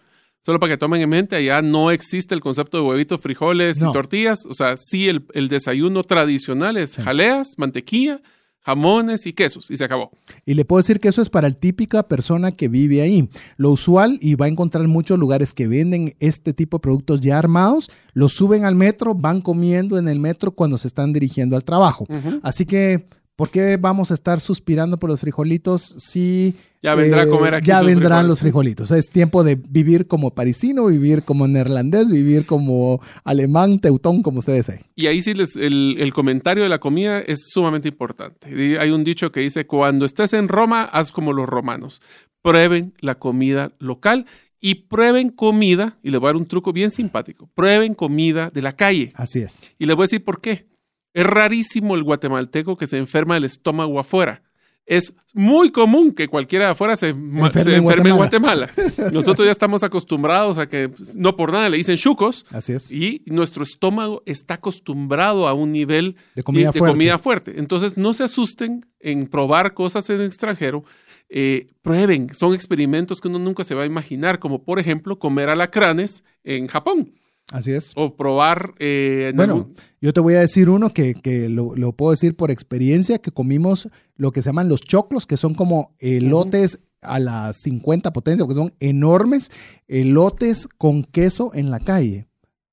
Solo 0.45 0.59
para 0.59 0.73
que 0.73 0.77
tomen 0.77 1.01
en 1.01 1.09
mente, 1.09 1.35
allá 1.35 1.61
no 1.61 1.91
existe 1.91 2.33
el 2.33 2.41
concepto 2.41 2.77
de 2.77 2.83
huevitos, 2.83 3.19
frijoles 3.21 3.81
No. 3.81 3.89
y 3.89 3.93
tortillas. 3.93 4.45
O 4.45 4.53
sea, 4.53 4.77
sí, 4.77 5.09
el, 5.09 5.25
el 5.33 5.49
desayuno 5.49 6.01
tradicional 6.03 6.77
es 6.77 6.95
jaleas, 6.95 7.55
mantequilla, 7.57 8.21
jamones 8.61 9.25
y 9.25 9.33
quesos. 9.33 9.69
Y 9.69 9.77
se 9.77 9.83
acabó. 9.85 10.11
Y 10.45 10.53
le 10.53 10.63
puedo 10.65 10.79
decir 10.79 10.99
que 10.99 11.09
eso 11.09 11.21
es 11.21 11.29
para 11.29 11.47
el 11.47 11.57
típica 11.57 12.03
persona 12.03 12.51
que 12.51 12.67
vive 12.69 13.01
ahí. 13.01 13.29
Lo 13.57 13.69
usual, 13.71 14.17
y 14.21 14.35
va 14.35 14.45
a 14.45 14.49
encontrar 14.49 14.87
muchos 14.87 15.19
lugares 15.19 15.53
que 15.53 15.67
venden 15.67 16.15
este 16.19 16.53
tipo 16.53 16.77
de 16.77 16.81
productos 16.81 17.19
ya 17.21 17.37
armados, 17.37 17.89
los 18.13 18.33
suben 18.33 18.65
al 18.65 18.75
metro, 18.75 19.15
van 19.15 19.41
comiendo 19.41 19.97
en 19.97 20.07
el 20.07 20.19
metro 20.19 20.51
cuando 20.51 20.77
se 20.77 20.87
están 20.87 21.11
dirigiendo 21.13 21.55
al 21.57 21.63
trabajo. 21.63 22.05
Así 22.43 22.65
que, 22.65 23.07
¿por 23.39 23.49
qué 23.49 23.77
vamos 23.77 24.11
a 24.11 24.15
estar 24.15 24.41
suspirando 24.41 24.99
por 24.99 25.09
los 25.09 25.21
frijolitos 25.21 25.95
si... 25.97 26.53
eh, 26.57 26.61
Ya 26.83 26.93
vendrá 26.93 27.21
a 27.21 27.27
comer 27.27 27.55
aquí 27.55 27.67
Ya 27.67 27.81
vendrán 27.81 28.09
frijoles. 28.09 28.27
los 28.27 28.39
frijolitos. 28.41 28.91
Es 28.91 29.09
tiempo 29.09 29.45
de 29.45 29.55
vivir 29.55 30.07
como 30.07 30.35
parisino, 30.35 30.87
vivir 30.87 31.23
como 31.23 31.47
neerlandés, 31.47 32.09
vivir 32.09 32.45
como 32.45 32.99
alemán, 33.23 33.79
teutón, 33.79 34.23
como 34.23 34.39
ustedes 34.39 34.67
deseen. 34.67 34.85
Y 34.95 35.07
ahí 35.07 35.21
sí 35.21 35.33
les, 35.33 35.55
el, 35.55 35.95
el 35.99 36.13
comentario 36.13 36.63
de 36.63 36.69
la 36.69 36.79
comida 36.79 37.21
es 37.21 37.47
sumamente 37.49 37.87
importante. 37.87 38.77
Hay 38.77 38.91
un 38.91 39.05
dicho 39.05 39.31
que 39.31 39.39
dice, 39.39 39.65
cuando 39.65 40.05
estés 40.05 40.33
en 40.33 40.49
Roma, 40.49 40.83
haz 40.83 41.13
como 41.13 41.31
los 41.31 41.47
romanos. 41.47 42.01
Prueben 42.41 42.93
la 42.99 43.15
comida 43.15 43.71
local 43.79 44.25
y 44.61 44.75
prueben 44.89 45.29
comida, 45.29 45.97
y 46.03 46.09
les 46.11 46.19
voy 46.19 46.27
a 46.27 46.33
dar 46.33 46.35
un 46.41 46.45
truco 46.45 46.73
bien 46.73 46.91
simpático, 46.91 47.49
prueben 47.55 47.93
comida 47.95 48.49
de 48.53 48.61
la 48.61 48.73
calle. 48.73 49.11
Así 49.15 49.39
es. 49.39 49.71
Y 49.79 49.85
les 49.85 49.95
voy 49.95 50.03
a 50.03 50.07
decir 50.07 50.23
por 50.25 50.41
qué. 50.41 50.67
Es 51.13 51.25
rarísimo 51.25 51.95
el 51.95 52.03
guatemalteco 52.03 52.77
que 52.77 52.87
se 52.87 52.97
enferma 52.97 53.35
del 53.35 53.45
estómago 53.45 53.99
afuera. 53.99 54.43
Es 54.89 55.13
muy 55.35 55.69
común 55.69 56.13
que 56.13 56.27
cualquiera 56.27 56.65
de 56.65 56.71
afuera 56.71 56.95
se, 56.95 57.09
Enferme 57.09 57.63
se 57.63 57.75
en 57.75 57.83
enferme 57.83 58.09
en 58.09 58.15
Guatemala. 58.15 58.71
Nosotros 59.13 59.45
ya 59.45 59.51
estamos 59.51 59.83
acostumbrados 59.83 60.57
a 60.57 60.67
que 60.67 60.89
pues, 60.89 61.15
no 61.15 61.35
por 61.35 61.51
nada 61.51 61.69
le 61.69 61.77
dicen 61.77 61.95
chucos. 61.95 62.43
Así 62.49 62.73
es. 62.73 62.91
Y 62.91 63.21
nuestro 63.27 63.61
estómago 63.61 64.23
está 64.25 64.55
acostumbrado 64.55 65.47
a 65.47 65.53
un 65.53 65.71
nivel 65.71 66.15
De 66.33 66.41
comida 66.41 66.73
fuerte. 66.73 66.91
comida 66.91 67.19
fuerte. 67.19 67.53
Entonces, 67.57 67.97
no 67.97 68.13
se 68.13 68.23
asusten 68.23 68.83
en 68.99 69.27
probar 69.27 69.75
cosas 69.75 70.09
en 70.09 70.21
el 70.21 70.25
extranjero. 70.27 70.83
Eh, 71.29 71.67
prueben, 71.83 72.33
son 72.33 72.55
experimentos 72.55 73.21
que 73.21 73.27
uno 73.27 73.37
nunca 73.37 73.63
se 73.63 73.75
va 73.75 73.83
a 73.83 73.85
imaginar, 73.85 74.39
como 74.39 74.63
por 74.63 74.79
ejemplo 74.79 75.19
comer 75.19 75.49
alacranes 75.49 76.23
en 76.43 76.65
Japón 76.65 77.13
Así 77.51 77.71
es. 77.71 77.93
o 77.95 78.15
probar... 78.15 78.73
eh, 78.79 79.27
en 79.31 79.35
Bueno, 79.35 79.53
algún- 79.55 79.73
yo 80.01 80.13
te 80.13 80.19
voy 80.19 80.35
a 80.35 80.39
decir 80.41 80.69
uno 80.69 80.91
que, 80.91 81.15
que 81.15 81.49
lo, 81.49 81.75
lo 81.75 81.93
puedo 81.93 82.11
decir 82.11 82.35
por 82.35 82.51
experiencia, 82.51 83.17
que 83.19 83.31
comimos 83.31 83.89
lo 84.15 84.31
que 84.31 84.41
se 84.41 84.49
llaman 84.49 84.69
los 84.69 84.81
choclos, 84.81 85.25
que 85.25 85.35
son 85.37 85.53
como 85.55 85.95
elotes 85.99 86.81
a 87.01 87.17
las 87.19 87.57
50 87.57 88.11
potencia, 88.13 88.45
porque 88.45 88.59
son 88.59 88.73
enormes, 88.79 89.51
elotes 89.87 90.67
con 90.77 91.03
queso 91.03 91.51
en 91.53 91.71
la 91.71 91.79
calle. 91.79 92.27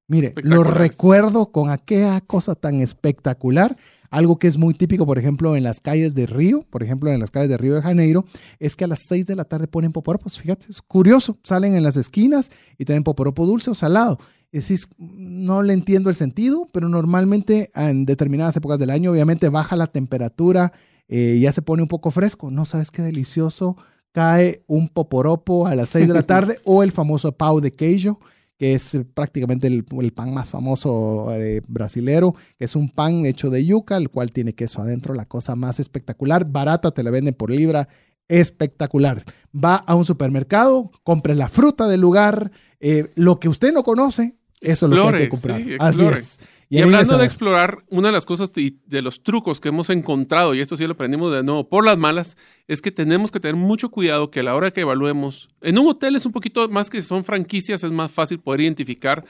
Mire, 0.09 0.35
lo 0.43 0.63
recuerdo 0.63 1.51
con 1.51 1.71
aquella 1.71 2.21
cosa 2.21 2.55
tan 2.55 2.81
espectacular. 2.81 3.77
Algo 4.09 4.39
que 4.39 4.47
es 4.47 4.57
muy 4.57 4.73
típico, 4.73 5.05
por 5.05 5.19
ejemplo, 5.19 5.57
en 5.57 5.65
las 5.65 5.81
calles 5.81 6.15
de 6.15 6.27
Río, 6.27 6.63
por 6.71 6.85
ejemplo, 6.85 7.11
en 7.11 7.19
las 7.19 7.33
calles 7.33 7.49
de 7.49 7.57
Río 7.57 7.75
de 7.75 7.83
Janeiro, 7.83 8.25
es 8.61 8.77
que 8.77 8.85
a 8.85 8.87
las 8.87 9.03
6 9.09 9.27
de 9.27 9.35
la 9.35 9.45
tarde 9.45 9.67
ponen 9.67 9.91
poporopos. 9.91 10.39
Fíjate, 10.39 10.67
es 10.71 10.81
curioso. 10.81 11.39
Salen 11.43 11.75
en 11.75 11.83
las 11.83 11.97
esquinas 11.97 12.53
y 12.79 12.85
tienen 12.85 13.03
poporopo 13.03 13.47
dulce 13.47 13.71
o 13.71 13.75
salado. 13.75 14.19
Y 14.53 14.59
decís, 14.59 14.89
no 14.99 15.63
le 15.63 15.73
entiendo 15.73 16.09
el 16.09 16.17
sentido, 16.17 16.69
pero 16.73 16.89
normalmente 16.89 17.71
en 17.75 18.07
determinadas 18.07 18.57
épocas 18.57 18.79
del 18.79 18.91
año, 18.91 19.11
obviamente 19.11 19.49
baja 19.49 19.77
la 19.77 19.87
temperatura, 19.87 20.73
eh, 21.09 21.39
ya 21.41 21.53
se 21.53 21.63
pone 21.63 21.83
un 21.83 21.89
poco 21.89 22.11
fresco. 22.11 22.51
No 22.51 22.65
sabes 22.65 22.91
qué 22.91 23.03
delicioso. 23.03 23.77
Cae 24.13 24.65
un 24.67 24.89
poporopo 24.89 25.67
a 25.67 25.75
las 25.75 25.91
6 25.91 26.09
de 26.09 26.15
la 26.15 26.23
tarde 26.27 26.59
o 26.65 26.83
el 26.83 26.93
famoso 26.93 27.33
pau 27.33 27.61
de 27.61 27.73
queijo, 27.73 28.21
que 28.59 28.75
es 28.75 28.99
prácticamente 29.15 29.67
el, 29.67 29.85
el 30.01 30.13
pan 30.13 30.33
más 30.33 30.51
famoso 30.51 31.35
eh, 31.35 31.61
brasilero, 31.69 32.35
que 32.59 32.65
es 32.65 32.77
un 32.77 32.89
pan 32.89 33.27
hecho 33.27 33.51
de 33.51 33.65
yuca, 33.65 33.97
el 33.97 34.09
cual 34.09 34.33
tiene 34.33 34.55
queso 34.55 34.81
adentro, 34.81 35.15
la 35.15 35.27
cosa 35.27 35.55
más 35.57 35.81
espectacular, 35.81 36.51
barata, 36.51 36.93
te 36.93 37.03
la 37.03 37.11
venden 37.11 37.35
por 37.35 37.51
libra, 37.51 37.89
espectacular. 38.29 39.23
Va 39.55 39.77
a 39.77 39.95
un 39.95 40.05
supermercado, 40.05 40.91
compre 41.05 41.35
la 41.35 41.49
fruta 41.49 41.87
del 41.87 42.01
lugar, 42.01 42.51
eh, 42.81 43.11
lo 43.15 43.39
que 43.41 43.49
usted 43.49 43.73
no 43.73 43.83
conoce, 43.83 44.37
eso 44.61 44.87
es 44.87 44.93
lo 44.93 45.11
que 45.11 45.17
hay 45.17 45.23
que 45.25 45.29
comprar. 45.29 45.63
sí, 45.63 45.77
Así 45.79 46.03
explore. 46.03 46.17
es. 46.17 46.41
Y, 46.69 46.81
hablando 46.81 47.17
de 47.17 47.25
explorar, 47.25 47.85
una 47.91 48.09
de 48.09 48.13
las 48.13 48.27
cosas 48.27 48.53
de, 48.53 48.75
de 48.87 49.01
los 49.01 49.23
trucos 49.23 49.61
que 49.61 49.69
hemos 49.69 49.89
encontrado, 49.89 50.53
y 50.53 50.61
esto 50.61 50.77
sí 50.77 50.85
lo 50.85 50.95
aprendimos 50.95 51.33
de 51.33 51.45
nuevo 51.45 51.69
por 51.69 51.85
las 51.85 51.97
malas, 51.97 52.37
es 52.67 52.83
que 52.83 52.91
tenemos 52.91 53.31
que 53.31 53.39
tener 53.39 53.55
mucho 53.55 53.91
cuidado 53.91 54.33
que 54.33 54.41
a 54.41 54.43
la 54.43 54.55
hora 54.57 54.73
que 54.73 54.81
evaluemos, 54.81 55.49
en 55.61 55.79
un 55.79 55.87
hotel 55.87 56.17
es 56.17 56.27
un 56.27 56.33
poquito 56.33 56.69
más 56.69 56.91
que 56.91 57.03
son 57.03 57.25
franquicias, 57.25 57.85
es 57.85 57.93
más 57.93 58.11
fácil 58.11 58.41
poder 58.41 58.63
identificar 58.63 59.25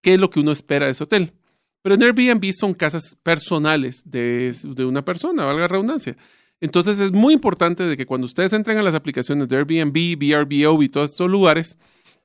qué 0.00 0.14
es 0.14 0.20
lo 0.20 0.30
que 0.30 0.38
uno 0.38 0.52
espera 0.52 0.86
de 0.86 0.92
ese 0.92 1.02
hotel. 1.02 1.32
Pero 1.82 1.96
en 1.96 2.02
Airbnb 2.04 2.52
son 2.52 2.74
casas 2.74 3.16
personales 3.20 4.02
de, 4.04 4.54
de 4.62 4.84
una 4.84 5.04
persona, 5.04 5.44
valga 5.44 5.62
la 5.62 5.68
redundancia. 5.68 6.16
Entonces 6.60 7.00
es 7.00 7.12
muy 7.12 7.34
importante 7.34 7.82
de 7.82 7.96
que 7.96 8.06
cuando 8.06 8.24
ustedes 8.24 8.52
entren 8.52 8.78
a 8.78 8.82
las 8.82 8.94
aplicaciones 8.94 9.48
de 9.48 9.56
Airbnb, 9.56 10.16
VRBO 10.16 10.82
y 10.82 10.88
todos 10.88 11.10
estos 11.10 11.30
lugares, 11.30 11.78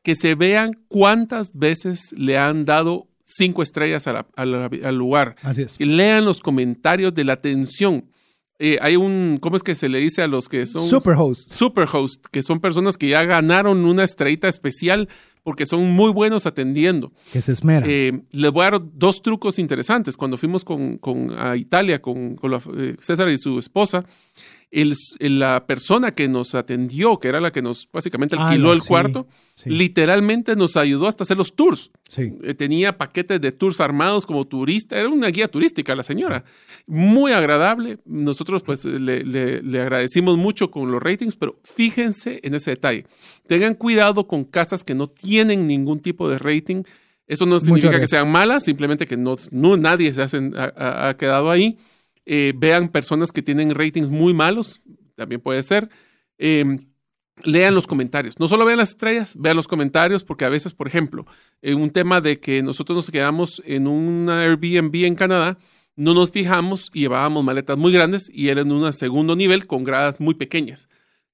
que 0.04 0.16
se 0.16 0.36
vean 0.36 0.72
cuántas 0.88 1.54
veces 1.54 2.14
le 2.18 2.38
han 2.38 2.66
dado 2.66 3.08
cinco 3.24 3.64
estrellas 3.64 4.08
a 4.08 4.14
la- 4.14 4.28
a 4.36 4.46
la- 4.46 4.70
al 4.84 4.96
lugar. 4.98 5.36
Así 5.44 5.62
es. 5.62 5.80
Lean 5.80 6.26
los 6.26 6.40
comentarios 6.42 7.14
de 7.14 7.24
la 7.24 7.34
atención. 7.34 8.06
Eh, 8.64 8.78
hay 8.82 8.96
un, 8.96 9.40
¿cómo 9.42 9.56
es 9.56 9.64
que 9.64 9.74
se 9.74 9.90
le 9.90 9.98
dice 10.00 10.22
a 10.22 10.28
los 10.28 10.48
que 10.48 10.66
son? 10.68 10.88
Superhost. 10.88 11.50
Superhost, 11.52 12.26
que 12.32 12.44
son 12.44 12.60
personas 12.60 12.96
que 12.98 13.10
ya 13.10 13.24
ganaron 13.24 13.86
una 13.86 14.04
estrellita 14.04 14.48
especial 14.48 15.08
porque 15.44 15.66
son 15.66 15.90
muy 15.92 16.12
buenos 16.12 16.46
atendiendo. 16.46 17.12
Que 17.34 17.42
se 17.42 17.54
esmera. 17.54 17.88
Eh, 17.90 18.22
les 18.32 18.52
voy 18.52 18.66
a 18.66 18.72
dar 18.72 18.82
dos 18.94 19.24
trucos 19.24 19.58
interesantes. 19.58 20.16
Cuando 20.16 20.38
fuimos 20.38 20.64
con, 20.64 20.98
con- 21.00 21.32
a 21.40 21.58
Italia 21.58 22.02
con, 22.04 22.36
con 22.36 22.52
la- 22.52 22.62
eh, 22.78 22.96
César 23.00 23.30
y 23.30 23.40
su 23.40 23.58
esposa, 23.58 24.06
el- 24.72 24.96
la 25.40 25.66
persona 25.68 26.12
que 26.16 26.28
nos 26.30 26.56
atendió, 26.56 27.20
que 27.20 27.28
era 27.28 27.42
la 27.42 27.52
que 27.52 27.62
nos 27.62 27.90
básicamente 27.92 28.38
alquiló 28.38 28.72
el 28.72 28.82
sí, 28.82 28.88
cuarto, 28.88 29.28
sí. 29.56 29.70
literalmente 29.70 30.56
nos 30.56 30.78
ayudó 30.78 31.08
hasta 31.08 31.24
hacer 31.24 31.38
los 31.38 31.56
tours. 31.56 31.92
sí. 32.08 32.34
Eh, 32.44 32.54
tenía 32.54 32.98
paquetes 32.98 33.40
de 33.42 33.52
tours 33.52 33.80
armados 33.82 34.26
como 34.26 34.46
turista, 34.46 34.98
era 35.00 35.10
una 35.10 35.28
guía 35.28 35.48
turística 35.50 35.94
la 35.96 36.04
señora. 36.04 36.44
Muy 36.88 37.32
agradable. 37.34 38.00
Nosotros 38.06 38.64
pues 38.64 38.86
le, 38.86 39.24
le- 39.24 39.62
le 39.62 39.82
agradecimos 39.82 40.38
mucho 40.38 40.72
con 40.72 40.92
los 40.92 41.02
ratings, 41.04 41.36
pero 41.36 41.60
fíjense 41.64 42.40
en 42.44 42.56
ese 42.56 42.72
detalle. 42.72 43.06
Tengan 43.48 43.76
cuidado 43.76 44.28
con 44.28 44.44
casas 44.46 44.84
que 44.84 44.94
no 44.96 45.08
tienen 45.10 45.68
ningún 45.68 46.00
tipo 46.00 46.30
de 46.30 46.38
rating. 46.40 46.84
Eso 47.28 47.46
no 47.46 47.60
significa 47.62 47.98
que 48.00 48.08
sean 48.08 48.30
malas, 48.30 48.64
simplemente 48.66 49.06
que 49.06 49.16
no, 49.16 49.36
no 49.52 49.78
nadie 49.78 50.14
se 50.14 50.22
hacen- 50.22 50.54
ha, 50.58 50.74
ha- 50.76 51.10
ha 51.10 51.18
quedado 51.18 51.50
ahí. 51.50 51.78
Eh, 52.26 52.54
vean 52.56 52.90
personas 52.90 53.32
que 53.32 53.42
tienen 53.42 53.74
ratings 53.76 54.10
muy 54.10 54.34
malos, 54.34 54.82
también 55.16 55.42
puede 55.42 55.64
ser. 55.64 55.90
Eh, 56.38 56.80
lean 57.44 57.76
los 57.76 57.88
comentarios. 57.88 58.40
No 58.40 58.48
solo 58.48 58.66
vean 58.66 58.78
las 58.78 58.90
estrellas, 58.90 59.36
vean 59.38 59.56
los 59.56 59.68
comentarios, 59.68 60.24
porque 60.24 60.46
a 60.46 60.50
veces, 60.50 60.74
por 60.74 60.88
ejemplo, 60.88 61.24
en 61.62 61.78
un 61.78 61.90
tema 61.90 62.22
de 62.22 62.40
que 62.40 62.62
nosotros 62.62 62.96
nos 62.96 63.12
quedamos 63.12 63.62
en 63.66 63.88
un 63.88 64.30
Airbnb 64.30 65.06
en 65.06 65.16
Canadá, 65.16 65.58
no 65.96 66.14
nos 66.14 66.32
fijamos 66.32 66.90
y 66.94 67.02
llevábamos 67.02 67.44
maletas 67.44 67.78
muy 67.78 67.92
grandes 67.92 68.32
y 68.34 68.50
era 68.50 68.62
en 68.62 68.72
un 68.72 68.92
segundo 68.94 69.36
nivel 69.36 69.68
con 69.68 69.84
gradas 69.84 70.20
muy 70.20 70.34
pequeñas. 70.34 70.90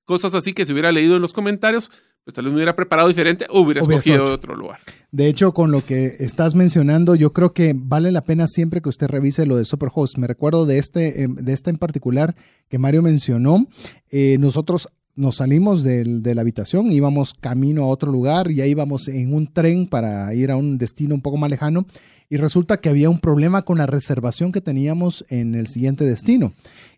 Cosas 0.06 0.34
así 0.36 0.54
que 0.54 0.66
si 0.66 0.72
hubiera 0.72 0.92
leído 0.92 1.16
en 1.16 1.22
los 1.22 1.34
comentarios, 1.34 1.92
pues 2.28 2.34
tal 2.36 2.44
vez 2.44 2.52
me 2.52 2.58
hubiera 2.58 2.76
preparado 2.76 3.08
diferente 3.08 3.46
o 3.50 3.62
hubiera 3.62 3.80
escogido 3.80 4.26
otro 4.34 4.54
lugar. 4.54 4.80
De 5.14 5.30
hecho, 5.30 5.54
con 5.54 5.72
lo 5.72 5.80
que 5.86 6.18
estás 6.20 6.56
mencionando, 6.56 7.16
yo 7.16 7.32
creo 7.32 7.54
que 7.54 7.72
vale 7.74 8.12
la 8.12 8.20
pena 8.20 8.50
siempre 8.50 8.82
que 8.82 8.90
usted 8.90 9.08
revise 9.08 9.46
lo 9.46 9.56
de 9.56 9.64
Superhost. 9.64 10.18
Me 10.18 10.28
recuerdo 10.28 10.66
de 10.66 10.78
este, 10.78 11.24
eh, 11.24 11.28
de 11.30 11.54
este 11.54 11.70
en 11.70 11.78
particular 11.78 12.36
que 12.68 12.80
Mario 12.80 13.02
mencionó. 13.02 13.66
Eh, 14.10 14.36
nosotros 14.42 14.90
nos 15.16 15.38
salimos 15.38 15.84
del- 15.84 16.22
de 16.22 16.36
la 16.36 16.42
habitación, 16.42 16.92
íbamos 16.92 17.34
camino 17.34 17.84
a 17.84 17.88
otro 17.88 18.12
lugar, 18.12 18.52
ya 18.52 18.66
íbamos 18.66 19.08
en 19.08 19.34
un 19.34 19.48
tren 19.48 19.88
para 19.88 20.34
ir 20.34 20.52
a 20.52 20.58
un 20.58 20.78
destino 20.78 21.16
un 21.16 21.22
poco 21.22 21.38
más 21.38 21.50
lejano 21.50 21.86
y 22.30 22.36
resulta 22.36 22.76
que 22.76 22.90
había 22.90 23.10
un 23.10 23.20
problema 23.20 23.62
con 23.62 23.78
la 23.78 23.86
reservación 23.86 24.52
que 24.52 24.60
teníamos 24.60 25.24
en 25.30 25.56
el 25.56 25.68
siguiente 25.68 26.04
destino. 26.04 26.52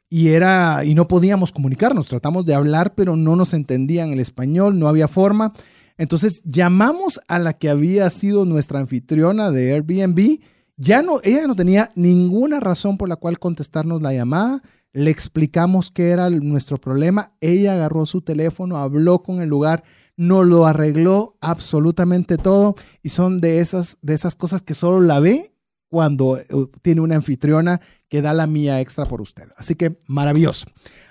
Y 0.09 0.29
era 0.29 0.83
y 0.83 0.95
no 0.95 1.07
podíamos 1.07 1.51
comunicarnos, 1.51 2.07
tratamos 2.07 2.45
de 2.45 2.55
hablar, 2.55 2.95
pero 2.95 3.15
no 3.15 3.35
nos 3.35 3.53
entendían 3.53 4.11
el 4.11 4.19
español, 4.19 4.79
no 4.79 4.87
había 4.87 5.07
forma. 5.07 5.53
Entonces 5.99 6.41
llamamos 6.45 7.19
a 7.27 7.39
la 7.39 7.53
que 7.53 7.69
había 7.69 8.09
sido 8.09 8.45
nuestra 8.45 8.79
anfitriona 8.79 9.51
de 9.51 9.73
Airbnb. 9.73 10.39
Ya 10.77 11.01
no, 11.01 11.19
ella 11.23 11.45
no 11.45 11.55
tenía 11.55 11.89
ninguna 11.93 12.59
razón 12.59 12.97
por 12.97 13.09
la 13.09 13.17
cual 13.17 13.37
contestarnos 13.37 14.01
la 14.01 14.13
llamada. 14.13 14.61
Le 14.93 15.11
explicamos 15.11 15.91
qué 15.91 16.09
era 16.09 16.29
nuestro 16.29 16.79
problema. 16.79 17.33
Ella 17.41 17.73
agarró 17.73 18.05
su 18.05 18.21
teléfono, 18.21 18.77
habló 18.77 19.21
con 19.21 19.41
el 19.41 19.49
lugar, 19.49 19.83
nos 20.15 20.47
lo 20.47 20.65
arregló 20.65 21.37
absolutamente 21.41 22.37
todo. 22.37 22.75
Y 23.03 23.09
son 23.09 23.41
de 23.41 23.59
esas, 23.59 23.97
de 24.01 24.13
esas 24.13 24.35
cosas 24.35 24.61
que 24.61 24.73
solo 24.73 25.01
la 25.01 25.19
ve 25.19 25.53
cuando 25.89 26.37
eh, 26.37 26.45
tiene 26.81 27.01
una 27.01 27.15
anfitriona 27.15 27.81
que 28.07 28.21
da 28.21 28.33
la 28.33 28.47
mía 28.47 28.79
extra 28.79 29.05
por 29.05 29.21
usted. 29.21 29.49
Así 29.57 29.75
que 29.75 29.99
maravilloso. 30.07 30.67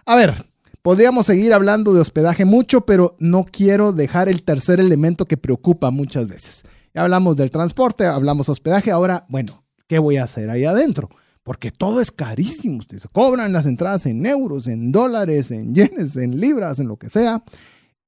A 0.06 0.16
ver, 0.16 0.46
podríamos 0.82 1.26
seguir 1.26 1.52
hablando 1.52 1.92
de 1.92 2.00
hospedaje 2.00 2.44
mucho, 2.44 2.86
pero 2.86 3.16
no 3.18 3.44
quiero 3.44 3.92
dejar 3.92 4.28
el 4.28 4.42
tercer 4.42 4.80
elemento 4.80 5.26
que 5.26 5.36
preocupa 5.36 5.90
muchas 5.90 6.28
veces. 6.28 6.64
Ya 6.94 7.02
hablamos 7.02 7.36
del 7.36 7.50
transporte, 7.50 8.06
hablamos 8.06 8.48
hospedaje, 8.48 8.90
ahora, 8.90 9.26
bueno, 9.28 9.64
¿qué 9.86 9.98
voy 9.98 10.16
a 10.16 10.24
hacer 10.24 10.48
ahí 10.50 10.64
adentro? 10.64 11.10
Porque 11.42 11.70
todo 11.70 12.00
es 12.00 12.12
carísimo. 12.12 12.78
Ustedes 12.78 13.06
cobran 13.10 13.52
las 13.52 13.66
entradas 13.66 14.06
en 14.06 14.24
euros, 14.26 14.66
en 14.66 14.92
dólares, 14.92 15.50
en 15.50 15.74
yenes, 15.74 16.16
en 16.16 16.38
libras, 16.40 16.78
en 16.78 16.88
lo 16.88 16.96
que 16.96 17.08
sea. 17.08 17.42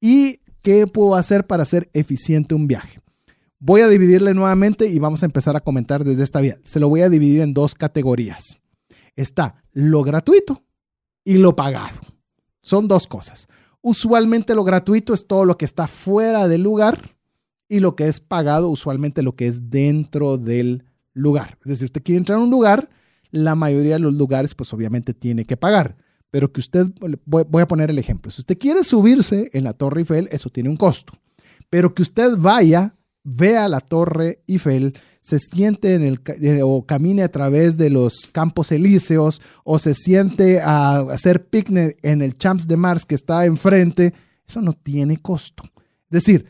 ¿Y 0.01 0.41
qué 0.63 0.87
puedo 0.87 1.15
hacer 1.15 1.47
para 1.47 1.63
hacer 1.63 1.89
eficiente 1.93 2.55
un 2.55 2.67
viaje? 2.67 3.01
Voy 3.63 3.83
a 3.83 3.89
dividirle 3.89 4.33
nuevamente 4.33 4.89
y 4.89 4.99
vamos 4.99 5.23
a 5.23 5.27
empezar 5.27 5.55
a 5.55 5.61
comentar 5.61 6.03
desde 6.03 6.23
esta 6.23 6.41
vía. 6.41 6.59
Se 6.65 6.81
lo 6.81 6.89
voy 6.89 7.03
a 7.03 7.11
dividir 7.11 7.43
en 7.43 7.53
dos 7.53 7.75
categorías. 7.75 8.57
Está 9.17 9.63
lo 9.73 10.03
gratuito 10.03 10.65
y 11.25 11.35
lo 11.35 11.55
pagado. 11.55 12.01
Son 12.63 12.89
dos 12.89 13.07
cosas. 13.07 13.49
Usualmente 13.83 14.55
lo 14.55 14.65
gratuito 14.65 15.13
es 15.13 15.27
todo 15.27 15.45
lo 15.45 15.59
que 15.59 15.67
está 15.67 15.87
fuera 15.89 16.49
del 16.49 16.63
lugar 16.63 17.19
y 17.69 17.81
lo 17.81 17.97
que 17.97 18.09
es 18.09 18.21
pagado, 18.21 18.71
usualmente 18.71 19.23
lo 19.23 19.37
que 19.37 19.47
es 19.47 19.69
dentro 19.69 20.39
del 20.39 20.85
lugar. 21.13 21.59
Es 21.61 21.69
decir, 21.69 21.85
usted 21.85 22.03
quiere 22.03 22.19
entrar 22.19 22.39
a 22.39 22.43
un 22.43 22.51
lugar, 22.51 22.89
la 23.31 23.55
mayoría 23.55 23.95
de 23.95 24.01
los 24.01 24.15
lugares 24.15 24.55
pues 24.55 24.73
obviamente 24.73 25.13
tiene 25.13 25.45
que 25.45 25.59
pagar. 25.59 25.99
Pero 26.31 26.51
que 26.51 26.61
usted, 26.61 26.87
voy 27.27 27.63
a 27.63 27.69
poner 27.69 27.91
el 27.91 27.99
ejemplo, 27.99 28.31
si 28.31 28.41
usted 28.41 28.57
quiere 28.57 28.85
subirse 28.85 29.51
en 29.53 29.65
la 29.65 29.75
Torre 29.75 30.01
Eiffel, 30.01 30.29
eso 30.33 30.49
tiene 30.49 30.71
un 30.71 30.79
costo. 30.79 31.13
Pero 31.69 31.95
que 31.95 32.01
usted 32.01 32.37
vaya, 32.39 32.97
vea 33.23 33.69
la 33.69 33.81
Torre 33.81 34.43
Eiffel, 34.47 34.95
se 35.21 35.39
siente 35.39 35.95
en 35.95 36.03
el, 36.03 36.21
eh, 36.41 36.61
o 36.63 36.87
camine 36.87 37.23
a 37.23 37.31
través 37.31 37.77
de 37.77 37.91
los 37.91 38.29
campos 38.33 38.73
elíseos, 38.73 39.41
o 39.65 39.79
se 39.79 39.95
siente 39.95 40.61
a 40.61 41.01
hacer 41.01 41.47
picnic 41.47 41.99
en 42.03 42.23
el 42.23 42.35
Champs 42.35 42.67
de 42.67 42.77
Mars 42.77 43.05
que 43.05 43.15
está 43.15 43.45
enfrente, 43.45 44.15
eso 44.47 44.63
no 44.63 44.73
tiene 44.73 45.19
costo. 45.19 45.63
Es 45.65 46.25
decir, 46.25 46.47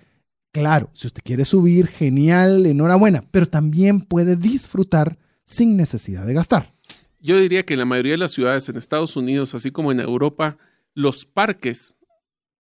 claro, 0.53 0.91
si 0.93 1.07
usted 1.07 1.23
quiere 1.25 1.45
subir, 1.45 1.87
genial, 1.87 2.65
enhorabuena, 2.67 3.25
pero 3.31 3.47
también 3.47 4.01
puede 4.01 4.37
disfrutar 4.37 5.19
sin 5.45 5.77
necesidad 5.77 6.25
de 6.25 6.35
gastar. 6.35 6.73
Yo 7.19 7.39
diría 7.39 7.67
que 7.67 7.75
en 7.75 7.81
la 7.81 7.85
mayoría 7.85 8.13
de 8.13 8.19
las 8.19 8.33
ciudades 8.33 8.69
en 8.69 8.77
Estados 8.77 9.17
Unidos, 9.17 9.55
así 9.55 9.71
como 9.71 9.93
en 9.93 10.01
Europa, 10.01 10.57
los 10.95 11.27
parques 11.27 11.97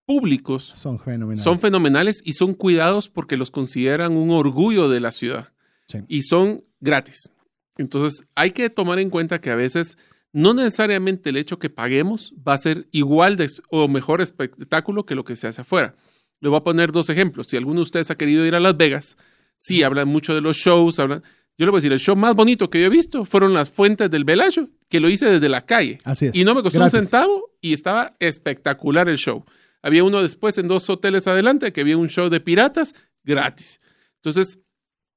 públicos 0.10 0.74
Son 0.76 0.98
fenomenales. 0.98 1.44
son 1.44 1.60
fenomenales 1.60 2.22
y 2.26 2.34
son 2.34 2.56
cuidados 2.56 3.10
porque 3.10 3.38
los 3.38 3.52
consideran 3.52 4.14
un 4.14 4.32
orgullo 4.32 4.90
de 4.90 5.00
la 5.00 5.12
ciudad 5.12 5.50
Sí. 5.88 6.00
y 6.08 6.24
son 6.24 6.64
gratis. 6.80 7.32
Entonces 7.78 8.24
hay 8.34 8.50
que 8.52 8.72
tomar 8.72 8.98
en 8.98 9.12
cuenta 9.12 9.40
que 9.40 9.52
a 9.52 9.56
veces 9.56 9.98
no 10.34 10.54
necesariamente 10.56 11.30
el 11.30 11.38
hecho 11.38 11.60
que 11.60 11.70
paguemos 11.70 12.34
va 12.48 12.54
a 12.54 12.58
ser 12.58 12.88
igual 12.92 13.38
de, 13.38 13.48
o 13.70 13.88
mejor 13.88 14.20
espectáculo 14.22 15.06
que 15.06 15.14
lo 15.16 15.24
que 15.24 15.36
se 15.36 15.46
hace 15.48 15.62
afuera. 15.62 15.96
Le 16.42 16.50
voy 16.50 16.58
a 16.58 16.64
poner 16.64 16.92
dos 16.92 17.10
ejemplos. 17.12 17.46
Si 17.48 17.58
alguno 17.58 17.78
de 17.82 17.84
ustedes 17.84 18.10
ha 18.10 18.16
querido 18.16 18.46
ir 18.48 18.56
a 18.56 18.60
Las 18.60 18.78
Vegas, 18.78 19.16
sí, 19.58 19.84
hablan 19.84 20.08
mucho 20.08 20.34
de 20.34 20.42
los 20.42 20.58
shows, 20.58 20.98
hablan... 21.00 21.22
Yo 21.58 21.66
le 21.66 21.72
voy 21.72 21.78
a 21.78 21.82
decir, 21.82 21.92
el 21.92 22.00
show 22.00 22.16
más 22.16 22.34
bonito 22.36 22.70
que 22.70 22.80
yo 22.80 22.86
he 22.88 22.90
visto 22.90 23.26
fueron 23.26 23.54
las 23.54 23.70
fuentes 23.70 24.10
del 24.10 24.24
Velayo, 24.24 24.70
que 24.88 25.00
lo 25.02 25.10
hice 25.10 25.26
desde 25.26 25.50
la 25.50 25.66
calle. 25.66 25.98
Así 26.06 26.28
es. 26.28 26.36
Y 26.36 26.46
no 26.46 26.56
me 26.56 26.64
costó 26.64 26.82
un 26.82 26.90
centavo 26.90 27.52
y 27.62 27.74
estaba 27.74 28.16
espectacular 28.20 29.10
el 29.10 29.18
show. 29.18 29.44
Había 29.82 30.04
uno 30.04 30.22
después 30.22 30.58
en 30.58 30.68
dos 30.68 30.90
hoteles 30.90 31.28
adelante 31.28 31.72
que 31.72 31.82
había 31.82 31.98
un 31.98 32.10
show 32.10 32.30
de 32.30 32.40
piratas 32.40 32.94
gratis. 33.24 33.82
Entonces, 34.16 34.60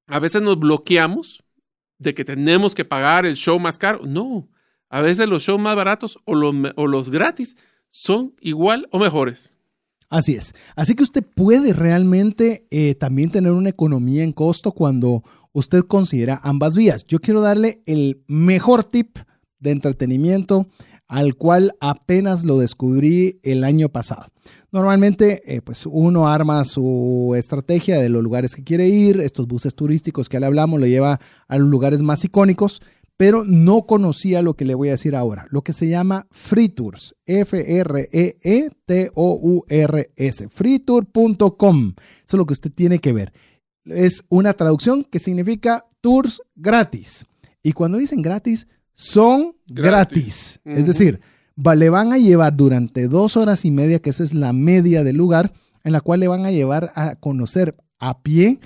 a 0.07 0.19
veces 0.19 0.41
nos 0.41 0.59
bloqueamos 0.59 1.43
de 1.97 2.13
que 2.13 2.25
tenemos 2.25 2.75
que 2.75 2.85
pagar 2.85 3.25
el 3.25 3.35
show 3.35 3.59
más 3.59 3.77
caro. 3.77 4.01
No, 4.05 4.49
a 4.89 5.01
veces 5.01 5.27
los 5.27 5.43
shows 5.43 5.59
más 5.59 5.75
baratos 5.75 6.19
o 6.25 6.35
los, 6.35 6.55
o 6.75 6.87
los 6.87 7.09
gratis 7.09 7.55
son 7.89 8.35
igual 8.39 8.87
o 8.91 8.99
mejores. 8.99 9.55
Así 10.09 10.35
es. 10.35 10.53
Así 10.75 10.93
que 10.93 11.03
usted 11.03 11.23
puede 11.23 11.73
realmente 11.73 12.67
eh, 12.69 12.93
también 12.95 13.31
tener 13.31 13.51
una 13.51 13.69
economía 13.69 14.23
en 14.23 14.31
costo 14.31 14.71
cuando 14.71 15.23
usted 15.53 15.81
considera 15.81 16.39
ambas 16.43 16.75
vías. 16.75 17.05
Yo 17.07 17.19
quiero 17.19 17.41
darle 17.41 17.81
el 17.87 18.23
mejor 18.27 18.83
tip 18.83 19.17
de 19.59 19.71
entretenimiento 19.71 20.67
al 21.13 21.35
cual 21.35 21.75
apenas 21.79 22.43
lo 22.43 22.57
descubrí 22.57 23.39
el 23.43 23.63
año 23.63 23.87
pasado. 23.89 24.25
Normalmente, 24.71 25.43
eh, 25.45 25.61
pues 25.61 25.85
uno 25.85 26.27
arma 26.27 26.65
su 26.65 27.35
estrategia 27.37 27.99
de 27.99 28.09
los 28.09 28.23
lugares 28.23 28.55
que 28.55 28.63
quiere 28.63 28.87
ir, 28.87 29.21
estos 29.21 29.45
buses 29.45 29.75
turísticos 29.75 30.27
que 30.27 30.39
le 30.39 30.47
hablamos, 30.47 30.79
lo 30.79 30.87
lleva 30.87 31.19
a 31.47 31.57
los 31.59 31.69
lugares 31.69 32.01
más 32.01 32.23
icónicos, 32.25 32.81
pero 33.15 33.43
no 33.45 33.85
conocía 33.85 34.41
lo 34.41 34.55
que 34.55 34.65
le 34.65 34.73
voy 34.73 34.87
a 34.87 34.93
decir 34.93 35.15
ahora, 35.15 35.45
lo 35.51 35.61
que 35.61 35.73
se 35.73 35.87
llama 35.87 36.25
Free 36.31 36.69
Tours, 36.69 37.13
E 37.27 37.41
F-R-E-E-T-O-U-R-S, 37.41 38.39
freetour.com. 40.49 41.93
Eso 41.95 42.25
es 42.25 42.33
lo 42.33 42.47
que 42.47 42.53
usted 42.53 42.71
tiene 42.73 42.97
que 42.97 43.13
ver. 43.13 43.33
Es 43.85 44.25
una 44.29 44.53
traducción 44.53 45.03
que 45.03 45.19
significa 45.19 45.85
tours 46.01 46.41
gratis. 46.55 47.27
Y 47.61 47.73
cuando 47.73 47.99
dicen 47.99 48.23
gratis, 48.23 48.65
son 48.93 49.55
gratis. 49.67 50.59
Gratis. 50.63 50.79
Es 50.79 50.85
decir, 50.85 51.19
le 51.55 51.89
van 51.89 52.13
a 52.13 52.17
llevar 52.17 52.55
durante 52.55 53.07
dos 53.07 53.37
horas 53.37 53.65
y 53.65 53.71
media, 53.71 53.99
que 53.99 54.09
esa 54.09 54.23
es 54.23 54.33
la 54.33 54.53
media 54.53 55.03
del 55.03 55.17
lugar, 55.17 55.53
en 55.83 55.91
la 55.91 56.01
cual 56.01 56.19
le 56.19 56.27
van 56.27 56.45
a 56.45 56.51
llevar 56.51 56.91
a 56.95 57.15
conocer 57.15 57.75
a 57.99 58.21
pie 58.21 58.59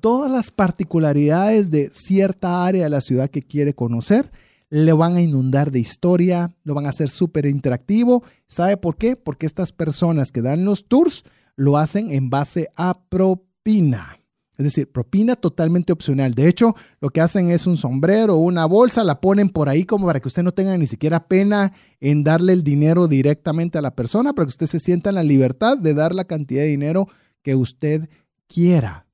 todas 0.00 0.30
las 0.30 0.50
particularidades 0.50 1.70
de 1.70 1.90
cierta 1.92 2.64
área 2.66 2.84
de 2.84 2.90
la 2.90 3.00
ciudad 3.00 3.30
que 3.30 3.42
quiere 3.42 3.74
conocer. 3.74 4.30
Le 4.68 4.92
van 4.92 5.14
a 5.16 5.20
inundar 5.20 5.70
de 5.70 5.78
historia, 5.78 6.52
lo 6.64 6.74
van 6.74 6.86
a 6.86 6.90
hacer 6.90 7.08
súper 7.08 7.46
interactivo. 7.46 8.24
¿Sabe 8.48 8.76
por 8.76 8.96
qué? 8.96 9.14
Porque 9.14 9.46
estas 9.46 9.72
personas 9.72 10.32
que 10.32 10.42
dan 10.42 10.64
los 10.64 10.86
tours 10.86 11.24
lo 11.54 11.76
hacen 11.78 12.10
en 12.10 12.30
base 12.30 12.68
a 12.74 12.98
propina. 13.08 14.15
Es 14.58 14.64
decir, 14.64 14.90
propina 14.90 15.36
totalmente 15.36 15.92
opcional. 15.92 16.34
De 16.34 16.48
hecho, 16.48 16.74
lo 17.00 17.10
que 17.10 17.20
hacen 17.20 17.50
es 17.50 17.66
un 17.66 17.76
sombrero 17.76 18.36
o 18.36 18.38
una 18.38 18.64
bolsa, 18.64 19.04
la 19.04 19.20
ponen 19.20 19.50
por 19.50 19.68
ahí 19.68 19.84
como 19.84 20.06
para 20.06 20.20
que 20.20 20.28
usted 20.28 20.42
no 20.42 20.52
tenga 20.52 20.76
ni 20.78 20.86
siquiera 20.86 21.26
pena 21.28 21.72
en 22.00 22.24
darle 22.24 22.54
el 22.54 22.62
dinero 22.62 23.06
directamente 23.06 23.76
a 23.76 23.82
la 23.82 23.94
persona, 23.94 24.32
para 24.32 24.46
que 24.46 24.50
usted 24.50 24.66
se 24.66 24.80
sienta 24.80 25.10
en 25.10 25.16
la 25.16 25.22
libertad 25.22 25.76
de 25.76 25.94
dar 25.94 26.14
la 26.14 26.24
cantidad 26.24 26.62
de 26.62 26.68
dinero 26.68 27.08
que 27.42 27.54
usted 27.54 28.08
quiera. 28.48 29.06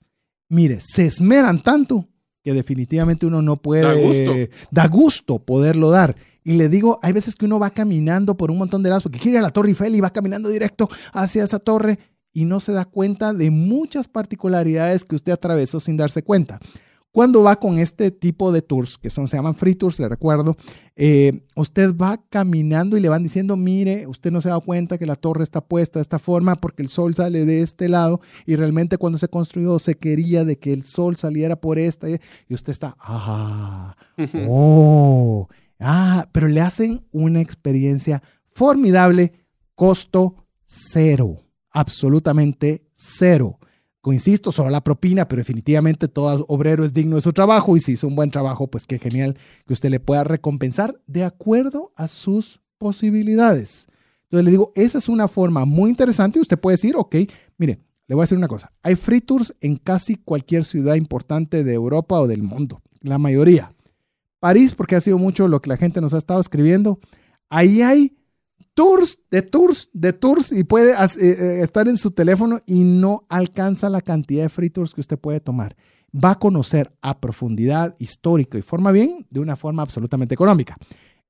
Mire, 0.49 0.79
se 0.81 1.07
esmeran 1.07 1.63
tanto 1.63 2.09
que 2.45 2.53
definitivamente 2.53 3.27
uno 3.27 3.43
no 3.43 3.61
puede... 3.61 3.83
Da 3.83 3.95
gusto. 3.95 4.55
Da 4.71 4.87
gusto 4.89 5.39
poderlo 5.39 5.91
dar. 5.91 6.17
Y 6.45 6.55
le 6.55 6.69
digo, 6.69 6.99
hay 7.03 7.13
veces 7.13 7.37
que 7.37 7.47
uno 7.47 7.59
va 7.59 7.71
caminando 7.71 8.37
por 8.37 8.51
un 8.51 8.59
montón 8.59 8.83
de 8.83 8.91
lados 8.91 9.05
porque 9.05 9.19
quiere 9.19 9.37
ir 9.37 9.39
a 9.39 9.43
la 9.43 9.51
Torre 9.51 9.69
Eiffel 9.71 9.95
y 9.95 10.01
va 10.01 10.11
caminando 10.11 10.49
directo 10.49 10.89
hacia 11.13 11.45
esa 11.45 11.59
torre 11.59 11.99
y 12.33 12.45
no 12.45 12.61
se 12.61 12.73
da 12.73 12.85
cuenta 12.85 13.33
de 13.33 13.51
muchas 13.51 14.09
particularidades 14.09 15.05
que 15.05 15.15
usted 15.15 15.33
atravesó 15.33 15.81
sin 15.81 15.97
darse 15.97 16.23
cuenta. 16.23 16.61
Cuando 17.13 17.43
va 17.43 17.57
con 17.57 17.79
este 17.79 18.11
tipo 18.11 18.53
de 18.53 18.63
tours, 18.63 18.97
que 18.97 19.11
son, 19.11 19.29
se 19.29 19.37
llaman 19.37 19.55
free 19.55 19.75
tours, 19.75 20.01
le 20.01 20.09
recuerdo, 20.09 20.57
eh, 20.97 21.45
usted 21.55 21.95
va 21.95 22.19
caminando 22.31 22.97
y 22.97 23.01
le 23.01 23.11
van 23.11 23.23
diciendo, 23.23 23.55
mire, 23.55 24.07
usted 24.07 24.31
no 24.31 24.41
se 24.41 24.49
da 24.49 24.59
cuenta 24.61 24.97
que 24.97 25.05
la 25.05 25.17
torre 25.17 25.45
está 25.45 25.61
puesta 25.61 25.99
de 25.99 26.03
esta 26.03 26.19
forma 26.19 26.57
porque 26.57 26.81
el 26.81 26.89
sol 26.89 27.15
sale 27.15 27.45
de 27.45 27.61
este 27.61 27.91
lado 27.91 28.23
y 28.47 28.57
realmente 28.57 28.97
cuando 28.97 29.19
se 29.19 29.29
construyó 29.29 29.79
se 29.79 29.95
quería 29.99 30.47
de 30.47 30.59
que 30.59 30.73
el 30.73 30.85
sol 30.85 31.17
saliera 31.17 31.57
por 31.57 31.79
esta 31.79 32.09
y 32.09 32.19
usted 32.49 32.71
está, 32.73 32.97
ah, 32.99 33.95
oh, 34.49 35.49
ah, 35.81 36.27
pero 36.33 36.49
le 36.49 36.63
hacen 36.63 37.05
una 37.13 37.43
experiencia 37.43 38.23
formidable, 38.55 39.35
costo 39.75 40.37
cero. 40.65 41.43
Absolutamente 41.73 42.87
cero. 42.93 43.59
Insisto, 44.11 44.51
solo 44.51 44.71
la 44.71 44.83
propina, 44.83 45.29
pero 45.29 45.41
definitivamente 45.41 46.09
todo 46.09 46.45
obrero 46.49 46.85
es 46.85 46.93
digno 46.93 47.17
de 47.17 47.23
su 47.23 47.33
trabajo 47.33 47.77
y 47.77 47.81
si 47.81 47.93
hizo 47.93 48.09
un 48.09 48.17
buen 48.17 48.31
trabajo, 48.31 48.67
pues 48.67 48.87
qué 48.87 48.99
genial 48.99 49.39
que 49.65 49.73
usted 49.73 49.91
le 49.91 50.01
pueda 50.01 50.25
recompensar 50.25 51.01
de 51.07 51.23
acuerdo 51.23 51.93
a 51.95 52.09
sus 52.09 52.61
posibilidades. 52.79 53.87
Entonces 54.25 54.45
le 54.45 54.51
digo, 54.51 54.73
esa 54.75 54.99
es 54.99 55.09
una 55.09 55.29
forma 55.29 55.65
muy 55.67 55.91
interesante. 55.91 56.41
Usted 56.41 56.59
puede 56.59 56.75
decir, 56.75 56.95
ok, 56.97 57.15
mire, 57.59 57.79
le 58.09 58.17
voy 58.17 58.23
a 58.23 58.25
decir 58.25 58.39
una 58.39 58.49
cosa. 58.49 58.73
Hay 58.83 58.97
free 58.97 59.21
tours 59.21 59.55
en 59.61 59.77
casi 59.77 60.17
cualquier 60.17 60.65
ciudad 60.65 60.97
importante 60.97 61.63
de 61.63 61.73
Europa 61.73 62.21
o 62.21 62.27
del 62.27 62.43
mundo, 62.43 62.83
la 63.03 63.19
mayoría. 63.19 63.73
París, 64.41 64.75
porque 64.75 64.97
ha 64.97 65.01
sido 65.01 65.19
mucho 65.19 65.47
lo 65.47 65.61
que 65.61 65.69
la 65.69 65.77
gente 65.77 66.01
nos 66.01 66.13
ha 66.13 66.19
estado 66.19 66.41
escribiendo. 66.41 66.99
Ahí 67.49 67.83
hay 67.83 68.17
tours, 68.75 69.19
de 69.31 69.43
tours, 69.43 69.91
de 69.93 70.13
tours 70.13 70.53
y 70.53 70.65
puede 70.65 70.93
eh, 70.93 71.07
eh, 71.21 71.61
estar 71.63 71.89
en 71.89 71.97
su 71.97 72.11
teléfono 72.11 72.61
y 72.67 72.85
no 72.85 73.27
alcanza 73.29 73.89
la 73.89 74.01
cantidad 74.01 74.45
de 74.45 74.49
free 74.49 74.71
tours 74.71 74.95
que 74.95 75.01
usted 75.01 75.19
puede 75.19 75.41
tomar. 75.41 75.77
Va 76.13 76.33
a 76.33 76.39
conocer 76.39 76.93
a 77.01 77.21
profundidad, 77.21 77.95
histórico 77.99 78.59
y 78.59 78.63
forma 78.63 78.93
bien 78.93 79.27
de 79.31 79.41
una 79.41 79.57
forma 79.57 79.83
absolutamente 79.83 80.35
económica. 80.35 80.77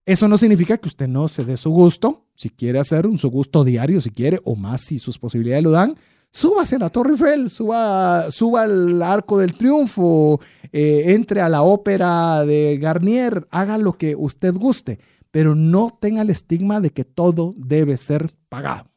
Eso 0.05 0.27
no 0.27 0.37
significa 0.37 0.79
que 0.79 0.89
usted 0.89 1.07
no 1.07 1.29
se 1.29 1.45
dé 1.45 1.57
su 1.57 1.71
gusto, 1.71 2.27
si 2.35 2.51
quiere 2.51 2.81
hacer 2.81 3.07
un 3.07 3.19
su 3.19 3.31
gusto 3.31 3.63
diario, 3.63 4.01
si 4.01 4.11
quiere, 4.11 4.41
o 4.45 4.57
más 4.57 4.81
si 4.81 4.99
sus 4.99 5.17
posibilidades 5.17 5.63
lo 5.63 5.71
dan, 5.71 5.95
súbase 6.33 6.75
a 6.75 6.81
la 6.81 6.91
Torre 6.91 7.13
Eiffel, 7.13 7.49
suba, 7.49 8.29
suba 8.33 8.63
al 8.63 9.01
Arco 9.01 9.39
del 9.39 9.55
Triunfo, 9.55 10.41
eh, 10.73 11.05
entre 11.15 11.41
a 11.41 11.49
la 11.49 11.63
ópera 11.63 12.45
de 12.45 12.79
Garnier, 12.79 13.47
haga 13.53 13.79
lo 13.79 13.93
que 13.93 14.17
usted 14.17 14.53
guste 14.55 14.99
pero 15.33 15.57
no 15.57 15.99
tenga 16.01 16.23
el 16.23 16.31
estigma 16.31 16.81
de 16.81 16.91
que 16.91 17.05
todo 17.05 17.55
debe 17.57 17.97
ser 17.97 18.31
pagado. 18.49 18.89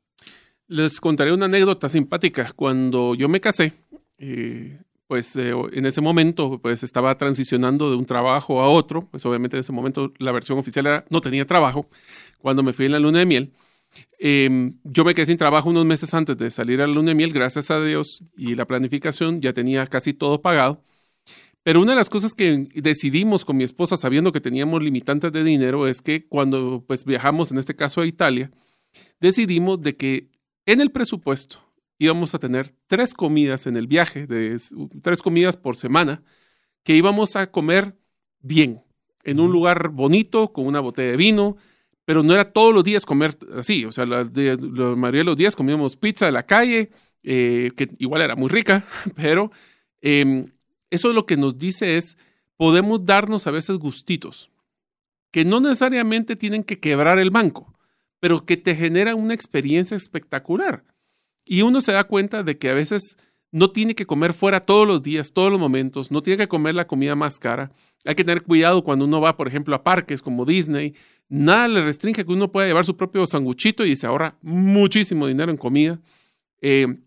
Les 0.68 1.00
contaré 1.00 1.34
una 1.34 1.46
anécdota 1.46 1.90
simpática. 1.90 2.52
Cuando 2.56 3.16
yo 3.16 3.30
me 3.30 3.40
casé, 3.40 3.74
eh, 4.20 4.80
pues 5.08 5.36
eh, 5.38 5.54
en 5.72 5.86
ese 5.86 6.02
momento 6.02 6.60
pues 6.62 6.84
estaba 6.84 7.16
transicionando 7.18 7.90
de 7.90 7.96
un 7.96 8.06
trabajo 8.06 8.62
a 8.62 8.70
otro, 8.70 9.08
pues 9.10 9.26
obviamente 9.26 9.56
en 9.56 9.62
ese 9.62 9.72
momento 9.72 10.12
la 10.18 10.32
versión 10.32 10.60
oficial 10.60 10.86
era 10.86 11.06
no 11.10 11.22
tenía 11.22 11.46
trabajo. 11.46 11.88
Cuando 12.40 12.64
me 12.64 12.74
fui 12.74 12.86
en 12.86 12.92
la 12.92 13.00
luna 13.00 13.20
de 13.20 13.26
miel, 13.26 13.54
em, 14.20 14.78
yo 14.84 15.06
me 15.06 15.14
quedé 15.14 15.28
sin 15.28 15.38
trabajo 15.38 15.70
unos 15.70 15.86
meses 15.86 16.14
antes 16.14 16.38
de 16.38 16.52
salir 16.52 16.82
a 16.82 16.88
la 16.88 16.94
luna 16.94 17.10
de 17.10 17.16
miel, 17.16 17.32
gracias 17.32 17.72
a 17.72 17.82
Dios 17.82 18.24
y 18.36 18.56
la 18.56 18.66
planificación 18.66 19.40
ya 19.42 19.54
tenía 19.54 19.88
casi 19.88 20.14
todo 20.14 20.42
pagado. 20.42 20.82
Pero 21.66 21.82
una 21.82 21.94
de 21.94 21.96
las 21.96 22.12
cosas 22.12 22.36
que 22.36 22.68
decidimos 22.76 23.44
con 23.44 23.58
mi 23.58 23.64
esposa, 23.64 23.98
sabiendo 23.98 24.32
que 24.32 24.40
teníamos 24.40 24.84
limitantes 24.84 25.32
de 25.32 25.44
dinero, 25.44 25.88
es 25.88 26.04
que 26.04 26.28
cuando 26.28 26.86
pues, 26.86 27.06
viajamos, 27.06 27.52
en 27.52 27.58
este 27.58 27.76
caso 27.76 28.02
a 28.02 28.06
Italia, 28.06 28.52
decidimos 29.20 29.82
de 29.82 29.96
que 29.98 30.30
en 30.68 30.80
el 30.80 30.92
presupuesto 30.92 31.68
íbamos 31.98 32.36
a 32.36 32.40
tener 32.40 32.72
tres 32.86 33.16
comidas 33.16 33.66
en 33.66 33.78
el 33.78 33.88
viaje, 33.88 34.28
de, 34.28 34.62
tres 35.02 35.24
comidas 35.24 35.58
por 35.58 35.76
semana, 35.76 36.22
que 36.84 36.94
íbamos 36.94 37.36
a 37.36 37.50
comer 37.50 37.98
bien, 38.42 38.84
en 39.24 39.40
un 39.40 39.52
lugar 39.52 39.90
bonito, 39.90 40.54
con 40.54 40.68
una 40.68 40.82
botella 40.82 41.10
de 41.10 41.18
vino, 41.18 41.58
pero 42.06 42.22
no 42.22 42.36
era 42.36 42.46
todos 42.46 42.76
los 42.76 42.84
días 42.84 43.08
comer 43.08 43.36
así. 43.58 43.86
O 43.86 43.92
sea, 43.92 44.06
la, 44.06 44.24
de, 44.24 44.56
la 44.56 44.96
mayoría 44.96 45.22
de 45.22 45.26
los 45.26 45.36
días 45.36 45.56
comíamos 45.56 45.96
pizza 45.96 46.28
de 46.28 46.32
la 46.32 46.46
calle, 46.46 46.92
eh, 47.24 47.72
que 47.76 47.90
igual 47.98 48.22
era 48.22 48.36
muy 48.36 48.50
rica, 48.50 48.86
pero 49.16 49.52
em, 50.00 50.46
eso 50.96 51.14
lo 51.14 51.26
que 51.26 51.38
nos 51.38 51.58
dice 51.58 51.98
es, 51.98 52.18
podemos 52.58 53.06
darnos 53.06 53.48
a 53.48 53.52
veces 53.52 53.78
gustitos, 53.78 54.50
que 55.32 55.46
no 55.46 55.60
necesariamente 55.60 56.36
tienen 56.36 56.64
que 56.64 56.80
quebrar 56.80 57.20
el 57.20 57.30
banco, 57.30 57.74
pero 58.20 58.46
que 58.46 58.58
te 58.58 58.76
generan 58.76 59.20
una 59.20 59.34
experiencia 59.34 59.96
espectacular. 59.96 60.84
Y 61.46 61.62
uno 61.62 61.82
se 61.82 61.92
da 61.92 62.06
cuenta 62.06 62.42
de 62.42 62.58
que 62.58 62.70
a 62.70 62.74
veces 62.74 63.18
no 63.52 63.72
tiene 63.72 63.96
que 63.96 64.06
comer 64.06 64.34
fuera 64.34 64.60
todos 64.60 64.88
los 64.88 65.02
días, 65.02 65.32
todos 65.32 65.52
los 65.52 65.60
momentos, 65.60 66.12
no 66.12 66.22
tiene 66.22 66.40
que 66.40 66.48
comer 66.48 66.76
la 66.76 66.88
comida 66.88 67.16
más 67.16 67.40
cara. 67.40 67.72
Hay 68.04 68.16
que 68.16 68.24
tener 68.24 68.44
cuidado 68.44 68.84
cuando 68.84 69.06
uno 69.06 69.22
va, 69.22 69.38
por 69.38 69.48
ejemplo, 69.48 69.76
a 69.76 69.84
parques 69.84 70.22
como 70.22 70.44
Disney. 70.46 70.94
Nada 71.30 71.68
le 71.68 71.84
restringe 71.84 72.26
que 72.26 72.32
uno 72.32 72.52
pueda 72.52 72.68
llevar 72.68 72.86
su 72.86 72.98
propio 72.98 73.26
sanguchito 73.26 73.86
y 73.86 73.96
se 73.96 74.08
ahorra 74.08 74.38
muchísimo 74.42 75.28
dinero 75.28 75.52
en 75.52 75.58
comida. 75.58 76.00
Eh, 76.62 76.98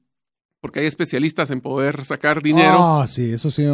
porque 0.61 0.81
hay 0.81 0.87
especialistas 0.87 1.51
en 1.51 1.61
poder 1.61 2.05
sacar 2.05 2.43
dinero. 2.43 2.77
Ah, 2.79 3.07
sí, 3.07 3.31
eso 3.33 3.51
sí. 3.51 3.65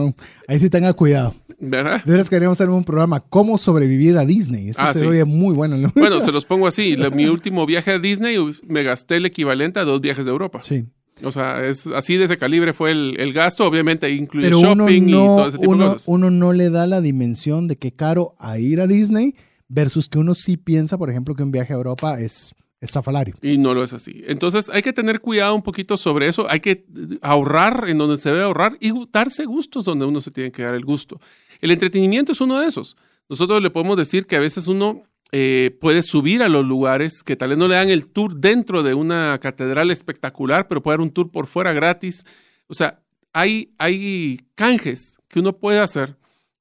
Ahí 0.49 0.59
sí 0.59 0.69
tenga 0.69 0.93
cuidado. 0.93 1.35
¿Verdad? 1.59 2.05
De 2.05 2.23
queríamos 2.25 2.61
hacer 2.61 2.69
un 2.71 2.85
programa, 2.85 3.21
¿Cómo 3.21 3.57
sobrevivir 3.59 4.19
a 4.19 4.25
Disney? 4.27 4.69
Eso 4.71 4.83
Ah, 4.83 4.93
se 4.93 5.01
sí. 5.01 5.05
oye 5.07 5.25
muy 5.25 5.55
bueno. 5.55 5.77
Bueno, 5.95 6.21
se 6.21 6.33
los 6.33 6.45
pongo 6.47 6.67
así. 6.67 6.97
La- 6.97 7.11
mi 7.11 7.27
último 7.27 7.65
viaje 7.65 7.93
a 7.93 7.99
Disney 7.99 8.37
me 8.67 8.83
gasté 8.83 9.17
el 9.17 9.27
equivalente 9.27 9.81
a 9.81 9.85
dos 9.85 10.01
viajes 10.01 10.25
de 10.25 10.31
Europa. 10.31 10.61
Sí. 10.63 10.85
O 11.23 11.31
sea, 11.31 11.65
es 11.65 11.87
así 11.87 12.17
de 12.17 12.25
ese 12.25 12.37
calibre 12.37 12.73
fue 12.73 12.91
el, 12.91 13.15
el 13.19 13.33
gasto. 13.33 13.65
Obviamente 13.67 14.11
incluye 14.11 14.49
Pero 14.49 14.61
shopping 14.61 15.09
y 15.09 15.13
todo 15.13 15.49
ese 15.49 15.59
tipo 15.59 15.77
de 15.77 15.87
cosas. 15.87 16.05
uno 16.09 16.31
no 16.31 16.53
le 16.53 16.71
da 16.71 16.87
la 16.87 17.01
dimensión 17.01 17.69
de 17.69 17.77
que 17.77 17.93
caro 17.93 18.35
a 18.39 18.59
ir 18.59 18.81
a 18.81 18.87
Disney 18.87 19.35
versus 19.69 20.09
que 20.09 20.19
uno 20.19 20.35
sí 20.35 20.57
piensa, 20.57 20.99
por 20.99 21.09
ejemplo, 21.09 21.35
que 21.35 21.43
un 21.45 21.53
viaje 21.53 21.73
a 21.73 21.77
Europa 21.77 22.21
es 22.21 22.55
estrafalario. 22.85 23.35
Y 23.43 23.59
no 23.59 23.75
lo 23.75 23.83
es 23.83 23.93
así. 23.93 24.23
Entonces 24.27 24.71
hay 24.71 24.83
que 24.83 24.93
tener 24.93 25.21
cuidado 25.21 25.55
un 25.55 25.63
poquito 25.63 25.97
sobre 25.97 26.29
eso. 26.29 26.49
Hay 26.49 26.61
que 26.61 26.85
ahorrar 27.23 27.89
en 27.89 27.99
donde 27.99 28.19
se 28.19 28.31
debe 28.31 28.45
ahorrar 28.45 28.77
y 28.81 28.93
darse 29.11 29.45
gustos 29.45 29.85
donde 29.85 30.05
uno 30.05 30.21
se 30.21 30.31
tiene 30.31 30.53
que 30.53 30.63
dar 30.63 30.75
el 30.75 30.85
gusto. 30.85 31.21
El 31.61 31.71
entretenimiento 31.71 32.33
es 32.33 32.41
uno 32.41 32.61
de 32.61 32.67
esos. 32.67 32.97
Nosotros 33.29 33.63
le 33.63 33.71
podemos 33.71 33.97
decir 33.97 34.27
que 34.27 34.37
a 34.37 34.41
veces 34.41 34.67
uno 34.67 35.03
eh, 35.33 35.77
puede 35.81 36.03
subir 36.03 36.43
a 36.43 36.49
los 36.49 36.65
lugares 36.65 37.23
que 37.23 37.37
tal 37.37 37.49
vez 37.51 37.59
no 37.59 37.67
le 37.67 37.75
dan 37.75 37.89
el 37.89 38.07
tour 38.07 38.37
dentro 38.37 38.83
de 38.83 38.95
una 38.95 39.39
catedral 39.41 39.91
espectacular, 39.91 40.69
pero 40.69 40.83
puede 40.83 40.99
dar 40.99 41.01
un 41.01 41.11
tour 41.11 41.31
por 41.31 41.47
fuera 41.47 41.73
gratis. 41.73 42.25
O 42.69 42.75
sea, 42.75 43.01
hay, 43.33 43.75
hay 43.79 44.41
canjes 44.55 45.19
que 45.29 45.41
uno 45.41 45.57
puede 45.57 45.81
hacer 45.81 46.17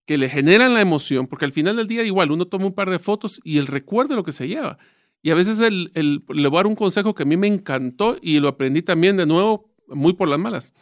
que 0.06 0.18
le 0.18 0.30
generan 0.30 0.74
la 0.74 0.82
emoción, 0.82 1.28
porque 1.28 1.46
al 1.46 1.52
final 1.52 1.78
del 1.78 1.88
día 1.88 2.04
igual 2.04 2.32
uno 2.32 2.46
toma 2.46 2.66
un 2.66 2.74
par 2.74 2.90
de 2.90 3.00
fotos 3.00 3.40
y 3.44 3.58
el 3.58 3.68
recuerdo 3.68 4.10
de 4.10 4.16
lo 4.16 4.24
que 4.24 4.32
se 4.32 4.48
lleva. 4.48 4.78
Y 5.24 5.32
a 5.32 5.36
veces 5.36 5.60
el, 5.60 5.90
el- 5.96 6.24
le 6.30 6.48
voy 6.50 6.58
a 6.58 6.60
dar 6.60 6.68
un 6.68 6.76
consejo 6.76 7.16
que 7.16 7.24
a 7.24 7.26
mí 7.26 7.36
me 7.38 7.48
encantó 7.48 8.18
y 8.22 8.40
lo 8.40 8.50
aprendí 8.50 8.82
también 8.84 9.18
de 9.18 9.26
nuevo, 9.26 9.72
muy 9.88 10.14
por 10.14 10.28
las 10.28 10.38
malas. 10.38 10.74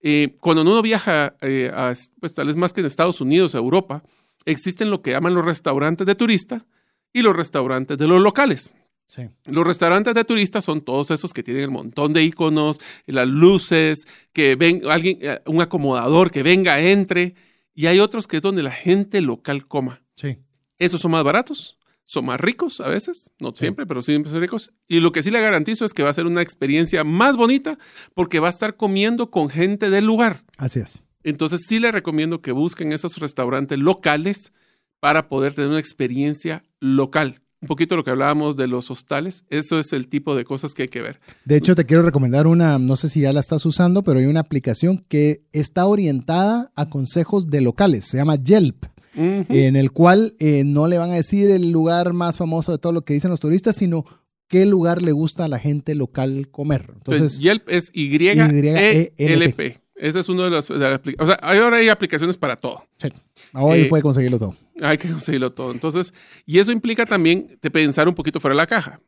Eh, 0.00 0.36
cuando 0.40 0.62
uno 0.62 0.82
viaja, 0.82 1.36
eh, 1.42 1.70
a, 1.72 1.92
pues 2.20 2.34
tal 2.34 2.48
vez 2.48 2.56
más 2.56 2.72
que 2.72 2.80
en 2.80 2.86
Estados 2.86 3.20
Unidos, 3.20 3.54
a 3.54 3.58
Europa, 3.58 4.02
existen 4.44 4.90
lo 4.90 5.02
que 5.02 5.10
llaman 5.12 5.34
los 5.34 5.44
restaurantes 5.44 6.06
de 6.06 6.14
turista 6.14 6.66
y 7.12 7.22
los 7.22 7.36
restaurantes 7.36 7.98
de 7.98 8.06
los 8.08 8.20
locales. 8.20 8.74
Sí. 9.08 9.28
Los 9.44 9.64
restaurantes 9.66 10.14
de 10.14 10.24
turistas 10.24 10.64
son 10.64 10.80
todos 10.80 11.10
esos 11.12 11.32
que 11.32 11.42
tienen 11.42 11.64
el 11.64 11.70
montón 11.70 12.12
de 12.12 12.24
iconos, 12.24 12.80
las 13.06 13.28
luces, 13.28 14.06
que 14.32 14.56
ven 14.56 14.82
alguien, 14.88 15.18
eh, 15.20 15.40
un 15.46 15.60
acomodador 15.60 16.30
que 16.30 16.42
venga, 16.42 16.80
entre, 16.80 17.34
y 17.74 17.86
hay 17.86 18.00
otros 18.00 18.26
que 18.26 18.36
es 18.36 18.42
donde 18.42 18.62
la 18.62 18.72
gente 18.72 19.20
local 19.20 19.66
coma. 19.66 20.02
Sí. 20.16 20.38
Esos 20.78 21.00
son 21.00 21.12
más 21.12 21.22
baratos, 21.24 21.75
son 22.06 22.26
más 22.26 22.40
ricos 22.40 22.80
a 22.80 22.88
veces, 22.88 23.32
no 23.40 23.52
siempre, 23.52 23.84
pero 23.84 24.00
siempre 24.00 24.30
son 24.30 24.40
ricos. 24.40 24.72
Y 24.86 25.00
lo 25.00 25.10
que 25.10 25.24
sí 25.24 25.32
le 25.32 25.40
garantizo 25.40 25.84
es 25.84 25.92
que 25.92 26.04
va 26.04 26.10
a 26.10 26.14
ser 26.14 26.26
una 26.26 26.40
experiencia 26.40 27.02
más 27.02 27.36
bonita 27.36 27.78
porque 28.14 28.38
va 28.38 28.46
a 28.46 28.50
estar 28.50 28.76
comiendo 28.76 29.30
con 29.30 29.50
gente 29.50 29.90
del 29.90 30.06
lugar. 30.06 30.44
Así 30.56 30.78
es. 30.78 31.02
Entonces 31.24 31.62
sí 31.66 31.80
le 31.80 31.90
recomiendo 31.90 32.40
que 32.40 32.52
busquen 32.52 32.92
esos 32.92 33.18
restaurantes 33.18 33.78
locales 33.80 34.52
para 35.00 35.28
poder 35.28 35.54
tener 35.54 35.70
una 35.70 35.80
experiencia 35.80 36.64
local. 36.78 37.42
Un 37.60 37.66
poquito 37.66 37.96
lo 37.96 38.04
que 38.04 38.10
hablábamos 38.10 38.54
de 38.54 38.68
los 38.68 38.88
hostales, 38.92 39.44
eso 39.50 39.80
es 39.80 39.92
el 39.92 40.06
tipo 40.06 40.36
de 40.36 40.44
cosas 40.44 40.74
que 40.74 40.82
hay 40.82 40.88
que 40.88 41.02
ver. 41.02 41.18
De 41.44 41.56
hecho, 41.56 41.74
te 41.74 41.86
quiero 41.86 42.04
recomendar 42.04 42.46
una, 42.46 42.78
no 42.78 42.94
sé 42.94 43.08
si 43.08 43.22
ya 43.22 43.32
la 43.32 43.40
estás 43.40 43.66
usando, 43.66 44.04
pero 44.04 44.20
hay 44.20 44.26
una 44.26 44.40
aplicación 44.40 45.04
que 45.08 45.42
está 45.52 45.86
orientada 45.86 46.70
a 46.76 46.88
consejos 46.88 47.48
de 47.48 47.62
locales. 47.62 48.04
Se 48.04 48.18
llama 48.18 48.36
Yelp. 48.36 48.84
En 49.16 49.76
el 49.76 49.92
cual 49.92 50.34
eh, 50.38 50.62
no 50.64 50.86
le 50.86 50.98
van 50.98 51.10
a 51.10 51.14
decir 51.14 51.50
el 51.50 51.70
lugar 51.70 52.12
más 52.12 52.36
famoso 52.36 52.72
de 52.72 52.78
todo 52.78 52.92
lo 52.92 53.02
que 53.02 53.14
dicen 53.14 53.30
los 53.30 53.40
turistas, 53.40 53.76
sino 53.76 54.04
qué 54.48 54.66
lugar 54.66 55.02
le 55.02 55.12
gusta 55.12 55.44
a 55.44 55.48
la 55.48 55.58
gente 55.58 55.94
local 55.94 56.48
comer. 56.50 56.90
Entonces, 56.94 57.38
Yelp 57.38 57.68
es 57.68 57.90
Y-E-L-P. 57.94 59.14
Y-E-L-P. 59.16 59.80
Esa 59.96 60.20
es 60.20 60.28
una 60.28 60.44
de 60.44 60.50
las, 60.50 60.68
de 60.68 60.78
las 60.78 61.00
O 61.18 61.26
sea, 61.26 61.36
ahora 61.36 61.78
hay 61.78 61.88
aplicaciones 61.88 62.36
para 62.36 62.56
todo. 62.56 62.86
sí, 62.98 63.08
ahora 63.54 63.78
eh, 63.78 63.86
puede 63.86 64.02
conseguirlo 64.02 64.38
todo. 64.38 64.54
Hay 64.82 64.98
que 64.98 65.08
conseguirlo 65.08 65.52
todo. 65.52 65.72
Entonces, 65.72 66.12
y 66.44 66.58
eso 66.58 66.70
implica 66.70 67.06
también 67.06 67.58
de 67.62 67.70
pensar 67.70 68.06
un 68.06 68.14
poquito 68.14 68.38
fuera 68.38 68.52
de 68.54 68.58
la 68.58 68.66
caja. 68.66 69.00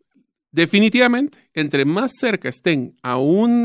Definitivamente, 0.51 1.51
entre 1.52 1.85
más 1.85 2.12
cerca 2.18 2.48
estén 2.48 2.97
a 3.02 3.18
un 3.18 3.64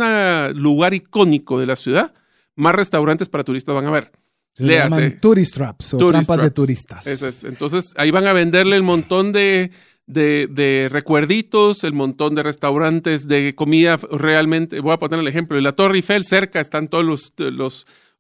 lugar 0.56 0.94
icónico 0.94 1.60
de 1.60 1.66
la 1.66 1.78
ciudad, 1.78 2.14
más 2.56 2.76
restaurantes 2.76 3.30
para 3.30 3.46
turistas 3.46 3.74
van 3.74 3.86
a 3.86 3.92
ver. 3.92 4.12
Se 4.54 4.64
le 4.64 4.78
llaman 4.78 5.20
tourist 5.20 5.56
traps 5.56 5.96
o 5.96 5.98
Tourist 5.98 6.28
trampas 6.28 6.46
de 6.46 6.52
turistas. 6.52 7.08
Eso 7.08 7.28
es. 7.28 7.44
Entonces, 7.44 7.94
ahí 7.98 8.12
van 8.12 8.28
a 8.28 8.34
venderle 8.34 8.76
el 8.76 8.84
montón 8.84 9.32
de, 9.32 9.72
de, 10.06 10.48
de 10.50 10.90
recuerditos, 10.92 11.84
el 11.84 11.94
montón 11.94 12.36
de 12.36 12.44
restaurantes 12.44 13.28
de 13.28 13.56
comida 13.56 13.98
realmente. 14.12 14.80
Voy 14.80 14.94
a 14.94 14.98
poner 14.98 15.20
el 15.20 15.28
ejemplo. 15.28 15.58
En 15.58 15.64
la 15.64 15.72
Torre 15.72 15.96
Eiffel, 15.96 16.24
cerca 16.24 16.60
están 16.60 16.88
todos 16.88 17.04
los, 17.04 17.34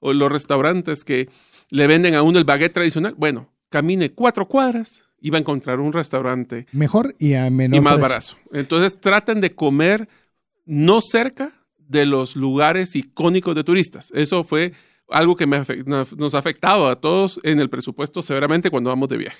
los, 0.02 0.32
restaurantes 0.32 1.04
que 1.04 1.30
le 1.70 1.88
venden 1.88 2.16
a 2.16 2.24
uno 2.24 2.40
el 2.40 2.46
baguette 2.46 2.74
tradicional. 2.74 3.14
Bueno, 3.16 3.50
camine 3.70 4.12
cuatro 4.12 4.48
cuadras 4.48 5.10
y 5.22 5.30
va 5.30 5.38
a 5.38 5.42
encontrar 5.42 5.80
un 5.80 5.94
restaurante 5.94 6.66
Mejor 6.72 7.16
y 7.20 7.36
a 7.36 7.50
menor 7.50 7.78
y 7.78 7.82
más 7.82 7.94
precio. 8.00 8.10
barato. 8.10 8.60
Entonces, 8.60 9.00
traten 9.00 9.40
de 9.40 9.54
comer 9.54 10.10
no 10.66 11.00
cerca 11.02 11.52
de 11.78 12.06
los 12.08 12.36
lugares 12.36 12.96
icónicos 12.96 13.54
de 13.54 13.64
turistas. 13.64 14.12
Eso 14.16 14.44
fue 14.44 14.74
algo 15.10 15.36
que 15.36 15.46
nos 15.46 16.34
ha 16.34 16.38
afectado 16.38 16.88
a 16.88 17.00
todos 17.00 17.40
en 17.44 17.60
el 17.60 17.70
presupuesto 17.70 18.22
severamente 18.22 18.70
cuando 18.70 18.90
vamos 18.90 19.10
de 19.10 19.18
viaje. 19.18 19.38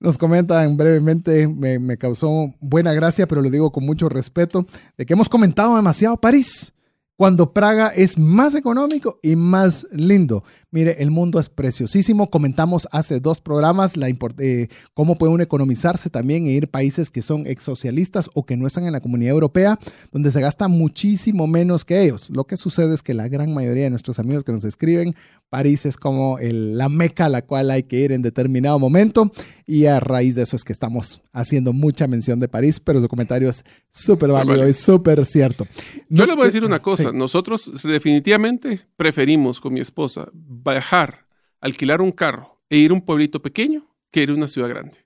Nos 0.00 0.18
comentan 0.18 0.76
brevemente, 0.76 1.48
me, 1.48 1.78
me 1.78 1.96
causó 1.96 2.54
buena 2.60 2.92
gracia, 2.92 3.26
pero 3.26 3.40
lo 3.42 3.50
digo 3.50 3.72
con 3.72 3.86
mucho 3.86 4.08
respeto, 4.08 4.66
de 4.96 5.06
que 5.06 5.12
hemos 5.12 5.28
comentado 5.28 5.76
demasiado 5.76 6.16
París 6.16 6.72
cuando 7.16 7.52
Praga 7.52 7.88
es 7.88 8.18
más 8.18 8.54
económico 8.54 9.18
y 9.22 9.36
más 9.36 9.86
lindo. 9.92 10.44
Mire, 10.74 10.96
el 10.98 11.12
mundo 11.12 11.38
es 11.38 11.48
preciosísimo. 11.48 12.30
Comentamos 12.30 12.88
hace 12.90 13.20
dos 13.20 13.40
programas 13.40 13.96
la 13.96 14.08
eh, 14.08 14.66
cómo 14.92 15.14
puede 15.14 15.32
uno 15.32 15.44
economizarse 15.44 16.10
también 16.10 16.48
e 16.48 16.50
ir 16.50 16.64
a 16.64 16.66
países 16.66 17.10
que 17.10 17.22
son 17.22 17.46
exsocialistas 17.46 18.28
o 18.34 18.44
que 18.44 18.56
no 18.56 18.66
están 18.66 18.84
en 18.84 18.90
la 18.90 19.00
comunidad 19.00 19.34
europea, 19.34 19.78
donde 20.10 20.32
se 20.32 20.40
gasta 20.40 20.66
muchísimo 20.66 21.46
menos 21.46 21.84
que 21.84 22.02
ellos. 22.02 22.28
Lo 22.30 22.48
que 22.48 22.56
sucede 22.56 22.92
es 22.92 23.04
que 23.04 23.14
la 23.14 23.28
gran 23.28 23.54
mayoría 23.54 23.84
de 23.84 23.90
nuestros 23.90 24.18
amigos 24.18 24.42
que 24.42 24.50
nos 24.50 24.64
escriben, 24.64 25.14
París 25.48 25.86
es 25.86 25.96
como 25.96 26.38
la 26.40 26.88
meca 26.88 27.26
a 27.26 27.28
la 27.28 27.42
cual 27.42 27.70
hay 27.70 27.84
que 27.84 28.00
ir 28.00 28.10
en 28.10 28.22
determinado 28.22 28.80
momento 28.80 29.30
y 29.68 29.84
a 29.84 30.00
raíz 30.00 30.34
de 30.34 30.42
eso 30.42 30.56
es 30.56 30.64
que 30.64 30.72
estamos 30.72 31.22
haciendo 31.32 31.72
mucha 31.72 32.08
mención 32.08 32.40
de 32.40 32.48
París, 32.48 32.80
pero 32.80 33.00
su 33.00 33.06
comentario 33.06 33.48
es 33.48 33.64
súper 33.88 34.30
válido 34.30 34.68
y 34.68 34.72
súper 34.72 35.24
cierto. 35.24 35.68
Yo 36.08 36.26
le 36.26 36.34
voy 36.34 36.42
a 36.42 36.46
decir 36.46 36.64
una 36.64 36.82
cosa, 36.82 37.12
nosotros 37.12 37.70
definitivamente 37.84 38.80
preferimos 38.96 39.60
con 39.60 39.72
mi 39.72 39.78
esposa 39.78 40.28
bajar, 40.64 41.26
alquilar 41.60 42.00
un 42.00 42.10
carro 42.10 42.60
e 42.68 42.78
ir 42.78 42.90
a 42.90 42.94
un 42.94 43.02
pueblito 43.02 43.40
pequeño 43.40 43.86
que 44.10 44.22
ir 44.22 44.30
a 44.30 44.34
una 44.34 44.48
ciudad 44.48 44.68
grande. 44.68 45.04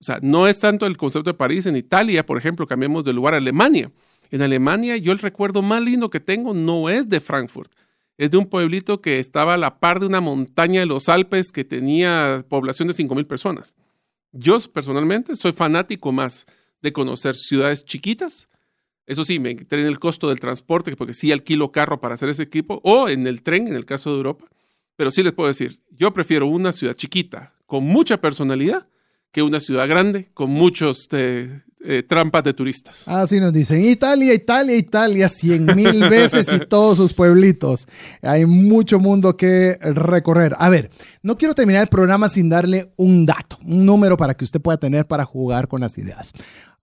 O 0.00 0.04
sea, 0.04 0.18
no 0.22 0.48
es 0.48 0.58
tanto 0.58 0.86
el 0.86 0.96
concepto 0.96 1.30
de 1.30 1.34
París. 1.34 1.66
En 1.66 1.76
Italia, 1.76 2.26
por 2.26 2.38
ejemplo, 2.38 2.66
cambiamos 2.66 3.04
de 3.04 3.12
lugar 3.12 3.34
a 3.34 3.36
Alemania. 3.36 3.92
En 4.30 4.42
Alemania, 4.42 4.96
yo 4.96 5.12
el 5.12 5.18
recuerdo 5.18 5.62
más 5.62 5.82
lindo 5.82 6.10
que 6.10 6.18
tengo 6.18 6.54
no 6.54 6.88
es 6.88 7.08
de 7.08 7.20
Frankfurt. 7.20 7.72
Es 8.18 8.30
de 8.30 8.38
un 8.38 8.46
pueblito 8.46 9.00
que 9.00 9.18
estaba 9.18 9.54
a 9.54 9.58
la 9.58 9.78
par 9.78 10.00
de 10.00 10.06
una 10.06 10.20
montaña 10.20 10.80
de 10.80 10.86
los 10.86 11.08
Alpes 11.08 11.52
que 11.52 11.64
tenía 11.64 12.44
población 12.48 12.88
de 12.88 12.94
5.000 12.94 13.26
personas. 13.26 13.76
Yo 14.32 14.58
personalmente 14.72 15.36
soy 15.36 15.52
fanático 15.52 16.10
más 16.10 16.46
de 16.80 16.92
conocer 16.92 17.36
ciudades 17.36 17.84
chiquitas. 17.84 18.48
Eso 19.06 19.24
sí, 19.24 19.38
me 19.38 19.50
entré 19.50 19.82
en 19.82 19.86
el 19.86 19.98
costo 19.98 20.28
del 20.28 20.40
transporte, 20.40 20.96
porque 20.96 21.14
sí 21.14 21.30
alquilo 21.32 21.70
carro 21.70 22.00
para 22.00 22.14
hacer 22.14 22.28
ese 22.28 22.42
equipo, 22.42 22.80
o 22.82 23.08
en 23.08 23.26
el 23.26 23.42
tren, 23.42 23.68
en 23.68 23.74
el 23.74 23.84
caso 23.84 24.10
de 24.10 24.16
Europa. 24.16 24.46
Pero 25.02 25.10
sí 25.10 25.24
les 25.24 25.32
puedo 25.32 25.48
decir, 25.48 25.80
yo 25.90 26.14
prefiero 26.14 26.46
una 26.46 26.70
ciudad 26.70 26.94
chiquita 26.94 27.52
con 27.66 27.82
mucha 27.82 28.20
personalidad 28.20 28.86
que 29.32 29.42
una 29.42 29.58
ciudad 29.58 29.88
grande 29.88 30.28
con 30.32 30.48
muchos 30.50 31.08
eh, 31.10 31.62
eh, 31.84 32.04
trampas 32.04 32.44
de 32.44 32.54
turistas. 32.54 33.08
Así 33.08 33.40
nos 33.40 33.52
dicen, 33.52 33.84
Italia, 33.84 34.32
Italia, 34.32 34.76
Italia, 34.76 35.28
cien 35.28 35.66
mil 35.74 35.98
veces 36.08 36.52
y 36.52 36.60
todos 36.68 36.98
sus 36.98 37.14
pueblitos. 37.14 37.88
Hay 38.22 38.46
mucho 38.46 39.00
mundo 39.00 39.36
que 39.36 39.76
recorrer. 39.80 40.54
A 40.56 40.68
ver, 40.68 40.88
no 41.24 41.36
quiero 41.36 41.56
terminar 41.56 41.82
el 41.82 41.88
programa 41.88 42.28
sin 42.28 42.48
darle 42.48 42.92
un 42.96 43.26
dato, 43.26 43.58
un 43.64 43.84
número 43.84 44.16
para 44.16 44.34
que 44.34 44.44
usted 44.44 44.60
pueda 44.60 44.78
tener 44.78 45.08
para 45.08 45.24
jugar 45.24 45.66
con 45.66 45.80
las 45.80 45.98
ideas. 45.98 46.32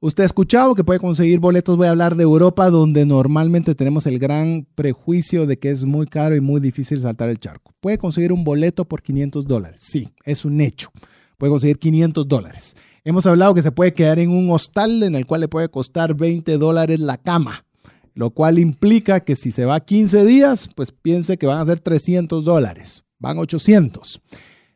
Usted 0.01 0.23
ha 0.23 0.27
escuchado 0.27 0.75
que 0.75 0.85
puede 0.85 1.01
conseguir 1.01 1.39
boletos, 1.39 1.75
voy 1.75 1.87
a 1.87 1.89
hablar 1.89 2.15
de 2.15 2.23
Europa, 2.23 2.69
donde 2.69 3.05
normalmente 3.05 3.75
tenemos 3.75 4.05
el 4.05 4.17
gran 4.17 4.65
prejuicio 4.73 5.45
de 5.45 5.59
que 5.59 5.71
es 5.71 5.83
muy 5.83 6.07
caro 6.07 6.37
y 6.37 6.39
muy 6.39 6.61
difícil 6.61 7.01
saltar 7.01 7.27
el 7.27 7.37
charco. 7.37 7.73
Puede 7.81 7.97
conseguir 7.97 8.31
un 8.31 8.45
boleto 8.45 8.85
por 8.85 9.01
500 9.01 9.45
dólares, 9.45 9.81
sí, 9.83 10.07
es 10.23 10.45
un 10.45 10.61
hecho. 10.61 10.89
Puede 11.37 11.51
conseguir 11.51 11.79
500 11.79 12.29
dólares. 12.29 12.77
Hemos 13.03 13.25
hablado 13.25 13.53
que 13.53 13.61
se 13.61 13.73
puede 13.73 13.93
quedar 13.93 14.19
en 14.19 14.29
un 14.29 14.49
hostal 14.51 15.03
en 15.03 15.15
el 15.15 15.25
cual 15.25 15.41
le 15.41 15.49
puede 15.49 15.67
costar 15.67 16.15
20 16.15 16.57
dólares 16.57 17.01
la 17.01 17.17
cama, 17.17 17.65
lo 18.13 18.29
cual 18.29 18.57
implica 18.57 19.19
que 19.19 19.35
si 19.35 19.51
se 19.51 19.65
va 19.65 19.81
15 19.81 20.25
días, 20.25 20.69
pues 20.75 20.93
piense 20.93 21.37
que 21.37 21.45
van 21.45 21.59
a 21.59 21.65
ser 21.65 21.81
300 21.81 22.45
dólares, 22.45 23.03
van 23.19 23.37
800. 23.37 24.21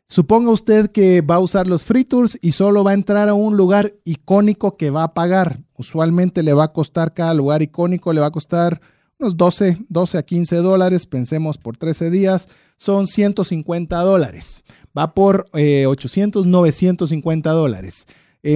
Suponga 0.05 0.51
usted 0.51 0.91
que 0.91 1.21
va 1.21 1.35
a 1.35 1.39
usar 1.39 1.67
los 1.67 1.85
free 1.85 2.03
tours 2.03 2.37
y 2.41 2.51
solo 2.51 2.83
va 2.83 2.91
a 2.91 2.95
entrar 2.95 3.29
a 3.29 3.33
un 3.33 3.57
lugar 3.57 3.95
icónico 4.03 4.77
que 4.77 4.89
va 4.89 5.03
a 5.03 5.13
pagar. 5.13 5.61
Usualmente 5.75 6.43
le 6.43 6.53
va 6.53 6.65
a 6.65 6.73
costar 6.73 7.13
cada 7.13 7.33
lugar 7.33 7.61
icónico, 7.61 8.13
le 8.13 8.21
va 8.21 8.27
a 8.27 8.31
costar 8.31 8.81
unos 9.17 9.37
12, 9.37 9.79
12 9.89 10.17
a 10.17 10.23
15 10.23 10.55
dólares. 10.57 11.05
Pensemos 11.05 11.57
por 11.57 11.77
13 11.77 12.11
días, 12.11 12.49
son 12.77 13.07
150 13.07 13.97
dólares. 14.01 14.63
Va 14.95 15.13
por 15.13 15.47
800, 15.53 16.45
eh, 16.45 16.49
950 16.49 17.51
dólares. 17.51 18.05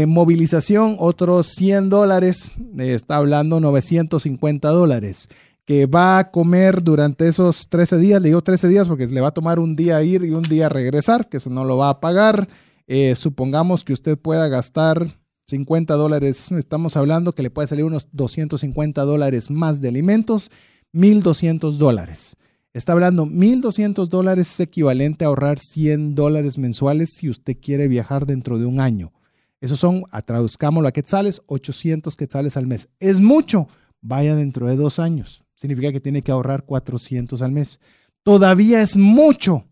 movilización, 0.05 0.97
otros 0.99 1.47
100 1.47 1.89
dólares. 1.89 2.51
está 2.77 3.15
hablando 3.15 3.61
950 3.61 4.67
dólares 4.69 5.29
que 5.67 5.85
va 5.85 6.17
a 6.17 6.31
comer 6.31 6.81
durante 6.81 7.27
esos 7.27 7.67
13 7.67 7.97
días, 7.97 8.21
le 8.21 8.29
digo 8.29 8.41
13 8.41 8.69
días 8.69 8.87
porque 8.87 9.05
le 9.05 9.19
va 9.19 9.27
a 9.27 9.33
tomar 9.33 9.59
un 9.59 9.75
día 9.75 10.01
ir 10.01 10.23
y 10.23 10.31
un 10.31 10.43
día 10.43 10.69
regresar, 10.69 11.27
que 11.27 11.37
eso 11.37 11.49
no 11.49 11.65
lo 11.65 11.75
va 11.75 11.89
a 11.89 11.99
pagar. 11.99 12.47
Eh, 12.87 13.15
supongamos 13.15 13.83
que 13.83 13.91
usted 13.91 14.17
pueda 14.17 14.47
gastar 14.47 15.05
50 15.47 15.93
dólares, 15.95 16.53
estamos 16.53 16.95
hablando 16.95 17.33
que 17.33 17.43
le 17.43 17.49
puede 17.49 17.67
salir 17.67 17.83
unos 17.83 18.07
250 18.13 19.01
dólares 19.03 19.51
más 19.51 19.81
de 19.81 19.89
alimentos, 19.89 20.51
1.200 20.93 21.73
dólares. 21.73 22.37
Está 22.71 22.93
hablando 22.93 23.25
1.200 23.25 24.07
dólares 24.07 24.49
es 24.49 24.59
equivalente 24.61 25.25
a 25.25 25.27
ahorrar 25.27 25.59
100 25.59 26.15
dólares 26.15 26.57
mensuales 26.57 27.09
si 27.09 27.29
usted 27.29 27.57
quiere 27.61 27.89
viajar 27.89 28.25
dentro 28.25 28.57
de 28.57 28.65
un 28.65 28.79
año. 28.79 29.11
Esos 29.59 29.79
son, 29.79 30.03
a 30.11 30.21
traduzcámoslo 30.21 30.87
a 30.87 30.93
quetzales, 30.93 31.41
800 31.47 32.15
quetzales 32.15 32.55
al 32.55 32.67
mes. 32.67 32.87
Es 33.01 33.19
mucho, 33.19 33.67
vaya 34.07 34.35
dentro 34.35 34.67
de 34.67 34.75
dos 34.75 34.99
años 34.99 35.41
significa 35.57 35.91
que 35.91 35.99
tiene 35.99 36.21
que 36.21 36.31
ahorrar 36.31 36.63
400 36.63 37.41
al 37.41 37.51
mes. 37.51 37.79
Todavía 38.23 38.81
es 38.81 38.95
mucho. 38.95 39.65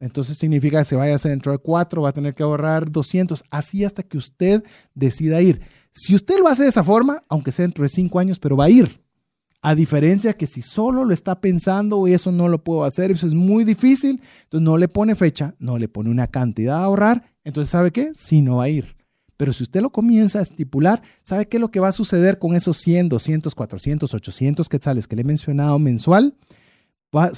Entonces 0.00 0.36
significa 0.36 0.78
que 0.78 0.84
se 0.84 0.96
vaya 0.96 1.16
dentro 1.18 1.52
de 1.52 1.58
cuatro, 1.58 2.02
va 2.02 2.10
a 2.10 2.12
tener 2.12 2.34
que 2.34 2.42
ahorrar 2.42 2.90
200, 2.90 3.44
así 3.50 3.84
hasta 3.84 4.02
que 4.02 4.18
usted 4.18 4.62
decida 4.94 5.40
ir. 5.40 5.60
Si 5.90 6.14
usted 6.14 6.38
lo 6.38 6.48
hace 6.48 6.64
de 6.64 6.68
esa 6.68 6.84
forma, 6.84 7.22
aunque 7.28 7.52
sea 7.52 7.64
dentro 7.64 7.82
de 7.82 7.88
cinco 7.88 8.18
años, 8.18 8.38
pero 8.38 8.56
va 8.56 8.64
a 8.64 8.70
ir. 8.70 9.02
A 9.62 9.74
diferencia 9.74 10.34
que 10.34 10.46
si 10.46 10.60
solo 10.60 11.04
lo 11.04 11.14
está 11.14 11.40
pensando, 11.40 12.06
eso 12.06 12.30
no 12.30 12.48
lo 12.48 12.62
puedo 12.62 12.84
hacer, 12.84 13.10
eso 13.10 13.26
es 13.26 13.34
muy 13.34 13.64
difícil, 13.64 14.20
entonces 14.44 14.64
no 14.64 14.76
le 14.76 14.88
pone 14.88 15.14
fecha, 15.14 15.54
no 15.58 15.78
le 15.78 15.88
pone 15.88 16.10
una 16.10 16.26
cantidad 16.26 16.76
a 16.76 16.84
ahorrar, 16.84 17.34
entonces 17.42 17.70
¿sabe 17.70 17.90
qué? 17.90 18.12
Si 18.14 18.42
no 18.42 18.56
va 18.56 18.64
a 18.64 18.68
ir. 18.68 18.95
Pero 19.36 19.52
si 19.52 19.62
usted 19.62 19.80
lo 19.80 19.90
comienza 19.90 20.38
a 20.38 20.42
estipular, 20.42 21.02
¿sabe 21.22 21.46
qué 21.46 21.58
es 21.58 21.60
lo 21.60 21.70
que 21.70 21.80
va 21.80 21.88
a 21.88 21.92
suceder 21.92 22.38
con 22.38 22.54
esos 22.54 22.76
100, 22.78 23.08
200, 23.08 23.54
400, 23.54 24.14
800 24.14 24.68
quetzales 24.68 25.06
que 25.06 25.16
le 25.16 25.22
he 25.22 25.24
mencionado 25.24 25.78
mensual? 25.78 26.34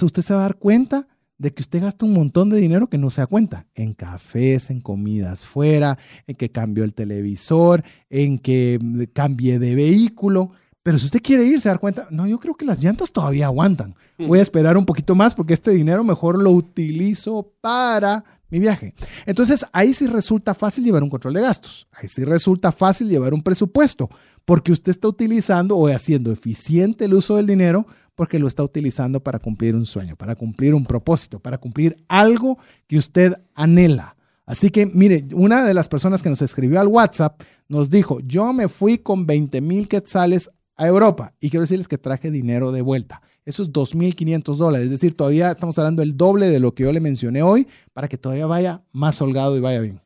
usted 0.02 0.22
se 0.22 0.34
va 0.34 0.40
a 0.40 0.42
dar 0.42 0.56
cuenta 0.56 1.06
de 1.38 1.54
que 1.54 1.62
usted 1.62 1.80
gasta 1.80 2.04
un 2.04 2.12
montón 2.12 2.50
de 2.50 2.58
dinero 2.58 2.88
que 2.88 2.98
no 2.98 3.10
se 3.10 3.20
da 3.20 3.26
cuenta 3.26 3.66
en 3.74 3.94
cafés, 3.94 4.70
en 4.70 4.80
comidas 4.80 5.46
fuera, 5.46 5.96
en 6.26 6.34
que 6.34 6.50
cambió 6.50 6.82
el 6.82 6.94
televisor, 6.94 7.84
en 8.10 8.38
que 8.38 8.78
cambie 9.12 9.58
de 9.58 9.74
vehículo. 9.76 10.50
Pero 10.88 10.96
si 10.96 11.04
usted 11.04 11.20
quiere 11.20 11.44
ir, 11.44 11.60
se 11.60 11.68
da 11.68 11.76
cuenta, 11.76 12.08
no, 12.10 12.26
yo 12.26 12.40
creo 12.40 12.54
que 12.54 12.64
las 12.64 12.82
llantas 12.82 13.12
todavía 13.12 13.44
aguantan. 13.44 13.94
Voy 14.16 14.38
a 14.38 14.40
esperar 14.40 14.78
un 14.78 14.86
poquito 14.86 15.14
más 15.14 15.34
porque 15.34 15.52
este 15.52 15.70
dinero 15.72 16.02
mejor 16.02 16.42
lo 16.42 16.50
utilizo 16.50 17.52
para 17.60 18.24
mi 18.48 18.58
viaje. 18.58 18.94
Entonces, 19.26 19.66
ahí 19.74 19.92
sí 19.92 20.06
resulta 20.06 20.54
fácil 20.54 20.84
llevar 20.84 21.02
un 21.02 21.10
control 21.10 21.34
de 21.34 21.42
gastos. 21.42 21.86
Ahí 21.92 22.08
sí 22.08 22.24
resulta 22.24 22.72
fácil 22.72 23.10
llevar 23.10 23.34
un 23.34 23.42
presupuesto, 23.42 24.08
porque 24.46 24.72
usted 24.72 24.88
está 24.88 25.08
utilizando 25.08 25.76
o 25.76 25.88
haciendo 25.88 26.32
eficiente 26.32 27.04
el 27.04 27.12
uso 27.12 27.36
del 27.36 27.46
dinero 27.46 27.86
porque 28.14 28.38
lo 28.38 28.48
está 28.48 28.62
utilizando 28.62 29.22
para 29.22 29.40
cumplir 29.40 29.76
un 29.76 29.84
sueño, 29.84 30.16
para 30.16 30.36
cumplir 30.36 30.72
un 30.72 30.86
propósito, 30.86 31.38
para 31.38 31.58
cumplir 31.58 32.02
algo 32.08 32.56
que 32.86 32.96
usted 32.96 33.34
anhela. 33.54 34.16
Así 34.46 34.70
que, 34.70 34.86
mire, 34.86 35.26
una 35.34 35.66
de 35.66 35.74
las 35.74 35.88
personas 35.88 36.22
que 36.22 36.30
nos 36.30 36.40
escribió 36.40 36.80
al 36.80 36.88
WhatsApp 36.88 37.42
nos 37.68 37.90
dijo, 37.90 38.20
yo 38.20 38.54
me 38.54 38.68
fui 38.68 38.96
con 38.96 39.26
20 39.26 39.60
mil 39.60 39.86
quetzales 39.86 40.48
a 40.78 40.86
Europa 40.86 41.34
y 41.40 41.50
quiero 41.50 41.62
decirles 41.62 41.88
que 41.88 41.98
traje 41.98 42.30
dinero 42.30 42.72
de 42.72 42.80
vuelta. 42.80 43.20
Eso 43.44 43.62
es 43.62 43.72
2.500 43.72 44.56
dólares. 44.56 44.86
Es 44.86 44.92
decir, 44.92 45.14
todavía 45.14 45.50
estamos 45.50 45.78
hablando 45.78 46.00
del 46.00 46.16
doble 46.16 46.48
de 46.48 46.60
lo 46.60 46.72
que 46.72 46.84
yo 46.84 46.92
le 46.92 47.00
mencioné 47.00 47.42
hoy 47.42 47.66
para 47.92 48.08
que 48.08 48.16
todavía 48.16 48.46
vaya 48.46 48.82
más 48.92 49.20
holgado 49.20 49.56
y 49.56 49.60
vaya 49.60 49.80
bien. 49.80 50.00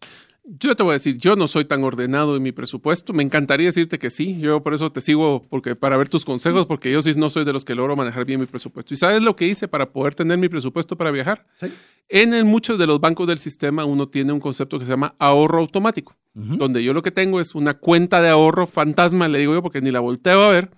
Yo 0.45 0.75
te 0.75 0.83
voy 0.83 0.91
a 0.91 0.95
decir, 0.95 1.17
yo 1.19 1.37
no 1.37 1.47
soy 1.47 1.65
tan 1.65 1.85
ordenado 1.85 2.37
en 2.37 2.43
mi 2.43 2.51
presupuesto. 2.51 3.13
Me 3.13 3.23
encantaría 3.23 3.67
decirte 3.67 3.99
que 3.99 4.11
sí. 4.11 4.39
Yo 4.41 4.63
por 4.63 4.75
eso 4.75 4.91
te 4.91 5.01
sigo 5.01 5.43
porque 5.49 5.77
para 5.77 5.97
ver 5.97 6.09
tus 6.09 6.25
consejos, 6.25 6.67
porque 6.67 6.91
yo 6.91 7.01
sí 7.01 7.13
no 7.17 7.31
soy 7.31 7.45
de 7.45 7.53
los 7.53 7.65
que 7.65 7.75
logro 7.75 7.95
manejar 7.95 8.25
bien 8.25 8.41
mi 8.41 8.47
presupuesto. 8.47 8.93
¿Y 8.93 8.97
sabes 8.97 9.23
lo 9.23 9.37
que 9.37 9.47
hice 9.47 9.69
para 9.69 9.93
poder 9.93 10.15
tener 10.15 10.39
mi 10.39 10.49
presupuesto 10.49 10.97
para 10.97 11.11
viajar? 11.13 11.47
¿Sí? 11.55 11.73
En 12.09 12.47
muchos 12.47 12.79
de 12.79 12.87
los 12.87 13.01
bancos 13.01 13.27
del 13.29 13.39
sistema 13.39 13.85
uno 13.85 14.09
tiene 14.09 14.33
un 14.33 14.41
concepto 14.41 14.79
que 14.79 14.85
se 14.85 14.91
llama 14.91 15.15
ahorro 15.19 15.61
automático, 15.61 16.17
donde 16.35 16.83
yo 16.83 16.93
lo 16.93 17.03
que 17.03 17.11
tengo 17.11 17.41
es 17.41 17.55
una 17.55 17.75
cuenta 17.75 18.21
de 18.21 18.29
ahorro 18.29 18.67
fantasma, 18.67 19.29
le 19.29 19.39
digo 19.39 19.55
yo, 19.55 19.63
porque 19.63 19.81
ni 19.81 19.91
la 19.91 20.01
volteo 20.01 20.43
a 20.43 20.49
ver 20.51 20.71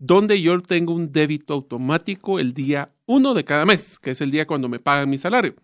donde 0.00 0.40
yo 0.40 0.58
tengo 0.60 0.94
un 0.94 1.12
débito 1.12 1.54
automático 1.54 2.40
el 2.40 2.54
día 2.54 2.90
uno 3.06 3.34
de 3.34 3.44
cada 3.44 3.66
mes, 3.66 3.98
que 3.98 4.10
es 4.12 4.20
el 4.20 4.30
día 4.30 4.46
cuando 4.46 4.68
me 4.68 4.80
pagan 4.80 5.08
mi 5.10 5.18
salario. 5.18 5.54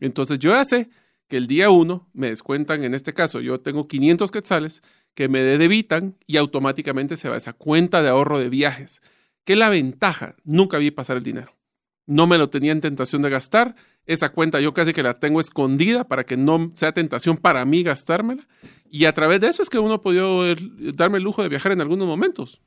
Entonces 0.00 0.38
yo 0.38 0.50
ya 0.50 0.64
sé 0.64 0.90
que 1.28 1.36
el 1.36 1.46
día 1.46 1.70
uno 1.70 2.08
me 2.12 2.28
descuentan, 2.28 2.84
en 2.84 2.94
este 2.94 3.14
caso 3.14 3.40
yo 3.40 3.58
tengo 3.58 3.88
500 3.88 4.30
quetzales 4.30 4.82
que 5.14 5.28
me 5.28 5.40
debitan 5.40 6.16
y 6.26 6.36
automáticamente 6.36 7.16
se 7.16 7.28
va 7.28 7.34
a 7.34 7.38
esa 7.38 7.52
cuenta 7.52 8.02
de 8.02 8.08
ahorro 8.08 8.38
de 8.38 8.48
viajes 8.48 9.00
¿Qué 9.44 9.52
es 9.52 9.58
la 9.58 9.68
ventaja? 9.68 10.36
Nunca 10.44 10.78
vi 10.78 10.90
pasar 10.90 11.18
el 11.18 11.22
dinero. 11.22 11.54
No 12.06 12.26
me 12.26 12.38
lo 12.38 12.48
tenía 12.48 12.72
en 12.72 12.80
tentación 12.80 13.22
de 13.22 13.30
gastar. 13.30 13.76
Esa 14.06 14.30
cuenta 14.30 14.60
yo 14.60 14.74
casi 14.74 14.92
que 14.92 15.02
la 15.02 15.18
tengo 15.18 15.40
escondida 15.40 16.04
para 16.04 16.24
que 16.24 16.36
no 16.36 16.72
sea 16.74 16.92
tentación 16.92 17.36
para 17.36 17.64
mí 17.64 17.82
gastármela. 17.82 18.46
Y 18.90 19.04
a 19.04 19.12
través 19.12 19.40
de 19.40 19.48
eso 19.48 19.62
es 19.62 19.68
que 19.68 19.78
uno 19.78 19.94
ha 19.94 20.00
podido 20.00 20.50
eh, 20.50 20.56
darme 20.94 21.18
el 21.18 21.24
lujo 21.24 21.42
de 21.42 21.48
viajar 21.48 21.72
en 21.72 21.82
algunos 21.82 22.06
momentos. 22.06 22.62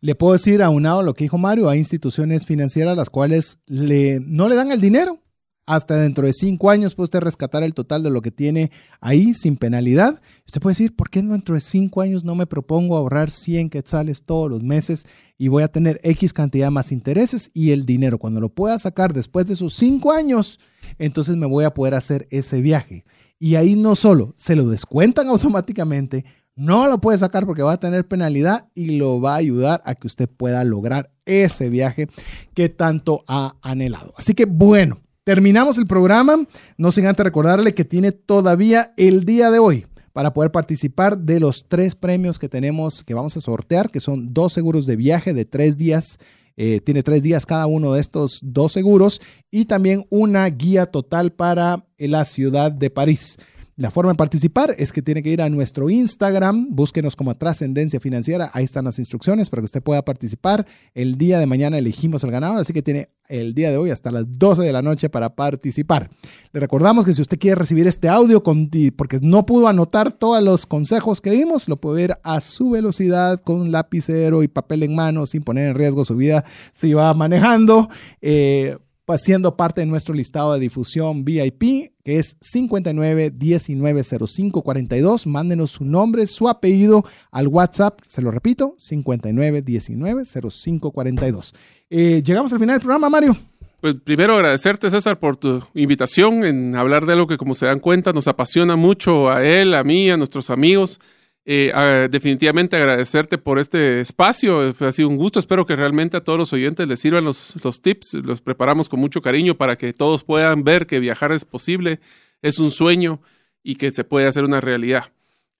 Le 0.00 0.14
puedo 0.14 0.32
decir 0.32 0.62
aunado 0.62 1.02
lo 1.02 1.14
que 1.14 1.24
dijo 1.24 1.38
Mario, 1.38 1.68
hay 1.68 1.78
instituciones 1.78 2.46
financieras 2.46 2.96
las 2.96 3.10
cuales 3.10 3.58
le, 3.66 4.20
no 4.20 4.48
le 4.48 4.54
dan 4.54 4.72
el 4.72 4.80
dinero. 4.80 5.21
Hasta 5.64 5.96
dentro 5.96 6.26
de 6.26 6.32
cinco 6.32 6.70
años 6.70 6.94
puede 6.94 7.04
usted 7.04 7.20
rescatar 7.20 7.62
el 7.62 7.72
total 7.72 8.02
de 8.02 8.10
lo 8.10 8.20
que 8.20 8.32
tiene 8.32 8.72
ahí 9.00 9.32
sin 9.32 9.56
penalidad. 9.56 10.20
Usted 10.44 10.60
puede 10.60 10.72
decir, 10.72 10.96
¿por 10.96 11.08
qué 11.08 11.22
dentro 11.22 11.54
de 11.54 11.60
cinco 11.60 12.00
años 12.00 12.24
no 12.24 12.34
me 12.34 12.46
propongo 12.46 12.96
ahorrar 12.96 13.30
100 13.30 13.70
quetzales 13.70 14.24
todos 14.24 14.50
los 14.50 14.62
meses 14.62 15.06
y 15.38 15.46
voy 15.46 15.62
a 15.62 15.68
tener 15.68 16.00
X 16.02 16.32
cantidad 16.32 16.72
más 16.72 16.90
intereses 16.90 17.48
y 17.54 17.70
el 17.70 17.86
dinero? 17.86 18.18
Cuando 18.18 18.40
lo 18.40 18.48
pueda 18.48 18.76
sacar 18.80 19.12
después 19.12 19.46
de 19.46 19.54
esos 19.54 19.74
cinco 19.74 20.10
años, 20.10 20.58
entonces 20.98 21.36
me 21.36 21.46
voy 21.46 21.64
a 21.64 21.74
poder 21.74 21.94
hacer 21.94 22.26
ese 22.30 22.60
viaje. 22.60 23.04
Y 23.38 23.54
ahí 23.54 23.76
no 23.76 23.94
solo 23.94 24.34
se 24.36 24.56
lo 24.56 24.68
descuentan 24.68 25.26
automáticamente, 25.28 26.24
no 26.56 26.88
lo 26.88 27.00
puede 27.00 27.18
sacar 27.18 27.46
porque 27.46 27.62
va 27.62 27.74
a 27.74 27.80
tener 27.80 28.06
penalidad 28.06 28.68
y 28.74 28.96
lo 28.98 29.20
va 29.20 29.34
a 29.34 29.38
ayudar 29.38 29.80
a 29.84 29.94
que 29.94 30.08
usted 30.08 30.28
pueda 30.28 30.64
lograr 30.64 31.12
ese 31.24 31.70
viaje 31.70 32.08
que 32.52 32.68
tanto 32.68 33.24
ha 33.26 33.56
anhelado. 33.62 34.12
Así 34.18 34.34
que 34.34 34.44
bueno, 34.44 35.00
terminamos 35.24 35.78
el 35.78 35.86
programa, 35.86 36.36
no 36.76 36.92
sin 36.92 37.06
antes 37.06 37.24
recordarle 37.24 37.74
que 37.74 37.84
tiene 37.84 38.12
todavía 38.12 38.92
el 38.96 39.24
día 39.24 39.50
de 39.50 39.58
hoy 39.58 39.86
para 40.12 40.34
poder 40.34 40.50
participar 40.50 41.18
de 41.18 41.40
los 41.40 41.66
tres 41.68 41.94
premios 41.94 42.38
que 42.38 42.48
tenemos 42.48 43.02
que 43.02 43.14
vamos 43.14 43.36
a 43.36 43.40
sortear, 43.40 43.90
que 43.90 44.00
son 44.00 44.34
dos 44.34 44.52
seguros 44.52 44.86
de 44.86 44.96
viaje 44.96 45.32
de 45.32 45.44
tres 45.44 45.78
días. 45.78 46.18
Eh, 46.56 46.80
tiene 46.80 47.02
tres 47.02 47.22
días 47.22 47.46
cada 47.46 47.66
uno 47.66 47.94
de 47.94 48.00
estos 48.00 48.40
dos 48.42 48.72
seguros 48.72 49.22
y 49.50 49.64
también 49.64 50.04
una 50.10 50.46
guía 50.50 50.84
total 50.84 51.32
para 51.32 51.86
la 51.96 52.26
ciudad 52.26 52.70
de 52.70 52.90
París. 52.90 53.38
La 53.82 53.90
forma 53.90 54.12
de 54.12 54.16
participar 54.16 54.76
es 54.78 54.92
que 54.92 55.02
tiene 55.02 55.24
que 55.24 55.30
ir 55.30 55.42
a 55.42 55.50
nuestro 55.50 55.90
Instagram, 55.90 56.68
búsquenos 56.70 57.16
como 57.16 57.34
Trascendencia 57.34 57.98
Financiera, 57.98 58.48
ahí 58.52 58.62
están 58.62 58.84
las 58.84 59.00
instrucciones 59.00 59.50
para 59.50 59.60
que 59.60 59.64
usted 59.64 59.82
pueda 59.82 60.04
participar. 60.04 60.64
El 60.94 61.18
día 61.18 61.40
de 61.40 61.46
mañana 61.46 61.78
elegimos 61.78 62.22
al 62.22 62.30
ganador, 62.30 62.60
así 62.60 62.72
que 62.72 62.82
tiene 62.82 63.08
el 63.26 63.54
día 63.54 63.72
de 63.72 63.78
hoy 63.78 63.90
hasta 63.90 64.12
las 64.12 64.38
12 64.38 64.62
de 64.62 64.72
la 64.72 64.82
noche 64.82 65.08
para 65.10 65.34
participar. 65.34 66.10
Le 66.52 66.60
recordamos 66.60 67.04
que 67.04 67.12
si 67.12 67.22
usted 67.22 67.40
quiere 67.40 67.56
recibir 67.56 67.88
este 67.88 68.08
audio 68.08 68.40
porque 68.40 69.18
no 69.20 69.46
pudo 69.46 69.66
anotar 69.66 70.12
todos 70.12 70.40
los 70.44 70.64
consejos 70.64 71.20
que 71.20 71.32
dimos, 71.32 71.68
lo 71.68 71.76
puede 71.76 72.06
ver 72.06 72.20
a 72.22 72.40
su 72.40 72.70
velocidad 72.70 73.40
con 73.40 73.72
lapicero 73.72 74.44
y 74.44 74.46
papel 74.48 74.84
en 74.84 74.94
mano 74.94 75.26
sin 75.26 75.42
poner 75.42 75.70
en 75.70 75.74
riesgo 75.74 76.04
su 76.04 76.14
vida 76.14 76.44
si 76.70 76.94
va 76.94 77.12
manejando. 77.14 77.88
Eh, 78.20 78.76
siendo 79.18 79.56
parte 79.56 79.82
de 79.82 79.86
nuestro 79.86 80.14
listado 80.14 80.54
de 80.54 80.60
difusión 80.60 81.24
VIP, 81.24 81.92
que 82.04 82.18
es 82.18 82.36
59190542. 82.40 85.26
Mándenos 85.26 85.72
su 85.72 85.84
nombre, 85.84 86.26
su 86.26 86.48
apellido 86.48 87.04
al 87.30 87.48
WhatsApp, 87.48 88.00
se 88.06 88.22
lo 88.22 88.30
repito, 88.30 88.74
59190542. 88.78 91.52
Eh, 91.90 92.22
llegamos 92.24 92.50
al 92.52 92.58
final 92.58 92.76
del 92.76 92.82
programa, 92.82 93.10
Mario. 93.10 93.36
Pues 93.80 93.94
primero 94.04 94.36
agradecerte, 94.36 94.90
César, 94.90 95.18
por 95.18 95.36
tu 95.36 95.64
invitación 95.74 96.44
en 96.44 96.76
hablar 96.76 97.04
de 97.04 97.14
algo 97.14 97.26
que, 97.26 97.36
como 97.36 97.56
se 97.56 97.66
dan 97.66 97.80
cuenta, 97.80 98.12
nos 98.12 98.28
apasiona 98.28 98.76
mucho 98.76 99.28
a 99.28 99.44
él, 99.44 99.74
a 99.74 99.82
mí, 99.82 100.08
a 100.08 100.16
nuestros 100.16 100.50
amigos. 100.50 101.00
Eh, 101.44 102.08
definitivamente 102.10 102.76
agradecerte 102.76 103.36
por 103.36 103.58
este 103.58 104.00
espacio. 104.00 104.74
Ha 104.78 104.92
sido 104.92 105.08
un 105.08 105.16
gusto. 105.16 105.38
Espero 105.38 105.66
que 105.66 105.76
realmente 105.76 106.16
a 106.16 106.24
todos 106.24 106.38
los 106.38 106.52
oyentes 106.52 106.86
les 106.86 107.00
sirvan 107.00 107.24
los, 107.24 107.54
los 107.64 107.82
tips. 107.82 108.14
Los 108.14 108.40
preparamos 108.40 108.88
con 108.88 109.00
mucho 109.00 109.22
cariño 109.22 109.56
para 109.56 109.76
que 109.76 109.92
todos 109.92 110.24
puedan 110.24 110.64
ver 110.64 110.86
que 110.86 111.00
viajar 111.00 111.32
es 111.32 111.44
posible, 111.44 112.00
es 112.42 112.58
un 112.58 112.70
sueño 112.70 113.20
y 113.62 113.76
que 113.76 113.90
se 113.90 114.04
puede 114.04 114.26
hacer 114.26 114.44
una 114.44 114.60
realidad. 114.60 115.12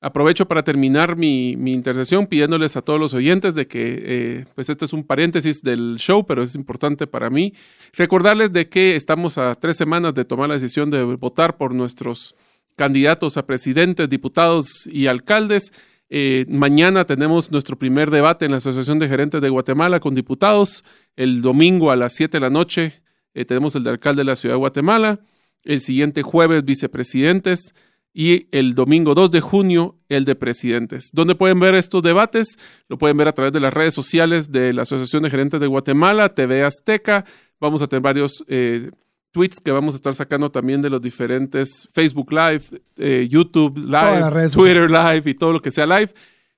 Aprovecho 0.04 0.48
para 0.48 0.64
terminar 0.64 1.16
mi, 1.16 1.56
mi 1.56 1.72
intercesión 1.72 2.26
pidiéndoles 2.26 2.76
a 2.76 2.82
todos 2.82 2.98
los 2.98 3.14
oyentes 3.14 3.54
de 3.54 3.68
que, 3.68 4.02
eh, 4.04 4.44
pues 4.56 4.68
esto 4.68 4.84
es 4.84 4.92
un 4.92 5.04
paréntesis 5.04 5.62
del 5.62 5.94
show, 5.98 6.26
pero 6.26 6.42
es 6.42 6.56
importante 6.56 7.06
para 7.06 7.30
mí, 7.30 7.54
recordarles 7.92 8.52
de 8.52 8.68
que 8.68 8.96
estamos 8.96 9.38
a 9.38 9.54
tres 9.54 9.76
semanas 9.76 10.12
de 10.12 10.24
tomar 10.24 10.48
la 10.48 10.54
decisión 10.54 10.90
de 10.90 11.04
votar 11.04 11.56
por 11.56 11.72
nuestros 11.72 12.34
candidatos 12.76 13.36
a 13.36 13.46
presidentes, 13.46 14.08
diputados 14.08 14.88
y 14.90 15.06
alcaldes. 15.06 15.72
Eh, 16.08 16.44
mañana 16.50 17.06
tenemos 17.06 17.50
nuestro 17.50 17.78
primer 17.78 18.10
debate 18.10 18.44
en 18.44 18.50
la 18.50 18.58
Asociación 18.58 18.98
de 18.98 19.08
Gerentes 19.08 19.40
de 19.40 19.48
Guatemala 19.48 20.00
con 20.00 20.14
diputados. 20.14 20.84
El 21.16 21.40
domingo 21.40 21.90
a 21.90 21.96
las 21.96 22.14
7 22.14 22.36
de 22.36 22.40
la 22.40 22.50
noche 22.50 23.02
eh, 23.34 23.44
tenemos 23.44 23.74
el 23.76 23.82
de 23.82 23.90
alcalde 23.90 24.20
de 24.20 24.26
la 24.26 24.36
Ciudad 24.36 24.56
de 24.56 24.58
Guatemala. 24.58 25.20
El 25.64 25.80
siguiente 25.80 26.22
jueves 26.22 26.64
vicepresidentes 26.64 27.74
y 28.14 28.48
el 28.52 28.74
domingo 28.74 29.14
2 29.14 29.30
de 29.30 29.40
junio 29.40 29.96
el 30.08 30.24
de 30.24 30.34
presidentes. 30.34 31.10
¿Dónde 31.12 31.34
pueden 31.34 31.58
ver 31.60 31.74
estos 31.74 32.02
debates? 32.02 32.58
Lo 32.88 32.98
pueden 32.98 33.16
ver 33.16 33.28
a 33.28 33.32
través 33.32 33.52
de 33.52 33.60
las 33.60 33.72
redes 33.72 33.94
sociales 33.94 34.52
de 34.52 34.72
la 34.74 34.82
Asociación 34.82 35.22
de 35.22 35.30
Gerentes 35.30 35.60
de 35.60 35.66
Guatemala, 35.66 36.34
TV 36.34 36.62
Azteca. 36.62 37.24
Vamos 37.58 37.80
a 37.80 37.86
tener 37.86 38.02
varios 38.02 38.44
eh, 38.48 38.90
tweets 39.32 39.60
que 39.60 39.72
vamos 39.72 39.94
a 39.94 39.96
estar 39.96 40.14
sacando 40.14 40.50
también 40.50 40.82
de 40.82 40.90
los 40.90 41.00
diferentes 41.00 41.88
Facebook 41.92 42.30
Live, 42.32 42.62
eh, 42.98 43.26
YouTube 43.28 43.78
Live, 43.78 44.50
Twitter 44.50 44.90
Live 44.90 45.22
y 45.24 45.34
todo 45.34 45.52
lo 45.52 45.60
que 45.60 45.70
sea 45.70 45.86
live. 45.86 46.12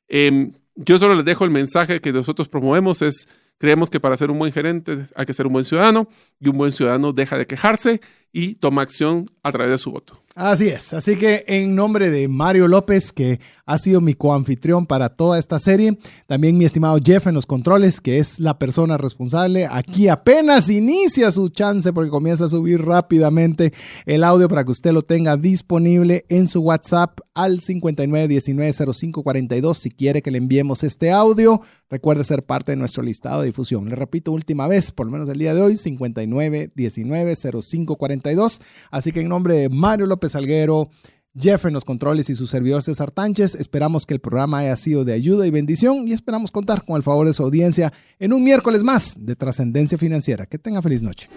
Em, 0.08 0.52
yo 0.74 0.98
solo 0.98 1.14
les 1.14 1.24
dejo 1.24 1.44
el 1.44 1.50
mensaje 1.50 2.00
que 2.00 2.12
nosotros 2.12 2.48
promovemos 2.48 3.00
es, 3.00 3.28
creemos 3.58 3.90
que 3.90 4.00
para 4.00 4.16
ser 4.16 4.30
un 4.30 4.38
buen 4.38 4.52
gerente 4.52 5.06
hay 5.14 5.24
que 5.24 5.32
ser 5.32 5.46
un 5.46 5.52
buen 5.52 5.64
ciudadano 5.64 6.08
y 6.40 6.48
un 6.48 6.58
buen 6.58 6.72
ciudadano 6.72 7.12
deja 7.12 7.38
de 7.38 7.46
quejarse 7.46 8.00
y 8.32 8.56
toma 8.56 8.82
acción 8.82 9.26
a 9.42 9.52
través 9.52 9.70
de 9.70 9.78
su 9.78 9.92
voto. 9.92 10.23
Así 10.36 10.66
es, 10.66 10.92
así 10.92 11.14
que 11.14 11.44
en 11.46 11.76
nombre 11.76 12.10
de 12.10 12.26
Mario 12.26 12.66
López, 12.66 13.12
que 13.12 13.38
ha 13.66 13.78
sido 13.78 14.00
mi 14.00 14.14
coanfitrión 14.14 14.84
para 14.84 15.10
toda 15.10 15.38
esta 15.38 15.60
serie, 15.60 15.96
también 16.26 16.58
mi 16.58 16.64
estimado 16.64 16.98
Jeff 17.00 17.28
en 17.28 17.34
los 17.34 17.46
controles, 17.46 18.00
que 18.00 18.18
es 18.18 18.40
la 18.40 18.58
persona 18.58 18.96
responsable, 18.96 19.68
aquí 19.70 20.08
apenas 20.08 20.70
inicia 20.70 21.30
su 21.30 21.50
chance 21.50 21.92
porque 21.92 22.10
comienza 22.10 22.46
a 22.46 22.48
subir 22.48 22.84
rápidamente 22.84 23.72
el 24.06 24.24
audio 24.24 24.48
para 24.48 24.64
que 24.64 24.72
usted 24.72 24.90
lo 24.90 25.02
tenga 25.02 25.36
disponible 25.36 26.24
en 26.28 26.48
su 26.48 26.62
WhatsApp 26.62 27.20
al 27.32 27.60
59190542 27.60 29.74
si 29.74 29.92
quiere 29.92 30.20
que 30.20 30.32
le 30.32 30.38
enviemos 30.38 30.82
este 30.82 31.12
audio. 31.12 31.60
Recuerde 31.90 32.24
ser 32.24 32.42
parte 32.42 32.72
de 32.72 32.76
nuestro 32.76 33.04
listado 33.04 33.42
de 33.42 33.46
difusión. 33.46 33.88
Le 33.88 33.94
repito 33.94 34.32
última 34.32 34.66
vez, 34.66 34.90
por 34.90 35.06
lo 35.06 35.12
menos 35.12 35.28
el 35.28 35.38
día 35.38 35.54
de 35.54 35.62
hoy, 35.62 35.74
59190542. 35.74 38.60
Así 38.90 39.12
que 39.12 39.20
en 39.20 39.28
nombre 39.28 39.54
de 39.54 39.68
Mario 39.68 40.06
Salguero, 40.28 40.90
Jeff 41.38 41.64
en 41.64 41.74
los 41.74 41.84
controles 41.84 42.30
y 42.30 42.34
su 42.34 42.46
servidor 42.46 42.82
César 42.82 43.10
Tánchez. 43.10 43.56
Esperamos 43.56 44.06
que 44.06 44.14
el 44.14 44.20
programa 44.20 44.58
haya 44.58 44.76
sido 44.76 45.04
de 45.04 45.12
ayuda 45.12 45.46
y 45.46 45.50
bendición 45.50 46.06
y 46.06 46.12
esperamos 46.12 46.50
contar 46.50 46.84
con 46.84 46.96
el 46.96 47.02
favor 47.02 47.26
de 47.26 47.34
su 47.34 47.42
audiencia 47.42 47.92
en 48.18 48.32
un 48.32 48.44
miércoles 48.44 48.84
más 48.84 49.16
de 49.20 49.34
trascendencia 49.36 49.98
financiera. 49.98 50.46
Que 50.46 50.58
tenga 50.58 50.80
feliz 50.80 51.02
noche. 51.02 51.28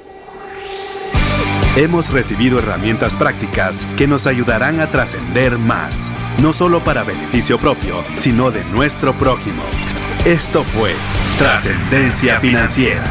Hemos 1.76 2.12
recibido 2.12 2.58
herramientas 2.58 3.16
prácticas 3.16 3.86
que 3.98 4.08
nos 4.08 4.26
ayudarán 4.26 4.80
a 4.80 4.88
trascender 4.90 5.60
más, 5.60 6.12
no 6.42 6.52
solo 6.52 6.84
para 6.84 7.04
beneficio 7.04 7.60
propio, 7.60 8.04
sino 8.18 8.50
de 8.50 8.64
nuestro 8.66 9.14
prójimo. 9.14 9.62
Esto 10.26 10.64
fue 10.64 10.94
Trascendencia 11.38 12.40
Financiera, 12.40 13.04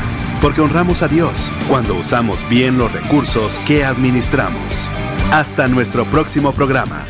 porque 0.42 0.62
honramos 0.62 1.02
a 1.02 1.08
Dios 1.08 1.50
cuando 1.68 1.94
usamos 1.94 2.46
bien 2.48 2.76
los 2.76 2.92
recursos 2.92 3.60
que 3.60 3.84
administramos. 3.84 4.88
Hasta 5.32 5.68
nuestro 5.68 6.04
próximo 6.06 6.52
programa. 6.52 7.04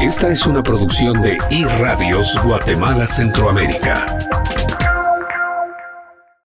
Esta 0.00 0.28
es 0.28 0.46
una 0.46 0.62
producción 0.62 1.20
de 1.20 1.38
iRadios 1.50 2.36
Guatemala 2.42 3.06
Centroamérica. 3.06 4.06